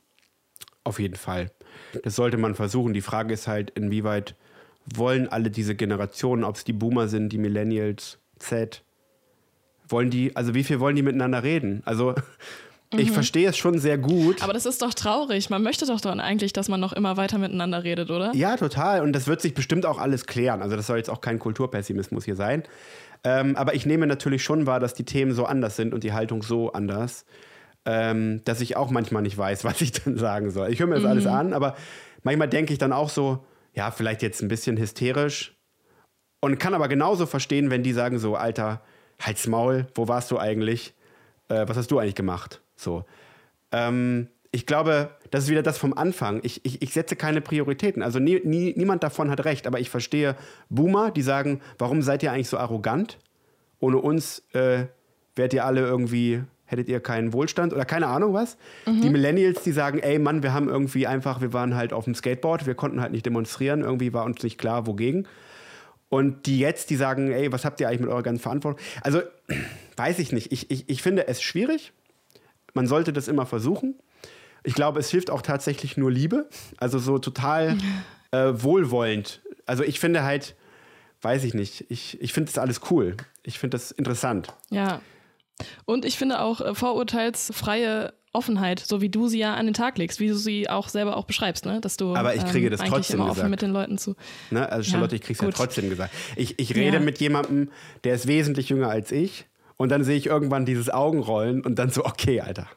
Auf 0.83 0.99
jeden 0.99 1.15
Fall. 1.15 1.51
Das 2.03 2.15
sollte 2.15 2.37
man 2.37 2.55
versuchen. 2.55 2.93
Die 2.93 3.01
Frage 3.01 3.33
ist 3.33 3.47
halt, 3.47 3.71
inwieweit 3.71 4.35
wollen 4.85 5.27
alle 5.27 5.49
diese 5.49 5.75
Generationen, 5.75 6.43
ob 6.43 6.55
es 6.55 6.63
die 6.63 6.73
Boomer 6.73 7.07
sind, 7.07 7.29
die 7.29 7.37
Millennials, 7.37 8.19
Z, 8.37 8.83
wollen 9.87 10.09
die, 10.09 10.35
also 10.35 10.53
wie 10.53 10.63
viel 10.63 10.79
wollen 10.79 10.95
die 10.95 11.01
miteinander 11.01 11.43
reden? 11.43 11.81
Also 11.85 12.15
ich 12.99 13.09
mhm. 13.09 13.13
verstehe 13.13 13.49
es 13.49 13.57
schon 13.57 13.79
sehr 13.79 13.97
gut. 13.97 14.41
Aber 14.43 14.53
das 14.53 14.65
ist 14.65 14.81
doch 14.81 14.93
traurig. 14.93 15.49
Man 15.49 15.63
möchte 15.63 15.85
doch 15.85 16.01
dann 16.01 16.19
eigentlich, 16.19 16.53
dass 16.53 16.69
man 16.69 16.79
noch 16.79 16.93
immer 16.93 17.17
weiter 17.17 17.37
miteinander 17.37 17.83
redet, 17.83 18.09
oder? 18.11 18.33
Ja, 18.33 18.57
total. 18.57 19.01
Und 19.01 19.13
das 19.13 19.27
wird 19.27 19.41
sich 19.41 19.53
bestimmt 19.53 19.85
auch 19.85 19.99
alles 19.99 20.25
klären. 20.25 20.61
Also 20.61 20.75
das 20.75 20.87
soll 20.87 20.97
jetzt 20.97 21.09
auch 21.09 21.21
kein 21.21 21.39
Kulturpessimismus 21.39 22.25
hier 22.25 22.35
sein. 22.35 22.63
Ähm, 23.23 23.55
aber 23.55 23.73
ich 23.73 23.85
nehme 23.85 24.05
natürlich 24.07 24.43
schon 24.43 24.65
wahr, 24.65 24.79
dass 24.79 24.93
die 24.93 25.05
Themen 25.05 25.31
so 25.31 25.45
anders 25.45 25.75
sind 25.75 25.93
und 25.93 26.03
die 26.03 26.13
Haltung 26.13 26.43
so 26.43 26.73
anders, 26.73 27.25
ähm, 27.85 28.41
dass 28.45 28.61
ich 28.61 28.75
auch 28.75 28.89
manchmal 28.89 29.21
nicht 29.21 29.37
weiß, 29.37 29.63
was 29.63 29.81
ich 29.81 29.91
dann 29.91 30.17
sagen 30.17 30.51
soll. 30.51 30.71
Ich 30.71 30.79
höre 30.79 30.87
mir 30.87 30.95
das 30.95 31.03
mhm. 31.03 31.09
alles 31.09 31.27
an, 31.27 31.53
aber 31.53 31.75
manchmal 32.23 32.49
denke 32.49 32.73
ich 32.73 32.79
dann 32.79 32.93
auch 32.93 33.09
so, 33.09 33.45
ja, 33.73 33.91
vielleicht 33.91 34.21
jetzt 34.21 34.41
ein 34.41 34.47
bisschen 34.47 34.77
hysterisch. 34.77 35.55
Und 36.41 36.59
kann 36.59 36.73
aber 36.73 36.89
genauso 36.89 37.25
verstehen, 37.25 37.69
wenn 37.69 37.83
die 37.83 37.93
sagen 37.93 38.19
so, 38.19 38.35
Alter, 38.35 38.81
halt's 39.21 39.47
Maul, 39.47 39.87
wo 39.95 40.09
warst 40.09 40.29
du 40.29 40.37
eigentlich? 40.37 40.93
Äh, 41.47 41.67
was 41.67 41.77
hast 41.77 41.91
du 41.91 41.99
eigentlich 41.99 42.15
gemacht? 42.15 42.61
So. 42.75 43.05
Ähm, 43.71 44.27
ich 44.51 44.67
glaube, 44.67 45.09
das 45.31 45.45
ist 45.45 45.49
wieder 45.49 45.63
das 45.63 45.79
vom 45.79 45.93
Anfang. 45.93 46.39
Ich, 46.43 46.63
ich, 46.63 46.81
ich 46.83 46.93
setze 46.93 47.15
keine 47.15 47.41
Prioritäten. 47.41 48.03
Also 48.03 48.19
nie, 48.19 48.39
nie, 48.43 48.73
niemand 48.77 49.03
davon 49.03 49.31
hat 49.31 49.45
recht, 49.45 49.65
aber 49.65 49.79
ich 49.79 49.89
verstehe 49.89 50.35
Boomer, 50.69 51.09
die 51.09 51.23
sagen, 51.23 51.59
warum 51.79 52.03
seid 52.03 52.21
ihr 52.21 52.31
eigentlich 52.31 52.49
so 52.49 52.59
arrogant? 52.59 53.17
Ohne 53.79 53.97
uns 53.97 54.43
äh, 54.53 54.85
wärt 55.35 55.53
ihr 55.53 55.65
alle 55.65 55.81
irgendwie, 55.81 56.43
hättet 56.65 56.87
ihr 56.87 56.99
keinen 56.99 57.33
Wohlstand 57.33 57.73
oder 57.73 57.83
keine 57.83 58.07
Ahnung 58.07 58.35
was. 58.35 58.57
Mhm. 58.85 59.01
Die 59.01 59.09
Millennials, 59.09 59.63
die 59.63 59.71
sagen, 59.71 59.97
ey 59.97 60.19
Mann, 60.19 60.43
wir 60.43 60.53
haben 60.53 60.69
irgendwie 60.69 61.07
einfach, 61.07 61.41
wir 61.41 61.51
waren 61.51 61.75
halt 61.75 61.91
auf 61.91 62.05
dem 62.05 62.13
Skateboard, 62.13 62.67
wir 62.67 62.75
konnten 62.75 63.01
halt 63.01 63.11
nicht 63.11 63.25
demonstrieren, 63.25 63.81
irgendwie 63.81 64.13
war 64.13 64.23
uns 64.23 64.43
nicht 64.43 64.59
klar, 64.59 64.85
wogegen. 64.85 65.27
Und 66.09 66.45
die 66.45 66.59
jetzt, 66.59 66.91
die 66.91 66.95
sagen, 66.95 67.31
ey, 67.31 67.51
was 67.51 67.65
habt 67.65 67.81
ihr 67.81 67.87
eigentlich 67.87 68.01
mit 68.01 68.09
eurer 68.09 68.21
ganzen 68.21 68.43
Verantwortung? 68.43 68.79
Also, 69.01 69.23
weiß 69.97 70.19
ich 70.19 70.31
nicht. 70.31 70.51
Ich, 70.51 70.69
ich, 70.69 70.87
ich 70.87 71.01
finde 71.01 71.27
es 71.27 71.41
schwierig. 71.41 71.91
Man 72.73 72.87
sollte 72.87 73.13
das 73.13 73.27
immer 73.27 73.45
versuchen. 73.45 73.95
Ich 74.63 74.73
glaube, 74.73 74.99
es 74.99 75.09
hilft 75.09 75.29
auch 75.29 75.41
tatsächlich 75.41 75.97
nur 75.97 76.11
Liebe. 76.11 76.49
Also 76.77 76.99
so 76.99 77.17
total 77.19 77.77
äh, 78.31 78.53
wohlwollend. 78.53 79.41
Also 79.65 79.83
ich 79.83 79.99
finde 79.99 80.23
halt, 80.23 80.55
weiß 81.21 81.43
ich 81.43 81.53
nicht, 81.53 81.85
ich, 81.89 82.21
ich 82.21 82.33
finde 82.33 82.51
das 82.51 82.57
alles 82.57 82.81
cool. 82.89 83.15
Ich 83.43 83.59
finde 83.59 83.75
das 83.75 83.91
interessant. 83.91 84.53
Ja. 84.69 85.01
Und 85.85 86.05
ich 86.05 86.17
finde 86.17 86.41
auch 86.41 86.61
äh, 86.61 86.73
vorurteilsfreie 86.73 88.13
Offenheit, 88.33 88.79
so 88.79 88.99
wie 88.99 89.09
du 89.09 89.27
sie 89.27 89.37
ja 89.37 89.53
an 89.53 89.65
den 89.65 89.75
Tag 89.75 89.97
legst, 89.99 90.19
wie 90.19 90.27
du 90.27 90.35
sie 90.35 90.67
auch 90.67 90.89
selber 90.89 91.17
auch 91.17 91.25
beschreibst, 91.25 91.65
ne? 91.65 91.79
Dass 91.81 91.97
du 91.97 92.15
Aber 92.15 92.33
ich 92.33 92.43
kriege 92.45 92.71
das 92.71 92.81
ähm, 92.81 92.87
trotzdem 92.87 93.19
immer 93.19 93.29
offen 93.29 93.49
mit 93.49 93.61
den 93.61 93.69
Leuten 93.69 93.99
zu. 93.99 94.15
Ne? 94.49 94.67
Also 94.71 94.89
Charlotte, 94.89 95.15
ja, 95.15 95.17
ich 95.17 95.21
kriege 95.21 95.37
es 95.37 95.45
ja 95.45 95.51
trotzdem 95.51 95.89
gesagt. 95.89 96.11
Ich, 96.35 96.57
ich 96.57 96.73
rede 96.73 96.97
ja. 96.97 96.99
mit 96.99 97.19
jemandem, 97.19 97.69
der 98.03 98.15
ist 98.15 98.27
wesentlich 98.27 98.69
jünger 98.69 98.89
als 98.89 99.11
ich 99.11 99.45
und 99.77 99.89
dann 99.89 100.03
sehe 100.03 100.17
ich 100.17 100.27
irgendwann 100.27 100.65
dieses 100.65 100.89
Augenrollen 100.89 101.61
und 101.65 101.79
dann 101.79 101.89
so, 101.89 102.05
okay, 102.05 102.41
Alter. 102.41 102.67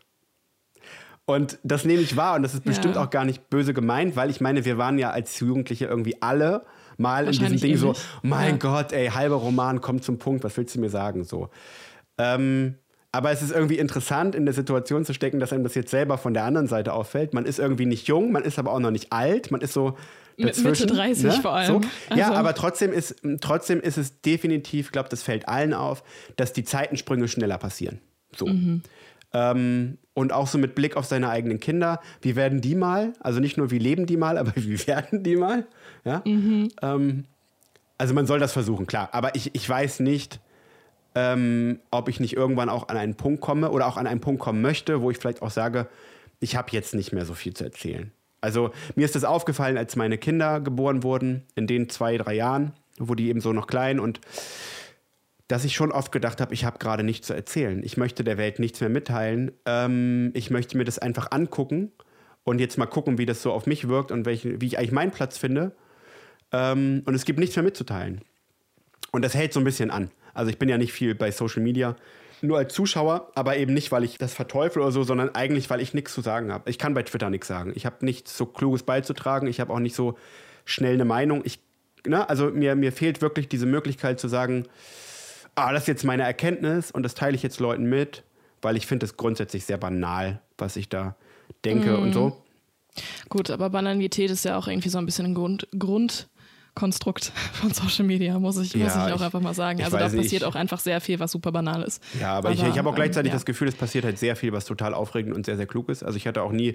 Und 1.28 1.58
das 1.64 1.84
nehme 1.84 2.02
ich 2.02 2.16
wahr 2.16 2.36
und 2.36 2.42
das 2.44 2.54
ist 2.54 2.64
bestimmt 2.64 2.94
Ja. 2.94 3.02
auch 3.02 3.10
gar 3.10 3.24
nicht 3.24 3.50
böse 3.50 3.74
gemeint, 3.74 4.14
weil 4.14 4.30
ich 4.30 4.40
meine, 4.40 4.64
wir 4.64 4.78
waren 4.78 4.96
ja 4.98 5.10
als 5.10 5.40
Jugendliche 5.40 5.86
irgendwie 5.86 6.20
alle 6.22 6.64
mal 6.98 7.26
in 7.26 7.32
diesem 7.32 7.58
Ding 7.58 7.76
so, 7.76 7.88
ähnlich. 7.88 8.02
mein 8.22 8.50
Ja. 8.52 8.56
Gott, 8.58 8.92
ey, 8.92 9.08
halber 9.08 9.36
Roman, 9.36 9.80
komm 9.80 10.00
zum 10.02 10.18
Punkt, 10.18 10.44
was 10.44 10.56
willst 10.56 10.76
du 10.76 10.80
mir 10.80 10.88
sagen? 10.88 11.24
So. 11.24 11.50
Ähm, 12.16 12.76
aber 13.10 13.32
es 13.32 13.42
ist 13.42 13.50
irgendwie 13.50 13.78
interessant, 13.78 14.34
in 14.34 14.44
der 14.44 14.54
Situation 14.54 15.04
zu 15.04 15.14
stecken, 15.14 15.40
dass 15.40 15.52
einem 15.52 15.64
das 15.64 15.74
jetzt 15.74 15.90
selber 15.90 16.16
von 16.16 16.32
der 16.32 16.44
anderen 16.44 16.68
Seite 16.68 16.92
auffällt. 16.92 17.34
Man 17.34 17.44
ist 17.44 17.58
irgendwie 17.58 17.86
nicht 17.86 18.06
jung, 18.06 18.30
man 18.30 18.44
ist 18.44 18.58
aber 18.58 18.72
auch 18.72 18.78
noch 18.80 18.90
nicht 18.92 19.12
alt, 19.12 19.50
man 19.50 19.62
ist 19.62 19.72
so 19.72 19.96
dazwischen. 20.38 20.82
Mitte 20.84 20.86
30 20.86 21.24
ne? 21.24 21.32
vor 21.42 21.52
allem. 21.52 21.82
So. 21.82 22.14
Ja, 22.14 22.26
Also- 22.28 22.38
aber 22.38 22.54
trotzdem 22.54 22.92
ist, 22.92 23.16
trotzdem 23.40 23.80
ist 23.80 23.96
es 23.98 24.20
definitiv, 24.20 24.86
ich 24.86 24.92
glaube, 24.92 25.08
das 25.08 25.22
fällt 25.22 25.48
allen 25.48 25.74
auf, 25.74 26.02
dass 26.36 26.52
die 26.52 26.64
Zeitensprünge 26.64 27.28
schneller 27.28 27.58
passieren. 27.58 28.00
So. 28.36 28.48
Ähm, 29.32 29.98
und 30.14 30.32
auch 30.32 30.46
so 30.46 30.56
mit 30.58 30.74
Blick 30.74 30.96
auf 30.96 31.04
seine 31.06 31.28
eigenen 31.28 31.60
Kinder. 31.60 32.00
Wie 32.22 32.36
werden 32.36 32.60
die 32.60 32.74
mal? 32.74 33.12
Also 33.20 33.40
nicht 33.40 33.56
nur, 33.58 33.70
wie 33.70 33.78
leben 33.78 34.06
die 34.06 34.16
mal, 34.16 34.38
aber 34.38 34.52
wie 34.56 34.86
werden 34.86 35.22
die 35.22 35.36
mal? 35.36 35.66
Ja? 36.04 36.22
Ähm, 36.24 37.24
also 37.98 38.14
man 38.14 38.26
soll 38.26 38.38
das 38.38 38.52
versuchen, 38.52 38.86
klar. 38.86 39.08
Aber 39.12 39.34
ich, 39.34 39.54
ich 39.54 39.68
weiß 39.68 40.00
nicht, 40.00 40.40
ähm, 41.14 41.80
ob 41.90 42.08
ich 42.08 42.20
nicht 42.20 42.34
irgendwann 42.36 42.68
auch 42.68 42.88
an 42.88 42.96
einen 42.96 43.14
Punkt 43.14 43.40
komme 43.40 43.70
oder 43.70 43.86
auch 43.86 43.96
an 43.96 44.06
einen 44.06 44.20
Punkt 44.20 44.40
kommen 44.40 44.60
möchte, 44.60 45.00
wo 45.00 45.10
ich 45.10 45.16
vielleicht 45.16 45.42
auch 45.42 45.50
sage, 45.50 45.86
ich 46.40 46.56
habe 46.56 46.68
jetzt 46.72 46.94
nicht 46.94 47.12
mehr 47.12 47.24
so 47.24 47.32
viel 47.34 47.54
zu 47.54 47.64
erzählen. 47.64 48.12
Also 48.46 48.70
mir 48.94 49.04
ist 49.04 49.16
das 49.16 49.24
aufgefallen, 49.24 49.76
als 49.76 49.96
meine 49.96 50.18
Kinder 50.18 50.60
geboren 50.60 51.02
wurden, 51.02 51.42
in 51.56 51.66
den 51.66 51.88
zwei, 51.88 52.16
drei 52.16 52.34
Jahren, 52.34 52.74
wo 52.96 53.16
die 53.16 53.28
eben 53.28 53.40
so 53.40 53.52
noch 53.52 53.66
klein 53.66 53.98
und 53.98 54.20
dass 55.48 55.64
ich 55.64 55.74
schon 55.74 55.90
oft 55.90 56.12
gedacht 56.12 56.40
habe, 56.40 56.54
ich 56.54 56.64
habe 56.64 56.78
gerade 56.78 57.02
nichts 57.02 57.26
zu 57.26 57.34
erzählen. 57.34 57.82
Ich 57.84 57.96
möchte 57.96 58.22
der 58.22 58.38
Welt 58.38 58.60
nichts 58.60 58.80
mehr 58.80 58.88
mitteilen. 58.88 59.50
Ähm, 59.64 60.30
ich 60.34 60.50
möchte 60.50 60.76
mir 60.76 60.84
das 60.84 61.00
einfach 61.00 61.32
angucken 61.32 61.90
und 62.44 62.60
jetzt 62.60 62.78
mal 62.78 62.86
gucken, 62.86 63.18
wie 63.18 63.26
das 63.26 63.42
so 63.42 63.52
auf 63.52 63.66
mich 63.66 63.88
wirkt 63.88 64.12
und 64.12 64.26
welchen, 64.26 64.60
wie 64.60 64.66
ich 64.66 64.78
eigentlich 64.78 64.92
meinen 64.92 65.10
Platz 65.10 65.38
finde. 65.38 65.72
Ähm, 66.52 67.02
und 67.04 67.14
es 67.16 67.24
gibt 67.24 67.40
nichts 67.40 67.56
mehr 67.56 67.64
mitzuteilen. 67.64 68.20
Und 69.10 69.24
das 69.24 69.34
hält 69.34 69.52
so 69.52 69.60
ein 69.60 69.64
bisschen 69.64 69.90
an. 69.90 70.12
Also 70.34 70.50
ich 70.50 70.58
bin 70.58 70.68
ja 70.68 70.78
nicht 70.78 70.92
viel 70.92 71.16
bei 71.16 71.32
Social 71.32 71.62
Media, 71.64 71.96
nur 72.42 72.58
als 72.58 72.74
Zuschauer, 72.74 73.30
aber 73.34 73.56
eben 73.56 73.74
nicht, 73.74 73.92
weil 73.92 74.04
ich 74.04 74.18
das 74.18 74.34
verteufel 74.34 74.82
oder 74.82 74.92
so, 74.92 75.02
sondern 75.02 75.34
eigentlich, 75.34 75.70
weil 75.70 75.80
ich 75.80 75.94
nichts 75.94 76.12
zu 76.12 76.20
sagen 76.20 76.52
habe. 76.52 76.68
Ich 76.70 76.78
kann 76.78 76.94
bei 76.94 77.02
Twitter 77.02 77.30
nichts 77.30 77.48
sagen. 77.48 77.72
Ich 77.74 77.86
habe 77.86 78.04
nichts 78.04 78.36
so 78.36 78.46
Kluges 78.46 78.82
beizutragen. 78.82 79.48
Ich 79.48 79.60
habe 79.60 79.72
auch 79.72 79.78
nicht 79.78 79.94
so 79.94 80.16
schnell 80.64 80.94
eine 80.94 81.04
Meinung. 81.04 81.42
Ich, 81.44 81.60
ne, 82.06 82.28
also 82.28 82.50
mir, 82.50 82.74
mir 82.74 82.92
fehlt 82.92 83.22
wirklich 83.22 83.48
diese 83.48 83.66
Möglichkeit 83.66 84.20
zu 84.20 84.28
sagen, 84.28 84.66
ah, 85.54 85.72
das 85.72 85.84
ist 85.84 85.88
jetzt 85.88 86.04
meine 86.04 86.24
Erkenntnis 86.24 86.90
und 86.90 87.02
das 87.02 87.14
teile 87.14 87.36
ich 87.36 87.42
jetzt 87.42 87.60
Leuten 87.60 87.88
mit, 87.88 88.22
weil 88.62 88.76
ich 88.76 88.86
finde 88.86 89.06
es 89.06 89.16
grundsätzlich 89.16 89.64
sehr 89.64 89.78
banal, 89.78 90.40
was 90.58 90.76
ich 90.76 90.88
da 90.88 91.16
denke 91.64 91.96
und 91.96 92.12
so. 92.12 92.36
Gut, 93.28 93.50
aber 93.50 93.70
Banalität 93.70 94.30
ist 94.30 94.44
ja 94.44 94.56
auch 94.56 94.68
irgendwie 94.68 94.88
so 94.88 94.98
ein 94.98 95.06
bisschen 95.06 95.26
ein 95.26 95.34
Grund, 95.34 96.28
Grundkonstrukt 96.80 97.32
von 97.54 97.72
Social 97.72 98.04
Media, 98.04 98.38
muss 98.38 98.58
ich, 98.58 98.76
muss 98.76 98.94
Ja, 98.94 99.06
ich 99.08 99.12
auch 99.14 99.16
ich- 99.16 99.22
einfach 99.24 99.40
mal 99.40 99.54
sagen. 99.54 99.82
Also 99.82 99.96
da 99.96 100.04
weiß 100.04 100.12
nicht, 100.12 100.24
passiert 100.24 100.42
ich- 100.42 100.48
auch 100.48 100.54
einfach 100.54 100.78
sehr 100.78 101.00
viel, 101.00 101.18
was 101.18 101.32
super 101.32 101.50
banal 101.50 101.82
ist. 101.82 102.02
Ja, 102.20 102.34
aber, 102.34 102.52
ich, 102.52 102.62
ich 102.62 102.78
habe 102.78 102.88
auch 102.90 102.94
gleichzeitig 102.94 103.30
ähm, 103.30 103.34
ja. 103.34 103.36
das 103.36 103.46
Gefühl, 103.46 103.68
es 103.68 103.74
passiert 103.74 104.04
halt 104.04 104.18
sehr 104.18 104.36
viel, 104.36 104.52
was 104.52 104.66
total 104.66 104.94
aufregend 104.94 105.34
und 105.34 105.46
sehr, 105.46 105.56
sehr 105.56 105.66
klug 105.66 105.88
ist. 105.88 106.02
Also 106.04 106.16
ich 106.18 106.26
hatte 106.26 106.42
auch 106.42 106.52
nie, 106.52 106.68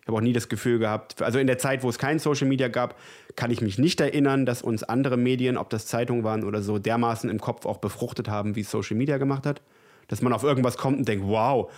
ich 0.00 0.06
habe 0.08 0.16
auch 0.18 0.20
nie 0.22 0.32
das 0.32 0.48
Gefühl 0.48 0.78
gehabt, 0.80 1.22
also 1.22 1.38
in 1.38 1.46
der 1.46 1.58
Zeit, 1.58 1.82
wo 1.84 1.88
es 1.88 1.98
kein 1.98 2.18
Social 2.18 2.48
Media 2.48 2.68
gab, 2.68 2.96
kann 3.36 3.50
ich 3.52 3.60
mich 3.60 3.78
nicht 3.78 4.00
erinnern, 4.00 4.46
dass 4.46 4.62
uns 4.62 4.82
andere 4.82 5.16
Medien, 5.16 5.56
ob 5.56 5.70
das 5.70 5.86
Zeitungen 5.86 6.24
waren 6.24 6.42
oder 6.44 6.60
so, 6.60 6.78
dermaßen 6.78 7.30
im 7.30 7.40
Kopf 7.40 7.66
auch 7.66 7.78
befruchtet 7.78 8.28
haben, 8.28 8.56
wie 8.56 8.60
es 8.60 8.70
Social 8.70 8.96
Media 8.96 9.16
gemacht 9.18 9.46
hat. 9.46 9.62
Dass 10.08 10.22
man 10.22 10.32
auf 10.32 10.42
irgendwas 10.44 10.76
kommt 10.76 10.98
und 10.98 11.08
denkt, 11.08 11.24
wow, 11.26 11.68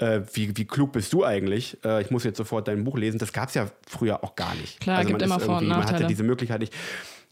äh, 0.00 0.22
wie, 0.32 0.56
wie 0.56 0.64
klug 0.66 0.92
bist 0.92 1.12
du 1.12 1.24
eigentlich? 1.24 1.76
Äh, 1.84 2.02
ich 2.02 2.10
muss 2.10 2.24
jetzt 2.24 2.38
sofort 2.38 2.66
dein 2.68 2.84
Buch 2.84 2.96
lesen. 2.96 3.18
Das 3.18 3.32
gab 3.32 3.48
es 3.48 3.54
ja 3.54 3.68
früher 3.86 4.24
auch 4.24 4.34
gar 4.34 4.54
nicht. 4.54 4.80
Klar, 4.80 4.98
also 4.98 5.08
gibt 5.08 5.20
man 5.20 5.28
immer 5.28 5.36
ist 5.38 5.44
Vor- 5.44 5.58
und 5.58 5.64
irgendwie- 5.64 5.78
Man 5.78 5.88
hatte 5.88 6.06
diese 6.06 6.22
Möglichkeit 6.22 6.60
nicht. 6.60 6.74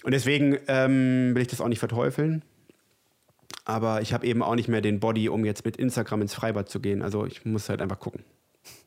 Und 0.02 0.12
deswegen 0.12 0.58
ähm, 0.68 1.34
will 1.34 1.42
ich 1.42 1.48
das 1.48 1.60
auch 1.60 1.68
nicht 1.68 1.78
verteufeln. 1.80 2.42
Aber 3.64 4.00
ich 4.00 4.12
habe 4.12 4.26
eben 4.26 4.42
auch 4.42 4.54
nicht 4.54 4.68
mehr 4.68 4.80
den 4.80 5.00
Body, 5.00 5.28
um 5.28 5.44
jetzt 5.44 5.64
mit 5.64 5.76
Instagram 5.76 6.22
ins 6.22 6.34
Freibad 6.34 6.68
zu 6.68 6.80
gehen. 6.80 7.02
Also 7.02 7.26
ich 7.26 7.44
muss 7.44 7.68
halt 7.68 7.82
einfach 7.82 7.98
gucken. 7.98 8.24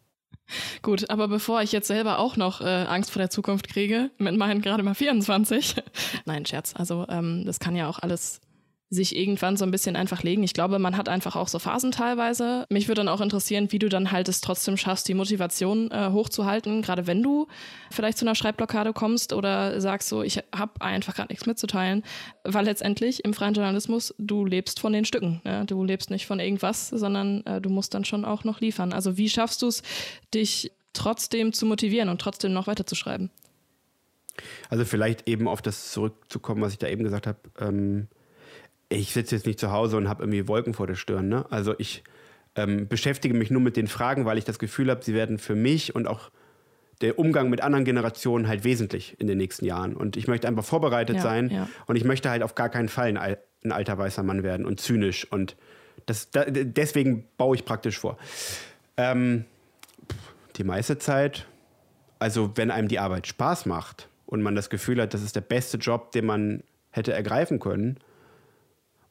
Gut, 0.81 1.09
aber 1.09 1.27
bevor 1.27 1.61
ich 1.61 1.71
jetzt 1.71 1.87
selber 1.87 2.19
auch 2.19 2.35
noch 2.37 2.61
äh, 2.61 2.65
Angst 2.65 3.11
vor 3.11 3.19
der 3.19 3.29
Zukunft 3.29 3.67
kriege, 3.67 4.09
mit 4.17 4.35
meinen 4.37 4.61
gerade 4.61 4.83
mal 4.83 4.95
24, 4.95 5.75
nein, 6.25 6.45
Scherz, 6.45 6.73
also 6.75 7.05
ähm, 7.09 7.43
das 7.45 7.59
kann 7.59 7.75
ja 7.75 7.87
auch 7.87 7.99
alles 7.99 8.41
sich 8.91 9.15
irgendwann 9.15 9.55
so 9.55 9.63
ein 9.63 9.71
bisschen 9.71 9.95
einfach 9.95 10.21
legen. 10.21 10.43
Ich 10.43 10.53
glaube, 10.53 10.77
man 10.77 10.97
hat 10.97 11.07
einfach 11.07 11.37
auch 11.37 11.47
so 11.47 11.59
Phasen 11.59 11.93
teilweise. 11.93 12.65
Mich 12.69 12.89
würde 12.89 12.99
dann 12.99 13.07
auch 13.07 13.21
interessieren, 13.21 13.71
wie 13.71 13.79
du 13.79 13.87
dann 13.87 14.11
halt 14.11 14.27
es 14.27 14.41
trotzdem 14.41 14.75
schaffst, 14.75 15.07
die 15.07 15.13
Motivation 15.13 15.89
äh, 15.91 16.09
hochzuhalten, 16.11 16.81
gerade 16.81 17.07
wenn 17.07 17.23
du 17.23 17.47
vielleicht 17.89 18.17
zu 18.17 18.25
einer 18.25 18.35
Schreibblockade 18.35 18.91
kommst 18.91 19.31
oder 19.31 19.79
sagst 19.79 20.09
so, 20.09 20.23
ich 20.23 20.39
habe 20.53 20.73
einfach 20.81 21.15
gerade 21.15 21.31
nichts 21.31 21.45
mitzuteilen, 21.45 22.03
weil 22.43 22.65
letztendlich 22.65 23.23
im 23.23 23.33
freien 23.33 23.53
Journalismus, 23.53 24.13
du 24.17 24.45
lebst 24.45 24.81
von 24.81 24.91
den 24.91 25.05
Stücken. 25.05 25.39
Ne? 25.45 25.63
Du 25.65 25.81
lebst 25.85 26.09
nicht 26.09 26.27
von 26.27 26.41
irgendwas, 26.41 26.89
sondern 26.89 27.45
äh, 27.45 27.61
du 27.61 27.69
musst 27.69 27.93
dann 27.93 28.03
schon 28.03 28.25
auch 28.25 28.43
noch 28.43 28.59
liefern. 28.59 28.91
Also 28.91 29.15
wie 29.15 29.29
schaffst 29.29 29.61
du 29.61 29.67
es, 29.67 29.83
dich 30.33 30.73
trotzdem 30.91 31.53
zu 31.53 31.65
motivieren 31.65 32.09
und 32.09 32.19
trotzdem 32.19 32.51
noch 32.51 32.67
weiterzuschreiben? 32.67 33.29
Also 34.69 34.83
vielleicht 34.83 35.29
eben 35.29 35.47
auf 35.47 35.61
das 35.61 35.91
zurückzukommen, 35.93 36.61
was 36.61 36.73
ich 36.73 36.79
da 36.79 36.89
eben 36.89 37.05
gesagt 37.05 37.25
habe. 37.25 37.39
Ähm, 37.57 38.09
ich 38.91 39.13
sitze 39.13 39.35
jetzt 39.35 39.45
nicht 39.45 39.59
zu 39.59 39.71
Hause 39.71 39.97
und 39.97 40.09
habe 40.09 40.23
irgendwie 40.23 40.47
Wolken 40.47 40.73
vor 40.73 40.87
der 40.87 40.95
Stirn. 40.95 41.29
Ne? 41.29 41.45
Also 41.49 41.73
ich 41.77 42.03
ähm, 42.55 42.87
beschäftige 42.87 43.33
mich 43.33 43.49
nur 43.49 43.61
mit 43.61 43.77
den 43.77 43.87
Fragen, 43.87 44.25
weil 44.25 44.37
ich 44.37 44.43
das 44.43 44.59
Gefühl 44.59 44.89
habe, 44.89 45.03
sie 45.03 45.13
werden 45.13 45.39
für 45.39 45.55
mich 45.55 45.95
und 45.95 46.07
auch 46.07 46.29
der 46.99 47.17
Umgang 47.17 47.49
mit 47.49 47.61
anderen 47.61 47.85
Generationen 47.85 48.47
halt 48.47 48.63
wesentlich 48.63 49.15
in 49.19 49.27
den 49.27 49.37
nächsten 49.37 49.65
Jahren. 49.65 49.95
Und 49.95 50.17
ich 50.17 50.27
möchte 50.27 50.47
einfach 50.47 50.65
vorbereitet 50.65 51.17
Ja, 51.17 51.21
sein 51.21 51.49
ja. 51.49 51.69
und 51.87 51.95
ich 51.95 52.03
möchte 52.03 52.29
halt 52.29 52.43
auf 52.43 52.53
gar 52.53 52.69
keinen 52.69 52.89
Fall 52.89 53.17
ein, 53.17 53.37
ein 53.63 53.71
alter 53.71 53.97
weißer 53.97 54.23
Mann 54.23 54.43
werden 54.43 54.65
und 54.65 54.79
zynisch. 54.79 55.25
Und 55.31 55.55
das, 56.05 56.29
da, 56.29 56.45
deswegen 56.45 57.25
baue 57.37 57.55
ich 57.55 57.65
praktisch 57.65 57.97
vor. 57.97 58.17
Ähm, 58.97 59.45
die 60.57 60.63
meiste 60.63 60.97
Zeit, 60.97 61.47
also 62.19 62.51
wenn 62.55 62.69
einem 62.69 62.89
die 62.89 62.99
Arbeit 62.99 63.25
Spaß 63.25 63.65
macht 63.65 64.09
und 64.25 64.41
man 64.41 64.53
das 64.53 64.69
Gefühl 64.69 65.01
hat, 65.01 65.13
das 65.13 65.23
ist 65.23 65.35
der 65.35 65.41
beste 65.41 65.77
Job, 65.77 66.11
den 66.11 66.25
man 66.25 66.61
hätte 66.91 67.13
ergreifen 67.13 67.59
können 67.59 67.97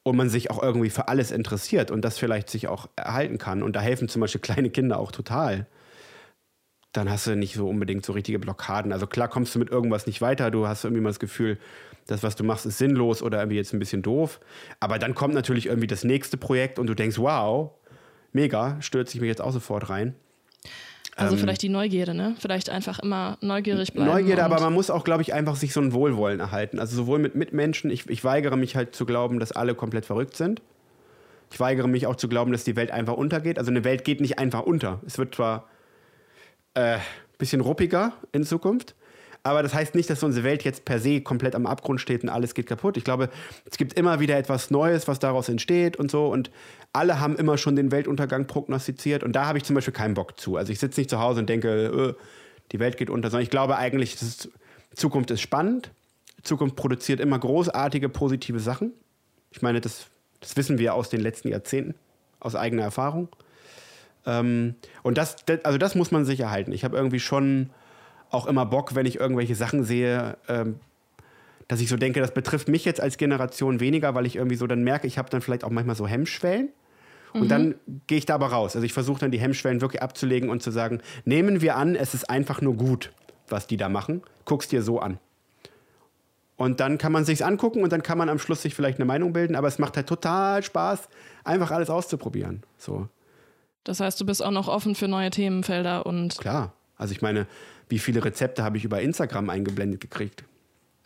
und 0.03 0.17
man 0.17 0.29
sich 0.29 0.51
auch 0.51 0.63
irgendwie 0.63 0.91
für 0.91 1.09
alles 1.09 1.31
interessiert 1.31 1.91
und 1.91 2.05
das 2.05 2.19
vielleicht 2.19 2.51
sich 2.51 2.69
auch 2.69 2.89
erhalten 2.97 3.39
kann 3.39 3.63
und 3.63 3.77
da 3.77 3.81
helfen 3.81 4.09
zum 4.09 4.21
Beispiel 4.21 4.41
kleine 4.43 4.71
Kinder 4.71 4.99
auch 4.99 5.13
total, 5.13 5.67
dann 6.93 7.09
hast 7.09 7.27
du 7.27 7.37
nicht 7.37 7.55
so 7.55 7.69
unbedingt 7.69 8.05
so 8.05 8.13
richtige 8.13 8.39
Blockaden. 8.39 8.93
Also 8.93 9.07
klar 9.07 9.29
kommst 9.29 9.55
du 9.55 9.59
mit 9.59 9.71
irgendwas 9.71 10.07
nicht 10.07 10.21
weiter, 10.21 10.51
du 10.51 10.67
hast 10.67 10.85
irgendwie 10.85 11.03
mal 11.03 11.11
das 11.11 11.21
Gefühl, 11.21 11.59
das, 12.07 12.23
was 12.23 12.35
du 12.35 12.43
machst, 12.43 12.67
ist 12.67 12.79
sinnlos 12.79 13.23
oder 13.23 13.39
irgendwie 13.39 13.57
jetzt 13.57 13.73
ein 13.73 13.79
bisschen 13.79 14.03
doof. 14.03 14.41
Aber 14.81 14.99
dann 14.99 15.15
kommt 15.15 15.35
natürlich 15.35 15.67
irgendwie 15.67 15.87
das 15.87 16.03
nächste 16.03 16.37
Projekt 16.37 16.79
und 16.79 16.89
du 16.89 16.95
denkst, 16.95 17.19
wow, 17.19 17.71
mega, 18.33 18.81
stürze 18.81 19.15
ich 19.15 19.21
mich 19.21 19.29
jetzt 19.29 19.41
auch 19.41 19.53
sofort 19.53 19.91
rein. 19.91 20.17
Also 21.21 21.35
Ähm, 21.35 21.41
vielleicht 21.41 21.63
die 21.63 21.69
Neugierde, 21.69 22.15
ne? 22.15 22.35
Vielleicht 22.39 22.71
einfach 22.71 22.99
immer 22.99 23.37
neugierig 23.41 23.93
bleiben. 23.93 24.11
Neugierde, 24.11 24.45
aber 24.45 24.61
man 24.61 24.73
muss 24.73 24.91
auch, 24.91 25.05
glaube 25.05 25.23
ich, 25.23 25.35
einfach 25.35 25.57
sich 25.57 25.73
so 25.73 25.81
ein 25.81 25.93
Wohlwollen 25.93 26.41
erhalten. 26.41 26.79
Also 26.79 26.97
sowohl 26.97 27.19
mit 27.19 27.35
Mitmenschen, 27.35 27.91
ich, 27.91 28.09
ich 28.09 28.25
weigere 28.25 28.57
mich 28.57 28.77
halt 28.77 28.95
zu 28.95 29.05
glauben, 29.07 29.39
dass 29.39 29.53
alle 29.53 29.75
komplett 29.75 30.07
verrückt 30.07 30.37
sind. 30.37 30.63
Ich 31.53 31.61
weigere 31.61 31.89
mich 31.89 32.07
auch 32.07 32.17
zu 32.17 32.29
glauben, 32.29 32.53
dass 32.53 32.65
die 32.65 32.77
Welt 32.77 32.91
einfach 32.91 33.15
untergeht. 33.15 33.59
Also 33.59 33.71
eine 33.71 33.85
Welt 33.85 34.05
geht 34.05 34.21
nicht 34.21 34.39
einfach 34.39 34.63
unter. 34.63 35.01
Es 35.07 35.19
wird 35.19 35.35
zwar 35.35 35.67
ein 36.75 36.97
äh, 36.97 36.99
bisschen 37.39 37.61
ruppiger 37.61 38.13
in 38.33 38.45
Zukunft, 38.45 38.95
aber 39.43 39.63
das 39.63 39.73
heißt 39.73 39.95
nicht, 39.95 40.11
dass 40.11 40.23
unsere 40.23 40.45
Welt 40.45 40.65
jetzt 40.65 40.85
per 40.85 40.99
se 40.99 41.21
komplett 41.23 41.55
am 41.55 41.67
Abgrund 41.67 42.01
steht 42.01 42.23
und 42.23 42.29
alles 42.29 42.55
geht 42.55 42.67
kaputt. 42.67 42.97
Ich 42.97 43.05
glaube, 43.05 43.31
es 43.65 43.79
gibt 43.79 43.95
immer 43.95 44.21
wieder 44.21 44.37
etwas 44.37 44.71
Neues, 44.71 45.09
was 45.09 45.19
daraus 45.19 45.49
entsteht 45.49 45.97
und 45.97 46.11
so. 46.11 46.27
Und 46.27 46.51
alle 46.93 47.21
haben 47.21 47.37
immer 47.37 47.57
schon 47.57 47.77
den 47.77 47.91
Weltuntergang 47.91 48.47
prognostiziert. 48.47 49.23
Und 49.23 49.33
da 49.33 49.47
habe 49.47 49.59
ich 49.59 49.65
zum 49.65 49.75
Beispiel 49.75 49.95
keinen 49.95 50.15
Bock 50.15 50.39
zu. 50.39 50.57
Also 50.57 50.73
ich 50.73 50.79
sitze 50.79 51.01
nicht 51.01 51.09
zu 51.09 51.21
Hause 51.21 51.41
und 51.41 51.49
denke, 51.49 52.17
äh, 52.19 52.23
die 52.73 52.81
Welt 52.81 52.99
geht 52.99 53.09
unter, 53.09 53.31
sondern 53.31 53.45
ich 53.45 53.51
glaube 53.51 53.77
eigentlich, 53.77 54.15
ist, 54.15 54.51
Zukunft 54.95 55.31
ist 55.31 55.41
spannend. 55.41 55.91
Zukunft 56.43 56.77
produziert 56.77 57.21
immer 57.21 57.39
großartige, 57.39 58.09
positive 58.09 58.61
Sachen. 58.61 58.93
Ich 59.51 59.63
meine, 59.63 59.81
das, 59.81 60.07
das 60.41 60.57
wissen 60.57 60.79
wir 60.79 60.95
aus 60.95 61.09
den 61.09 61.21
letzten 61.21 61.49
Jahrzehnten, 61.49 61.95
aus 62.41 62.55
eigener 62.55 62.83
Erfahrung. 62.83 63.29
Ähm, 64.27 64.75
und 65.03 65.17
das, 65.17 65.37
also 65.63 65.79
das 65.79 65.95
muss 65.95 66.11
man 66.11 66.25
sich 66.25 66.41
erhalten. 66.41 66.73
Ich 66.73 66.85
habe 66.85 66.97
irgendwie 66.97 67.21
schon 67.21 67.71
auch 68.31 68.47
immer 68.47 68.67
Bock, 68.67 68.95
wenn 68.95 69.07
ich 69.07 69.19
irgendwelche 69.19 69.55
Sachen 69.55 69.85
sehe, 69.85 70.37
ähm, 70.49 70.81
dass 71.69 71.81
ich 71.81 71.89
so 71.89 71.97
denke, 71.97 72.21
das 72.21 72.35
betrifft 72.35 72.69
mich 72.69 72.85
jetzt 72.85 73.01
als 73.01 73.17
Generation 73.17 73.81
weniger, 73.81 74.15
weil 74.15 74.27
ich 74.27 74.37
irgendwie 74.37 74.57
so 74.57 74.67
dann 74.67 74.83
merke, 74.83 75.07
ich 75.07 75.19
habe 75.19 75.31
dann 75.31 75.41
vielleicht 75.41 75.65
auch 75.65 75.71
manchmal 75.71 75.97
so 75.97 76.07
Hemmschwellen. 76.07 76.71
Und 77.33 77.49
dann 77.49 77.77
gehe 78.09 78.19
ich 78.19 78.27
da 78.27 78.35
aber 78.35 78.49
raus. 78.49 78.75
Also 78.75 78.85
ich 78.85 78.93
versuche 78.93 79.21
dann 79.21 79.31
die 79.31 79.39
Hemmschwellen 79.39 79.81
wirklich 79.81 80.03
abzulegen 80.03 80.51
und 80.51 80.65
zu 80.65 80.73
sagen, 80.73 81.01
nehmen 81.25 81.61
wir 81.61 81.77
an, 81.77 81.95
es 81.95 82.13
ist 82.13 82.29
einfach 82.29 82.61
nur 82.61 82.75
gut, 82.75 83.13
was 83.49 83.69
die 83.69 83.77
da 83.77 83.89
machen. 83.89 84.23
Guck's 84.45 84.67
dir 84.67 84.83
so 84.83 84.99
an. 84.99 85.19
Und 86.57 86.81
dann 86.81 86.99
kann 86.99 87.13
man 87.13 87.25
sich's 87.25 87.41
angucken 87.41 87.83
und 87.83 87.93
dann 87.93 88.03
kann 88.03 88.19
man 88.19 88.29
am 88.29 88.39
Schluss 88.39 88.63
sich 88.63 88.75
vielleicht 88.75 88.99
eine 88.99 89.07
Meinung 89.07 89.33
bilden, 89.33 89.55
aber 89.55 89.69
es 89.69 89.79
macht 89.79 89.97
halt 89.97 90.09
total 90.09 90.63
Spaß, 90.63 91.09
einfach 91.45 91.71
alles 91.71 91.89
auszuprobieren. 91.89 92.65
So. 92.77 93.09
Das 93.85 94.01
heißt, 94.01 94.21
du 94.21 94.27
bist 94.27 94.45
auch 94.45 94.51
noch 94.51 94.69
offen 94.69 94.95
für 94.95 95.09
neue 95.09 95.31
Themenfelder 95.31 96.05
und. 96.05 96.37
Klar. 96.37 96.75
Also 96.97 97.13
ich 97.13 97.23
meine, 97.23 97.47
wie 97.91 97.99
viele 97.99 98.25
Rezepte 98.25 98.63
habe 98.63 98.77
ich 98.77 98.85
über 98.85 99.01
Instagram 99.01 99.51
eingeblendet 99.51 100.01
gekriegt? 100.01 100.45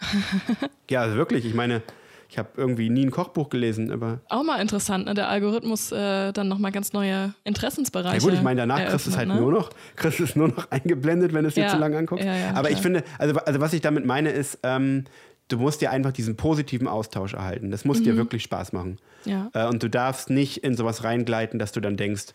ja, 0.90 1.02
also 1.02 1.16
wirklich. 1.16 1.44
Ich 1.44 1.55
meine, 1.55 1.82
ich 2.28 2.39
habe 2.39 2.48
irgendwie 2.56 2.90
nie 2.90 3.06
ein 3.06 3.11
Kochbuch 3.11 3.48
gelesen, 3.48 3.90
aber. 3.90 4.20
Auch 4.28 4.43
mal 4.43 4.61
interessant, 4.61 5.06
ne? 5.06 5.15
Der 5.15 5.28
Algorithmus 5.28 5.93
äh, 5.93 6.32
dann 6.32 6.48
nochmal 6.48 6.73
ganz 6.73 6.93
neue 6.93 7.35
Interessensbereiche. 7.44 8.16
Ja 8.16 8.23
gut, 8.23 8.32
ich 8.35 8.43
meine, 8.43 8.62
danach 8.62 8.85
kriegst 8.86 9.06
du 9.06 9.11
es 9.11 9.16
halt 9.16 9.28
ne? 9.28 9.36
nur 9.36 9.52
noch, 9.52 9.70
kriegst 9.97 10.20
es 10.20 10.36
nur 10.36 10.48
noch 10.48 10.70
eingeblendet, 10.70 11.32
wenn 11.32 11.43
du 11.43 11.48
es 11.48 11.55
dir 11.55 11.65
ja. 11.65 11.70
zu 11.70 11.78
lange 11.78 11.97
anguckst. 11.97 12.24
Ja, 12.24 12.35
ja, 12.35 12.51
aber 12.51 12.69
klar. 12.69 12.70
ich 12.73 12.78
finde, 12.78 13.05
also, 13.19 13.36
also 13.36 13.61
was 13.61 13.73
ich 13.73 13.81
damit 13.81 14.05
meine, 14.05 14.31
ist, 14.31 14.59
ähm, 14.62 15.05
du 15.48 15.59
musst 15.59 15.81
dir 15.81 15.90
einfach 15.90 16.12
diesen 16.12 16.36
positiven 16.36 16.89
Austausch 16.89 17.35
erhalten. 17.35 17.70
Das 17.70 17.85
muss 17.85 18.01
mhm. 18.01 18.05
dir 18.05 18.16
wirklich 18.16 18.43
Spaß 18.43 18.73
machen. 18.73 18.98
Ja. 19.24 19.51
Äh, 19.52 19.69
und 19.69 19.82
du 19.82 19.89
darfst 19.89 20.31
nicht 20.31 20.59
in 20.59 20.77
sowas 20.77 21.05
reingleiten, 21.05 21.59
dass 21.59 21.73
du 21.73 21.81
dann 21.81 21.97
denkst, 21.97 22.35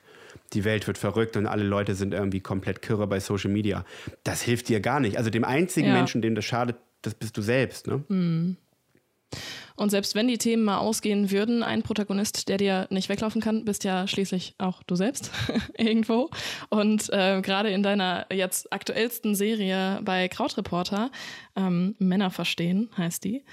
die 0.53 0.63
Welt 0.63 0.87
wird 0.87 0.97
verrückt 0.97 1.37
und 1.37 1.47
alle 1.47 1.63
Leute 1.63 1.95
sind 1.95 2.13
irgendwie 2.13 2.39
komplett 2.39 2.81
kirre 2.81 3.07
bei 3.07 3.19
Social 3.19 3.51
Media. 3.51 3.85
Das 4.23 4.41
hilft 4.41 4.69
dir 4.69 4.79
gar 4.79 4.99
nicht. 4.99 5.17
Also 5.17 5.29
dem 5.29 5.43
einzigen 5.43 5.89
ja. 5.89 5.93
Menschen, 5.93 6.21
dem 6.21 6.35
das 6.35 6.45
schadet, 6.45 6.77
das 7.01 7.13
bist 7.13 7.37
du 7.37 7.41
selbst. 7.41 7.87
Ne? 7.87 8.03
Mhm. 8.07 8.57
Und 9.75 9.91
selbst 9.91 10.13
wenn 10.13 10.27
die 10.27 10.37
Themen 10.37 10.63
mal 10.63 10.79
ausgehen 10.79 11.31
würden, 11.31 11.63
ein 11.63 11.83
Protagonist, 11.83 12.49
der 12.49 12.57
dir 12.57 12.87
nicht 12.89 13.07
weglaufen 13.07 13.41
kann, 13.41 13.63
bist 13.63 13.85
ja 13.85 14.07
schließlich 14.07 14.55
auch 14.57 14.83
du 14.83 14.95
selbst 14.95 15.31
irgendwo. 15.77 16.29
Und 16.67 17.09
äh, 17.13 17.41
gerade 17.41 17.69
in 17.69 17.81
deiner 17.81 18.25
jetzt 18.29 18.73
aktuellsten 18.73 19.35
Serie 19.35 20.01
bei 20.03 20.27
Krautreporter, 20.27 21.11
ähm, 21.55 21.95
Männer 21.97 22.29
verstehen 22.29 22.89
heißt 22.97 23.23
die, 23.23 23.45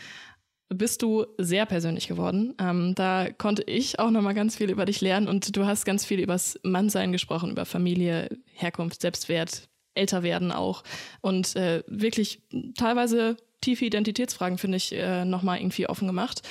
bist 0.68 1.02
du 1.02 1.26
sehr 1.38 1.66
persönlich 1.66 2.08
geworden. 2.08 2.54
Ähm, 2.60 2.94
da 2.94 3.28
konnte 3.30 3.62
ich 3.62 3.98
auch 3.98 4.10
noch 4.10 4.22
mal 4.22 4.34
ganz 4.34 4.56
viel 4.56 4.70
über 4.70 4.84
dich 4.84 5.00
lernen 5.00 5.28
und 5.28 5.56
du 5.56 5.66
hast 5.66 5.84
ganz 5.84 6.04
viel 6.04 6.20
übers 6.20 6.58
Mannsein 6.62 7.12
gesprochen, 7.12 7.50
über 7.50 7.64
Familie, 7.64 8.28
Herkunft, 8.52 9.00
Selbstwert, 9.00 9.68
älter 9.94 10.22
werden 10.22 10.52
auch 10.52 10.82
und 11.20 11.56
äh, 11.56 11.82
wirklich 11.86 12.42
teilweise 12.76 13.36
tiefe 13.60 13.84
Identitätsfragen, 13.84 14.58
finde 14.58 14.76
ich, 14.76 14.92
äh, 14.92 15.24
nochmal 15.24 15.58
irgendwie 15.58 15.88
offen 15.88 16.06
gemacht. 16.06 16.42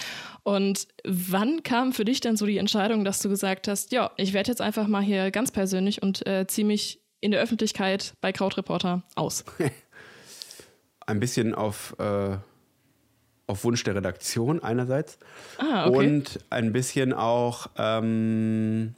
Und 0.43 0.87
wann 1.03 1.63
kam 1.63 1.93
für 1.93 2.05
dich 2.05 2.19
denn 2.19 2.35
so 2.35 2.45
die 2.45 2.57
Entscheidung, 2.57 3.05
dass 3.05 3.19
du 3.19 3.29
gesagt 3.29 3.67
hast, 3.67 3.91
ja, 3.91 4.11
ich 4.17 4.33
werde 4.33 4.51
jetzt 4.51 4.61
einfach 4.61 4.87
mal 4.87 5.01
hier 5.01 5.31
ganz 5.31 5.51
persönlich 5.51 6.01
und 6.01 6.25
äh, 6.27 6.45
ziehe 6.47 6.65
mich 6.65 7.01
in 7.21 7.31
der 7.31 7.41
Öffentlichkeit 7.41 8.13
bei 8.21 8.31
Krautreporter 8.31 9.03
aus? 9.15 9.45
Ein 11.07 11.19
bisschen 11.19 11.53
auf, 11.53 11.95
äh, 11.99 12.37
auf 13.47 13.63
Wunsch 13.63 13.83
der 13.83 13.95
Redaktion 13.95 14.63
einerseits 14.63 15.17
ah, 15.57 15.87
okay. 15.87 15.97
und 15.97 16.39
ein 16.49 16.73
bisschen 16.73 17.13
auch, 17.13 17.67
ähm, 17.77 18.95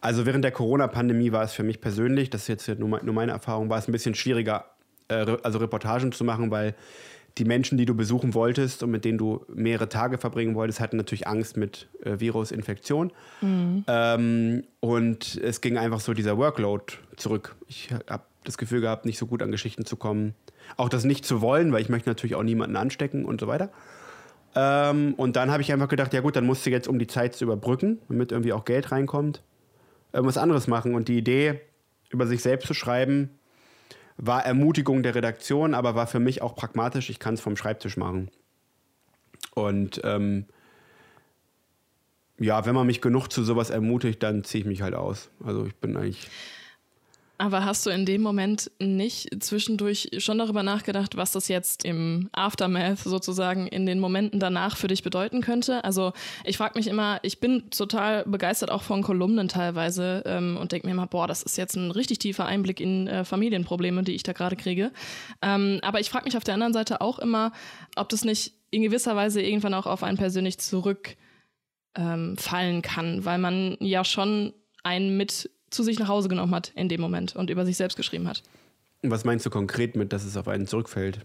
also 0.00 0.26
während 0.26 0.44
der 0.44 0.52
Corona-Pandemie 0.52 1.32
war 1.32 1.42
es 1.42 1.52
für 1.52 1.64
mich 1.64 1.80
persönlich, 1.80 2.30
das 2.30 2.48
ist 2.48 2.68
jetzt 2.68 2.78
nur 2.78 3.00
meine 3.12 3.32
Erfahrung, 3.32 3.68
war 3.68 3.78
es 3.78 3.88
ein 3.88 3.92
bisschen 3.92 4.14
schwieriger, 4.14 4.66
äh, 5.08 5.36
also 5.42 5.58
Reportagen 5.58 6.12
zu 6.12 6.24
machen, 6.24 6.50
weil 6.50 6.74
die 7.38 7.44
Menschen, 7.44 7.76
die 7.76 7.84
du 7.84 7.94
besuchen 7.94 8.32
wolltest 8.32 8.82
und 8.82 8.90
mit 8.90 9.04
denen 9.04 9.18
du 9.18 9.44
mehrere 9.52 9.88
Tage 9.88 10.16
verbringen 10.16 10.54
wolltest, 10.54 10.80
hatten 10.80 10.96
natürlich 10.96 11.26
Angst 11.26 11.56
mit 11.56 11.86
äh, 12.02 12.18
Virusinfektion. 12.18 13.12
Mhm. 13.42 13.84
Ähm, 13.86 14.64
und 14.80 15.36
es 15.36 15.60
ging 15.60 15.76
einfach 15.76 16.00
so 16.00 16.14
dieser 16.14 16.38
Workload 16.38 16.94
zurück. 17.16 17.54
Ich 17.68 17.90
habe 18.08 18.22
das 18.48 18.58
Gefühl 18.58 18.80
gehabt, 18.80 19.04
nicht 19.04 19.18
so 19.18 19.26
gut 19.26 19.42
an 19.42 19.50
Geschichten 19.50 19.84
zu 19.84 19.96
kommen. 19.96 20.34
Auch 20.76 20.88
das 20.88 21.04
nicht 21.04 21.24
zu 21.24 21.40
wollen, 21.40 21.72
weil 21.72 21.82
ich 21.82 21.88
möchte 21.88 22.08
natürlich 22.08 22.34
auch 22.34 22.42
niemanden 22.42 22.76
anstecken 22.76 23.24
und 23.24 23.40
so 23.40 23.46
weiter. 23.46 23.70
Ähm, 24.54 25.14
und 25.14 25.36
dann 25.36 25.50
habe 25.50 25.62
ich 25.62 25.72
einfach 25.72 25.88
gedacht, 25.88 26.14
ja 26.14 26.20
gut, 26.20 26.36
dann 26.36 26.46
musst 26.46 26.64
du 26.64 26.70
jetzt, 26.70 26.88
um 26.88 26.98
die 26.98 27.06
Zeit 27.06 27.34
zu 27.34 27.44
überbrücken, 27.44 27.98
damit 28.08 28.32
irgendwie 28.32 28.52
auch 28.52 28.64
Geld 28.64 28.90
reinkommt, 28.90 29.42
irgendwas 30.12 30.38
anderes 30.38 30.66
machen. 30.66 30.94
Und 30.94 31.08
die 31.08 31.18
Idee, 31.18 31.60
über 32.10 32.26
sich 32.26 32.42
selbst 32.42 32.66
zu 32.66 32.74
schreiben, 32.74 33.30
war 34.16 34.44
Ermutigung 34.44 35.02
der 35.02 35.14
Redaktion, 35.14 35.74
aber 35.74 35.94
war 35.94 36.06
für 36.06 36.20
mich 36.20 36.40
auch 36.40 36.54
pragmatisch. 36.54 37.10
Ich 37.10 37.18
kann 37.18 37.34
es 37.34 37.40
vom 37.40 37.56
Schreibtisch 37.56 37.96
machen. 37.96 38.30
Und 39.54 40.00
ähm, 40.04 40.46
ja, 42.38 42.66
wenn 42.66 42.74
man 42.74 42.86
mich 42.86 43.00
genug 43.00 43.28
zu 43.28 43.42
sowas 43.42 43.70
ermutigt, 43.70 44.22
dann 44.22 44.44
ziehe 44.44 44.62
ich 44.62 44.66
mich 44.66 44.82
halt 44.82 44.94
aus. 44.94 45.30
Also 45.44 45.66
ich 45.66 45.74
bin 45.76 45.96
eigentlich 45.96 46.28
aber 47.38 47.64
hast 47.64 47.84
du 47.84 47.90
in 47.90 48.06
dem 48.06 48.22
Moment 48.22 48.70
nicht 48.78 49.42
zwischendurch 49.42 50.08
schon 50.18 50.38
darüber 50.38 50.62
nachgedacht, 50.62 51.16
was 51.16 51.32
das 51.32 51.48
jetzt 51.48 51.84
im 51.84 52.28
Aftermath 52.32 52.98
sozusagen 53.00 53.66
in 53.66 53.86
den 53.86 54.00
Momenten 54.00 54.40
danach 54.40 54.76
für 54.76 54.88
dich 54.88 55.02
bedeuten 55.02 55.42
könnte? 55.42 55.84
Also 55.84 56.12
ich 56.44 56.56
frage 56.56 56.78
mich 56.78 56.86
immer, 56.86 57.18
ich 57.22 57.40
bin 57.40 57.70
total 57.70 58.24
begeistert 58.24 58.70
auch 58.70 58.82
von 58.82 59.02
Kolumnen 59.02 59.48
teilweise 59.48 60.22
ähm, 60.26 60.56
und 60.56 60.72
denke 60.72 60.86
mir 60.86 60.92
immer, 60.92 61.06
boah, 61.06 61.26
das 61.26 61.42
ist 61.42 61.58
jetzt 61.58 61.76
ein 61.76 61.90
richtig 61.90 62.18
tiefer 62.18 62.46
Einblick 62.46 62.80
in 62.80 63.06
äh, 63.06 63.24
Familienprobleme, 63.24 64.02
die 64.02 64.14
ich 64.14 64.22
da 64.22 64.32
gerade 64.32 64.56
kriege. 64.56 64.92
Ähm, 65.42 65.80
aber 65.82 66.00
ich 66.00 66.10
frage 66.10 66.24
mich 66.24 66.36
auf 66.36 66.44
der 66.44 66.54
anderen 66.54 66.72
Seite 66.72 67.00
auch 67.00 67.18
immer, 67.18 67.52
ob 67.96 68.08
das 68.08 68.24
nicht 68.24 68.54
in 68.70 68.82
gewisser 68.82 69.14
Weise 69.14 69.42
irgendwann 69.42 69.74
auch 69.74 69.86
auf 69.86 70.02
einen 70.02 70.16
persönlich 70.16 70.58
zurückfallen 70.58 71.16
ähm, 71.96 72.82
kann, 72.82 73.24
weil 73.24 73.38
man 73.38 73.76
ja 73.80 74.04
schon 74.04 74.54
einen 74.82 75.16
mit 75.16 75.50
zu 75.76 75.82
sich 75.82 75.98
nach 75.98 76.08
Hause 76.08 76.28
genommen 76.28 76.54
hat 76.54 76.72
in 76.74 76.88
dem 76.88 77.00
Moment 77.00 77.36
und 77.36 77.50
über 77.50 77.64
sich 77.64 77.76
selbst 77.76 77.96
geschrieben 77.96 78.26
hat. 78.28 78.42
Was 79.02 79.24
meinst 79.24 79.46
du 79.46 79.50
konkret 79.50 79.94
mit, 79.94 80.12
dass 80.12 80.24
es 80.24 80.36
auf 80.36 80.48
einen 80.48 80.66
zurückfällt? 80.66 81.20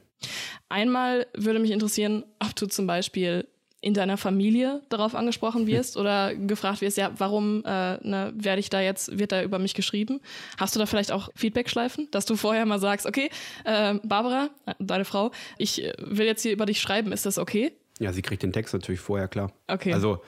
Einmal 0.69 1.25
würde 1.33 1.59
mich 1.59 1.71
interessieren, 1.71 2.23
ob 2.39 2.55
du 2.55 2.67
zum 2.67 2.85
Beispiel 2.85 3.47
in 3.83 3.95
deiner 3.95 4.17
Familie 4.17 4.81
darauf 4.89 5.15
angesprochen 5.15 5.65
wirst 5.65 5.97
oder 5.97 6.35
gefragt 6.35 6.81
wirst, 6.81 6.97
ja, 6.97 7.11
warum 7.17 7.63
äh, 7.65 7.97
ne, 8.07 8.31
werde 8.35 8.59
ich 8.59 8.69
da 8.69 8.79
jetzt, 8.79 9.17
wird 9.17 9.31
da 9.31 9.41
über 9.41 9.57
mich 9.57 9.73
geschrieben? 9.73 10.21
Hast 10.57 10.75
du 10.75 10.79
da 10.79 10.85
vielleicht 10.85 11.11
auch 11.11 11.29
Feedback-Schleifen, 11.35 12.07
dass 12.11 12.27
du 12.27 12.35
vorher 12.35 12.65
mal 12.67 12.79
sagst, 12.79 13.07
okay, 13.07 13.31
äh, 13.65 13.95
Barbara, 14.03 14.49
deine 14.77 15.03
Frau, 15.03 15.31
ich 15.57 15.83
äh, 15.83 15.93
will 15.97 16.27
jetzt 16.27 16.43
hier 16.43 16.51
über 16.51 16.67
dich 16.67 16.79
schreiben, 16.79 17.11
ist 17.11 17.25
das 17.25 17.39
okay? 17.39 17.71
Ja, 17.97 18.13
sie 18.13 18.21
kriegt 18.21 18.43
den 18.43 18.53
Text 18.53 18.73
natürlich 18.73 19.01
vorher, 19.01 19.27
klar. 19.27 19.51
Okay. 19.67 19.93
Also 19.93 20.21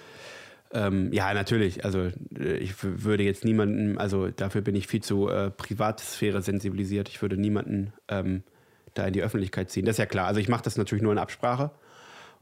ähm, 0.74 1.14
ja, 1.14 1.34
natürlich. 1.34 1.86
Also 1.86 2.10
äh, 2.38 2.58
ich 2.58 2.74
würde 2.84 3.24
jetzt 3.24 3.46
niemanden, 3.46 3.98
also 3.98 4.30
dafür 4.30 4.62
bin 4.62 4.76
ich 4.76 4.88
viel 4.88 5.04
zu 5.04 5.30
äh, 5.30 5.52
Privatsphäre 5.52 6.42
sensibilisiert. 6.42 7.10
Ich 7.10 7.22
würde 7.22 7.38
niemanden 7.38 7.94
ähm, 8.08 8.44
da 8.96 9.06
in 9.06 9.14
die 9.14 9.22
Öffentlichkeit 9.22 9.70
ziehen. 9.70 9.86
Das 9.86 9.94
ist 9.94 10.00
ja 10.00 10.08
klar. 10.08 10.28
Also 10.28 10.40
ich 10.40 10.50
mache 10.50 10.64
das 10.64 10.78
natürlich 10.78 11.04
nur 11.04 11.12
in 11.12 11.20
Absprache 11.20 11.72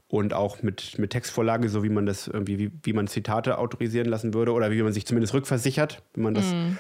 und 0.08 0.34
auch 0.34 0.64
mit, 0.64 0.98
mit 0.98 1.12
Textvorlage, 1.12 1.70
so 1.70 1.84
wie 1.84 1.90
man 1.90 2.06
das 2.06 2.28
irgendwie, 2.28 2.58
wie, 2.58 2.72
wie 2.84 2.94
man 2.94 3.08
Zitate 3.08 3.58
autorisieren 3.58 4.08
lassen 4.08 4.34
würde 4.34 4.54
oder 4.54 4.72
wie 4.72 4.82
man 4.82 4.94
sich 4.94 5.06
zumindest 5.06 5.34
rückversichert, 5.34 6.02
wenn 6.14 6.24
man 6.24 6.34
das. 6.34 6.54
Mm. 6.54 6.78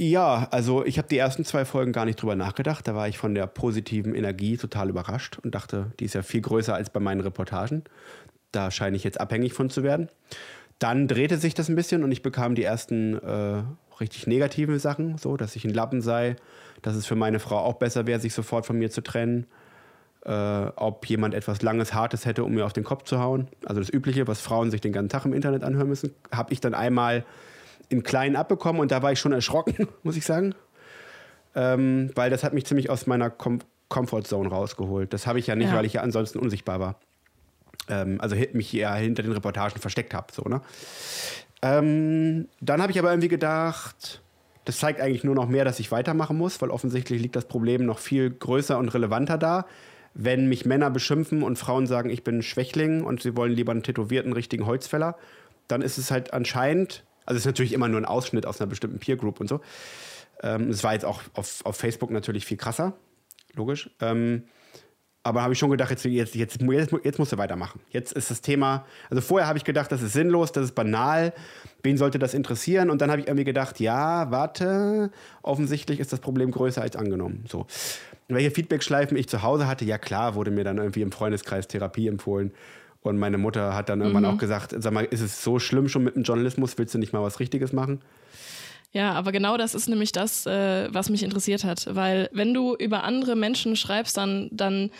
Ja, 0.00 0.46
also 0.52 0.84
ich 0.84 0.98
habe 0.98 1.08
die 1.08 1.18
ersten 1.18 1.44
zwei 1.44 1.64
Folgen 1.64 1.92
gar 1.92 2.04
nicht 2.04 2.22
drüber 2.22 2.36
nachgedacht. 2.36 2.86
Da 2.86 2.94
war 2.94 3.08
ich 3.08 3.18
von 3.18 3.34
der 3.34 3.48
positiven 3.48 4.14
Energie 4.14 4.56
total 4.56 4.90
überrascht 4.90 5.38
und 5.42 5.56
dachte, 5.56 5.90
die 5.98 6.04
ist 6.04 6.14
ja 6.14 6.22
viel 6.22 6.40
größer 6.40 6.72
als 6.72 6.90
bei 6.90 7.00
meinen 7.00 7.20
Reportagen. 7.20 7.82
Da 8.52 8.70
scheine 8.70 8.96
ich 8.96 9.04
jetzt 9.04 9.20
abhängig 9.20 9.52
von 9.52 9.70
zu 9.70 9.82
werden. 9.82 10.08
Dann 10.78 11.08
drehte 11.08 11.38
sich 11.38 11.54
das 11.54 11.68
ein 11.68 11.76
bisschen 11.76 12.04
und 12.04 12.12
ich 12.12 12.22
bekam 12.22 12.54
die 12.54 12.62
ersten 12.62 13.18
äh, 13.18 13.62
richtig 14.00 14.26
negativen 14.26 14.78
Sachen, 14.78 15.18
so 15.18 15.36
dass 15.36 15.56
ich 15.56 15.64
ein 15.64 15.74
Lappen 15.74 16.00
sei, 16.00 16.36
dass 16.82 16.94
es 16.94 17.06
für 17.06 17.16
meine 17.16 17.40
Frau 17.40 17.58
auch 17.58 17.74
besser 17.74 18.06
wäre, 18.06 18.20
sich 18.20 18.32
sofort 18.32 18.64
von 18.64 18.78
mir 18.78 18.90
zu 18.90 19.02
trennen. 19.02 19.46
Äh, 20.24 20.30
ob 20.76 21.06
jemand 21.06 21.34
etwas 21.34 21.62
Langes, 21.62 21.94
Hartes 21.94 22.26
hätte, 22.26 22.44
um 22.44 22.52
mir 22.52 22.64
auf 22.64 22.72
den 22.72 22.84
Kopf 22.84 23.04
zu 23.04 23.18
hauen. 23.18 23.48
Also 23.64 23.80
das 23.80 23.92
Übliche, 23.92 24.26
was 24.26 24.40
Frauen 24.40 24.70
sich 24.70 24.80
den 24.80 24.92
ganzen 24.92 25.08
Tag 25.08 25.24
im 25.24 25.32
Internet 25.32 25.62
anhören 25.62 25.88
müssen, 25.88 26.14
habe 26.32 26.52
ich 26.52 26.60
dann 26.60 26.74
einmal 26.74 27.24
in 27.88 28.02
kleinen 28.02 28.36
abbekommen 28.36 28.80
und 28.80 28.90
da 28.90 29.02
war 29.02 29.12
ich 29.12 29.20
schon 29.20 29.32
erschrocken, 29.32 29.88
muss 30.02 30.16
ich 30.16 30.24
sagen. 30.24 30.54
Ähm, 31.54 32.10
weil 32.14 32.30
das 32.30 32.44
hat 32.44 32.52
mich 32.52 32.66
ziemlich 32.66 32.90
aus 32.90 33.06
meiner 33.06 33.30
Com 33.30 33.60
Comfortzone 33.88 34.50
rausgeholt. 34.50 35.14
Das 35.14 35.26
habe 35.26 35.38
ich 35.38 35.46
ja 35.46 35.56
nicht, 35.56 35.70
ja. 35.70 35.74
weil 35.74 35.86
ich 35.86 35.94
ja 35.94 36.02
ansonsten 36.02 36.38
unsichtbar 36.38 36.78
war 36.78 37.00
ähm, 37.88 38.20
also 38.20 38.36
mich 38.52 38.74
eher 38.74 38.94
hinter 38.94 39.22
den 39.22 39.32
Reportagen 39.32 39.80
versteckt 39.80 40.14
habe. 40.14 40.32
So, 40.32 40.42
ne? 40.42 40.60
Ähm, 41.62 42.48
dann 42.60 42.80
habe 42.82 42.92
ich 42.92 42.98
aber 42.98 43.10
irgendwie 43.10 43.28
gedacht, 43.28 44.22
das 44.64 44.78
zeigt 44.78 45.00
eigentlich 45.00 45.24
nur 45.24 45.34
noch 45.34 45.48
mehr, 45.48 45.64
dass 45.64 45.80
ich 45.80 45.90
weitermachen 45.90 46.36
muss, 46.36 46.60
weil 46.60 46.70
offensichtlich 46.70 47.20
liegt 47.20 47.36
das 47.36 47.46
Problem 47.46 47.84
noch 47.84 47.98
viel 47.98 48.30
größer 48.30 48.78
und 48.78 48.90
relevanter 48.90 49.38
da. 49.38 49.66
Wenn 50.14 50.48
mich 50.48 50.66
Männer 50.66 50.90
beschimpfen 50.90 51.42
und 51.42 51.58
Frauen 51.58 51.86
sagen, 51.86 52.10
ich 52.10 52.24
bin 52.24 52.38
ein 52.38 52.42
Schwächling 52.42 53.02
und 53.04 53.22
sie 53.22 53.36
wollen 53.36 53.52
lieber 53.52 53.72
einen 53.72 53.82
tätowierten 53.82 54.32
richtigen 54.32 54.66
Holzfäller, 54.66 55.16
dann 55.68 55.82
ist 55.82 55.98
es 55.98 56.10
halt 56.10 56.32
anscheinend, 56.32 57.04
also 57.24 57.36
es 57.36 57.42
ist 57.42 57.46
natürlich 57.46 57.72
immer 57.72 57.88
nur 57.88 58.00
ein 58.00 58.04
Ausschnitt 58.04 58.46
aus 58.46 58.60
einer 58.60 58.68
bestimmten 58.68 58.98
Peer 58.98 59.16
Group 59.16 59.40
und 59.40 59.48
so. 59.48 59.60
Ähm, 60.42 60.70
es 60.70 60.84
war 60.84 60.92
jetzt 60.92 61.04
auch 61.04 61.22
auf, 61.34 61.64
auf 61.64 61.76
Facebook 61.76 62.10
natürlich 62.10 62.44
viel 62.46 62.56
krasser, 62.56 62.94
logisch. 63.54 63.90
Ähm, 64.00 64.44
aber 65.22 65.42
habe 65.42 65.52
ich 65.52 65.58
schon 65.58 65.70
gedacht, 65.70 65.90
jetzt, 65.90 66.04
jetzt, 66.04 66.34
jetzt, 66.34 66.60
jetzt, 66.60 66.92
jetzt 67.04 67.18
musst 67.18 67.32
du 67.32 67.38
weitermachen. 67.38 67.80
Jetzt 67.90 68.12
ist 68.12 68.30
das 68.30 68.40
Thema, 68.40 68.86
also 69.10 69.20
vorher 69.20 69.46
habe 69.46 69.58
ich 69.58 69.64
gedacht, 69.64 69.92
das 69.92 70.02
ist 70.02 70.12
sinnlos, 70.12 70.52
das 70.52 70.66
ist 70.66 70.74
banal, 70.74 71.32
wen 71.82 71.98
sollte 71.98 72.18
das 72.18 72.34
interessieren? 72.34 72.88
Und 72.88 73.02
dann 73.02 73.10
habe 73.10 73.20
ich 73.20 73.26
irgendwie 73.26 73.44
gedacht, 73.44 73.80
ja, 73.80 74.30
warte, 74.30 75.10
offensichtlich 75.42 76.00
ist 76.00 76.12
das 76.12 76.20
Problem 76.20 76.50
größer 76.50 76.80
als 76.80 76.96
angenommen. 76.96 77.44
So. 77.48 77.66
welche 78.28 78.50
Feedback-Schleifen 78.50 79.16
ich 79.16 79.28
zu 79.28 79.42
Hause 79.42 79.66
hatte, 79.66 79.84
ja 79.84 79.98
klar, 79.98 80.34
wurde 80.34 80.50
mir 80.50 80.64
dann 80.64 80.78
irgendwie 80.78 81.02
im 81.02 81.12
Freundeskreis 81.12 81.68
Therapie 81.68 82.08
empfohlen. 82.08 82.52
Und 83.00 83.18
meine 83.18 83.38
Mutter 83.38 83.74
hat 83.74 83.88
dann 83.88 84.00
irgendwann 84.00 84.24
mhm. 84.24 84.30
auch 84.30 84.38
gesagt, 84.38 84.74
sag 84.76 84.92
mal, 84.92 85.04
ist 85.04 85.20
es 85.20 85.42
so 85.42 85.58
schlimm 85.58 85.88
schon 85.88 86.04
mit 86.04 86.16
dem 86.16 86.24
Journalismus? 86.24 86.76
Willst 86.78 86.94
du 86.94 86.98
nicht 86.98 87.12
mal 87.12 87.22
was 87.22 87.38
Richtiges 87.40 87.72
machen? 87.72 88.00
Ja, 88.92 89.12
aber 89.12 89.32
genau 89.32 89.56
das 89.58 89.74
ist 89.74 89.88
nämlich 89.88 90.12
das, 90.12 90.46
äh, 90.46 90.88
was 90.92 91.10
mich 91.10 91.22
interessiert 91.22 91.64
hat. 91.64 91.94
Weil 91.94 92.30
wenn 92.32 92.54
du 92.54 92.74
über 92.74 93.04
andere 93.04 93.36
Menschen 93.36 93.76
schreibst, 93.76 94.16
dann, 94.16 94.48
dann 94.50 94.90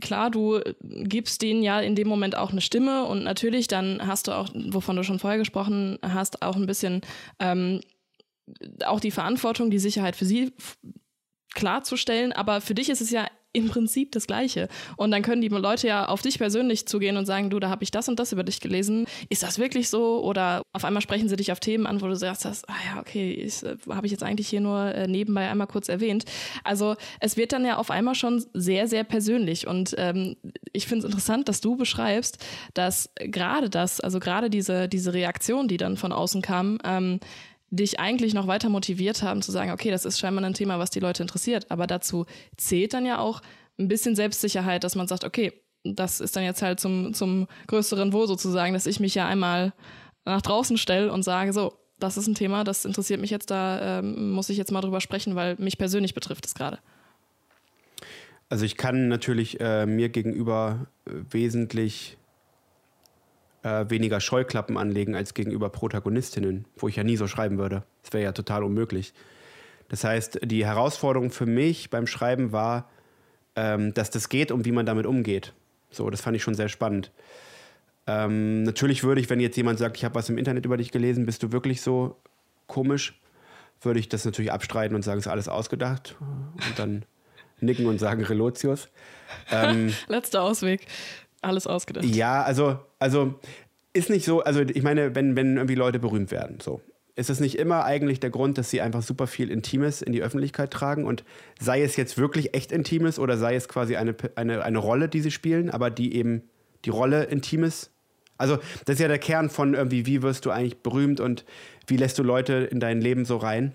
klar, 0.00 0.30
du 0.30 0.60
gibst 0.80 1.42
denen 1.42 1.62
ja 1.62 1.80
in 1.80 1.94
dem 1.94 2.08
Moment 2.08 2.36
auch 2.36 2.50
eine 2.50 2.60
Stimme 2.60 3.04
und 3.04 3.22
natürlich 3.22 3.68
dann 3.68 4.04
hast 4.04 4.26
du 4.26 4.32
auch, 4.32 4.48
wovon 4.52 4.96
du 4.96 5.04
schon 5.04 5.20
vorher 5.20 5.38
gesprochen 5.38 5.98
hast, 6.02 6.42
auch 6.42 6.56
ein 6.56 6.66
bisschen 6.66 7.02
ähm, 7.38 7.80
auch 8.84 9.00
die 9.00 9.12
Verantwortung, 9.12 9.70
die 9.70 9.78
Sicherheit 9.78 10.16
für 10.16 10.26
sie 10.26 10.52
klarzustellen. 11.54 12.32
Aber 12.32 12.60
für 12.60 12.74
dich 12.74 12.88
ist 12.88 13.00
es 13.00 13.10
ja 13.10 13.26
im 13.54 13.68
Prinzip 13.68 14.12
das 14.12 14.26
Gleiche. 14.26 14.68
Und 14.96 15.12
dann 15.12 15.22
können 15.22 15.40
die 15.40 15.48
Leute 15.48 15.86
ja 15.86 16.06
auf 16.06 16.22
dich 16.22 16.38
persönlich 16.38 16.86
zugehen 16.86 17.16
und 17.16 17.24
sagen, 17.24 17.50
du, 17.50 17.60
da 17.60 17.70
habe 17.70 17.84
ich 17.84 17.92
das 17.92 18.08
und 18.08 18.18
das 18.18 18.32
über 18.32 18.42
dich 18.42 18.60
gelesen. 18.60 19.06
Ist 19.28 19.44
das 19.44 19.58
wirklich 19.58 19.88
so? 19.88 20.22
Oder 20.24 20.62
auf 20.72 20.84
einmal 20.84 21.00
sprechen 21.00 21.28
sie 21.28 21.36
dich 21.36 21.52
auf 21.52 21.60
Themen 21.60 21.86
an, 21.86 22.02
wo 22.02 22.08
du 22.08 22.16
sagst, 22.16 22.44
ah 22.46 22.74
ja, 22.84 23.00
okay, 23.00 23.32
äh, 23.32 23.76
habe 23.90 24.06
ich 24.06 24.12
jetzt 24.12 24.24
eigentlich 24.24 24.48
hier 24.48 24.60
nur 24.60 24.92
äh, 24.92 25.06
nebenbei 25.06 25.48
einmal 25.48 25.68
kurz 25.68 25.88
erwähnt. 25.88 26.24
Also 26.64 26.96
es 27.20 27.36
wird 27.36 27.52
dann 27.52 27.64
ja 27.64 27.76
auf 27.76 27.92
einmal 27.92 28.16
schon 28.16 28.44
sehr, 28.52 28.88
sehr 28.88 29.04
persönlich. 29.04 29.68
Und 29.68 29.94
ähm, 29.98 30.36
ich 30.72 30.88
finde 30.88 31.06
es 31.06 31.12
interessant, 31.12 31.48
dass 31.48 31.60
du 31.60 31.76
beschreibst, 31.76 32.44
dass 32.74 33.10
gerade 33.14 33.70
das, 33.70 34.00
also 34.00 34.18
gerade 34.18 34.50
diese, 34.50 34.88
diese 34.88 35.14
Reaktion, 35.14 35.68
die 35.68 35.76
dann 35.76 35.96
von 35.96 36.12
außen 36.12 36.42
kam, 36.42 36.78
ähm, 36.84 37.20
dich 37.76 38.00
eigentlich 38.00 38.34
noch 38.34 38.46
weiter 38.46 38.68
motiviert 38.68 39.22
haben 39.22 39.42
zu 39.42 39.52
sagen, 39.52 39.70
okay, 39.70 39.90
das 39.90 40.04
ist 40.04 40.18
scheinbar 40.18 40.44
ein 40.44 40.54
Thema, 40.54 40.78
was 40.78 40.90
die 40.90 41.00
Leute 41.00 41.22
interessiert. 41.22 41.70
Aber 41.70 41.86
dazu 41.86 42.26
zählt 42.56 42.94
dann 42.94 43.06
ja 43.06 43.18
auch 43.18 43.42
ein 43.78 43.88
bisschen 43.88 44.14
Selbstsicherheit, 44.14 44.84
dass 44.84 44.94
man 44.94 45.08
sagt, 45.08 45.24
okay, 45.24 45.52
das 45.84 46.20
ist 46.20 46.36
dann 46.36 46.44
jetzt 46.44 46.62
halt 46.62 46.80
zum, 46.80 47.12
zum 47.14 47.46
größeren 47.66 48.12
Wohl 48.12 48.26
sozusagen, 48.26 48.72
dass 48.72 48.86
ich 48.86 49.00
mich 49.00 49.14
ja 49.14 49.26
einmal 49.26 49.72
nach 50.24 50.42
draußen 50.42 50.78
stelle 50.78 51.12
und 51.12 51.22
sage, 51.22 51.52
so, 51.52 51.74
das 51.98 52.16
ist 52.16 52.26
ein 52.26 52.34
Thema, 52.34 52.64
das 52.64 52.84
interessiert 52.84 53.20
mich 53.20 53.30
jetzt, 53.30 53.50
da 53.50 53.98
ähm, 53.98 54.32
muss 54.32 54.48
ich 54.48 54.56
jetzt 54.56 54.72
mal 54.72 54.80
drüber 54.80 55.00
sprechen, 55.00 55.34
weil 55.34 55.56
mich 55.58 55.78
persönlich 55.78 56.14
betrifft 56.14 56.46
es 56.46 56.54
gerade. 56.54 56.78
Also 58.48 58.64
ich 58.64 58.76
kann 58.76 59.08
natürlich 59.08 59.60
äh, 59.60 59.86
mir 59.86 60.08
gegenüber 60.08 60.86
äh, 61.06 61.10
wesentlich 61.30 62.16
äh, 63.64 63.88
weniger 63.88 64.20
Scheuklappen 64.20 64.76
anlegen 64.76 65.16
als 65.16 65.34
gegenüber 65.34 65.70
Protagonistinnen, 65.70 66.66
wo 66.76 66.86
ich 66.86 66.96
ja 66.96 67.02
nie 67.02 67.16
so 67.16 67.26
schreiben 67.26 67.58
würde. 67.58 67.82
Das 68.02 68.12
wäre 68.12 68.22
ja 68.22 68.32
total 68.32 68.62
unmöglich. 68.62 69.14
Das 69.88 70.04
heißt, 70.04 70.40
die 70.44 70.64
Herausforderung 70.64 71.30
für 71.30 71.46
mich 71.46 71.90
beim 71.90 72.06
Schreiben 72.06 72.52
war, 72.52 72.90
ähm, 73.56 73.94
dass 73.94 74.10
das 74.10 74.28
geht 74.28 74.52
und 74.52 74.66
wie 74.66 74.72
man 74.72 74.86
damit 74.86 75.06
umgeht. 75.06 75.54
So, 75.90 76.10
das 76.10 76.20
fand 76.20 76.36
ich 76.36 76.42
schon 76.42 76.54
sehr 76.54 76.68
spannend. 76.68 77.10
Ähm, 78.06 78.64
natürlich 78.64 79.02
würde 79.02 79.20
ich, 79.20 79.30
wenn 79.30 79.40
jetzt 79.40 79.56
jemand 79.56 79.78
sagt, 79.78 79.96
ich 79.96 80.04
habe 80.04 80.14
was 80.14 80.28
im 80.28 80.36
Internet 80.36 80.66
über 80.66 80.76
dich 80.76 80.90
gelesen, 80.90 81.24
bist 81.24 81.42
du 81.42 81.52
wirklich 81.52 81.80
so 81.80 82.16
komisch, 82.66 83.18
würde 83.80 83.98
ich 83.98 84.10
das 84.10 84.24
natürlich 84.24 84.52
abstreiten 84.52 84.94
und 84.94 85.02
sagen, 85.02 85.20
es 85.20 85.26
ist 85.26 85.32
alles 85.32 85.48
ausgedacht 85.48 86.16
und 86.20 86.78
dann 86.78 87.04
nicken 87.60 87.86
und 87.86 87.98
sagen 87.98 88.22
Relotius. 88.22 88.88
Ähm, 89.50 89.94
Letzter 90.08 90.42
Ausweg 90.42 90.86
alles 91.44 91.66
ausgedacht. 91.66 92.04
Ja, 92.04 92.42
also, 92.42 92.78
also 93.04 93.34
ist 93.92 94.10
nicht 94.10 94.24
so, 94.24 94.42
also 94.42 94.60
ich 94.60 94.82
meine, 94.82 95.14
wenn, 95.14 95.36
wenn 95.36 95.56
irgendwie 95.56 95.74
Leute 95.74 95.98
berühmt 95.98 96.30
werden, 96.30 96.58
so. 96.60 96.80
Ist 97.16 97.30
es 97.30 97.38
nicht 97.38 97.58
immer 97.60 97.84
eigentlich 97.84 98.18
der 98.18 98.30
Grund, 98.30 98.58
dass 98.58 98.70
sie 98.70 98.80
einfach 98.80 99.02
super 99.02 99.28
viel 99.28 99.48
Intimes 99.48 100.02
in 100.02 100.12
die 100.12 100.20
Öffentlichkeit 100.20 100.72
tragen 100.72 101.04
und 101.04 101.22
sei 101.60 101.80
es 101.82 101.94
jetzt 101.94 102.18
wirklich 102.18 102.56
echt 102.56 102.72
Intimes 102.72 103.20
oder 103.20 103.38
sei 103.38 103.54
es 103.54 103.68
quasi 103.68 103.94
eine, 103.94 104.16
eine, 104.34 104.64
eine 104.64 104.78
Rolle, 104.78 105.08
die 105.08 105.20
sie 105.20 105.30
spielen, 105.30 105.70
aber 105.70 105.90
die 105.90 106.16
eben 106.16 106.42
die 106.84 106.90
Rolle 106.90 107.22
Intimes 107.24 107.90
also, 108.36 108.56
das 108.84 108.94
ist 108.94 109.00
ja 109.00 109.06
der 109.06 109.20
Kern 109.20 109.48
von 109.48 109.74
irgendwie, 109.74 110.06
wie 110.06 110.22
wirst 110.22 110.44
du 110.44 110.50
eigentlich 110.50 110.78
berühmt 110.78 111.20
und 111.20 111.44
wie 111.86 111.96
lässt 111.96 112.18
du 112.18 112.24
Leute 112.24 112.68
in 112.70 112.80
dein 112.80 113.00
Leben 113.00 113.24
so 113.24 113.36
rein. 113.36 113.72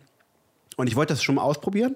Und 0.76 0.88
ich 0.88 0.97
wollte 0.97 1.14
das 1.14 1.23
schon 1.23 1.35
mal 1.35 1.43
ausprobieren. 1.43 1.95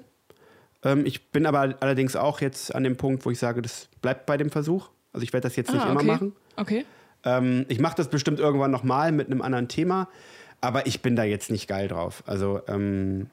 Ähm, 0.82 1.06
ich 1.06 1.32
bin 1.32 1.46
aber 1.46 1.76
allerdings 1.82 2.16
auch 2.16 2.40
jetzt 2.40 2.74
an 2.74 2.86
dem 2.86 2.96
Punkt, 2.96 3.26
wo 3.26 3.32
ich 3.32 3.40
sage, 3.40 3.62
das 3.62 3.90
bleibt 4.02 4.26
bei 4.26 4.38
dem 4.38 4.50
Versuch. 4.50 4.90
Also 5.12 5.24
ich 5.26 5.34
werde 5.34 5.48
das 5.48 5.58
jetzt 5.58 5.74
nicht 5.74 5.84
ah, 5.84 5.92
okay. 5.92 6.04
immer 6.04 6.14
machen. 6.14 6.36
Okay. 6.56 6.86
Ähm, 7.24 7.66
ich 7.70 7.80
mache 7.80 7.96
das 7.96 8.10
bestimmt 8.10 8.40
irgendwann 8.40 8.72
nochmal 8.72 9.12
mit 9.12 9.28
einem 9.28 9.42
anderen 9.42 9.68
Thema, 9.68 10.10
aber 10.62 10.88
ich 10.88 11.02
bin 11.02 11.16
da 11.16 11.24
jetzt 11.24 11.52
nicht 11.52 11.68
geil 11.68 11.88
drauf. 11.88 12.24
Also 12.26 12.62
ähm, 12.68 13.28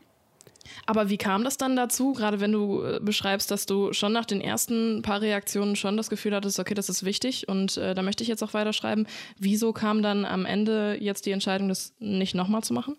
aber 0.86 1.08
wie 1.08 1.16
kam 1.16 1.44
das 1.44 1.56
dann 1.56 1.76
dazu, 1.76 2.12
gerade 2.12 2.40
wenn 2.40 2.52
du 2.52 2.82
äh, 2.82 3.00
beschreibst, 3.00 3.50
dass 3.50 3.66
du 3.66 3.92
schon 3.92 4.12
nach 4.12 4.24
den 4.24 4.40
ersten 4.40 5.02
paar 5.02 5.20
Reaktionen 5.20 5.76
schon 5.76 5.96
das 5.96 6.10
Gefühl 6.10 6.34
hattest, 6.34 6.58
okay, 6.58 6.74
das 6.74 6.88
ist 6.88 7.04
wichtig 7.04 7.48
und 7.48 7.76
äh, 7.76 7.94
da 7.94 8.02
möchte 8.02 8.22
ich 8.22 8.28
jetzt 8.28 8.42
auch 8.42 8.54
weiterschreiben. 8.54 9.06
Wieso 9.38 9.72
kam 9.72 10.02
dann 10.02 10.24
am 10.24 10.46
Ende 10.46 10.96
jetzt 11.00 11.26
die 11.26 11.32
Entscheidung, 11.32 11.68
das 11.68 11.94
nicht 11.98 12.34
nochmal 12.34 12.62
zu 12.62 12.74
machen? 12.74 12.96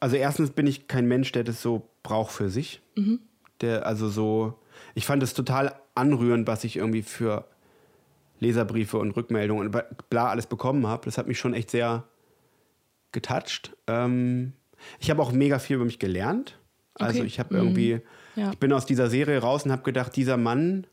Also 0.00 0.16
erstens 0.16 0.50
bin 0.50 0.66
ich 0.66 0.88
kein 0.88 1.06
Mensch, 1.06 1.32
der 1.32 1.44
das 1.44 1.62
so 1.62 1.88
braucht 2.02 2.32
für 2.32 2.50
sich. 2.50 2.80
Mhm. 2.96 3.20
Der 3.60 3.86
also 3.86 4.08
so, 4.08 4.54
ich 4.94 5.06
fand 5.06 5.22
es 5.22 5.34
total 5.34 5.74
anrührend, 5.94 6.46
was 6.46 6.64
ich 6.64 6.76
irgendwie 6.76 7.02
für 7.02 7.46
Leserbriefe 8.40 8.98
und 8.98 9.12
Rückmeldungen 9.12 9.66
und 9.66 9.84
bla 10.10 10.28
alles 10.28 10.46
bekommen 10.46 10.86
habe. 10.86 11.04
Das 11.04 11.18
hat 11.18 11.26
mich 11.26 11.38
schon 11.38 11.54
echt 11.54 11.70
sehr 11.70 12.04
getoucht. 13.12 13.76
Ähm, 13.86 14.52
ich 14.98 15.10
habe 15.10 15.22
auch 15.22 15.32
mega 15.32 15.58
viel 15.58 15.76
über 15.76 15.84
mich 15.84 15.98
gelernt. 15.98 16.58
Also 16.94 17.20
okay. 17.20 17.26
ich 17.26 17.38
habe 17.38 17.54
irgendwie, 17.54 17.94
mhm. 17.94 18.00
ja. 18.36 18.50
ich 18.52 18.58
bin 18.58 18.72
aus 18.72 18.86
dieser 18.86 19.10
Serie 19.10 19.38
raus 19.38 19.64
und 19.64 19.72
habe 19.72 19.82
gedacht, 19.82 20.16
dieser 20.16 20.36
Mann, 20.36 20.86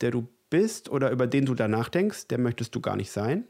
der 0.00 0.10
du 0.10 0.28
bist 0.48 0.88
oder 0.88 1.10
über 1.10 1.26
den 1.26 1.46
du 1.46 1.54
da 1.54 1.68
nachdenkst, 1.68 2.28
der 2.28 2.38
möchtest 2.38 2.74
du 2.74 2.80
gar 2.80 2.96
nicht 2.96 3.10
sein. 3.10 3.44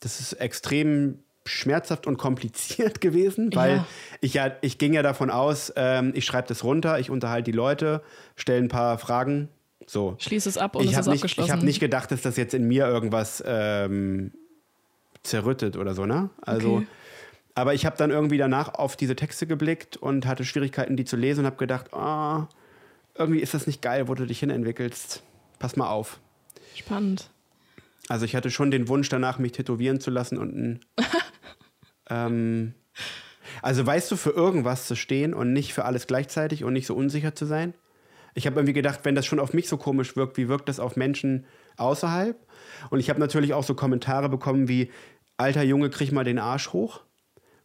Das 0.00 0.20
ist 0.20 0.34
extrem 0.34 1.20
schmerzhaft 1.44 2.06
und 2.06 2.18
kompliziert 2.18 3.00
gewesen, 3.00 3.54
weil 3.54 3.76
ja. 3.76 3.86
ich 4.20 4.34
ja, 4.34 4.52
ich 4.60 4.78
ging 4.78 4.92
ja 4.92 5.02
davon 5.02 5.30
aus, 5.30 5.72
ähm, 5.76 6.12
ich 6.14 6.24
schreibe 6.24 6.48
das 6.48 6.64
runter, 6.64 6.98
ich 6.98 7.10
unterhalte 7.10 7.50
die 7.50 7.56
Leute, 7.56 8.02
stelle 8.36 8.62
ein 8.62 8.68
paar 8.68 8.98
Fragen, 8.98 9.48
so. 9.92 10.16
Schließe 10.18 10.48
es 10.48 10.58
ab 10.58 10.74
und 10.74 10.84
ich 10.84 10.92
es 10.92 10.98
ist 10.98 11.06
nicht, 11.06 11.16
abgeschlossen. 11.16 11.46
Ich 11.46 11.52
habe 11.52 11.64
nicht 11.64 11.80
gedacht, 11.80 12.10
dass 12.10 12.22
das 12.22 12.36
jetzt 12.36 12.54
in 12.54 12.66
mir 12.66 12.86
irgendwas 12.86 13.42
ähm, 13.46 14.32
zerrüttet 15.22 15.76
oder 15.76 15.94
so, 15.94 16.06
ne? 16.06 16.30
Also, 16.40 16.76
okay. 16.76 16.86
aber 17.54 17.74
ich 17.74 17.84
habe 17.84 17.96
dann 17.96 18.10
irgendwie 18.10 18.38
danach 18.38 18.74
auf 18.74 18.96
diese 18.96 19.14
Texte 19.14 19.46
geblickt 19.46 19.96
und 19.96 20.26
hatte 20.26 20.44
Schwierigkeiten, 20.44 20.96
die 20.96 21.04
zu 21.04 21.16
lesen 21.16 21.40
und 21.40 21.46
habe 21.46 21.56
gedacht, 21.56 21.90
oh, 21.92 22.44
irgendwie 23.16 23.40
ist 23.40 23.54
das 23.54 23.66
nicht 23.66 23.82
geil, 23.82 24.08
wo 24.08 24.14
du 24.14 24.26
dich 24.26 24.40
hinentwickelst. 24.40 25.22
Pass 25.58 25.76
mal 25.76 25.90
auf. 25.90 26.18
Spannend. 26.74 27.28
Also 28.08 28.24
ich 28.24 28.34
hatte 28.34 28.50
schon 28.50 28.70
den 28.70 28.88
Wunsch 28.88 29.08
danach, 29.10 29.38
mich 29.38 29.52
tätowieren 29.52 30.00
zu 30.00 30.10
lassen 30.10 30.38
und 30.38 30.56
ein 30.56 30.80
ähm, 32.10 32.74
also 33.60 33.84
weißt 33.84 34.10
du, 34.10 34.16
für 34.16 34.30
irgendwas 34.30 34.86
zu 34.86 34.96
stehen 34.96 35.34
und 35.34 35.52
nicht 35.52 35.74
für 35.74 35.84
alles 35.84 36.06
gleichzeitig 36.06 36.64
und 36.64 36.72
nicht 36.72 36.86
so 36.86 36.94
unsicher 36.94 37.34
zu 37.34 37.44
sein? 37.44 37.74
Ich 38.34 38.46
habe 38.46 38.56
irgendwie 38.56 38.72
gedacht, 38.72 39.00
wenn 39.04 39.14
das 39.14 39.26
schon 39.26 39.40
auf 39.40 39.52
mich 39.52 39.68
so 39.68 39.76
komisch 39.76 40.16
wirkt, 40.16 40.36
wie 40.36 40.48
wirkt 40.48 40.68
das 40.68 40.80
auf 40.80 40.96
Menschen 40.96 41.44
außerhalb? 41.76 42.36
Und 42.90 43.00
ich 43.00 43.10
habe 43.10 43.20
natürlich 43.20 43.54
auch 43.54 43.64
so 43.64 43.74
Kommentare 43.74 44.28
bekommen 44.28 44.68
wie, 44.68 44.90
alter 45.36 45.62
Junge, 45.62 45.90
krieg 45.90 46.12
mal 46.12 46.24
den 46.24 46.38
Arsch 46.38 46.72
hoch. 46.72 47.00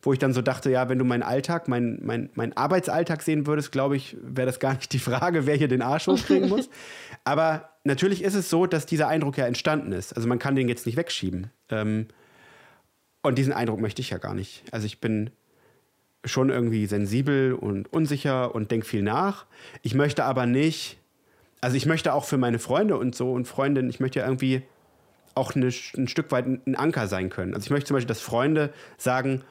Wo 0.02 0.14
ich 0.14 0.19
dann 0.19 0.31
so 0.31 0.44
dachte, 0.44 0.69
ja, 0.69 0.89
wenn 0.89 0.99
du 0.99 1.06
meinen 1.06 1.23
Alltag, 1.23 1.68
meinen 1.68 2.06
mein, 2.06 2.30
mein 2.35 2.56
Arbeitsalltag 2.56 3.23
sehen 3.23 3.48
würdest, 3.48 3.72
glaube 3.72 3.98
ich, 3.98 4.15
wäre 4.22 4.45
das 4.45 4.60
gar 4.60 4.76
nicht 4.76 4.94
die 4.94 4.99
Frage, 4.99 5.48
wer 5.48 5.56
hier 5.56 5.68
den 5.68 5.81
Arsch 5.81 6.06
hochkriegen 6.07 6.49
muss. 6.49 6.69
Aber 7.23 7.69
natürlich 7.84 8.23
ist 8.23 8.35
es 8.35 8.49
so, 8.49 8.68
dass 8.68 8.85
dieser 8.85 9.07
Eindruck 9.07 9.38
ja 9.38 9.48
entstanden 9.48 9.91
ist. 9.91 10.14
Also 10.14 10.27
man 10.27 10.38
kann 10.38 10.56
den 10.56 10.69
jetzt 10.69 10.85
nicht 10.85 10.98
wegschieben. 10.98 11.49
Ähm, 11.69 12.07
und 13.23 13.38
diesen 13.38 13.53
Eindruck 13.53 13.81
möchte 13.81 14.02
ich 14.02 14.11
ja 14.11 14.19
gar 14.19 14.35
nicht. 14.35 14.64
Also 14.72 14.85
ich 14.85 15.02
bin 15.02 15.31
schon 16.26 16.49
irgendwie 16.49 16.85
sensibel 16.85 17.53
und 17.53 17.91
unsicher 17.91 18.53
und 18.53 18.72
denke 18.72 18.85
viel 18.85 19.02
nach. 19.02 19.45
Ich 19.81 19.94
möchte 19.94 20.26
aber 20.26 20.45
nicht, 20.45 20.98
also 21.61 21.77
ich 21.77 21.85
möchte 21.85 22.14
auch 22.14 22.26
für 22.26 22.38
meine 22.38 22.60
Freunde 22.60 22.98
und 22.98 23.15
so 23.15 23.31
und 23.31 23.48
Freundinnen, 23.48 23.89
ich 23.89 23.99
möchte 23.99 24.19
ja 24.19 24.26
irgendwie 24.26 24.64
auch 25.35 25.56
eine, 25.56 25.68
ein 25.68 26.07
Stück 26.07 26.31
weit 26.31 26.45
ein 26.48 26.76
Anker 26.76 27.07
sein 27.07 27.30
können. 27.30 27.53
Also 27.53 27.65
ich 27.65 27.69
möchte 27.69 27.88
zum 27.88 27.95
Beispiel, 27.95 28.07
dass 28.07 28.22
Freunde 28.22 28.73
sagen, 28.98 29.44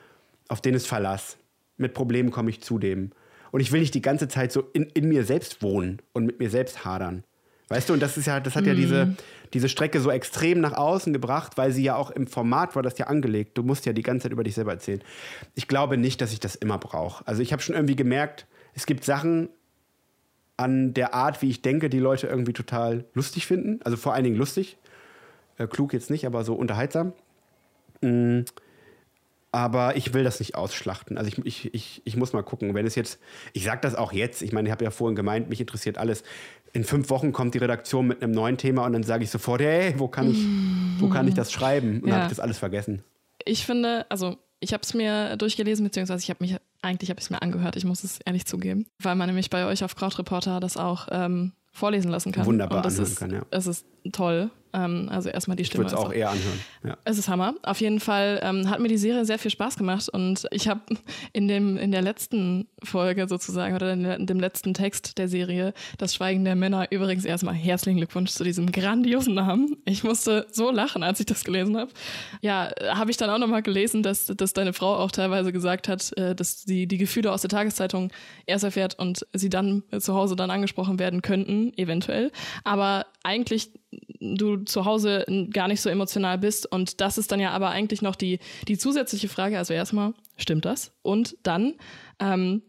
auf 0.48 0.60
den 0.60 0.74
ist 0.74 0.86
Verlass. 0.86 1.38
Mit 1.76 1.94
Problemen 1.94 2.30
komme 2.30 2.50
ich 2.50 2.60
zu 2.60 2.78
dem. 2.78 3.12
Und 3.52 3.60
ich 3.60 3.72
will 3.72 3.80
nicht 3.80 3.94
die 3.94 4.02
ganze 4.02 4.28
Zeit 4.28 4.52
so 4.52 4.64
in, 4.72 4.84
in 4.94 5.08
mir 5.08 5.24
selbst 5.24 5.62
wohnen 5.62 6.02
und 6.12 6.26
mit 6.26 6.40
mir 6.40 6.50
selbst 6.50 6.84
hadern. 6.84 7.24
Weißt 7.68 7.88
du, 7.88 7.94
und 7.94 8.00
das 8.00 8.16
ist 8.16 8.26
ja, 8.26 8.38
das 8.38 8.54
hat 8.54 8.64
ja 8.64 8.74
mhm. 8.74 8.76
diese, 8.76 9.16
diese 9.52 9.68
Strecke 9.68 10.00
so 10.00 10.10
extrem 10.10 10.60
nach 10.60 10.72
außen 10.72 11.12
gebracht, 11.12 11.56
weil 11.56 11.72
sie 11.72 11.82
ja 11.82 11.96
auch 11.96 12.10
im 12.10 12.26
Format 12.26 12.76
war 12.76 12.82
das 12.82 12.96
ja 12.98 13.06
angelegt. 13.06 13.58
Du 13.58 13.62
musst 13.62 13.86
ja 13.86 13.92
die 13.92 14.02
ganze 14.02 14.24
Zeit 14.24 14.32
über 14.32 14.44
dich 14.44 14.54
selber 14.54 14.72
erzählen. 14.72 15.02
Ich 15.54 15.66
glaube 15.66 15.96
nicht, 15.96 16.20
dass 16.20 16.32
ich 16.32 16.40
das 16.40 16.54
immer 16.54 16.78
brauche. 16.78 17.26
Also 17.26 17.42
ich 17.42 17.52
habe 17.52 17.62
schon 17.62 17.74
irgendwie 17.74 17.96
gemerkt, 17.96 18.46
es 18.74 18.86
gibt 18.86 19.04
Sachen 19.04 19.48
an 20.56 20.94
der 20.94 21.14
Art, 21.14 21.42
wie 21.42 21.50
ich 21.50 21.62
denke, 21.62 21.90
die 21.90 21.98
Leute 21.98 22.28
irgendwie 22.28 22.52
total 22.52 23.04
lustig 23.14 23.46
finden. 23.46 23.80
Also 23.84 23.96
vor 23.96 24.14
allen 24.14 24.24
Dingen 24.24 24.36
lustig. 24.36 24.78
Äh, 25.58 25.66
klug 25.66 25.92
jetzt 25.92 26.10
nicht, 26.10 26.26
aber 26.26 26.44
so 26.44 26.54
unterhaltsam. 26.54 27.12
Mhm. 28.00 28.44
Aber 29.52 29.96
ich 29.96 30.12
will 30.12 30.22
das 30.22 30.38
nicht 30.38 30.54
ausschlachten. 30.54 31.16
Also 31.16 31.28
ich, 31.28 31.46
ich, 31.46 31.74
ich, 31.74 32.02
ich 32.04 32.16
muss 32.16 32.32
mal 32.32 32.42
gucken. 32.42 32.74
Wenn 32.74 32.86
es 32.86 32.94
jetzt, 32.94 33.18
ich 33.54 33.64
sage 33.64 33.80
das 33.80 33.94
auch 33.94 34.12
jetzt, 34.12 34.42
ich 34.42 34.52
meine, 34.52 34.68
ich 34.68 34.72
habe 34.72 34.84
ja 34.84 34.90
vorhin 34.90 35.16
gemeint, 35.16 35.48
mich 35.48 35.60
interessiert 35.60 35.98
alles. 35.98 36.24
In 36.76 36.84
fünf 36.84 37.08
Wochen 37.08 37.32
kommt 37.32 37.54
die 37.54 37.58
Redaktion 37.58 38.06
mit 38.06 38.22
einem 38.22 38.32
neuen 38.32 38.58
Thema 38.58 38.84
und 38.84 38.92
dann 38.92 39.02
sage 39.02 39.24
ich 39.24 39.30
sofort, 39.30 39.62
hey, 39.62 39.94
wo 39.96 40.08
kann 40.08 40.30
ich, 40.30 40.44
wo 41.00 41.08
kann 41.08 41.26
ich 41.26 41.32
das 41.32 41.50
schreiben? 41.50 42.02
Und 42.02 42.08
ja. 42.08 42.16
habe 42.16 42.24
ich 42.24 42.28
das 42.28 42.38
alles 42.38 42.58
vergessen. 42.58 43.02
Ich 43.46 43.64
finde, 43.64 44.04
also 44.10 44.36
ich 44.60 44.74
habe 44.74 44.82
es 44.82 44.92
mir 44.92 45.38
durchgelesen, 45.38 45.84
beziehungsweise 45.84 46.22
ich 46.22 46.28
habe 46.28 46.44
mich, 46.44 46.54
eigentlich 46.82 47.08
habe 47.08 47.18
ich 47.18 47.24
es 47.24 47.30
mir 47.30 47.40
angehört, 47.40 47.76
ich 47.76 47.86
muss 47.86 48.04
es 48.04 48.18
ehrlich 48.26 48.44
zugeben, 48.44 48.84
weil 48.98 49.16
man 49.16 49.26
nämlich 49.26 49.48
bei 49.48 49.64
euch 49.64 49.84
auf 49.84 49.96
Krautreporter 49.96 50.60
das 50.60 50.76
auch 50.76 51.08
ähm, 51.10 51.52
vorlesen 51.72 52.10
lassen 52.10 52.32
kann. 52.32 52.44
Wunderbar 52.44 52.78
und 52.78 52.84
das 52.84 52.98
ist, 52.98 53.20
kann, 53.20 53.30
ja. 53.32 53.40
Es 53.50 53.66
ist 53.66 53.86
toll. 54.12 54.50
Ähm, 54.76 55.08
also 55.10 55.30
erstmal 55.30 55.56
die 55.56 55.64
Stimme. 55.64 55.86
Ich 55.86 55.92
würde 55.92 56.02
es 56.02 56.06
auch 56.06 56.12
eher 56.12 56.30
anhören. 56.30 56.60
Ja. 56.84 56.98
Es 57.04 57.18
ist 57.18 57.28
Hammer. 57.28 57.54
Auf 57.62 57.80
jeden 57.80 58.00
Fall 58.00 58.40
ähm, 58.42 58.68
hat 58.68 58.80
mir 58.80 58.88
die 58.88 58.98
Serie 58.98 59.24
sehr 59.24 59.38
viel 59.38 59.50
Spaß 59.50 59.76
gemacht 59.76 60.08
und 60.08 60.46
ich 60.50 60.68
habe 60.68 60.82
in 61.32 61.46
in 61.48 61.92
der 61.92 62.02
letzten 62.02 62.68
Folge 62.82 63.28
sozusagen 63.28 63.74
oder 63.74 63.92
in, 63.92 64.26
dem 64.26 64.38
letzten 64.38 64.74
Text 64.74 65.16
der 65.16 65.28
Serie 65.28 65.72
das 65.96 66.14
Schweigen 66.14 66.44
der 66.44 66.56
Männer 66.56 66.90
übrigens 66.90 67.24
erstmal 67.24 67.54
herzlichen 67.54 67.98
Glückwunsch 67.98 68.32
zu 68.32 68.44
diesem 68.44 68.70
grandiosen 68.70 69.34
Namen. 69.34 69.76
Ich 69.86 70.04
musste 70.04 70.46
so 70.50 70.70
lachen, 70.70 71.02
als 71.02 71.20
ich 71.20 71.26
das 71.26 71.44
gelesen 71.44 71.76
habe. 71.76 71.90
Ja, 72.42 72.70
habe 72.88 73.10
ich 73.10 73.16
dann 73.16 73.30
auch 73.30 73.38
nochmal 73.38 73.62
gelesen, 73.62 74.02
dass, 74.02 74.26
dass 74.26 74.52
deine 74.52 74.72
Frau 74.72 74.96
auch 74.96 75.10
teilweise 75.10 75.52
gesagt 75.52 75.88
hat, 75.88 76.16
äh, 76.18 76.34
dass 76.34 76.62
sie 76.62 76.86
die 76.86 76.98
Gefühle 76.98 77.32
aus 77.32 77.40
der 77.40 77.50
Tageszeitung 77.50 78.10
erst 78.44 78.64
erfährt 78.64 78.98
und 78.98 79.26
sie 79.32 79.48
dann 79.48 79.84
zu 79.98 80.14
Hause 80.14 80.36
dann 80.36 80.50
angesprochen 80.50 80.98
werden 80.98 81.22
könnten, 81.22 81.72
eventuell. 81.76 82.32
Aber 82.64 83.06
eigentlich 83.26 83.72
du 84.20 84.56
zu 84.58 84.84
Hause 84.84 85.26
gar 85.52 85.68
nicht 85.68 85.80
so 85.80 85.90
emotional 85.90 86.38
bist. 86.38 86.70
Und 86.70 87.00
das 87.00 87.18
ist 87.18 87.30
dann 87.32 87.40
ja 87.40 87.50
aber 87.50 87.70
eigentlich 87.70 88.02
noch 88.02 88.16
die, 88.16 88.38
die 88.68 88.78
zusätzliche 88.78 89.28
Frage. 89.28 89.58
Also 89.58 89.74
erstmal, 89.74 90.14
stimmt 90.36 90.64
das? 90.64 90.92
Und 91.02 91.36
dann, 91.42 91.74
ähm, 92.18 92.62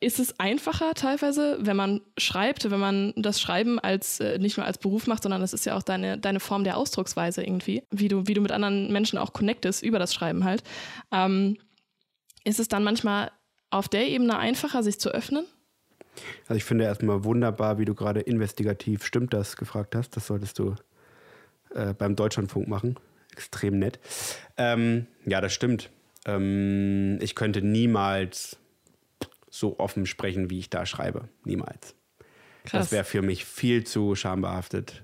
ist 0.00 0.20
es 0.20 0.38
einfacher 0.38 0.94
teilweise, 0.94 1.58
wenn 1.60 1.76
man 1.76 2.00
schreibt, 2.18 2.70
wenn 2.70 2.78
man 2.78 3.12
das 3.16 3.40
Schreiben 3.40 3.80
als 3.80 4.20
äh, 4.20 4.38
nicht 4.38 4.56
nur 4.56 4.66
als 4.66 4.78
Beruf 4.78 5.06
macht, 5.06 5.22
sondern 5.22 5.40
das 5.40 5.52
ist 5.52 5.66
ja 5.66 5.76
auch 5.76 5.82
deine, 5.82 6.18
deine 6.18 6.38
Form 6.38 6.64
der 6.64 6.76
Ausdrucksweise 6.76 7.42
irgendwie, 7.42 7.82
wie 7.90 8.08
du, 8.08 8.26
wie 8.26 8.34
du 8.34 8.40
mit 8.40 8.52
anderen 8.52 8.92
Menschen 8.92 9.18
auch 9.18 9.32
connectest 9.32 9.82
über 9.82 9.98
das 9.98 10.14
Schreiben 10.14 10.44
halt. 10.44 10.62
Ähm, 11.10 11.56
ist 12.44 12.60
es 12.60 12.68
dann 12.68 12.84
manchmal 12.84 13.32
auf 13.70 13.88
der 13.88 14.08
Ebene 14.08 14.38
einfacher, 14.38 14.82
sich 14.82 15.00
zu 15.00 15.10
öffnen? 15.10 15.44
Also 16.46 16.56
ich 16.56 16.64
finde 16.64 16.84
erstmal 16.84 17.24
wunderbar, 17.24 17.78
wie 17.78 17.84
du 17.84 17.94
gerade 17.94 18.20
investigativ 18.20 19.04
stimmt 19.04 19.32
das 19.32 19.56
gefragt 19.56 19.94
hast. 19.94 20.16
Das 20.16 20.26
solltest 20.26 20.58
du 20.58 20.74
äh, 21.74 21.94
beim 21.94 22.16
Deutschlandfunk 22.16 22.68
machen. 22.68 22.96
Extrem 23.32 23.78
nett. 23.78 23.98
Ähm, 24.56 25.06
ja, 25.26 25.40
das 25.40 25.52
stimmt. 25.52 25.90
Ähm, 26.26 27.18
ich 27.20 27.34
könnte 27.34 27.62
niemals 27.62 28.58
so 29.50 29.78
offen 29.78 30.06
sprechen, 30.06 30.50
wie 30.50 30.58
ich 30.58 30.70
da 30.70 30.86
schreibe. 30.86 31.28
Niemals. 31.44 31.94
Krass. 32.64 32.86
Das 32.86 32.92
wäre 32.92 33.04
für 33.04 33.22
mich 33.22 33.44
viel 33.44 33.84
zu 33.84 34.14
schambehaftet. 34.14 35.02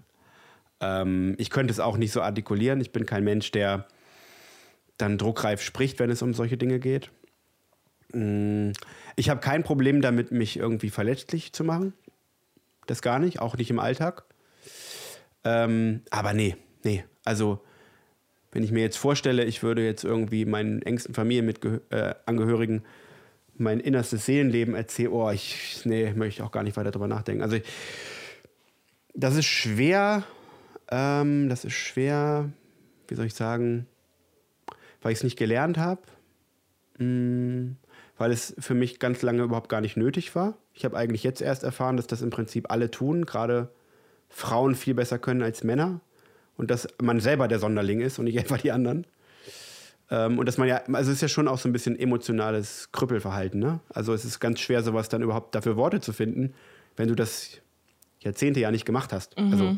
Ähm, 0.81 1.35
ich 1.39 1.51
könnte 1.51 1.73
es 1.73 1.81
auch 1.81 1.97
nicht 1.97 2.13
so 2.13 2.21
artikulieren. 2.23 2.81
Ich 2.81 2.93
bin 2.93 3.07
kein 3.07 3.25
Mensch, 3.25 3.51
der 3.53 3.87
dann 4.99 5.19
druckreif 5.19 5.63
spricht, 5.63 5.99
wenn 5.99 6.11
es 6.11 6.23
um 6.23 6.35
solche 6.35 6.57
Dinge 6.57 6.79
geht. 6.79 7.11
Mm, 8.13 8.73
ich 9.17 9.31
habe 9.31 9.41
kein 9.41 9.63
Problem 9.63 10.01
damit, 10.01 10.31
mich 10.31 10.57
irgendwie 10.57 10.91
verletzlich 10.91 11.53
zu 11.53 11.65
machen. 11.65 11.93
Das 12.87 13.03
gar 13.03 13.19
nicht, 13.19 13.41
auch 13.41 13.57
nicht 13.57 13.71
im 13.71 13.79
Alltag. 13.79 14.25
Ähm, 15.45 16.03
aber 16.11 16.33
nee, 16.33 16.57
nee. 16.83 17.05
Also, 17.25 17.63
wenn 18.53 18.63
ich 18.63 18.73
mir 18.73 18.83
jetzt 18.83 18.97
vorstelle, 18.97 19.45
ich 19.45 19.63
würde 19.63 19.85
jetzt 19.85 20.05
irgendwie 20.05 20.45
meinen 20.45 20.83
engsten 20.83 21.15
Familienangehörigen 21.15 22.79
äh, 22.79 22.83
mein 23.57 23.81
innerstes 23.81 24.27
Seelenleben 24.27 24.75
erzählen, 24.75 25.13
oh, 25.13 25.31
ich, 25.31 25.81
nee, 25.85 26.13
möchte 26.13 26.41
ich 26.41 26.47
auch 26.47 26.51
gar 26.53 26.65
nicht 26.65 26.77
weiter 26.77 26.91
drüber 26.91 27.09
nachdenken. 27.09 27.43
Also, 27.43 27.59
das 29.15 29.37
ist 29.37 29.47
schwer, 29.47 30.25
ähm, 30.91 31.49
das 31.49 31.65
ist 31.65 31.75
schwer, 31.75 32.51
wie 33.09 33.15
soll 33.15 33.27
ich 33.27 33.35
sagen, 33.35 33.87
weil 35.03 35.13
ich 35.13 35.19
es 35.19 35.25
nicht 35.25 35.39
gelernt 35.39 35.79
habe. 35.79 36.03
Mm 36.99 37.77
weil 38.17 38.31
es 38.31 38.55
für 38.59 38.75
mich 38.75 38.99
ganz 38.99 39.23
lange 39.23 39.43
überhaupt 39.43 39.69
gar 39.69 39.81
nicht 39.81 39.97
nötig 39.97 40.35
war. 40.35 40.57
Ich 40.73 40.85
habe 40.85 40.97
eigentlich 40.97 41.25
jetzt 41.25 41.43
erst 41.43 41.63
erfahren, 41.65 41.97
dass 41.97 42.07
das 42.07 42.23
im 42.23 42.31
Prinzip 42.31 42.71
alle 42.71 42.91
tun, 42.91 43.27
gerade 43.27 43.69
Frauen 44.29 44.75
viel 44.75 44.95
besser 44.95 45.19
können 45.19 45.43
als 45.43 45.65
Männer 45.65 46.01
und 46.57 46.71
dass 46.71 46.89
man 47.01 47.21
selber 47.21 47.49
der 47.49 47.59
Sonderling 47.59 48.01
ist 48.01 48.19
und 48.19 48.27
nicht 48.27 48.39
einfach 48.41 48.59
die 48.59 48.73
anderen. 48.73 49.07
Ähm, 50.11 50.39
und 50.39 50.47
dass 50.47 50.59
man 50.59 50.69
ja, 50.69 50.83
also 50.93 51.11
es 51.11 51.17
ist 51.17 51.23
ja 51.23 51.29
schon 51.29 51.49
auch 51.49 51.59
so 51.59 51.69
ein 51.69 51.73
bisschen 51.73 51.99
emotionales 51.99 52.91
Krüppelverhalten, 52.93 53.59
ne? 53.59 53.81
Also 53.89 54.13
es 54.13 54.25
ist 54.25 54.39
ganz 54.39 54.61
schwer, 54.61 54.83
sowas 54.83 55.09
dann 55.09 55.23
überhaupt 55.23 55.55
dafür 55.55 55.77
Worte 55.77 56.01
zu 56.01 56.13
finden, 56.13 56.55
wenn 56.97 57.09
du 57.09 57.15
das 57.15 57.59
Jahrzehnte 58.21 58.61
ja 58.61 58.71
nicht 58.71 58.85
gemacht 58.85 59.13
hast. 59.13 59.39
Mhm. 59.39 59.53
Also 59.53 59.77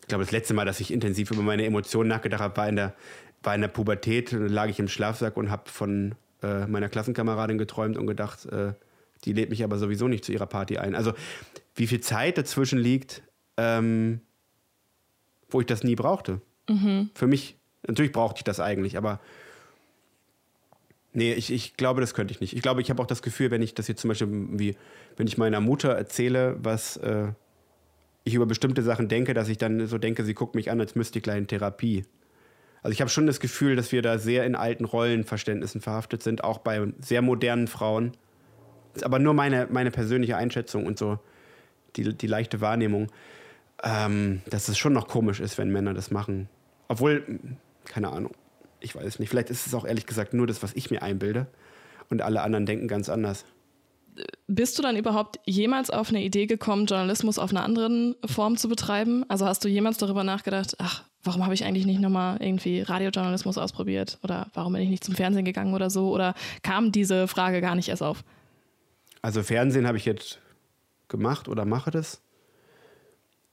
ich 0.00 0.08
glaube, 0.08 0.24
das 0.24 0.32
letzte 0.32 0.54
Mal, 0.54 0.64
dass 0.64 0.80
ich 0.80 0.92
intensiv 0.92 1.30
über 1.30 1.42
meine 1.42 1.64
Emotionen 1.64 2.08
nachgedacht 2.08 2.40
habe, 2.40 2.56
war 2.56 2.68
in 2.68 2.76
der, 2.76 2.94
war 3.42 3.54
in 3.54 3.60
der 3.60 3.68
Pubertät, 3.68 4.32
da 4.32 4.38
lag 4.38 4.68
ich 4.68 4.78
im 4.78 4.88
Schlafsack 4.88 5.36
und 5.36 5.50
habe 5.50 5.68
von 5.70 6.14
äh, 6.42 6.66
meiner 6.66 6.88
Klassenkameradin 6.88 7.58
geträumt 7.58 7.96
und 7.96 8.06
gedacht, 8.06 8.46
äh, 8.46 8.72
die 9.24 9.32
lädt 9.32 9.50
mich 9.50 9.62
aber 9.64 9.78
sowieso 9.78 10.08
nicht 10.08 10.24
zu 10.24 10.32
ihrer 10.32 10.46
Party 10.46 10.78
ein. 10.78 10.94
Also 10.94 11.12
wie 11.74 11.86
viel 11.86 12.00
Zeit 12.00 12.38
dazwischen 12.38 12.78
liegt, 12.78 13.22
ähm, 13.56 14.20
wo 15.48 15.60
ich 15.60 15.66
das 15.66 15.84
nie 15.84 15.94
brauchte. 15.94 16.40
Mhm. 16.68 17.10
Für 17.14 17.26
mich, 17.26 17.56
natürlich 17.86 18.12
brauchte 18.12 18.38
ich 18.38 18.44
das 18.44 18.60
eigentlich, 18.60 18.96
aber 18.96 19.20
nee, 21.12 21.32
ich, 21.34 21.52
ich 21.52 21.76
glaube, 21.76 22.00
das 22.00 22.14
könnte 22.14 22.32
ich 22.32 22.40
nicht. 22.40 22.54
Ich 22.54 22.62
glaube, 22.62 22.80
ich 22.80 22.90
habe 22.90 23.00
auch 23.02 23.06
das 23.06 23.22
Gefühl, 23.22 23.50
wenn 23.50 23.62
ich 23.62 23.74
das 23.74 23.88
jetzt 23.88 24.00
zum 24.00 24.08
Beispiel, 24.08 24.28
wie, 24.58 24.76
wenn 25.16 25.26
ich 25.26 25.38
meiner 25.38 25.60
Mutter 25.60 25.90
erzähle, 25.90 26.56
was 26.60 26.96
äh, 26.98 27.28
ich 28.24 28.34
über 28.34 28.46
bestimmte 28.46 28.82
Sachen 28.82 29.08
denke, 29.08 29.34
dass 29.34 29.48
ich 29.48 29.58
dann 29.58 29.86
so 29.86 29.98
denke, 29.98 30.24
sie 30.24 30.34
guckt 30.34 30.54
mich 30.54 30.70
an, 30.70 30.80
als 30.80 30.94
müsste 30.94 31.18
ich 31.18 31.22
gleich 31.22 31.38
in 31.38 31.46
Therapie. 31.46 32.04
Also 32.82 32.92
ich 32.92 33.00
habe 33.00 33.10
schon 33.10 33.26
das 33.26 33.38
Gefühl, 33.38 33.76
dass 33.76 33.92
wir 33.92 34.02
da 34.02 34.18
sehr 34.18 34.44
in 34.44 34.56
alten 34.56 34.84
Rollenverständnissen 34.84 35.80
verhaftet 35.80 36.22
sind, 36.22 36.42
auch 36.42 36.58
bei 36.58 36.92
sehr 37.00 37.22
modernen 37.22 37.68
Frauen. 37.68 38.12
Ist 38.94 39.04
aber 39.04 39.18
nur 39.18 39.34
meine, 39.34 39.68
meine 39.70 39.90
persönliche 39.90 40.36
Einschätzung 40.36 40.86
und 40.86 40.98
so 40.98 41.18
die, 41.96 42.14
die 42.14 42.26
leichte 42.26 42.60
Wahrnehmung, 42.60 43.08
ähm, 43.82 44.42
dass 44.46 44.68
es 44.68 44.78
schon 44.78 44.92
noch 44.92 45.08
komisch 45.08 45.40
ist, 45.40 45.58
wenn 45.58 45.70
Männer 45.70 45.94
das 45.94 46.10
machen. 46.10 46.48
Obwohl, 46.88 47.40
keine 47.84 48.10
Ahnung, 48.10 48.32
ich 48.80 48.94
weiß 48.94 49.18
nicht. 49.18 49.28
Vielleicht 49.28 49.50
ist 49.50 49.66
es 49.66 49.74
auch 49.74 49.84
ehrlich 49.84 50.06
gesagt 50.06 50.34
nur 50.34 50.46
das, 50.46 50.62
was 50.62 50.74
ich 50.74 50.90
mir 50.90 51.02
einbilde 51.02 51.46
und 52.10 52.20
alle 52.20 52.42
anderen 52.42 52.66
denken 52.66 52.88
ganz 52.88 53.08
anders. 53.08 53.44
Bist 54.46 54.78
du 54.78 54.82
dann 54.82 54.96
überhaupt 54.96 55.40
jemals 55.46 55.90
auf 55.90 56.10
eine 56.10 56.22
Idee 56.22 56.46
gekommen, 56.46 56.86
Journalismus 56.86 57.38
auf 57.38 57.50
einer 57.50 57.64
anderen 57.64 58.14
Form 58.26 58.56
zu 58.56 58.68
betreiben? 58.68 59.24
Also 59.28 59.46
hast 59.46 59.64
du 59.64 59.68
jemals 59.68 59.96
darüber 59.96 60.22
nachgedacht, 60.22 60.76
ach, 60.78 61.04
warum 61.22 61.44
habe 61.44 61.54
ich 61.54 61.64
eigentlich 61.64 61.86
nicht 61.86 62.00
nochmal 62.00 62.36
irgendwie 62.40 62.82
Radiojournalismus 62.82 63.56
ausprobiert 63.56 64.18
oder 64.22 64.48
warum 64.54 64.74
bin 64.74 64.82
ich 64.82 64.90
nicht 64.90 65.04
zum 65.04 65.14
Fernsehen 65.14 65.44
gegangen 65.44 65.74
oder 65.74 65.88
so? 65.88 66.10
Oder 66.10 66.34
kam 66.62 66.92
diese 66.92 67.26
Frage 67.28 67.60
gar 67.60 67.74
nicht 67.74 67.88
erst 67.88 68.02
auf? 68.02 68.24
Also 69.22 69.42
Fernsehen 69.42 69.86
habe 69.86 69.96
ich 69.96 70.04
jetzt 70.04 70.40
gemacht 71.08 71.48
oder 71.48 71.64
mache 71.64 71.90
das. 71.90 72.20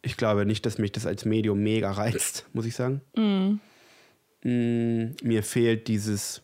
Ich 0.02 0.18
glaube 0.18 0.46
nicht, 0.46 0.66
dass 0.66 0.78
mich 0.78 0.92
das 0.92 1.06
als 1.06 1.26
Medium 1.26 1.60
mega 1.60 1.92
reizt, 1.92 2.48
muss 2.54 2.66
ich 2.66 2.76
sagen. 2.76 3.02
Mm. 3.16 3.60
Mm, 4.48 5.16
mir 5.22 5.44
fehlt 5.44 5.88
dieses 5.88 6.42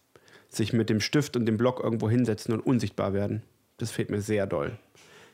sich 0.50 0.74
mit 0.74 0.90
dem 0.90 1.00
Stift 1.00 1.36
und 1.36 1.46
dem 1.46 1.58
Block 1.58 1.82
irgendwo 1.84 2.10
hinsetzen 2.10 2.54
und 2.54 2.62
unsichtbar 2.62 3.14
werden. 3.14 3.42
Das 3.77 3.91
fehlt 3.91 4.10
mir 4.10 4.22
sehr 4.22 4.47
doll. 4.47 4.77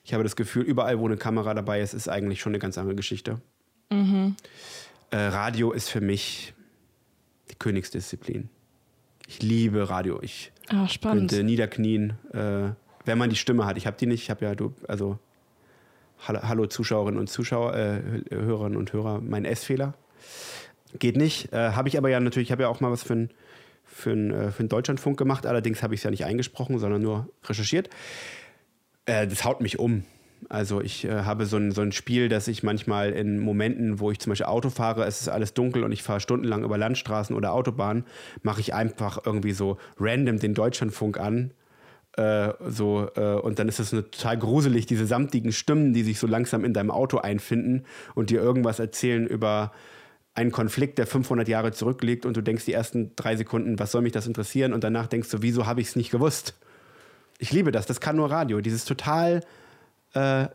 Ich 0.03 0.13
habe 0.13 0.23
das 0.23 0.35
Gefühl, 0.35 0.63
überall, 0.63 0.99
wo 0.99 1.05
eine 1.05 1.18
Kamera 1.18 1.53
dabei 1.53 1.81
ist, 1.81 1.93
ist 1.93 2.07
eigentlich 2.07 2.41
schon 2.41 2.51
eine 2.51 2.59
ganz 2.59 2.77
andere 2.77 2.95
Geschichte. 2.95 3.39
Mhm 3.91 4.35
äh, 5.11 5.18
Radio 5.18 5.72
ist 5.72 5.89
für 5.89 6.01
mich 6.01 6.53
die 7.49 7.55
Königsdisziplin. 7.55 8.49
Ich 9.27 9.41
liebe 9.41 9.89
Radio. 9.89 10.19
Ich 10.22 10.51
oh, 10.73 10.88
könnte 11.01 11.43
niederknien, 11.43 12.13
äh, 12.34 12.72
wenn 13.05 13.18
man 13.18 13.30
die 13.30 13.35
Stimme 13.35 13.65
hat. 13.65 13.77
Ich 13.77 13.85
habe 13.88 13.97
die 13.97 14.07
nicht. 14.07 14.23
Ich 14.23 14.30
habe 14.30 14.45
ja, 14.45 14.55
du, 14.55 14.73
also 14.88 15.19
Hallo 16.27 16.68
Zuschauerinnen 16.68 17.19
und 17.19 17.27
Zuschauer, 17.27 17.76
äh, 17.76 18.01
Hörerinnen 18.30 18.77
und 18.77 18.93
Hörer, 18.93 19.22
mein 19.22 19.43
S-Fehler. 19.43 19.95
Geht 20.99 21.18
nicht. 21.18 21.51
Äh, 21.51 21.72
habe 21.72 21.89
ich 21.89 21.97
aber 21.97 22.09
ja 22.09 22.19
natürlich, 22.19 22.49
ich 22.49 22.51
habe 22.51 22.63
ja 22.63 22.69
auch 22.69 22.80
mal 22.80 22.91
was 22.91 23.03
für 23.03 23.13
einen 23.13 23.30
für 23.93 24.15
äh, 24.15 24.51
für 24.51 24.63
Deutschlandfunk 24.63 25.18
gemacht. 25.18 25.45
Allerdings 25.45 25.84
habe 25.84 25.93
ich 25.93 25.99
es 25.99 26.03
ja 26.03 26.11
nicht 26.11 26.26
eingesprochen, 26.26 26.80
sondern 26.80 27.01
nur 27.01 27.30
recherchiert. 27.45 27.89
Äh, 29.05 29.27
das 29.27 29.43
haut 29.43 29.61
mich 29.61 29.80
um. 29.80 30.03
Also 30.49 30.81
ich 30.81 31.05
äh, 31.05 31.23
habe 31.23 31.45
so 31.45 31.57
ein, 31.57 31.72
so 31.72 31.81
ein 31.81 31.91
Spiel, 31.91 32.30
dass 32.30 32.47
ich 32.47 32.63
manchmal 32.63 33.11
in 33.11 33.39
Momenten, 33.39 33.99
wo 33.99 34.11
ich 34.11 34.19
zum 34.19 34.31
Beispiel 34.31 34.47
Auto 34.47 34.69
fahre, 34.69 35.05
es 35.05 35.22
ist 35.22 35.30
alles 35.30 35.53
dunkel 35.53 35.84
und 35.84 35.91
ich 35.91 36.03
fahre 36.03 36.19
stundenlang 36.19 36.63
über 36.63 36.77
Landstraßen 36.77 37.35
oder 37.35 37.53
Autobahnen, 37.53 38.05
mache 38.41 38.61
ich 38.61 38.73
einfach 38.73 39.19
irgendwie 39.26 39.51
so 39.51 39.77
random 39.99 40.39
den 40.39 40.53
Deutschlandfunk 40.53 41.19
an. 41.19 41.51
Äh, 42.18 42.53
so, 42.68 43.07
äh, 43.15 43.35
und 43.35 43.59
dann 43.59 43.69
ist 43.69 43.80
es 43.80 43.91
total 43.91 44.38
gruselig, 44.38 44.85
diese 44.85 45.05
samtigen 45.05 45.51
Stimmen, 45.51 45.93
die 45.93 46.03
sich 46.03 46.19
so 46.19 46.27
langsam 46.27 46.65
in 46.65 46.73
deinem 46.73 46.91
Auto 46.91 47.19
einfinden 47.19 47.85
und 48.15 48.30
dir 48.30 48.41
irgendwas 48.41 48.80
erzählen 48.80 49.27
über 49.27 49.72
einen 50.34 50.52
Konflikt, 50.52 50.98
der 50.98 51.08
500 51.08 51.48
Jahre 51.48 51.72
zurückliegt 51.72 52.26
und 52.26 52.38
du 52.38 52.41
denkst 52.41 52.66
die 52.66 52.74
ersten 52.74 53.12
drei 53.16 53.36
Sekunden, 53.36 53.80
was 53.80 53.91
soll 53.91 54.02
mich 54.02 54.14
das 54.14 54.28
interessieren? 54.28 54.74
Und 54.74 54.84
danach 54.84 55.08
denkst 55.08 55.30
du, 55.30 55.41
wieso 55.41 55.66
habe 55.66 55.82
ich 55.82 55.88
es 55.88 55.95
nicht 55.95 56.12
gewusst? 56.12 56.56
Ich 57.38 57.52
liebe 57.52 57.72
das, 57.72 57.86
das 57.86 57.99
kann 57.99 58.16
nur 58.16 58.32
Radio. 58.32 58.62
Dieses 58.62 58.86
total, 58.86 59.41
äh, 60.14 60.48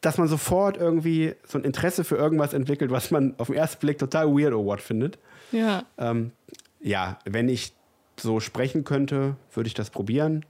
dass 0.00 0.18
man 0.18 0.28
sofort 0.28 0.76
irgendwie 0.76 1.34
so 1.46 1.58
ein 1.58 1.64
Interesse 1.64 2.04
für 2.04 2.16
irgendwas 2.16 2.52
entwickelt, 2.52 2.90
was 2.90 3.10
man 3.10 3.34
auf 3.38 3.48
den 3.48 3.56
ersten 3.56 3.80
Blick 3.80 3.98
total 3.98 4.28
weird 4.28 4.52
or 4.52 4.64
what 4.64 4.80
findet. 4.80 5.18
Ja. 5.50 5.84
Ähm, 5.98 6.32
ja, 6.80 7.18
wenn 7.24 7.48
ich 7.48 7.72
so 8.16 8.40
sprechen 8.40 8.84
könnte, 8.84 9.36
würde 9.52 9.66
ich 9.66 9.74
das 9.74 9.90
probieren. 9.90 10.44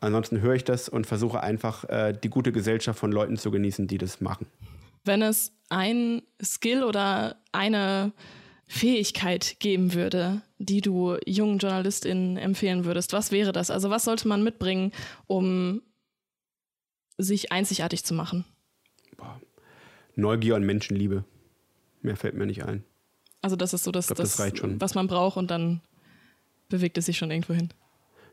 Ansonsten 0.00 0.40
höre 0.40 0.54
ich 0.54 0.64
das 0.64 0.88
und 0.88 1.06
versuche 1.06 1.42
einfach, 1.42 1.84
äh, 1.84 2.12
die 2.12 2.28
gute 2.28 2.52
Gesellschaft 2.52 2.98
von 2.98 3.12
Leuten 3.12 3.36
zu 3.36 3.50
genießen, 3.50 3.86
die 3.86 3.98
das 3.98 4.20
machen. 4.20 4.46
Wenn 5.06 5.22
es 5.22 5.52
ein 5.68 6.22
Skill 6.42 6.84
oder 6.84 7.36
eine 7.52 8.12
Fähigkeit 8.66 9.56
geben 9.60 9.94
würde, 9.94 10.42
die 10.58 10.80
du 10.80 11.16
jungen 11.24 11.58
JournalistInnen 11.58 12.36
empfehlen 12.36 12.84
würdest, 12.84 13.12
was 13.12 13.30
wäre 13.30 13.52
das? 13.52 13.70
Also 13.70 13.90
was 13.90 14.04
sollte 14.04 14.26
man 14.26 14.42
mitbringen, 14.42 14.92
um 15.26 15.82
sich 17.18 17.52
einzigartig 17.52 18.04
zu 18.04 18.14
machen? 18.14 18.44
Boah. 19.16 19.40
Neugier 20.16 20.56
und 20.56 20.66
Menschenliebe. 20.66 21.24
Mehr 22.02 22.16
fällt 22.16 22.34
mir 22.34 22.46
nicht 22.46 22.64
ein. 22.64 22.84
Also 23.42 23.54
das 23.54 23.72
ist 23.72 23.84
so 23.84 23.92
das, 23.92 24.08
glaub, 24.08 24.18
das, 24.18 24.36
das 24.36 24.52
was 24.80 24.94
man 24.94 25.06
braucht 25.06 25.36
und 25.36 25.50
dann 25.50 25.80
bewegt 26.68 26.98
es 26.98 27.06
sich 27.06 27.16
schon 27.16 27.30
irgendwo 27.30 27.54
hin. 27.54 27.68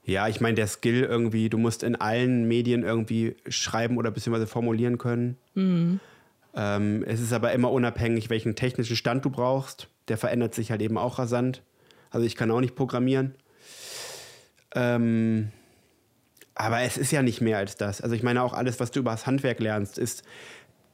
Ja, 0.05 0.27
ich 0.27 0.41
meine, 0.41 0.55
der 0.55 0.67
Skill 0.67 1.03
irgendwie, 1.03 1.49
du 1.49 1.57
musst 1.57 1.83
in 1.83 1.95
allen 1.95 2.47
Medien 2.47 2.83
irgendwie 2.83 3.35
schreiben 3.47 3.97
oder 3.97 4.11
beziehungsweise 4.11 4.47
formulieren 4.47 4.97
können. 4.97 5.37
Mhm. 5.53 5.99
Ähm, 6.55 7.03
es 7.07 7.19
ist 7.19 7.33
aber 7.33 7.51
immer 7.53 7.71
unabhängig, 7.71 8.29
welchen 8.29 8.55
technischen 8.55 8.95
Stand 8.95 9.25
du 9.25 9.29
brauchst. 9.29 9.87
Der 10.07 10.17
verändert 10.17 10.53
sich 10.53 10.71
halt 10.71 10.81
eben 10.81 10.97
auch 10.97 11.19
rasant. 11.19 11.61
Also 12.11 12.25
ich 12.25 12.35
kann 12.35 12.51
auch 12.51 12.59
nicht 12.59 12.75
programmieren. 12.75 13.35
Ähm, 14.75 15.49
aber 16.55 16.81
es 16.81 16.97
ist 16.97 17.11
ja 17.11 17.23
nicht 17.23 17.41
mehr 17.41 17.57
als 17.57 17.75
das. 17.75 18.01
Also 18.01 18.15
ich 18.15 18.23
meine 18.23 18.43
auch 18.43 18.53
alles, 18.53 18.79
was 18.79 18.91
du 18.91 18.99
über 18.99 19.11
das 19.11 19.25
Handwerk 19.25 19.59
lernst, 19.59 19.97
ist 19.97 20.23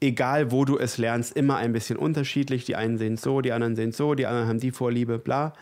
egal 0.02 0.52
wo 0.52 0.66
du 0.66 0.78
es 0.78 0.98
lernst, 0.98 1.36
immer 1.36 1.58
ein 1.58 1.74
bisschen 1.74 1.98
unterschiedlich. 1.98 2.66
Die 2.66 2.76
einen 2.76 2.98
sehen 2.98 3.16
es 3.16 3.22
so, 3.22 3.42
die 3.42 3.52
anderen 3.52 3.76
sehen 3.76 3.90
es 3.90 3.98
so, 3.98 4.16
die 4.16 4.26
anderen 4.26 4.48
haben 4.48 4.60
die 4.60 4.72
Vorliebe, 4.72 5.20
bla. 5.20 5.54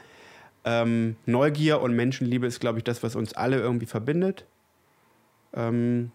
Ähm, 0.65 1.15
Neugier 1.26 1.82
und 1.82 1.95
Menschenliebe 1.95 2.45
ist, 2.45 2.60
glaube 2.60 2.80
ich, 2.80 2.84
das, 2.84 3.02
was 3.02 3.15
uns 3.15 3.34
alle 3.34 3.57
irgendwie 3.57 3.86
verbindet. 3.86 4.45
Ähm, 5.53 6.11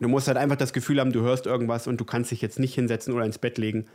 du 0.00 0.08
musst 0.08 0.28
halt 0.28 0.36
einfach 0.36 0.56
das 0.56 0.72
Gefühl 0.72 1.00
haben, 1.00 1.12
du 1.12 1.20
hörst 1.22 1.46
irgendwas 1.46 1.86
und 1.86 2.00
du 2.00 2.04
kannst 2.04 2.30
dich 2.30 2.40
jetzt 2.40 2.58
nicht 2.58 2.74
hinsetzen 2.74 3.12
oder 3.14 3.24
ins 3.24 3.38
Bett 3.38 3.58
legen, 3.58 3.86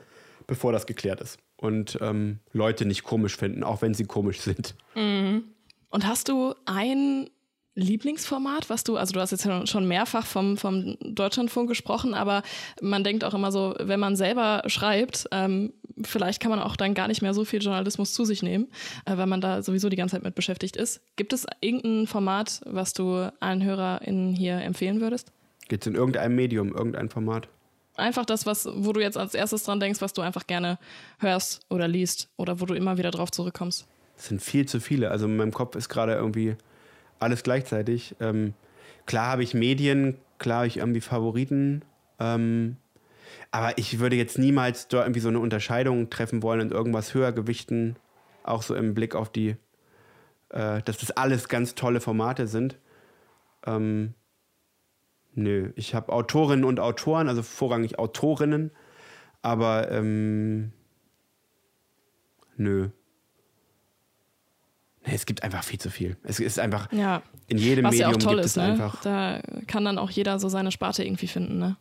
bevor 0.45 0.71
das 0.71 0.85
geklärt 0.85 1.21
ist. 1.21 1.37
Und 1.57 1.97
ähm, 2.01 2.39
Leute 2.53 2.85
nicht 2.85 3.03
komisch 3.03 3.35
finden, 3.37 3.63
auch 3.63 3.81
wenn 3.81 3.93
sie 3.93 4.05
komisch 4.05 4.41
sind. 4.41 4.75
Mhm. 4.95 5.43
Und 5.89 6.05
hast 6.05 6.29
du 6.29 6.53
ein 6.65 7.29
Lieblingsformat, 7.77 8.71
was 8.71 8.83
du, 8.83 8.97
also 8.97 9.13
du 9.13 9.19
hast 9.19 9.31
jetzt 9.31 9.47
schon 9.69 9.87
mehrfach 9.87 10.25
vom, 10.25 10.57
vom 10.57 10.97
Deutschlandfunk 10.99 11.69
gesprochen, 11.69 12.15
aber 12.15 12.41
man 12.81 13.03
denkt 13.03 13.23
auch 13.23 13.35
immer 13.35 13.51
so, 13.51 13.75
wenn 13.79 13.99
man 13.99 14.15
selber 14.15 14.63
schreibt, 14.65 15.27
ähm, 15.31 15.73
vielleicht 16.03 16.41
kann 16.41 16.49
man 16.49 16.59
auch 16.59 16.75
dann 16.75 16.95
gar 16.95 17.07
nicht 17.07 17.21
mehr 17.21 17.35
so 17.35 17.45
viel 17.45 17.61
Journalismus 17.61 18.13
zu 18.13 18.25
sich 18.25 18.41
nehmen, 18.41 18.67
äh, 19.05 19.15
weil 19.17 19.27
man 19.27 19.41
da 19.41 19.61
sowieso 19.61 19.89
die 19.89 19.95
ganze 19.95 20.15
Zeit 20.15 20.23
mit 20.23 20.33
beschäftigt 20.33 20.75
ist. 20.75 21.01
Gibt 21.17 21.33
es 21.33 21.45
irgendein 21.61 22.07
Format, 22.07 22.61
was 22.65 22.93
du 22.93 23.31
allen 23.39 23.63
HörerInnen 23.63 24.33
hier 24.33 24.57
empfehlen 24.57 24.99
würdest? 24.99 25.31
Gibt 25.67 25.83
es 25.83 25.87
in 25.87 25.95
irgendeinem 25.95 26.35
Medium, 26.35 26.73
irgendein 26.73 27.09
Format? 27.09 27.49
Einfach 27.95 28.25
das, 28.25 28.45
was, 28.45 28.69
wo 28.71 28.93
du 28.93 29.01
jetzt 29.01 29.17
als 29.17 29.33
erstes 29.33 29.63
dran 29.63 29.79
denkst, 29.79 30.01
was 30.01 30.13
du 30.13 30.21
einfach 30.21 30.45
gerne 30.45 30.77
hörst 31.19 31.65
oder 31.69 31.87
liest 31.87 32.29
oder 32.37 32.61
wo 32.61 32.65
du 32.65 32.75
immer 32.75 32.97
wieder 32.97 33.11
drauf 33.11 33.31
zurückkommst. 33.31 33.87
Es 34.17 34.27
sind 34.27 34.41
viel 34.41 34.67
zu 34.67 34.79
viele. 34.79 35.09
Also 35.11 35.25
in 35.25 35.35
meinem 35.35 35.53
Kopf 35.53 35.75
ist 35.75 35.89
gerade 35.89 36.13
irgendwie 36.13 36.55
alles 37.19 37.43
gleichzeitig. 37.43 38.15
Ähm, 38.19 38.53
klar 39.07 39.31
habe 39.31 39.43
ich 39.43 39.53
Medien, 39.53 40.17
klar 40.37 40.57
habe 40.57 40.67
ich 40.67 40.77
irgendwie 40.77 41.01
Favoriten. 41.01 41.83
Ähm, 42.19 42.77
aber 43.51 43.77
ich 43.77 43.99
würde 43.99 44.15
jetzt 44.15 44.37
niemals 44.37 44.87
da 44.87 45.01
irgendwie 45.01 45.19
so 45.19 45.29
eine 45.29 45.39
Unterscheidung 45.39 46.09
treffen 46.09 46.43
wollen 46.43 46.61
und 46.61 46.71
irgendwas 46.71 47.13
höher 47.13 47.31
gewichten. 47.31 47.95
Auch 48.43 48.61
so 48.61 48.75
im 48.75 48.93
Blick 48.93 49.15
auf 49.15 49.31
die, 49.31 49.55
äh, 50.49 50.81
dass 50.83 50.99
das 50.99 51.11
alles 51.11 51.49
ganz 51.49 51.73
tolle 51.73 51.99
Formate 51.99 52.47
sind. 52.47 52.77
Ähm, 53.65 54.13
nö, 55.37 55.71
ich 55.75 55.95
habe 55.95 56.11
Autorinnen 56.11 56.65
und 56.65 56.79
Autoren, 56.79 57.29
also 57.29 57.43
vorrangig 57.43 57.99
Autorinnen. 57.99 58.71
Aber 59.41 59.91
ähm, 59.91 60.73
nö, 62.57 62.89
es 65.03 65.25
gibt 65.25 65.43
einfach 65.43 65.63
viel 65.63 65.79
zu 65.79 65.89
viel. 65.89 66.17
Es 66.23 66.39
ist 66.39 66.59
einfach 66.59 66.91
ja. 66.91 67.21
in 67.47 67.57
jedem 67.57 67.85
Was 67.85 67.91
Medium 67.91 68.11
ja 68.11 68.15
auch 68.15 68.19
toll 68.19 68.35
gibt 68.35 68.45
ist, 68.45 68.51
es 68.51 68.57
ne? 68.57 68.63
einfach. 68.63 69.01
Da 69.01 69.41
kann 69.67 69.85
dann 69.85 69.97
auch 69.97 70.09
jeder 70.09 70.39
so 70.39 70.49
seine 70.49 70.71
Sparte 70.71 71.03
irgendwie 71.03 71.27
finden, 71.27 71.59
ne? 71.59 71.77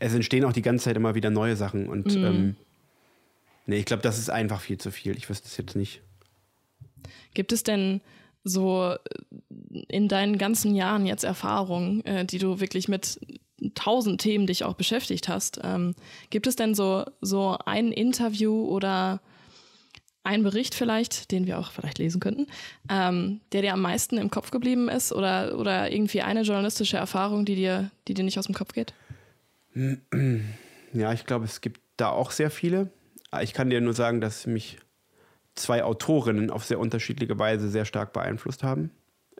Es 0.00 0.12
entstehen 0.12 0.44
auch 0.44 0.52
die 0.52 0.60
ganze 0.60 0.84
Zeit 0.84 0.96
immer 0.96 1.14
wieder 1.14 1.30
neue 1.30 1.56
Sachen 1.56 1.88
und 1.88 2.14
mhm. 2.14 2.24
ähm, 2.24 2.56
nee, 3.66 3.76
ich 3.76 3.86
glaube, 3.86 4.02
das 4.02 4.18
ist 4.18 4.28
einfach 4.28 4.60
viel 4.60 4.76
zu 4.76 4.90
viel. 4.90 5.16
Ich 5.16 5.30
wüsste 5.30 5.46
es 5.46 5.56
jetzt 5.56 5.76
nicht. 5.76 6.02
Gibt 7.32 7.52
es 7.52 7.62
denn 7.62 8.02
so 8.48 8.94
in 9.88 10.08
deinen 10.08 10.38
ganzen 10.38 10.74
Jahren 10.74 11.06
jetzt 11.06 11.24
Erfahrungen, 11.24 12.04
äh, 12.04 12.24
die 12.24 12.38
du 12.38 12.60
wirklich 12.60 12.88
mit 12.88 13.20
tausend 13.74 14.20
Themen 14.20 14.46
dich 14.46 14.64
auch 14.64 14.74
beschäftigt 14.74 15.28
hast, 15.28 15.60
ähm, 15.62 15.94
gibt 16.30 16.46
es 16.46 16.56
denn 16.56 16.74
so, 16.74 17.04
so 17.20 17.58
ein 17.64 17.92
Interview 17.92 18.66
oder 18.66 19.20
ein 20.22 20.42
Bericht 20.42 20.74
vielleicht, 20.74 21.30
den 21.32 21.46
wir 21.46 21.58
auch 21.58 21.72
vielleicht 21.72 21.98
lesen 21.98 22.20
könnten, 22.20 22.46
ähm, 22.90 23.40
der 23.52 23.62
dir 23.62 23.72
am 23.72 23.80
meisten 23.80 24.18
im 24.18 24.30
Kopf 24.30 24.50
geblieben 24.50 24.88
ist 24.88 25.12
oder, 25.12 25.58
oder 25.58 25.90
irgendwie 25.90 26.22
eine 26.22 26.42
journalistische 26.42 26.98
Erfahrung, 26.98 27.44
die 27.44 27.54
dir, 27.54 27.90
die 28.06 28.14
dir 28.14 28.24
nicht 28.24 28.38
aus 28.38 28.46
dem 28.46 28.54
Kopf 28.54 28.72
geht? 28.72 28.92
Ja, 30.92 31.12
ich 31.12 31.24
glaube, 31.26 31.44
es 31.44 31.60
gibt 31.60 31.80
da 31.96 32.10
auch 32.10 32.30
sehr 32.30 32.50
viele. 32.50 32.90
Ich 33.42 33.52
kann 33.52 33.70
dir 33.70 33.80
nur 33.80 33.94
sagen, 33.94 34.20
dass 34.20 34.46
mich 34.46 34.78
zwei 35.58 35.84
Autorinnen 35.84 36.50
auf 36.50 36.64
sehr 36.64 36.78
unterschiedliche 36.78 37.38
Weise 37.38 37.68
sehr 37.68 37.84
stark 37.84 38.12
beeinflusst 38.12 38.62
haben. 38.62 38.90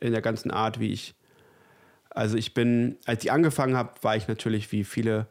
In 0.00 0.12
der 0.12 0.22
ganzen 0.22 0.50
Art, 0.50 0.80
wie 0.80 0.92
ich. 0.92 1.14
Also 2.10 2.36
ich 2.36 2.54
bin, 2.54 2.96
als 3.04 3.24
ich 3.24 3.32
angefangen 3.32 3.76
habe, 3.76 3.92
war 4.02 4.16
ich 4.16 4.28
natürlich 4.28 4.70
wie 4.72 4.84
viele 4.84 5.26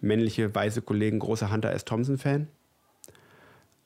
männliche 0.00 0.54
weiße 0.54 0.82
Kollegen 0.82 1.18
großer 1.18 1.50
Hunter 1.50 1.72
S. 1.72 1.84
Thompson-Fan. 1.84 2.48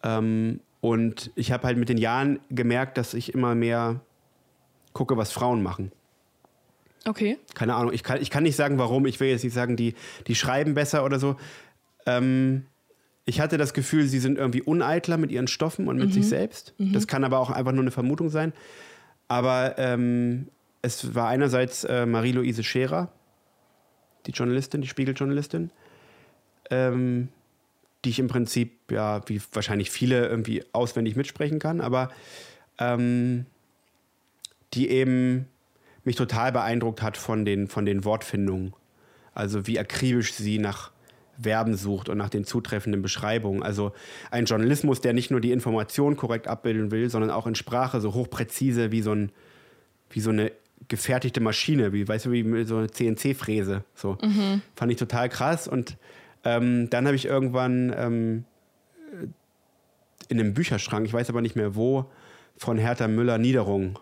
Ähm, 0.02 0.60
und 0.80 1.30
ich 1.34 1.52
habe 1.52 1.66
halt 1.66 1.78
mit 1.78 1.88
den 1.88 1.98
Jahren 1.98 2.40
gemerkt, 2.50 2.98
dass 2.98 3.14
ich 3.14 3.32
immer 3.32 3.54
mehr 3.54 4.00
gucke, 4.92 5.16
was 5.16 5.32
Frauen 5.32 5.62
machen. 5.62 5.92
Okay. 7.06 7.38
Keine 7.54 7.74
Ahnung, 7.74 7.92
ich 7.92 8.02
kann, 8.02 8.20
ich 8.20 8.30
kann 8.30 8.42
nicht 8.42 8.56
sagen, 8.56 8.78
warum. 8.78 9.06
Ich 9.06 9.20
will 9.20 9.28
jetzt 9.28 9.44
nicht 9.44 9.52
sagen, 9.52 9.76
die, 9.76 9.94
die 10.26 10.34
schreiben 10.34 10.74
besser 10.74 11.04
oder 11.04 11.18
so. 11.18 11.36
Ähm, 12.06 12.66
ich 13.24 13.40
hatte 13.40 13.56
das 13.56 13.72
Gefühl, 13.72 14.06
sie 14.06 14.18
sind 14.18 14.38
irgendwie 14.38 14.62
uneitler 14.62 15.16
mit 15.16 15.30
ihren 15.30 15.46
Stoffen 15.46 15.88
und 15.88 15.96
mit 15.96 16.08
mhm. 16.08 16.12
sich 16.12 16.28
selbst. 16.28 16.74
Mhm. 16.78 16.92
Das 16.92 17.06
kann 17.06 17.24
aber 17.24 17.38
auch 17.38 17.50
einfach 17.50 17.72
nur 17.72 17.82
eine 17.82 17.90
Vermutung 17.90 18.28
sein. 18.28 18.52
Aber 19.28 19.78
ähm, 19.78 20.48
es 20.82 21.14
war 21.14 21.28
einerseits 21.28 21.84
äh, 21.84 22.04
Marie-Louise 22.04 22.62
Scherer, 22.62 23.10
die 24.26 24.32
Journalistin, 24.32 24.82
die 24.82 24.88
Spiegeljournalistin. 24.88 25.70
Ähm, 26.70 27.28
die 28.04 28.10
ich 28.10 28.18
im 28.18 28.28
Prinzip, 28.28 28.90
ja, 28.90 29.22
wie 29.28 29.40
wahrscheinlich 29.52 29.90
viele 29.90 30.26
irgendwie 30.26 30.62
auswendig 30.72 31.16
mitsprechen 31.16 31.58
kann, 31.58 31.80
aber 31.80 32.10
ähm, 32.78 33.46
die 34.74 34.90
eben 34.90 35.46
mich 36.04 36.16
total 36.16 36.52
beeindruckt 36.52 37.00
hat 37.00 37.16
von 37.16 37.44
den, 37.44 37.68
von 37.68 37.86
den 37.86 38.04
Wortfindungen. 38.04 38.74
Also 39.32 39.66
wie 39.66 39.78
akribisch 39.78 40.34
sie 40.34 40.58
nach 40.58 40.92
Verben 41.40 41.76
sucht 41.76 42.08
und 42.08 42.18
nach 42.18 42.28
den 42.28 42.44
zutreffenden 42.44 43.02
Beschreibungen. 43.02 43.62
Also 43.62 43.92
ein 44.30 44.44
Journalismus, 44.44 45.00
der 45.00 45.12
nicht 45.12 45.30
nur 45.30 45.40
die 45.40 45.52
Information 45.52 46.16
korrekt 46.16 46.48
abbilden 46.48 46.90
will, 46.90 47.10
sondern 47.10 47.30
auch 47.30 47.46
in 47.46 47.54
Sprache 47.54 48.00
so 48.00 48.14
hochpräzise 48.14 48.92
wie 48.92 49.02
so, 49.02 49.12
ein, 49.12 49.32
wie 50.10 50.20
so 50.20 50.30
eine 50.30 50.52
gefertigte 50.88 51.40
Maschine, 51.40 51.92
wie, 51.92 52.06
weißt 52.06 52.26
du, 52.26 52.32
wie 52.32 52.64
so 52.64 52.78
eine 52.78 52.90
CNC-Fräse. 52.90 53.84
So. 53.94 54.18
Mhm. 54.22 54.62
Fand 54.76 54.92
ich 54.92 54.98
total 54.98 55.28
krass 55.28 55.68
und 55.68 55.96
ähm, 56.44 56.90
dann 56.90 57.06
habe 57.06 57.16
ich 57.16 57.24
irgendwann 57.24 57.94
ähm, 57.96 58.44
in 60.28 60.40
einem 60.40 60.54
Bücherschrank, 60.54 61.06
ich 61.06 61.12
weiß 61.12 61.30
aber 61.30 61.40
nicht 61.40 61.56
mehr 61.56 61.74
wo, 61.74 62.06
von 62.56 62.78
Hertha 62.78 63.08
Müller 63.08 63.38
Niederung 63.38 63.98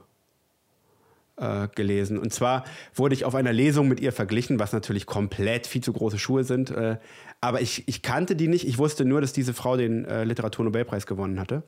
äh, 1.37 1.69
gelesen. 1.75 2.19
Und 2.19 2.33
zwar 2.33 2.65
wurde 2.95 3.15
ich 3.15 3.25
auf 3.25 3.35
einer 3.35 3.53
Lesung 3.53 3.89
mit 3.89 4.01
ihr 4.01 4.13
verglichen, 4.13 4.59
was 4.59 4.73
natürlich 4.73 5.07
komplett 5.07 5.67
viel 5.67 5.83
zu 5.83 5.93
große 5.93 6.19
Schuhe 6.19 6.45
sind. 6.45 6.71
Äh, 6.71 6.99
aber 7.41 7.61
ich, 7.61 7.89
ich 7.89 8.03
kannte 8.03 8.37
die 8.37 8.49
nicht. 8.49 8.67
Ich 8.67 8.79
wusste 8.79 9.05
nur, 9.05 9.21
dass 9.21 9.33
diese 9.33 9.55
Frau 9.55 9.77
den 9.77 10.05
äh, 10.05 10.25
Literaturnobelpreis 10.25 11.07
gewonnen 11.07 11.41
hatte. 11.41 11.63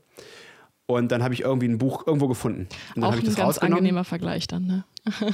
Und 0.86 1.12
dann 1.12 1.23
habe 1.23 1.32
ich 1.35 1.41
irgendwie 1.41 1.69
ein 1.69 1.78
Buch 1.78 2.07
irgendwo 2.07 2.28
gefunden. 2.28 2.69
Und 2.95 3.03
dann 3.03 3.15
Auch 3.15 3.16
ich 3.16 3.27
ein 3.27 3.35
ganz 3.35 3.59
angenehmer 3.59 4.05
Vergleich 4.05 4.47
dann, 4.47 4.66
ne? 4.66 4.85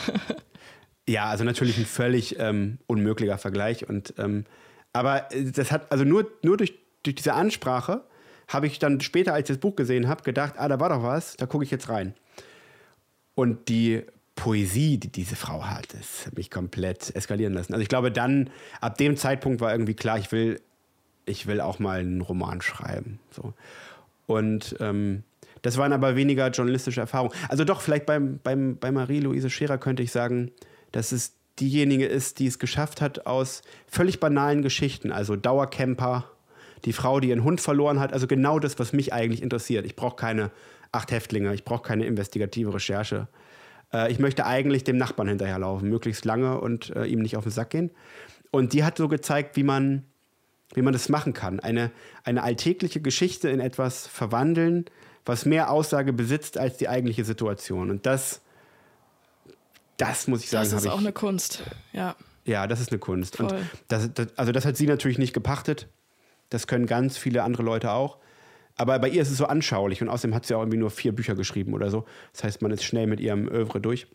ja, 1.09 1.25
also 1.25 1.45
natürlich 1.45 1.77
ein 1.77 1.87
völlig 1.87 2.39
ähm, 2.39 2.79
unmöglicher 2.87 3.37
Vergleich. 3.37 3.89
Und 3.89 4.15
ähm, 4.17 4.45
aber 4.93 5.33
äh, 5.33 5.51
das 5.51 5.73
hat, 5.73 5.91
also 5.91 6.05
nur, 6.05 6.31
nur 6.43 6.57
durch, 6.57 6.75
durch 7.03 7.17
diese 7.17 7.35
Ansprache 7.35 8.05
habe 8.49 8.67
ich 8.67 8.79
dann 8.79 9.01
später, 9.01 9.33
als 9.35 9.49
ich 9.49 9.57
das 9.57 9.61
Buch 9.61 9.77
gesehen 9.77 10.09
habe, 10.09 10.23
gedacht, 10.23 10.55
ah, 10.57 10.69
da 10.69 10.81
war 10.81 10.89
doch 10.89 11.03
was, 11.03 11.37
da 11.37 11.47
gucke 11.47 11.65
ich 11.65 11.71
jetzt 11.71 11.89
rein. 11.89 12.15
Und 13.35 13.69
die 13.69 14.05
Poesie, 14.41 14.97
die 14.97 15.09
diese 15.09 15.37
Frau 15.37 15.67
hat, 15.67 15.93
das 15.93 16.25
hat 16.27 16.39
mich 16.39 16.51
komplett 16.51 17.15
eskalieren 17.15 17.53
lassen. 17.53 17.75
Also 17.75 17.83
ich 17.83 17.91
glaube, 17.91 18.11
dann, 18.11 18.49
ab 18.81 18.97
dem 18.97 19.19
Zeitpunkt 19.19 19.61
war 19.61 19.71
irgendwie 19.71 19.93
klar, 19.93 20.17
ich 20.17 20.33
will, 20.33 20.63
ich 21.27 21.47
will 21.47 21.61
auch 21.61 21.79
mal 21.79 22.01
einen 22.01 22.23
Roman 22.23 22.63
schreiben. 22.63 23.21
So. 23.31 23.53
Und 24.27 24.77
ähm, 24.81 25.25
das 25.61 25.77
waren 25.77 25.93
aber 25.93 26.17
weniger 26.17 26.49
journalistische 26.49 27.03
Erfahrungen. 27.03 27.35
Also 27.51 27.65
doch, 27.65 27.83
vielleicht 27.83 28.07
beim, 28.07 28.41
beim, 28.43 28.79
bei 28.79 28.91
Marie-Louise 28.91 29.51
Scherer 29.51 29.77
könnte 29.77 30.03
ich 30.03 30.11
sagen, 30.11 30.53
dass 30.91 31.13
es 31.13 31.35
diejenige 31.59 32.07
ist, 32.07 32.39
die 32.39 32.47
es 32.47 32.59
geschafft 32.59 33.03
hat, 33.03 33.27
aus 33.27 33.61
völlig 33.89 34.21
banalen 34.21 34.63
Geschichten, 34.63 35.13
also 35.13 35.37
Dauercamper, 35.37 36.31
die 36.87 36.95
Frau, 36.95 37.21
die 37.21 37.29
ihren 37.29 37.45
Hund 37.45 37.61
verloren 37.61 38.01
hat, 38.01 38.15
also 38.15 38.27
genau 38.27 38.59
das, 38.59 38.79
was 38.79 38.95
mich 38.95 39.13
eigentlich 39.13 39.43
interessiert. 39.43 39.85
Ich 39.85 39.97
brauche 39.97 40.17
keine 40.17 40.51
acht 40.93 41.13
Häftlinge, 41.13 41.53
ich 41.53 41.67
brauche 41.67 41.83
keine 41.83 42.07
investigative 42.07 42.73
Recherche. 42.73 43.29
Äh, 43.93 44.11
ich 44.13 44.19
möchte 44.19 44.47
eigentlich 44.47 44.85
dem 44.85 44.97
Nachbarn 44.97 45.29
hinterherlaufen, 45.29 45.89
möglichst 45.89 46.25
lange 46.25 46.61
und 46.61 46.91
äh, 46.91 47.05
ihm 47.05 47.21
nicht 47.21 47.37
auf 47.37 47.45
den 47.45 47.53
Sack 47.53 47.71
gehen. 47.71 47.91
Und 48.51 48.73
die 48.73 48.85
hat 48.85 48.97
so 48.97 49.09
gezeigt, 49.09 49.57
wie 49.57 49.63
man, 49.63 50.05
wie 50.75 50.83
man 50.83 50.93
das 50.93 51.09
machen 51.09 51.33
kann. 51.33 51.61
Eine, 51.61 51.91
eine 52.25 52.43
alltägliche 52.43 53.01
Geschichte 53.01 53.49
in 53.49 53.61
etwas 53.61 54.07
verwandeln, 54.07 54.87
was 55.25 55.45
mehr 55.45 55.71
Aussage 55.71 56.13
besitzt 56.13 56.59
als 56.59 56.77
die 56.77 56.89
eigentliche 56.89 57.25
Situation. 57.25 57.91
Und 57.91 58.07
das, 58.07 58.41
das 59.97 60.27
muss 60.27 60.43
ich 60.43 60.51
sagen. 60.51 60.71
Das 60.71 60.83
ist 60.83 60.89
auch 60.89 60.95
ich, 60.95 61.01
eine 61.01 61.13
Kunst, 61.13 61.63
ja. 61.93 62.17
Ja, 62.45 62.67
das 62.67 62.81
ist 62.81 62.91
eine 62.91 62.99
Kunst. 62.99 63.37
Voll. 63.37 63.47
Und 63.47 63.57
das, 63.89 64.13
das, 64.15 64.29
also 64.37 64.51
das 64.51 64.65
hat 64.65 64.77
sie 64.77 64.87
natürlich 64.87 65.19
nicht 65.19 65.35
gepachtet. 65.35 65.89
Das 66.49 66.67
können 66.67 66.87
ganz 66.87 67.17
viele 67.17 67.45
andere 67.45 67.63
Leute 67.63 67.93
auch. 67.93 68.19
Aber 68.81 68.99
bei 68.99 69.11
ihr 69.11 69.21
ist 69.21 69.31
es 69.31 69.37
so 69.37 69.45
anschaulich 69.45 70.01
und 70.01 70.09
außerdem 70.09 70.35
hat 70.35 70.47
sie 70.47 70.55
auch 70.55 70.61
irgendwie 70.61 70.79
nur 70.79 70.91
vier 70.91 71.15
Bücher 71.15 71.35
geschrieben 71.35 71.75
oder 71.75 71.91
so. 71.91 72.07
Das 72.33 72.45
heißt, 72.45 72.63
man 72.63 72.71
ist 72.71 72.83
schnell 72.83 73.07
mit 73.07 73.21
ihrem 73.21 73.47
Övre 73.47 73.79
durch 73.79 74.07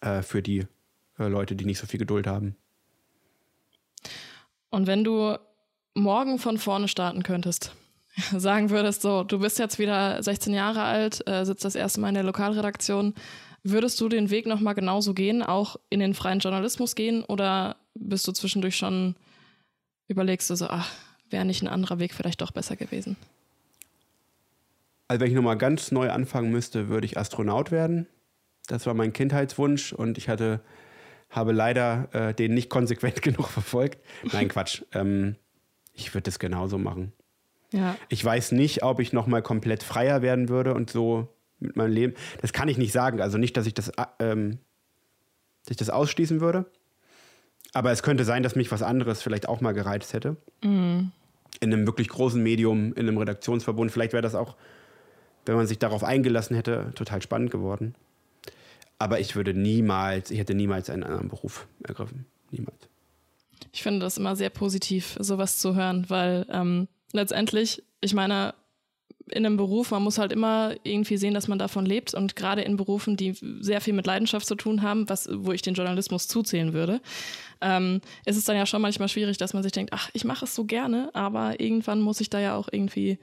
äh, 0.00 0.22
für 0.22 0.42
die 0.42 0.68
äh, 1.18 1.26
Leute, 1.26 1.56
die 1.56 1.64
nicht 1.64 1.80
so 1.80 1.86
viel 1.88 1.98
Geduld 1.98 2.28
haben. 2.28 2.54
Und 4.70 4.86
wenn 4.86 5.02
du 5.02 5.36
morgen 5.92 6.38
von 6.38 6.56
vorne 6.56 6.86
starten 6.86 7.24
könntest, 7.24 7.74
sagen 8.36 8.70
würdest, 8.70 9.02
so, 9.02 9.24
du 9.24 9.40
bist 9.40 9.58
jetzt 9.58 9.80
wieder 9.80 10.22
16 10.22 10.54
Jahre 10.54 10.82
alt, 10.82 11.26
äh, 11.26 11.44
sitzt 11.44 11.64
das 11.64 11.74
erste 11.74 12.00
Mal 12.00 12.10
in 12.10 12.14
der 12.14 12.22
Lokalredaktion, 12.22 13.12
würdest 13.64 14.00
du 14.00 14.08
den 14.08 14.30
Weg 14.30 14.46
nochmal 14.46 14.76
genauso 14.76 15.14
gehen, 15.14 15.42
auch 15.42 15.74
in 15.90 15.98
den 15.98 16.14
freien 16.14 16.38
Journalismus 16.38 16.94
gehen 16.94 17.24
oder 17.24 17.74
bist 17.94 18.28
du 18.28 18.30
zwischendurch 18.30 18.76
schon, 18.76 19.16
überlegst 20.06 20.48
du 20.48 20.54
so, 20.54 20.68
ach, 20.68 20.92
wäre 21.28 21.44
nicht 21.44 21.62
ein 21.62 21.68
anderer 21.68 21.98
Weg 21.98 22.14
vielleicht 22.14 22.40
doch 22.40 22.52
besser 22.52 22.76
gewesen? 22.76 23.16
Also 25.08 25.20
wenn 25.20 25.28
ich 25.28 25.34
nochmal 25.34 25.58
ganz 25.58 25.92
neu 25.92 26.10
anfangen 26.10 26.50
müsste, 26.50 26.88
würde 26.88 27.06
ich 27.06 27.18
Astronaut 27.18 27.70
werden. 27.70 28.06
Das 28.66 28.86
war 28.86 28.94
mein 28.94 29.12
Kindheitswunsch 29.12 29.92
und 29.92 30.16
ich 30.16 30.28
hatte, 30.28 30.60
habe 31.28 31.52
leider 31.52 32.08
äh, 32.12 32.34
den 32.34 32.54
nicht 32.54 32.70
konsequent 32.70 33.20
genug 33.22 33.48
verfolgt. 33.48 33.98
Nein, 34.32 34.48
Quatsch. 34.48 34.82
Ähm, 34.92 35.36
ich 35.92 36.14
würde 36.14 36.22
das 36.22 36.38
genauso 36.38 36.78
machen. 36.78 37.12
Ja. 37.72 37.96
Ich 38.08 38.24
weiß 38.24 38.52
nicht, 38.52 38.82
ob 38.82 39.00
ich 39.00 39.12
nochmal 39.12 39.42
komplett 39.42 39.82
freier 39.82 40.22
werden 40.22 40.48
würde 40.48 40.74
und 40.74 40.90
so 40.90 41.28
mit 41.58 41.76
meinem 41.76 41.92
Leben. 41.92 42.14
Das 42.40 42.52
kann 42.52 42.68
ich 42.68 42.78
nicht 42.78 42.92
sagen. 42.92 43.20
Also 43.20 43.36
nicht, 43.36 43.56
dass 43.56 43.66
ich 43.66 43.74
das, 43.74 43.88
äh, 43.90 44.04
ähm, 44.20 44.58
dass 45.64 45.72
ich 45.72 45.76
das 45.76 45.90
ausschließen 45.90 46.40
würde. 46.40 46.66
Aber 47.72 47.90
es 47.90 48.02
könnte 48.02 48.24
sein, 48.24 48.42
dass 48.42 48.54
mich 48.54 48.70
was 48.70 48.82
anderes 48.82 49.22
vielleicht 49.22 49.48
auch 49.48 49.60
mal 49.60 49.72
gereizt 49.72 50.12
hätte. 50.12 50.36
Mhm. 50.62 51.10
In 51.60 51.72
einem 51.72 51.86
wirklich 51.86 52.08
großen 52.08 52.42
Medium, 52.42 52.94
in 52.94 53.08
einem 53.08 53.18
Redaktionsverbund. 53.18 53.90
Vielleicht 53.90 54.12
wäre 54.12 54.22
das 54.22 54.34
auch 54.34 54.56
wenn 55.46 55.56
man 55.56 55.66
sich 55.66 55.78
darauf 55.78 56.04
eingelassen 56.04 56.56
hätte, 56.56 56.92
total 56.94 57.22
spannend 57.22 57.50
geworden. 57.50 57.94
Aber 58.98 59.20
ich 59.20 59.36
würde 59.36 59.54
niemals, 59.54 60.30
ich 60.30 60.38
hätte 60.38 60.54
niemals 60.54 60.88
einen 60.90 61.02
anderen 61.02 61.28
Beruf 61.28 61.66
ergriffen. 61.82 62.26
Niemals. 62.50 62.88
Ich 63.72 63.82
finde 63.82 64.00
das 64.00 64.18
immer 64.18 64.36
sehr 64.36 64.50
positiv, 64.50 65.16
sowas 65.20 65.58
zu 65.58 65.74
hören, 65.74 66.08
weil 66.08 66.46
ähm, 66.50 66.88
letztendlich, 67.12 67.82
ich 68.00 68.14
meine, 68.14 68.54
in 69.30 69.46
einem 69.46 69.56
Beruf, 69.56 69.90
man 69.90 70.02
muss 70.02 70.18
halt 70.18 70.32
immer 70.32 70.74
irgendwie 70.82 71.16
sehen, 71.16 71.34
dass 71.34 71.48
man 71.48 71.58
davon 71.58 71.86
lebt 71.86 72.14
und 72.14 72.36
gerade 72.36 72.62
in 72.62 72.76
Berufen, 72.76 73.16
die 73.16 73.34
sehr 73.60 73.80
viel 73.80 73.94
mit 73.94 74.06
Leidenschaft 74.06 74.46
zu 74.46 74.54
tun 74.54 74.82
haben, 74.82 75.08
was, 75.08 75.28
wo 75.32 75.52
ich 75.52 75.62
den 75.62 75.74
Journalismus 75.74 76.28
zuzählen 76.28 76.74
würde, 76.74 77.00
ähm, 77.60 78.00
ist 78.26 78.36
es 78.36 78.44
dann 78.44 78.56
ja 78.56 78.66
schon 78.66 78.82
manchmal 78.82 79.08
schwierig, 79.08 79.38
dass 79.38 79.54
man 79.54 79.62
sich 79.62 79.72
denkt, 79.72 79.92
ach, 79.94 80.10
ich 80.12 80.24
mache 80.24 80.44
es 80.44 80.54
so 80.54 80.64
gerne, 80.64 81.10
aber 81.14 81.58
irgendwann 81.58 82.00
muss 82.00 82.20
ich 82.20 82.28
da 82.28 82.38
ja 82.38 82.54
auch 82.54 82.68
irgendwie 82.70 83.18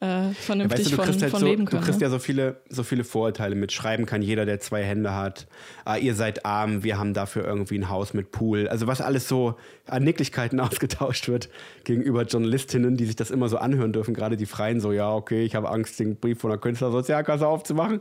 äh, 0.00 0.32
vernünftig 0.32 0.90
ja, 0.90 0.98
weißt 0.98 1.12
du, 1.12 1.12
von, 1.12 1.22
halt 1.22 1.30
von 1.30 1.40
so, 1.40 1.46
leben 1.46 1.64
können. 1.64 1.80
Du 1.80 1.86
kriegst 1.86 2.00
ne? 2.00 2.06
ja 2.06 2.10
so 2.10 2.18
viele, 2.18 2.60
so 2.68 2.82
viele 2.82 3.02
Vorurteile 3.02 3.54
mit. 3.54 3.72
Schreiben 3.72 4.04
kann 4.04 4.20
jeder, 4.20 4.44
der 4.44 4.60
zwei 4.60 4.82
Hände 4.82 5.14
hat. 5.14 5.46
Ah, 5.86 5.96
ihr 5.96 6.14
seid 6.14 6.44
arm, 6.44 6.82
wir 6.82 6.98
haben 6.98 7.14
dafür 7.14 7.44
irgendwie 7.44 7.78
ein 7.78 7.88
Haus 7.88 8.12
mit 8.12 8.30
Pool. 8.30 8.68
Also 8.68 8.86
was 8.86 9.00
alles 9.00 9.26
so 9.26 9.56
an 9.86 10.04
Nicklichkeiten 10.04 10.60
ausgetauscht 10.60 11.28
wird 11.28 11.48
gegenüber 11.84 12.24
Journalistinnen, 12.24 12.96
die 12.98 13.06
sich 13.06 13.16
das 13.16 13.30
immer 13.30 13.48
so 13.48 13.56
anhören 13.56 13.92
dürfen. 13.92 14.12
Gerade 14.12 14.36
die 14.36 14.46
Freien 14.46 14.80
so, 14.80 14.92
ja, 14.92 15.12
okay, 15.12 15.44
ich 15.44 15.54
habe 15.54 15.70
Angst, 15.70 15.98
den 15.98 16.16
Brief 16.16 16.40
von 16.40 16.50
der 16.50 16.58
Künstlersozialkasse 16.58 17.46
aufzumachen. 17.46 18.00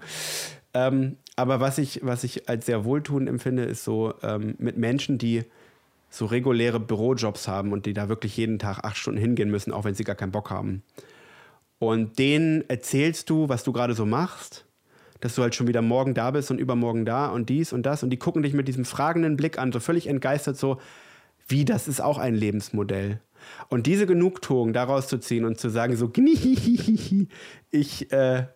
Ähm, 0.74 1.16
aber 1.38 1.62
was 1.62 1.78
ich, 1.78 2.02
was 2.04 2.26
ich 2.26 2.50
als 2.50 2.66
sehr 2.66 2.84
wohltuend 2.84 3.30
empfinde, 3.30 3.64
ist 3.64 3.86
so 3.86 4.14
ähm, 4.22 4.56
mit 4.58 4.78
Menschen, 4.78 5.18
die 5.18 5.44
so 6.10 6.26
reguläre 6.26 6.80
Bürojobs 6.80 7.48
haben 7.48 7.72
und 7.72 7.86
die 7.86 7.94
da 7.94 8.10
wirklich 8.10 8.36
jeden 8.36 8.60
Tag 8.60 8.84
acht 8.84 8.98
Stunden 8.98 9.20
hingehen 9.20 9.50
müssen, 9.50 9.72
auch 9.72 9.86
wenn 9.86 9.96
sie 9.96 10.04
gar 10.04 10.16
keinen 10.16 10.32
Bock 10.32 10.50
haben. 10.50 10.84
Und 11.80 12.19
denen 12.19 12.68
erzählst 12.69 13.30
du, 13.30 13.49
was 13.49 13.64
du 13.64 13.73
gerade 13.73 13.93
so 13.93 14.06
machst, 14.06 14.65
dass 15.19 15.35
du 15.35 15.41
halt 15.41 15.56
schon 15.56 15.68
wieder 15.68 15.81
morgen 15.81 16.14
da 16.14 16.31
bist 16.31 16.52
und 16.52 16.60
übermorgen 16.60 17.06
da 17.06 17.27
und 17.27 17.49
dies 17.49 17.73
und 17.73 17.84
das. 17.85 18.03
Und 18.03 18.10
die 18.10 18.18
gucken 18.18 18.43
dich 18.43 18.53
mit 18.53 18.68
diesem 18.68 18.85
fragenden 18.85 19.38
Blick 19.38 19.57
an, 19.57 19.72
so 19.72 19.80
völlig 19.80 20.07
entgeistert, 20.07 20.57
so, 20.57 20.80
wie, 21.47 21.65
das 21.65 21.88
ist 21.88 22.02
auch 22.02 22.18
ein 22.18 22.35
Lebensmodell. 22.35 23.22
Und 23.69 23.88
diese 23.88 24.07
Genugtuung 24.07 24.73
daraus 24.73 25.07
zu 25.07 25.19
ziehen 25.19 25.45
und 25.45 25.60
zu 25.60 25.69
sagen, 25.69 25.95
so, 25.95 26.11
ich, 27.72 28.11
äh, 28.11 28.47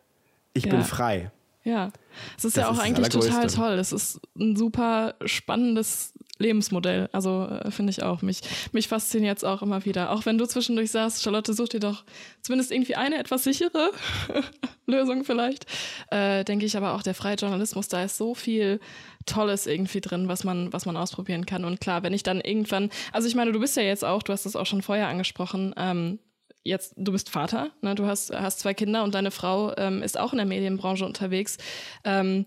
ich 0.54 0.66
ja. 0.66 0.72
bin 0.72 0.84
frei. 0.84 1.32
Ja, 1.64 1.92
es 2.38 2.46
ist 2.46 2.58
das 2.58 2.64
ja 2.64 2.70
auch 2.70 2.74
ist 2.74 2.80
eigentlich 2.80 3.10
total 3.10 3.48
toll. 3.48 3.74
Es 3.74 3.92
ist 3.92 4.20
ein 4.38 4.56
super 4.56 5.16
spannendes 5.26 6.14
Lebensmodell. 6.40 7.10
Also 7.12 7.48
äh, 7.48 7.70
finde 7.70 7.92
ich 7.92 8.02
auch. 8.02 8.22
Mich, 8.22 8.42
mich 8.72 8.88
fasziniert 8.88 9.38
es 9.38 9.44
auch 9.44 9.62
immer 9.62 9.86
wieder. 9.86 10.12
Auch 10.12 10.26
wenn 10.26 10.38
du 10.38 10.46
zwischendurch 10.46 10.90
sagst, 10.90 11.22
Charlotte, 11.22 11.54
such 11.54 11.70
dir 11.70 11.80
doch 11.80 12.04
zumindest 12.42 12.72
irgendwie 12.72 12.96
eine 12.96 13.20
etwas 13.20 13.44
sichere 13.44 13.92
Lösung 14.88 15.26
vielleicht. 15.26 15.66
Äh, 16.10 16.46
denke 16.46 16.66
ich 16.66 16.76
aber 16.78 16.94
auch, 16.94 17.04
der 17.04 17.14
freie 17.14 17.36
Journalismus, 17.36 17.90
da 17.90 18.04
ist 18.04 18.18
so 18.18 18.34
viel 18.34 18.80
Tolles 19.26 19.68
irgendwie 19.68 20.02
drin, 20.02 20.28
was 20.28 20.44
man, 20.44 20.72
was 20.74 20.86
man 20.86 20.98
ausprobieren 20.98 21.46
kann. 21.46 21.66
Und 21.66 21.82
klar, 21.82 22.04
wenn 22.04 22.14
ich 22.14 22.24
dann 22.24 22.42
irgendwann, 22.42 22.90
also 23.12 23.28
ich 23.28 23.36
meine, 23.36 23.52
du 23.52 23.60
bist 23.60 23.76
ja 23.76 23.84
jetzt 23.84 24.06
auch, 24.06 24.24
du 24.24 24.32
hast 24.32 24.46
das 24.46 24.56
auch 24.56 24.66
schon 24.66 24.82
vorher 24.82 25.10
angesprochen, 25.10 25.76
ähm, 25.78 26.20
jetzt, 26.64 26.94
du 26.96 27.12
bist 27.12 27.30
Vater, 27.30 27.72
ne? 27.82 27.96
du 27.96 28.06
hast, 28.06 28.34
hast 28.34 28.60
zwei 28.60 28.74
Kinder 28.74 29.04
und 29.04 29.14
deine 29.14 29.32
Frau 29.32 29.76
ähm, 29.78 30.02
ist 30.02 30.18
auch 30.18 30.32
in 30.32 30.38
der 30.38 30.46
Medienbranche 30.46 31.06
unterwegs. 31.06 31.58
Ähm, 32.04 32.46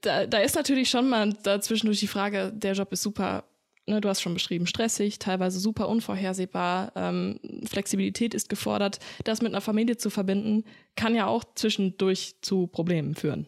da, 0.00 0.26
da 0.26 0.38
ist 0.38 0.54
natürlich 0.54 0.90
schon 0.90 1.08
mal 1.08 1.32
dazwischendurch 1.42 2.00
die 2.00 2.06
Frage, 2.06 2.52
der 2.54 2.72
Job 2.72 2.92
ist 2.92 3.02
super, 3.02 3.44
ne, 3.86 4.00
du 4.00 4.08
hast 4.08 4.22
schon 4.22 4.34
beschrieben, 4.34 4.66
stressig, 4.66 5.18
teilweise 5.18 5.58
super 5.58 5.88
unvorhersehbar, 5.88 6.92
ähm, 6.96 7.38
Flexibilität 7.66 8.34
ist 8.34 8.48
gefordert. 8.48 8.98
Das 9.24 9.42
mit 9.42 9.52
einer 9.52 9.60
Familie 9.60 9.96
zu 9.96 10.10
verbinden, 10.10 10.64
kann 10.96 11.14
ja 11.14 11.26
auch 11.26 11.44
zwischendurch 11.54 12.36
zu 12.40 12.66
Problemen 12.66 13.14
führen. 13.14 13.46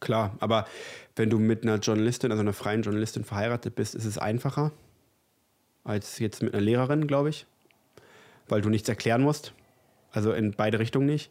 Klar, 0.00 0.36
aber 0.40 0.66
wenn 1.16 1.30
du 1.30 1.38
mit 1.38 1.62
einer 1.62 1.76
Journalistin, 1.76 2.30
also 2.30 2.42
einer 2.42 2.52
freien 2.52 2.82
Journalistin 2.82 3.24
verheiratet 3.24 3.74
bist, 3.74 3.94
ist 3.94 4.04
es 4.04 4.18
einfacher 4.18 4.72
als 5.84 6.18
jetzt 6.18 6.42
mit 6.42 6.52
einer 6.52 6.62
Lehrerin, 6.62 7.06
glaube 7.06 7.30
ich, 7.30 7.46
weil 8.48 8.60
du 8.60 8.68
nichts 8.68 8.88
erklären 8.88 9.22
musst. 9.22 9.52
Also 10.10 10.32
in 10.32 10.52
beide 10.52 10.78
Richtungen 10.78 11.06
nicht. 11.06 11.30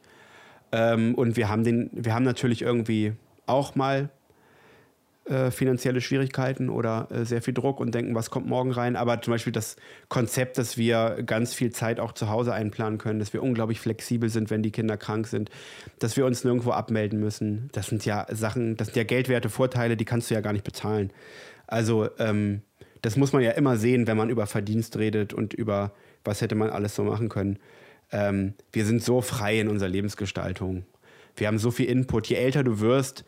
Ähm, 0.72 1.16
und 1.16 1.36
wir 1.36 1.50
haben 1.50 1.64
den, 1.64 1.90
wir 1.92 2.14
haben 2.14 2.24
natürlich 2.24 2.62
irgendwie 2.62 3.14
auch 3.48 3.76
mal 3.76 4.10
äh, 5.26 5.50
finanzielle 5.50 6.02
Schwierigkeiten 6.02 6.70
oder 6.70 7.08
äh, 7.10 7.26
sehr 7.26 7.42
viel 7.42 7.56
Druck 7.56 7.80
und 7.80 7.96
denken, 7.96 8.14
was 8.14 8.30
kommt 8.30 8.46
morgen 8.46 8.72
rein. 8.72 8.96
Aber 8.96 9.22
zum 9.22 9.32
Beispiel 9.32 9.54
das 9.54 9.76
Konzept, 10.08 10.60
dass 10.60 10.78
wir 10.78 11.24
ganz 11.26 11.56
viel 11.56 11.72
Zeit 11.72 12.00
auch 12.00 12.12
zu 12.12 12.30
Hause 12.30 12.54
einplanen 12.54 13.00
können, 13.00 13.18
dass 13.18 13.34
wir 13.34 13.42
unglaublich 13.42 13.80
flexibel 13.80 14.30
sind, 14.30 14.52
wenn 14.52 14.62
die 14.62 14.70
Kinder 14.70 14.98
krank 14.98 15.26
sind, 15.26 15.50
dass 15.98 16.16
wir 16.16 16.28
uns 16.28 16.44
nirgendwo 16.44 16.72
abmelden 16.72 17.20
müssen. 17.20 17.70
Das 17.72 17.88
sind 17.88 18.06
ja 18.06 18.28
Sachen, 18.30 18.78
das 18.78 18.90
sind 18.90 18.98
ja 18.98 19.04
geldwerte 19.04 19.50
Vorteile, 19.50 19.98
die 19.98 20.06
kannst 20.06 20.30
du 20.30 20.36
ja 20.36 20.42
gar 20.42 20.54
nicht 20.54 20.64
bezahlen. 20.64 21.12
Also 21.66 22.08
ähm, 22.20 22.62
das 23.02 23.18
muss 23.18 23.34
man 23.34 23.42
ja 23.42 23.52
immer 23.52 23.78
sehen, 23.78 24.06
wenn 24.06 24.18
man 24.18 24.30
über 24.30 24.46
Verdienst 24.46 24.96
redet 24.98 25.34
und 25.34 25.56
über 25.56 25.92
was 26.24 26.42
hätte 26.42 26.54
man 26.54 26.70
alles 26.70 26.94
so 26.94 27.04
machen 27.04 27.30
können. 27.30 27.58
Ähm, 28.12 28.54
wir 28.72 28.86
sind 28.86 29.04
so 29.04 29.22
frei 29.22 29.60
in 29.60 29.70
unserer 29.70 29.90
Lebensgestaltung 29.90 30.86
wir 31.36 31.48
haben 31.48 31.58
so 31.58 31.72
viel 31.72 31.88
Input. 31.88 32.28
Je 32.28 32.36
älter 32.36 32.64
du 32.64 32.80
wirst, 32.80 33.26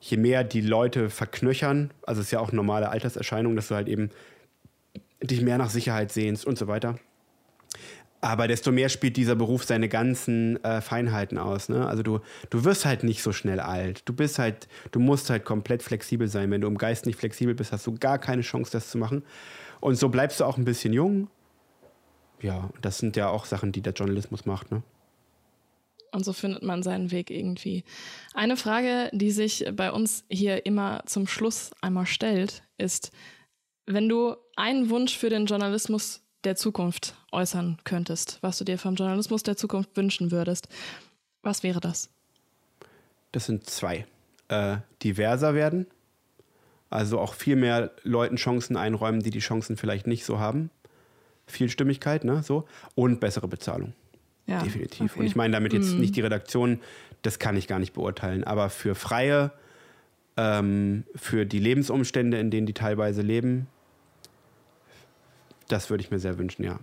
je 0.00 0.16
mehr 0.16 0.44
die 0.44 0.60
Leute 0.60 1.10
verknöchern, 1.10 1.90
also 2.02 2.20
es 2.20 2.28
ist 2.28 2.32
ja 2.32 2.40
auch 2.40 2.52
normale 2.52 2.88
Alterserscheinung, 2.88 3.56
dass 3.56 3.68
du 3.68 3.74
halt 3.74 3.88
eben 3.88 4.10
dich 5.22 5.42
mehr 5.42 5.58
nach 5.58 5.70
Sicherheit 5.70 6.12
sehnst 6.12 6.46
und 6.46 6.58
so 6.58 6.66
weiter. 6.66 6.96
Aber 8.22 8.48
desto 8.48 8.70
mehr 8.70 8.90
spielt 8.90 9.16
dieser 9.16 9.34
Beruf 9.34 9.64
seine 9.64 9.88
ganzen 9.88 10.62
äh, 10.62 10.82
Feinheiten 10.82 11.38
aus. 11.38 11.70
Ne? 11.70 11.86
Also 11.86 12.02
du, 12.02 12.20
du 12.50 12.64
wirst 12.64 12.84
halt 12.84 13.02
nicht 13.02 13.22
so 13.22 13.32
schnell 13.32 13.60
alt. 13.60 14.02
Du 14.04 14.12
bist 14.12 14.38
halt, 14.38 14.68
du 14.90 15.00
musst 15.00 15.30
halt 15.30 15.46
komplett 15.46 15.82
flexibel 15.82 16.28
sein. 16.28 16.50
Wenn 16.50 16.60
du 16.60 16.68
im 16.68 16.76
Geist 16.76 17.06
nicht 17.06 17.18
flexibel 17.18 17.54
bist, 17.54 17.72
hast 17.72 17.86
du 17.86 17.94
gar 17.98 18.18
keine 18.18 18.42
Chance, 18.42 18.72
das 18.72 18.90
zu 18.90 18.98
machen. 18.98 19.22
Und 19.80 19.94
so 19.96 20.10
bleibst 20.10 20.40
du 20.40 20.44
auch 20.44 20.58
ein 20.58 20.66
bisschen 20.66 20.92
jung. 20.92 21.28
Ja, 22.42 22.68
das 22.82 22.98
sind 22.98 23.16
ja 23.16 23.28
auch 23.28 23.46
Sachen, 23.46 23.72
die 23.72 23.80
der 23.80 23.94
Journalismus 23.94 24.44
macht. 24.44 24.70
Ne? 24.70 24.82
Und 26.12 26.24
so 26.24 26.32
findet 26.32 26.62
man 26.62 26.82
seinen 26.82 27.10
Weg 27.10 27.30
irgendwie. 27.30 27.84
Eine 28.34 28.56
Frage, 28.56 29.10
die 29.12 29.30
sich 29.30 29.64
bei 29.74 29.92
uns 29.92 30.24
hier 30.28 30.66
immer 30.66 31.02
zum 31.06 31.26
Schluss 31.26 31.70
einmal 31.80 32.06
stellt, 32.06 32.62
ist, 32.78 33.12
wenn 33.86 34.08
du 34.08 34.36
einen 34.56 34.90
Wunsch 34.90 35.16
für 35.16 35.30
den 35.30 35.46
Journalismus 35.46 36.22
der 36.44 36.56
Zukunft 36.56 37.14
äußern 37.32 37.78
könntest, 37.84 38.38
was 38.40 38.58
du 38.58 38.64
dir 38.64 38.78
vom 38.78 38.94
Journalismus 38.94 39.42
der 39.42 39.56
Zukunft 39.56 39.96
wünschen 39.96 40.30
würdest, 40.30 40.68
was 41.42 41.62
wäre 41.62 41.80
das? 41.80 42.10
Das 43.32 43.46
sind 43.46 43.68
zwei. 43.68 44.06
Äh, 44.48 44.78
diverser 45.02 45.54
werden, 45.54 45.86
also 46.88 47.20
auch 47.20 47.34
viel 47.34 47.54
mehr 47.54 47.92
Leuten 48.02 48.36
Chancen 48.36 48.76
einräumen, 48.76 49.22
die 49.22 49.30
die 49.30 49.38
Chancen 49.38 49.76
vielleicht 49.76 50.08
nicht 50.08 50.24
so 50.24 50.40
haben. 50.40 50.70
Vielstimmigkeit, 51.46 52.24
ne, 52.24 52.42
so. 52.42 52.66
Und 52.96 53.20
bessere 53.20 53.46
Bezahlung. 53.46 53.92
Ja, 54.50 54.62
Definitiv. 54.64 55.12
Okay. 55.12 55.20
Und 55.20 55.26
ich 55.26 55.36
meine 55.36 55.52
damit 55.52 55.72
jetzt 55.72 55.94
mm. 55.94 56.00
nicht 56.00 56.16
die 56.16 56.22
Redaktion, 56.22 56.80
das 57.22 57.38
kann 57.38 57.56
ich 57.56 57.68
gar 57.68 57.78
nicht 57.78 57.92
beurteilen, 57.92 58.42
aber 58.42 58.68
für 58.68 58.96
Freie, 58.96 59.52
ähm, 60.36 61.04
für 61.14 61.46
die 61.46 61.60
Lebensumstände, 61.60 62.38
in 62.38 62.50
denen 62.50 62.66
die 62.66 62.72
teilweise 62.72 63.22
leben, 63.22 63.68
das 65.68 65.88
würde 65.88 66.02
ich 66.02 66.10
mir 66.10 66.18
sehr 66.18 66.36
wünschen, 66.36 66.64
ja. 66.64 66.80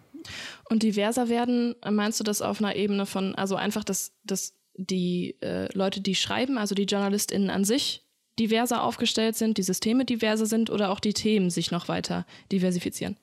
Und 0.69 0.84
diverser 0.84 1.27
werden, 1.27 1.76
meinst 1.89 2.22
du 2.22 2.23
das 2.23 2.41
auf 2.41 2.61
einer 2.61 2.76
Ebene 2.76 3.06
von, 3.06 3.35
also 3.35 3.57
einfach, 3.57 3.84
dass, 3.84 4.14
dass 4.23 4.53
die 4.76 5.35
äh, 5.41 5.68
Leute, 5.76 5.99
die 5.99 6.15
schreiben, 6.15 6.57
also 6.57 6.73
die 6.73 6.84
JournalistInnen 6.84 7.49
an 7.49 7.65
sich, 7.65 8.03
diverser 8.39 8.84
aufgestellt 8.84 9.35
sind, 9.35 9.57
die 9.57 9.64
Systeme 9.64 10.06
diverser 10.06 10.45
sind 10.45 10.69
oder 10.69 10.89
auch 10.89 11.02
die 11.02 11.14
Themen 11.14 11.49
sich 11.49 11.72
noch 11.72 11.89
weiter 11.89 12.26
diversifizieren? 12.52 13.18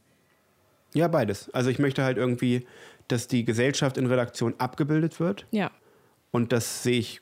Ja, 0.95 1.09
beides. 1.09 1.51
Also 1.51 1.71
ich 1.71 1.79
möchte 1.79 2.05
halt 2.05 2.19
irgendwie, 2.19 2.67
dass 3.09 3.29
die 3.29 3.45
Gesellschaft 3.45 3.97
in 3.97 4.07
Redaktion 4.07 4.55
abgebildet 4.59 5.21
wird. 5.21 5.47
Ja. 5.51 5.71
Und 6.31 6.53
das 6.53 6.83
sehe 6.83 6.99
ich 6.99 7.21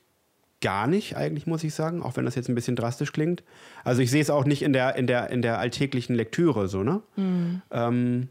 gar 0.60 0.86
nicht, 0.86 1.16
eigentlich, 1.16 1.46
muss 1.46 1.64
ich 1.64 1.74
sagen, 1.74 2.02
auch 2.02 2.16
wenn 2.16 2.24
das 2.24 2.36
jetzt 2.36 2.48
ein 2.48 2.54
bisschen 2.54 2.76
drastisch 2.76 3.12
klingt. 3.12 3.42
Also 3.84 4.00
ich 4.00 4.10
sehe 4.10 4.22
es 4.22 4.30
auch 4.30 4.44
nicht 4.44 4.62
in 4.62 4.72
der, 4.72 4.94
in 4.96 5.06
der, 5.06 5.30
in 5.30 5.42
der 5.42 5.58
alltäglichen 5.58 6.14
Lektüre 6.14 6.68
so, 6.68 6.82
ne? 6.82 7.02
Mhm. 7.16 7.62
Ähm, 7.70 8.28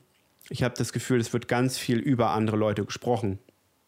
ich 0.49 0.63
habe 0.63 0.73
das 0.77 0.91
Gefühl, 0.91 1.19
es 1.19 1.33
wird 1.33 1.47
ganz 1.47 1.77
viel 1.77 1.99
über 1.99 2.31
andere 2.31 2.57
Leute 2.57 2.83
gesprochen. 2.83 3.39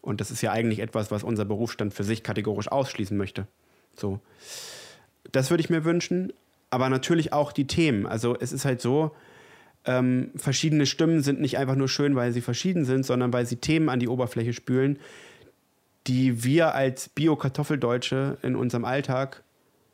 Und 0.02 0.22
das 0.22 0.32
ist 0.32 0.42
ja 0.42 0.52
eigentlich 0.52 0.80
etwas, 0.80 1.12
was 1.12 1.24
unser 1.24 1.46
Berufsstand 1.46 1.94
für 1.94 2.04
sich 2.04 2.24
kategorisch 2.24 2.68
ausschließen 2.70 3.18
möchte. 3.18 3.48
So. 3.96 4.20
Das 5.32 5.50
würde 5.50 5.62
ich 5.62 5.70
mir 5.70 5.86
wünschen. 5.86 6.32
Aber 6.70 6.90
natürlich 6.90 7.34
auch 7.34 7.52
die 7.52 7.68
Themen. 7.68 8.06
Also 8.06 8.36
es 8.40 8.52
ist 8.52 8.66
halt 8.66 8.82
so, 8.82 9.16
ähm, 9.86 10.32
verschiedene 10.36 10.86
Stimmen 10.86 11.22
sind 11.22 11.42
nicht 11.42 11.58
einfach 11.58 11.76
nur 11.76 11.90
schön, 11.90 12.16
weil 12.16 12.32
sie 12.32 12.42
verschieden 12.42 12.86
sind, 12.86 13.06
sondern 13.06 13.34
weil 13.34 13.46
sie 13.46 13.58
Themen 13.58 13.90
an 13.90 14.00
die 14.00 14.08
Oberfläche 14.08 14.54
spülen, 14.54 15.00
die 16.08 16.44
wir 16.44 16.76
als 16.76 17.10
Bio-Kartoffeldeutsche 17.10 18.38
in 18.42 18.56
unserem 18.56 18.86
Alltag 18.86 19.44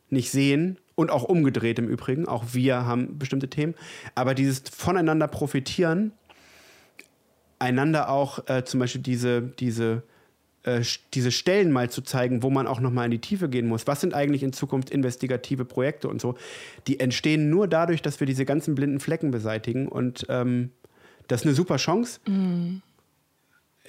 nicht 0.09 0.31
sehen 0.31 0.79
und 0.95 1.11
auch 1.11 1.23
umgedreht 1.23 1.79
im 1.79 1.87
Übrigen. 1.87 2.27
Auch 2.27 2.45
wir 2.53 2.85
haben 2.85 3.17
bestimmte 3.17 3.49
Themen. 3.49 3.75
Aber 4.15 4.33
dieses 4.33 4.63
voneinander 4.69 5.27
profitieren, 5.27 6.11
einander 7.59 8.09
auch 8.09 8.47
äh, 8.47 8.63
zum 8.65 8.79
Beispiel 8.79 9.01
diese, 9.01 9.41
diese, 9.41 10.03
äh, 10.63 10.81
diese 11.13 11.31
Stellen 11.31 11.71
mal 11.71 11.89
zu 11.89 12.01
zeigen, 12.01 12.43
wo 12.43 12.49
man 12.49 12.67
auch 12.67 12.79
nochmal 12.79 13.05
in 13.05 13.11
die 13.11 13.19
Tiefe 13.19 13.49
gehen 13.49 13.67
muss. 13.67 13.87
Was 13.87 14.01
sind 14.01 14.13
eigentlich 14.13 14.43
in 14.43 14.53
Zukunft 14.53 14.89
investigative 14.89 15.65
Projekte 15.65 16.07
und 16.07 16.21
so? 16.21 16.35
Die 16.87 16.99
entstehen 16.99 17.49
nur 17.49 17.67
dadurch, 17.67 18.01
dass 18.01 18.19
wir 18.19 18.27
diese 18.27 18.45
ganzen 18.45 18.75
blinden 18.75 18.99
Flecken 18.99 19.31
beseitigen. 19.31 19.87
Und 19.87 20.25
ähm, 20.29 20.71
das 21.27 21.41
ist 21.41 21.47
eine 21.47 21.55
super 21.55 21.77
Chance. 21.77 22.19
Mhm 22.27 22.81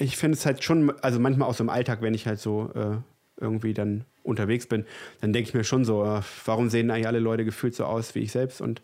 ich 0.01 0.17
finde 0.17 0.37
es 0.37 0.47
halt 0.47 0.65
schon, 0.65 0.93
also 1.03 1.21
manchmal 1.21 1.49
auch 1.49 1.55
so 1.55 1.63
im 1.63 1.71
Alltag, 1.71 2.01
wenn 2.01 2.15
ich 2.15 2.27
halt 2.27 2.41
so 2.41 2.71
äh, 2.75 2.97
irgendwie 3.41 3.75
dann 3.75 4.05
unterwegs 4.23 4.67
bin, 4.67 4.87
dann 5.21 5.33
denke 5.33 5.49
ich 5.49 5.55
mir 5.55 5.65
schon 5.65 5.85
so, 5.85 6.05
äh, 6.05 6.21
warum 6.45 6.71
sehen 6.71 6.91
eigentlich 6.91 7.07
alle 7.07 7.19
Leute 7.19 7.45
gefühlt 7.45 7.75
so 7.75 7.85
aus 7.85 8.15
wie 8.15 8.21
ich 8.21 8.33
selbst 8.33 8.61
und 8.61 8.83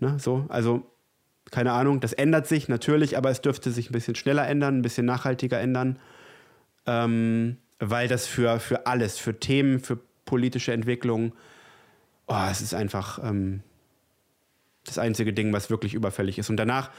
ne, 0.00 0.16
so. 0.18 0.44
Also 0.48 0.84
keine 1.52 1.72
Ahnung, 1.72 2.00
das 2.00 2.12
ändert 2.12 2.48
sich 2.48 2.68
natürlich, 2.68 3.16
aber 3.16 3.30
es 3.30 3.40
dürfte 3.40 3.70
sich 3.70 3.90
ein 3.90 3.92
bisschen 3.92 4.16
schneller 4.16 4.46
ändern, 4.48 4.78
ein 4.78 4.82
bisschen 4.82 5.06
nachhaltiger 5.06 5.60
ändern, 5.60 5.98
ähm, 6.86 7.56
weil 7.78 8.08
das 8.08 8.26
für, 8.26 8.60
für 8.60 8.86
alles, 8.86 9.18
für 9.18 9.38
Themen, 9.38 9.80
für 9.80 9.98
politische 10.24 10.72
Entwicklung, 10.72 11.32
oh, 12.26 12.46
es 12.50 12.60
ist 12.60 12.74
einfach 12.74 13.20
ähm, 13.22 13.62
das 14.84 14.98
einzige 14.98 15.32
Ding, 15.32 15.52
was 15.52 15.70
wirklich 15.70 15.94
überfällig 15.94 16.38
ist. 16.38 16.50
Und 16.50 16.56
danach 16.56 16.90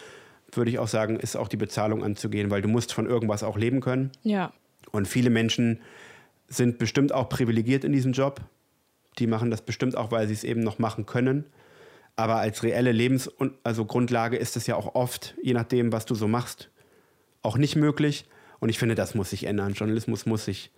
würde 0.52 0.72
ich 0.72 0.80
auch 0.80 0.88
sagen, 0.88 1.20
ist 1.20 1.36
auch 1.36 1.48
die 1.48 1.58
Bezahlung 1.58 2.04
anzugehen, 2.04 2.52
weil 2.52 2.62
du 2.62 2.68
musst 2.68 2.94
von 2.94 3.06
irgendwas 3.06 3.44
auch 3.44 3.58
leben 3.58 3.82
können. 3.82 4.12
Ja. 4.24 4.54
Und 4.92 5.08
viele 5.08 5.30
Menschen 5.30 5.82
sind 6.48 6.78
bestimmt 6.78 7.12
auch 7.12 7.30
privilegiert 7.30 7.84
in 7.84 7.92
diesem 7.92 8.14
Job. 8.14 8.42
Die 9.20 9.28
machen 9.28 9.52
das 9.52 9.62
bestimmt 9.62 9.98
auch, 9.98 10.12
weil 10.12 10.28
sie 10.28 10.34
es 10.34 10.44
eben 10.44 10.62
noch 10.62 10.80
machen 10.80 11.06
können. 11.06 11.46
Aber 12.16 12.38
als 12.38 12.64
reelle 12.64 12.92
Lebens- 12.92 13.30
also 13.64 13.86
Grundlage 13.86 14.38
ist 14.38 14.56
es 14.56 14.66
ja 14.68 14.76
auch 14.76 14.96
oft, 14.96 15.36
je 15.42 15.54
nachdem, 15.54 15.92
was 15.92 16.06
du 16.06 16.16
so 16.16 16.28
machst, 16.28 16.70
auch 17.42 17.58
nicht 17.58 17.76
möglich. 17.76 18.26
Und 18.60 18.70
ich 18.70 18.80
finde, 18.80 18.96
das 18.96 19.16
muss 19.16 19.30
sich 19.30 19.46
ändern. 19.46 19.74
Journalismus 19.74 20.26
muss 20.26 20.46
sich 20.46 20.72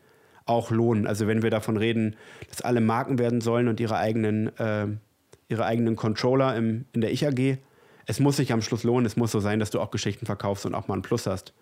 auch 0.46 0.72
lohnen. 0.72 1.08
Also 1.08 1.28
wenn 1.28 1.42
wir 1.42 1.50
davon 1.50 1.78
reden, 1.78 2.16
dass 2.50 2.62
alle 2.62 2.82
Marken 2.82 3.20
werden 3.20 3.42
sollen 3.42 3.68
und 3.68 3.80
ihre 3.80 3.98
eigenen, 3.98 4.56
äh, 4.58 4.88
ihre 5.48 5.66
eigenen 5.66 5.96
Controller 5.96 6.56
im, 6.56 6.86
in 6.94 7.02
der 7.02 7.12
Ich-AG, 7.12 7.58
es 8.06 8.20
muss 8.20 8.38
sich 8.38 8.52
am 8.52 8.62
Schluss 8.62 8.84
lohnen. 8.84 9.06
Es 9.06 9.16
muss 9.16 9.32
so 9.32 9.40
sein, 9.40 9.60
dass 9.60 9.70
du 9.70 9.80
auch 9.80 9.92
Geschichten 9.92 10.26
verkaufst 10.26 10.66
und 10.66 10.74
auch 10.74 10.88
mal 10.88 10.96
einen 10.96 11.04
Plus 11.04 11.28
hast. 11.28 11.54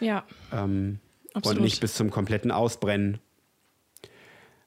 Ja. 0.00 0.24
Ähm, 0.52 1.00
und 1.34 1.60
nicht 1.60 1.80
bis 1.80 1.94
zum 1.94 2.10
kompletten 2.10 2.50
Ausbrennen. 2.50 3.18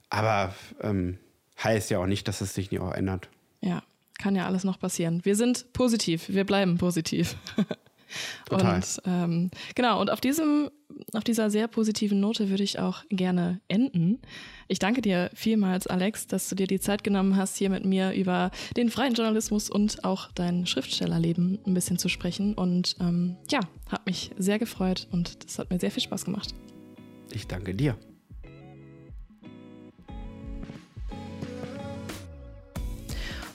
Aber 0.09 0.53
ähm, 0.81 1.17
heißt 1.63 1.89
ja 1.91 1.99
auch 1.99 2.07
nicht, 2.07 2.27
dass 2.27 2.41
es 2.41 2.53
sich 2.53 2.71
nicht 2.71 2.81
auch 2.81 2.93
ändert. 2.93 3.29
Ja, 3.61 3.83
kann 4.17 4.35
ja 4.35 4.45
alles 4.45 4.63
noch 4.63 4.79
passieren. 4.79 5.21
Wir 5.23 5.35
sind 5.35 5.71
positiv, 5.73 6.29
wir 6.29 6.43
bleiben 6.43 6.77
positiv. 6.77 7.37
Total. 8.45 8.75
Und 8.75 9.01
ähm, 9.05 9.51
genau, 9.75 10.01
und 10.01 10.11
auf 10.11 10.21
diesem, 10.21 10.69
auf 11.13 11.23
dieser 11.23 11.49
sehr 11.49 11.67
positiven 11.67 12.19
Note 12.19 12.49
würde 12.49 12.63
ich 12.63 12.79
auch 12.79 13.03
gerne 13.09 13.61
enden. 13.67 14.19
Ich 14.67 14.79
danke 14.79 15.01
dir 15.01 15.29
vielmals, 15.33 15.87
Alex, 15.87 16.27
dass 16.27 16.49
du 16.49 16.55
dir 16.55 16.67
die 16.67 16.79
Zeit 16.79 17.03
genommen 17.03 17.35
hast, 17.35 17.57
hier 17.57 17.69
mit 17.69 17.85
mir 17.85 18.11
über 18.13 18.51
den 18.75 18.89
freien 18.89 19.13
Journalismus 19.13 19.69
und 19.69 20.03
auch 20.03 20.31
dein 20.33 20.65
Schriftstellerleben 20.65 21.59
ein 21.65 21.73
bisschen 21.73 21.97
zu 21.97 22.09
sprechen. 22.09 22.53
Und 22.53 22.95
ähm, 22.99 23.37
ja, 23.49 23.59
hat 23.89 24.05
mich 24.05 24.31
sehr 24.37 24.59
gefreut 24.59 25.07
und 25.11 25.43
das 25.43 25.59
hat 25.59 25.69
mir 25.69 25.79
sehr 25.79 25.91
viel 25.91 26.03
Spaß 26.03 26.25
gemacht. 26.25 26.53
Ich 27.31 27.47
danke 27.47 27.75
dir. 27.75 27.97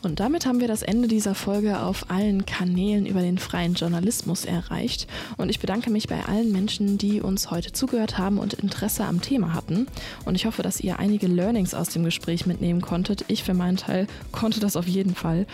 Und 0.04 0.20
damit 0.20 0.46
haben 0.46 0.60
wir 0.60 0.68
das 0.68 0.82
Ende 0.82 1.08
dieser 1.08 1.34
Folge 1.34 1.80
auf 1.80 2.10
allen 2.10 2.46
Kanälen 2.46 3.06
über 3.06 3.20
den 3.20 3.38
freien 3.38 3.74
Journalismus 3.74 4.44
erreicht. 4.44 5.06
Und 5.36 5.48
ich 5.48 5.60
bedanke 5.60 5.90
mich 5.90 6.08
bei 6.08 6.24
allen 6.26 6.52
Menschen, 6.52 6.98
die 6.98 7.20
uns 7.20 7.50
heute 7.50 7.72
zugehört 7.72 8.18
haben 8.18 8.38
und 8.38 8.54
Interesse 8.54 9.04
am 9.04 9.20
Thema 9.20 9.54
hatten. 9.54 9.86
Und 10.24 10.34
ich 10.34 10.46
hoffe, 10.46 10.62
dass 10.62 10.80
ihr 10.80 10.98
einige 10.98 11.26
Learnings 11.26 11.74
aus 11.74 11.88
dem 11.88 12.04
Gespräch 12.04 12.46
mitnehmen 12.46 12.80
konntet. 12.80 13.24
Ich 13.28 13.44
für 13.44 13.54
meinen 13.54 13.76
Teil 13.76 14.06
konnte 14.32 14.60
das 14.60 14.76
auf 14.76 14.86
jeden 14.86 15.14
Fall. 15.14 15.46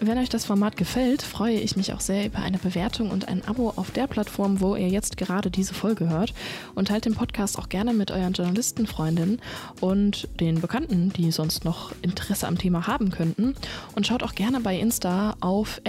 Wenn 0.00 0.18
euch 0.18 0.28
das 0.28 0.44
Format 0.44 0.76
gefällt, 0.76 1.22
freue 1.22 1.58
ich 1.58 1.76
mich 1.76 1.92
auch 1.92 2.00
sehr 2.00 2.26
über 2.26 2.38
eine 2.40 2.58
Bewertung 2.58 3.10
und 3.10 3.28
ein 3.28 3.42
Abo 3.46 3.72
auf 3.76 3.90
der 3.90 4.06
Plattform, 4.06 4.60
wo 4.60 4.76
ihr 4.76 4.88
jetzt 4.88 5.16
gerade 5.16 5.50
diese 5.50 5.74
Folge 5.74 6.08
hört. 6.08 6.34
Und 6.74 6.88
teilt 6.88 7.06
den 7.06 7.14
Podcast 7.14 7.58
auch 7.58 7.68
gerne 7.68 7.92
mit 7.92 8.10
euren 8.10 8.34
Journalistenfreundinnen 8.34 9.40
und 9.80 10.28
den 10.40 10.60
Bekannten, 10.60 11.12
die 11.12 11.32
sonst 11.32 11.64
noch 11.64 11.92
Interesse 12.02 12.46
am 12.46 12.58
Thema 12.58 12.86
haben 12.86 13.10
könnten. 13.10 13.54
Und 13.96 14.06
schaut 14.06 14.22
auch 14.22 14.34
gerne 14.34 14.60
bei 14.60 14.78
Insta 14.78 15.34
auf 15.40 15.80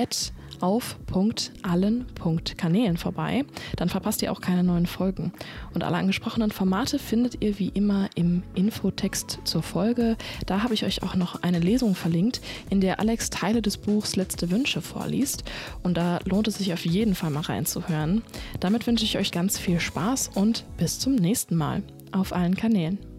auf.allen.kanälen 0.59 2.97
vorbei. 2.97 3.45
Dann 3.75 3.89
verpasst 3.89 4.21
ihr 4.21 4.31
auch 4.31 4.39
keine 4.41 4.63
neuen 4.63 4.87
Folgen. 4.87 5.33
Und 5.73 5.83
alle 5.83 5.97
angesprochenen 5.97 6.51
Formate 6.51 6.99
findet 6.99 7.43
ihr 7.43 7.59
wie 7.59 7.67
immer 7.69 8.09
im 8.15 8.43
Infotext 8.55 9.39
zur 9.43 9.61
Folge. 9.61 10.15
Da 10.45 10.63
habe 10.63 10.73
ich 10.73 10.85
euch 10.85 11.03
auch 11.03 11.15
noch 11.15 11.43
eine 11.43 11.59
Lesung 11.59 11.93
verlinkt, 11.95 12.39
in 12.69 12.79
der 12.81 12.99
Alex 12.99 13.29
Teile 13.29 13.61
des 13.61 13.77
Buchs 13.77 14.15
Letzte 14.15 14.49
Wünsche 14.49 14.81
vorliest. 14.81 15.43
Und 15.83 15.97
da 15.97 16.19
lohnt 16.25 16.47
es 16.47 16.57
sich 16.57 16.73
auf 16.73 16.85
jeden 16.85 17.13
Fall 17.15 17.29
mal 17.29 17.41
reinzuhören. 17.41 18.23
Damit 18.59 18.87
wünsche 18.87 19.05
ich 19.05 19.17
euch 19.17 19.31
ganz 19.31 19.59
viel 19.59 19.79
Spaß 19.79 20.31
und 20.33 20.65
bis 20.77 20.99
zum 20.99 21.15
nächsten 21.15 21.55
Mal 21.55 21.83
auf 22.11 22.33
allen 22.33 22.55
Kanälen. 22.55 23.16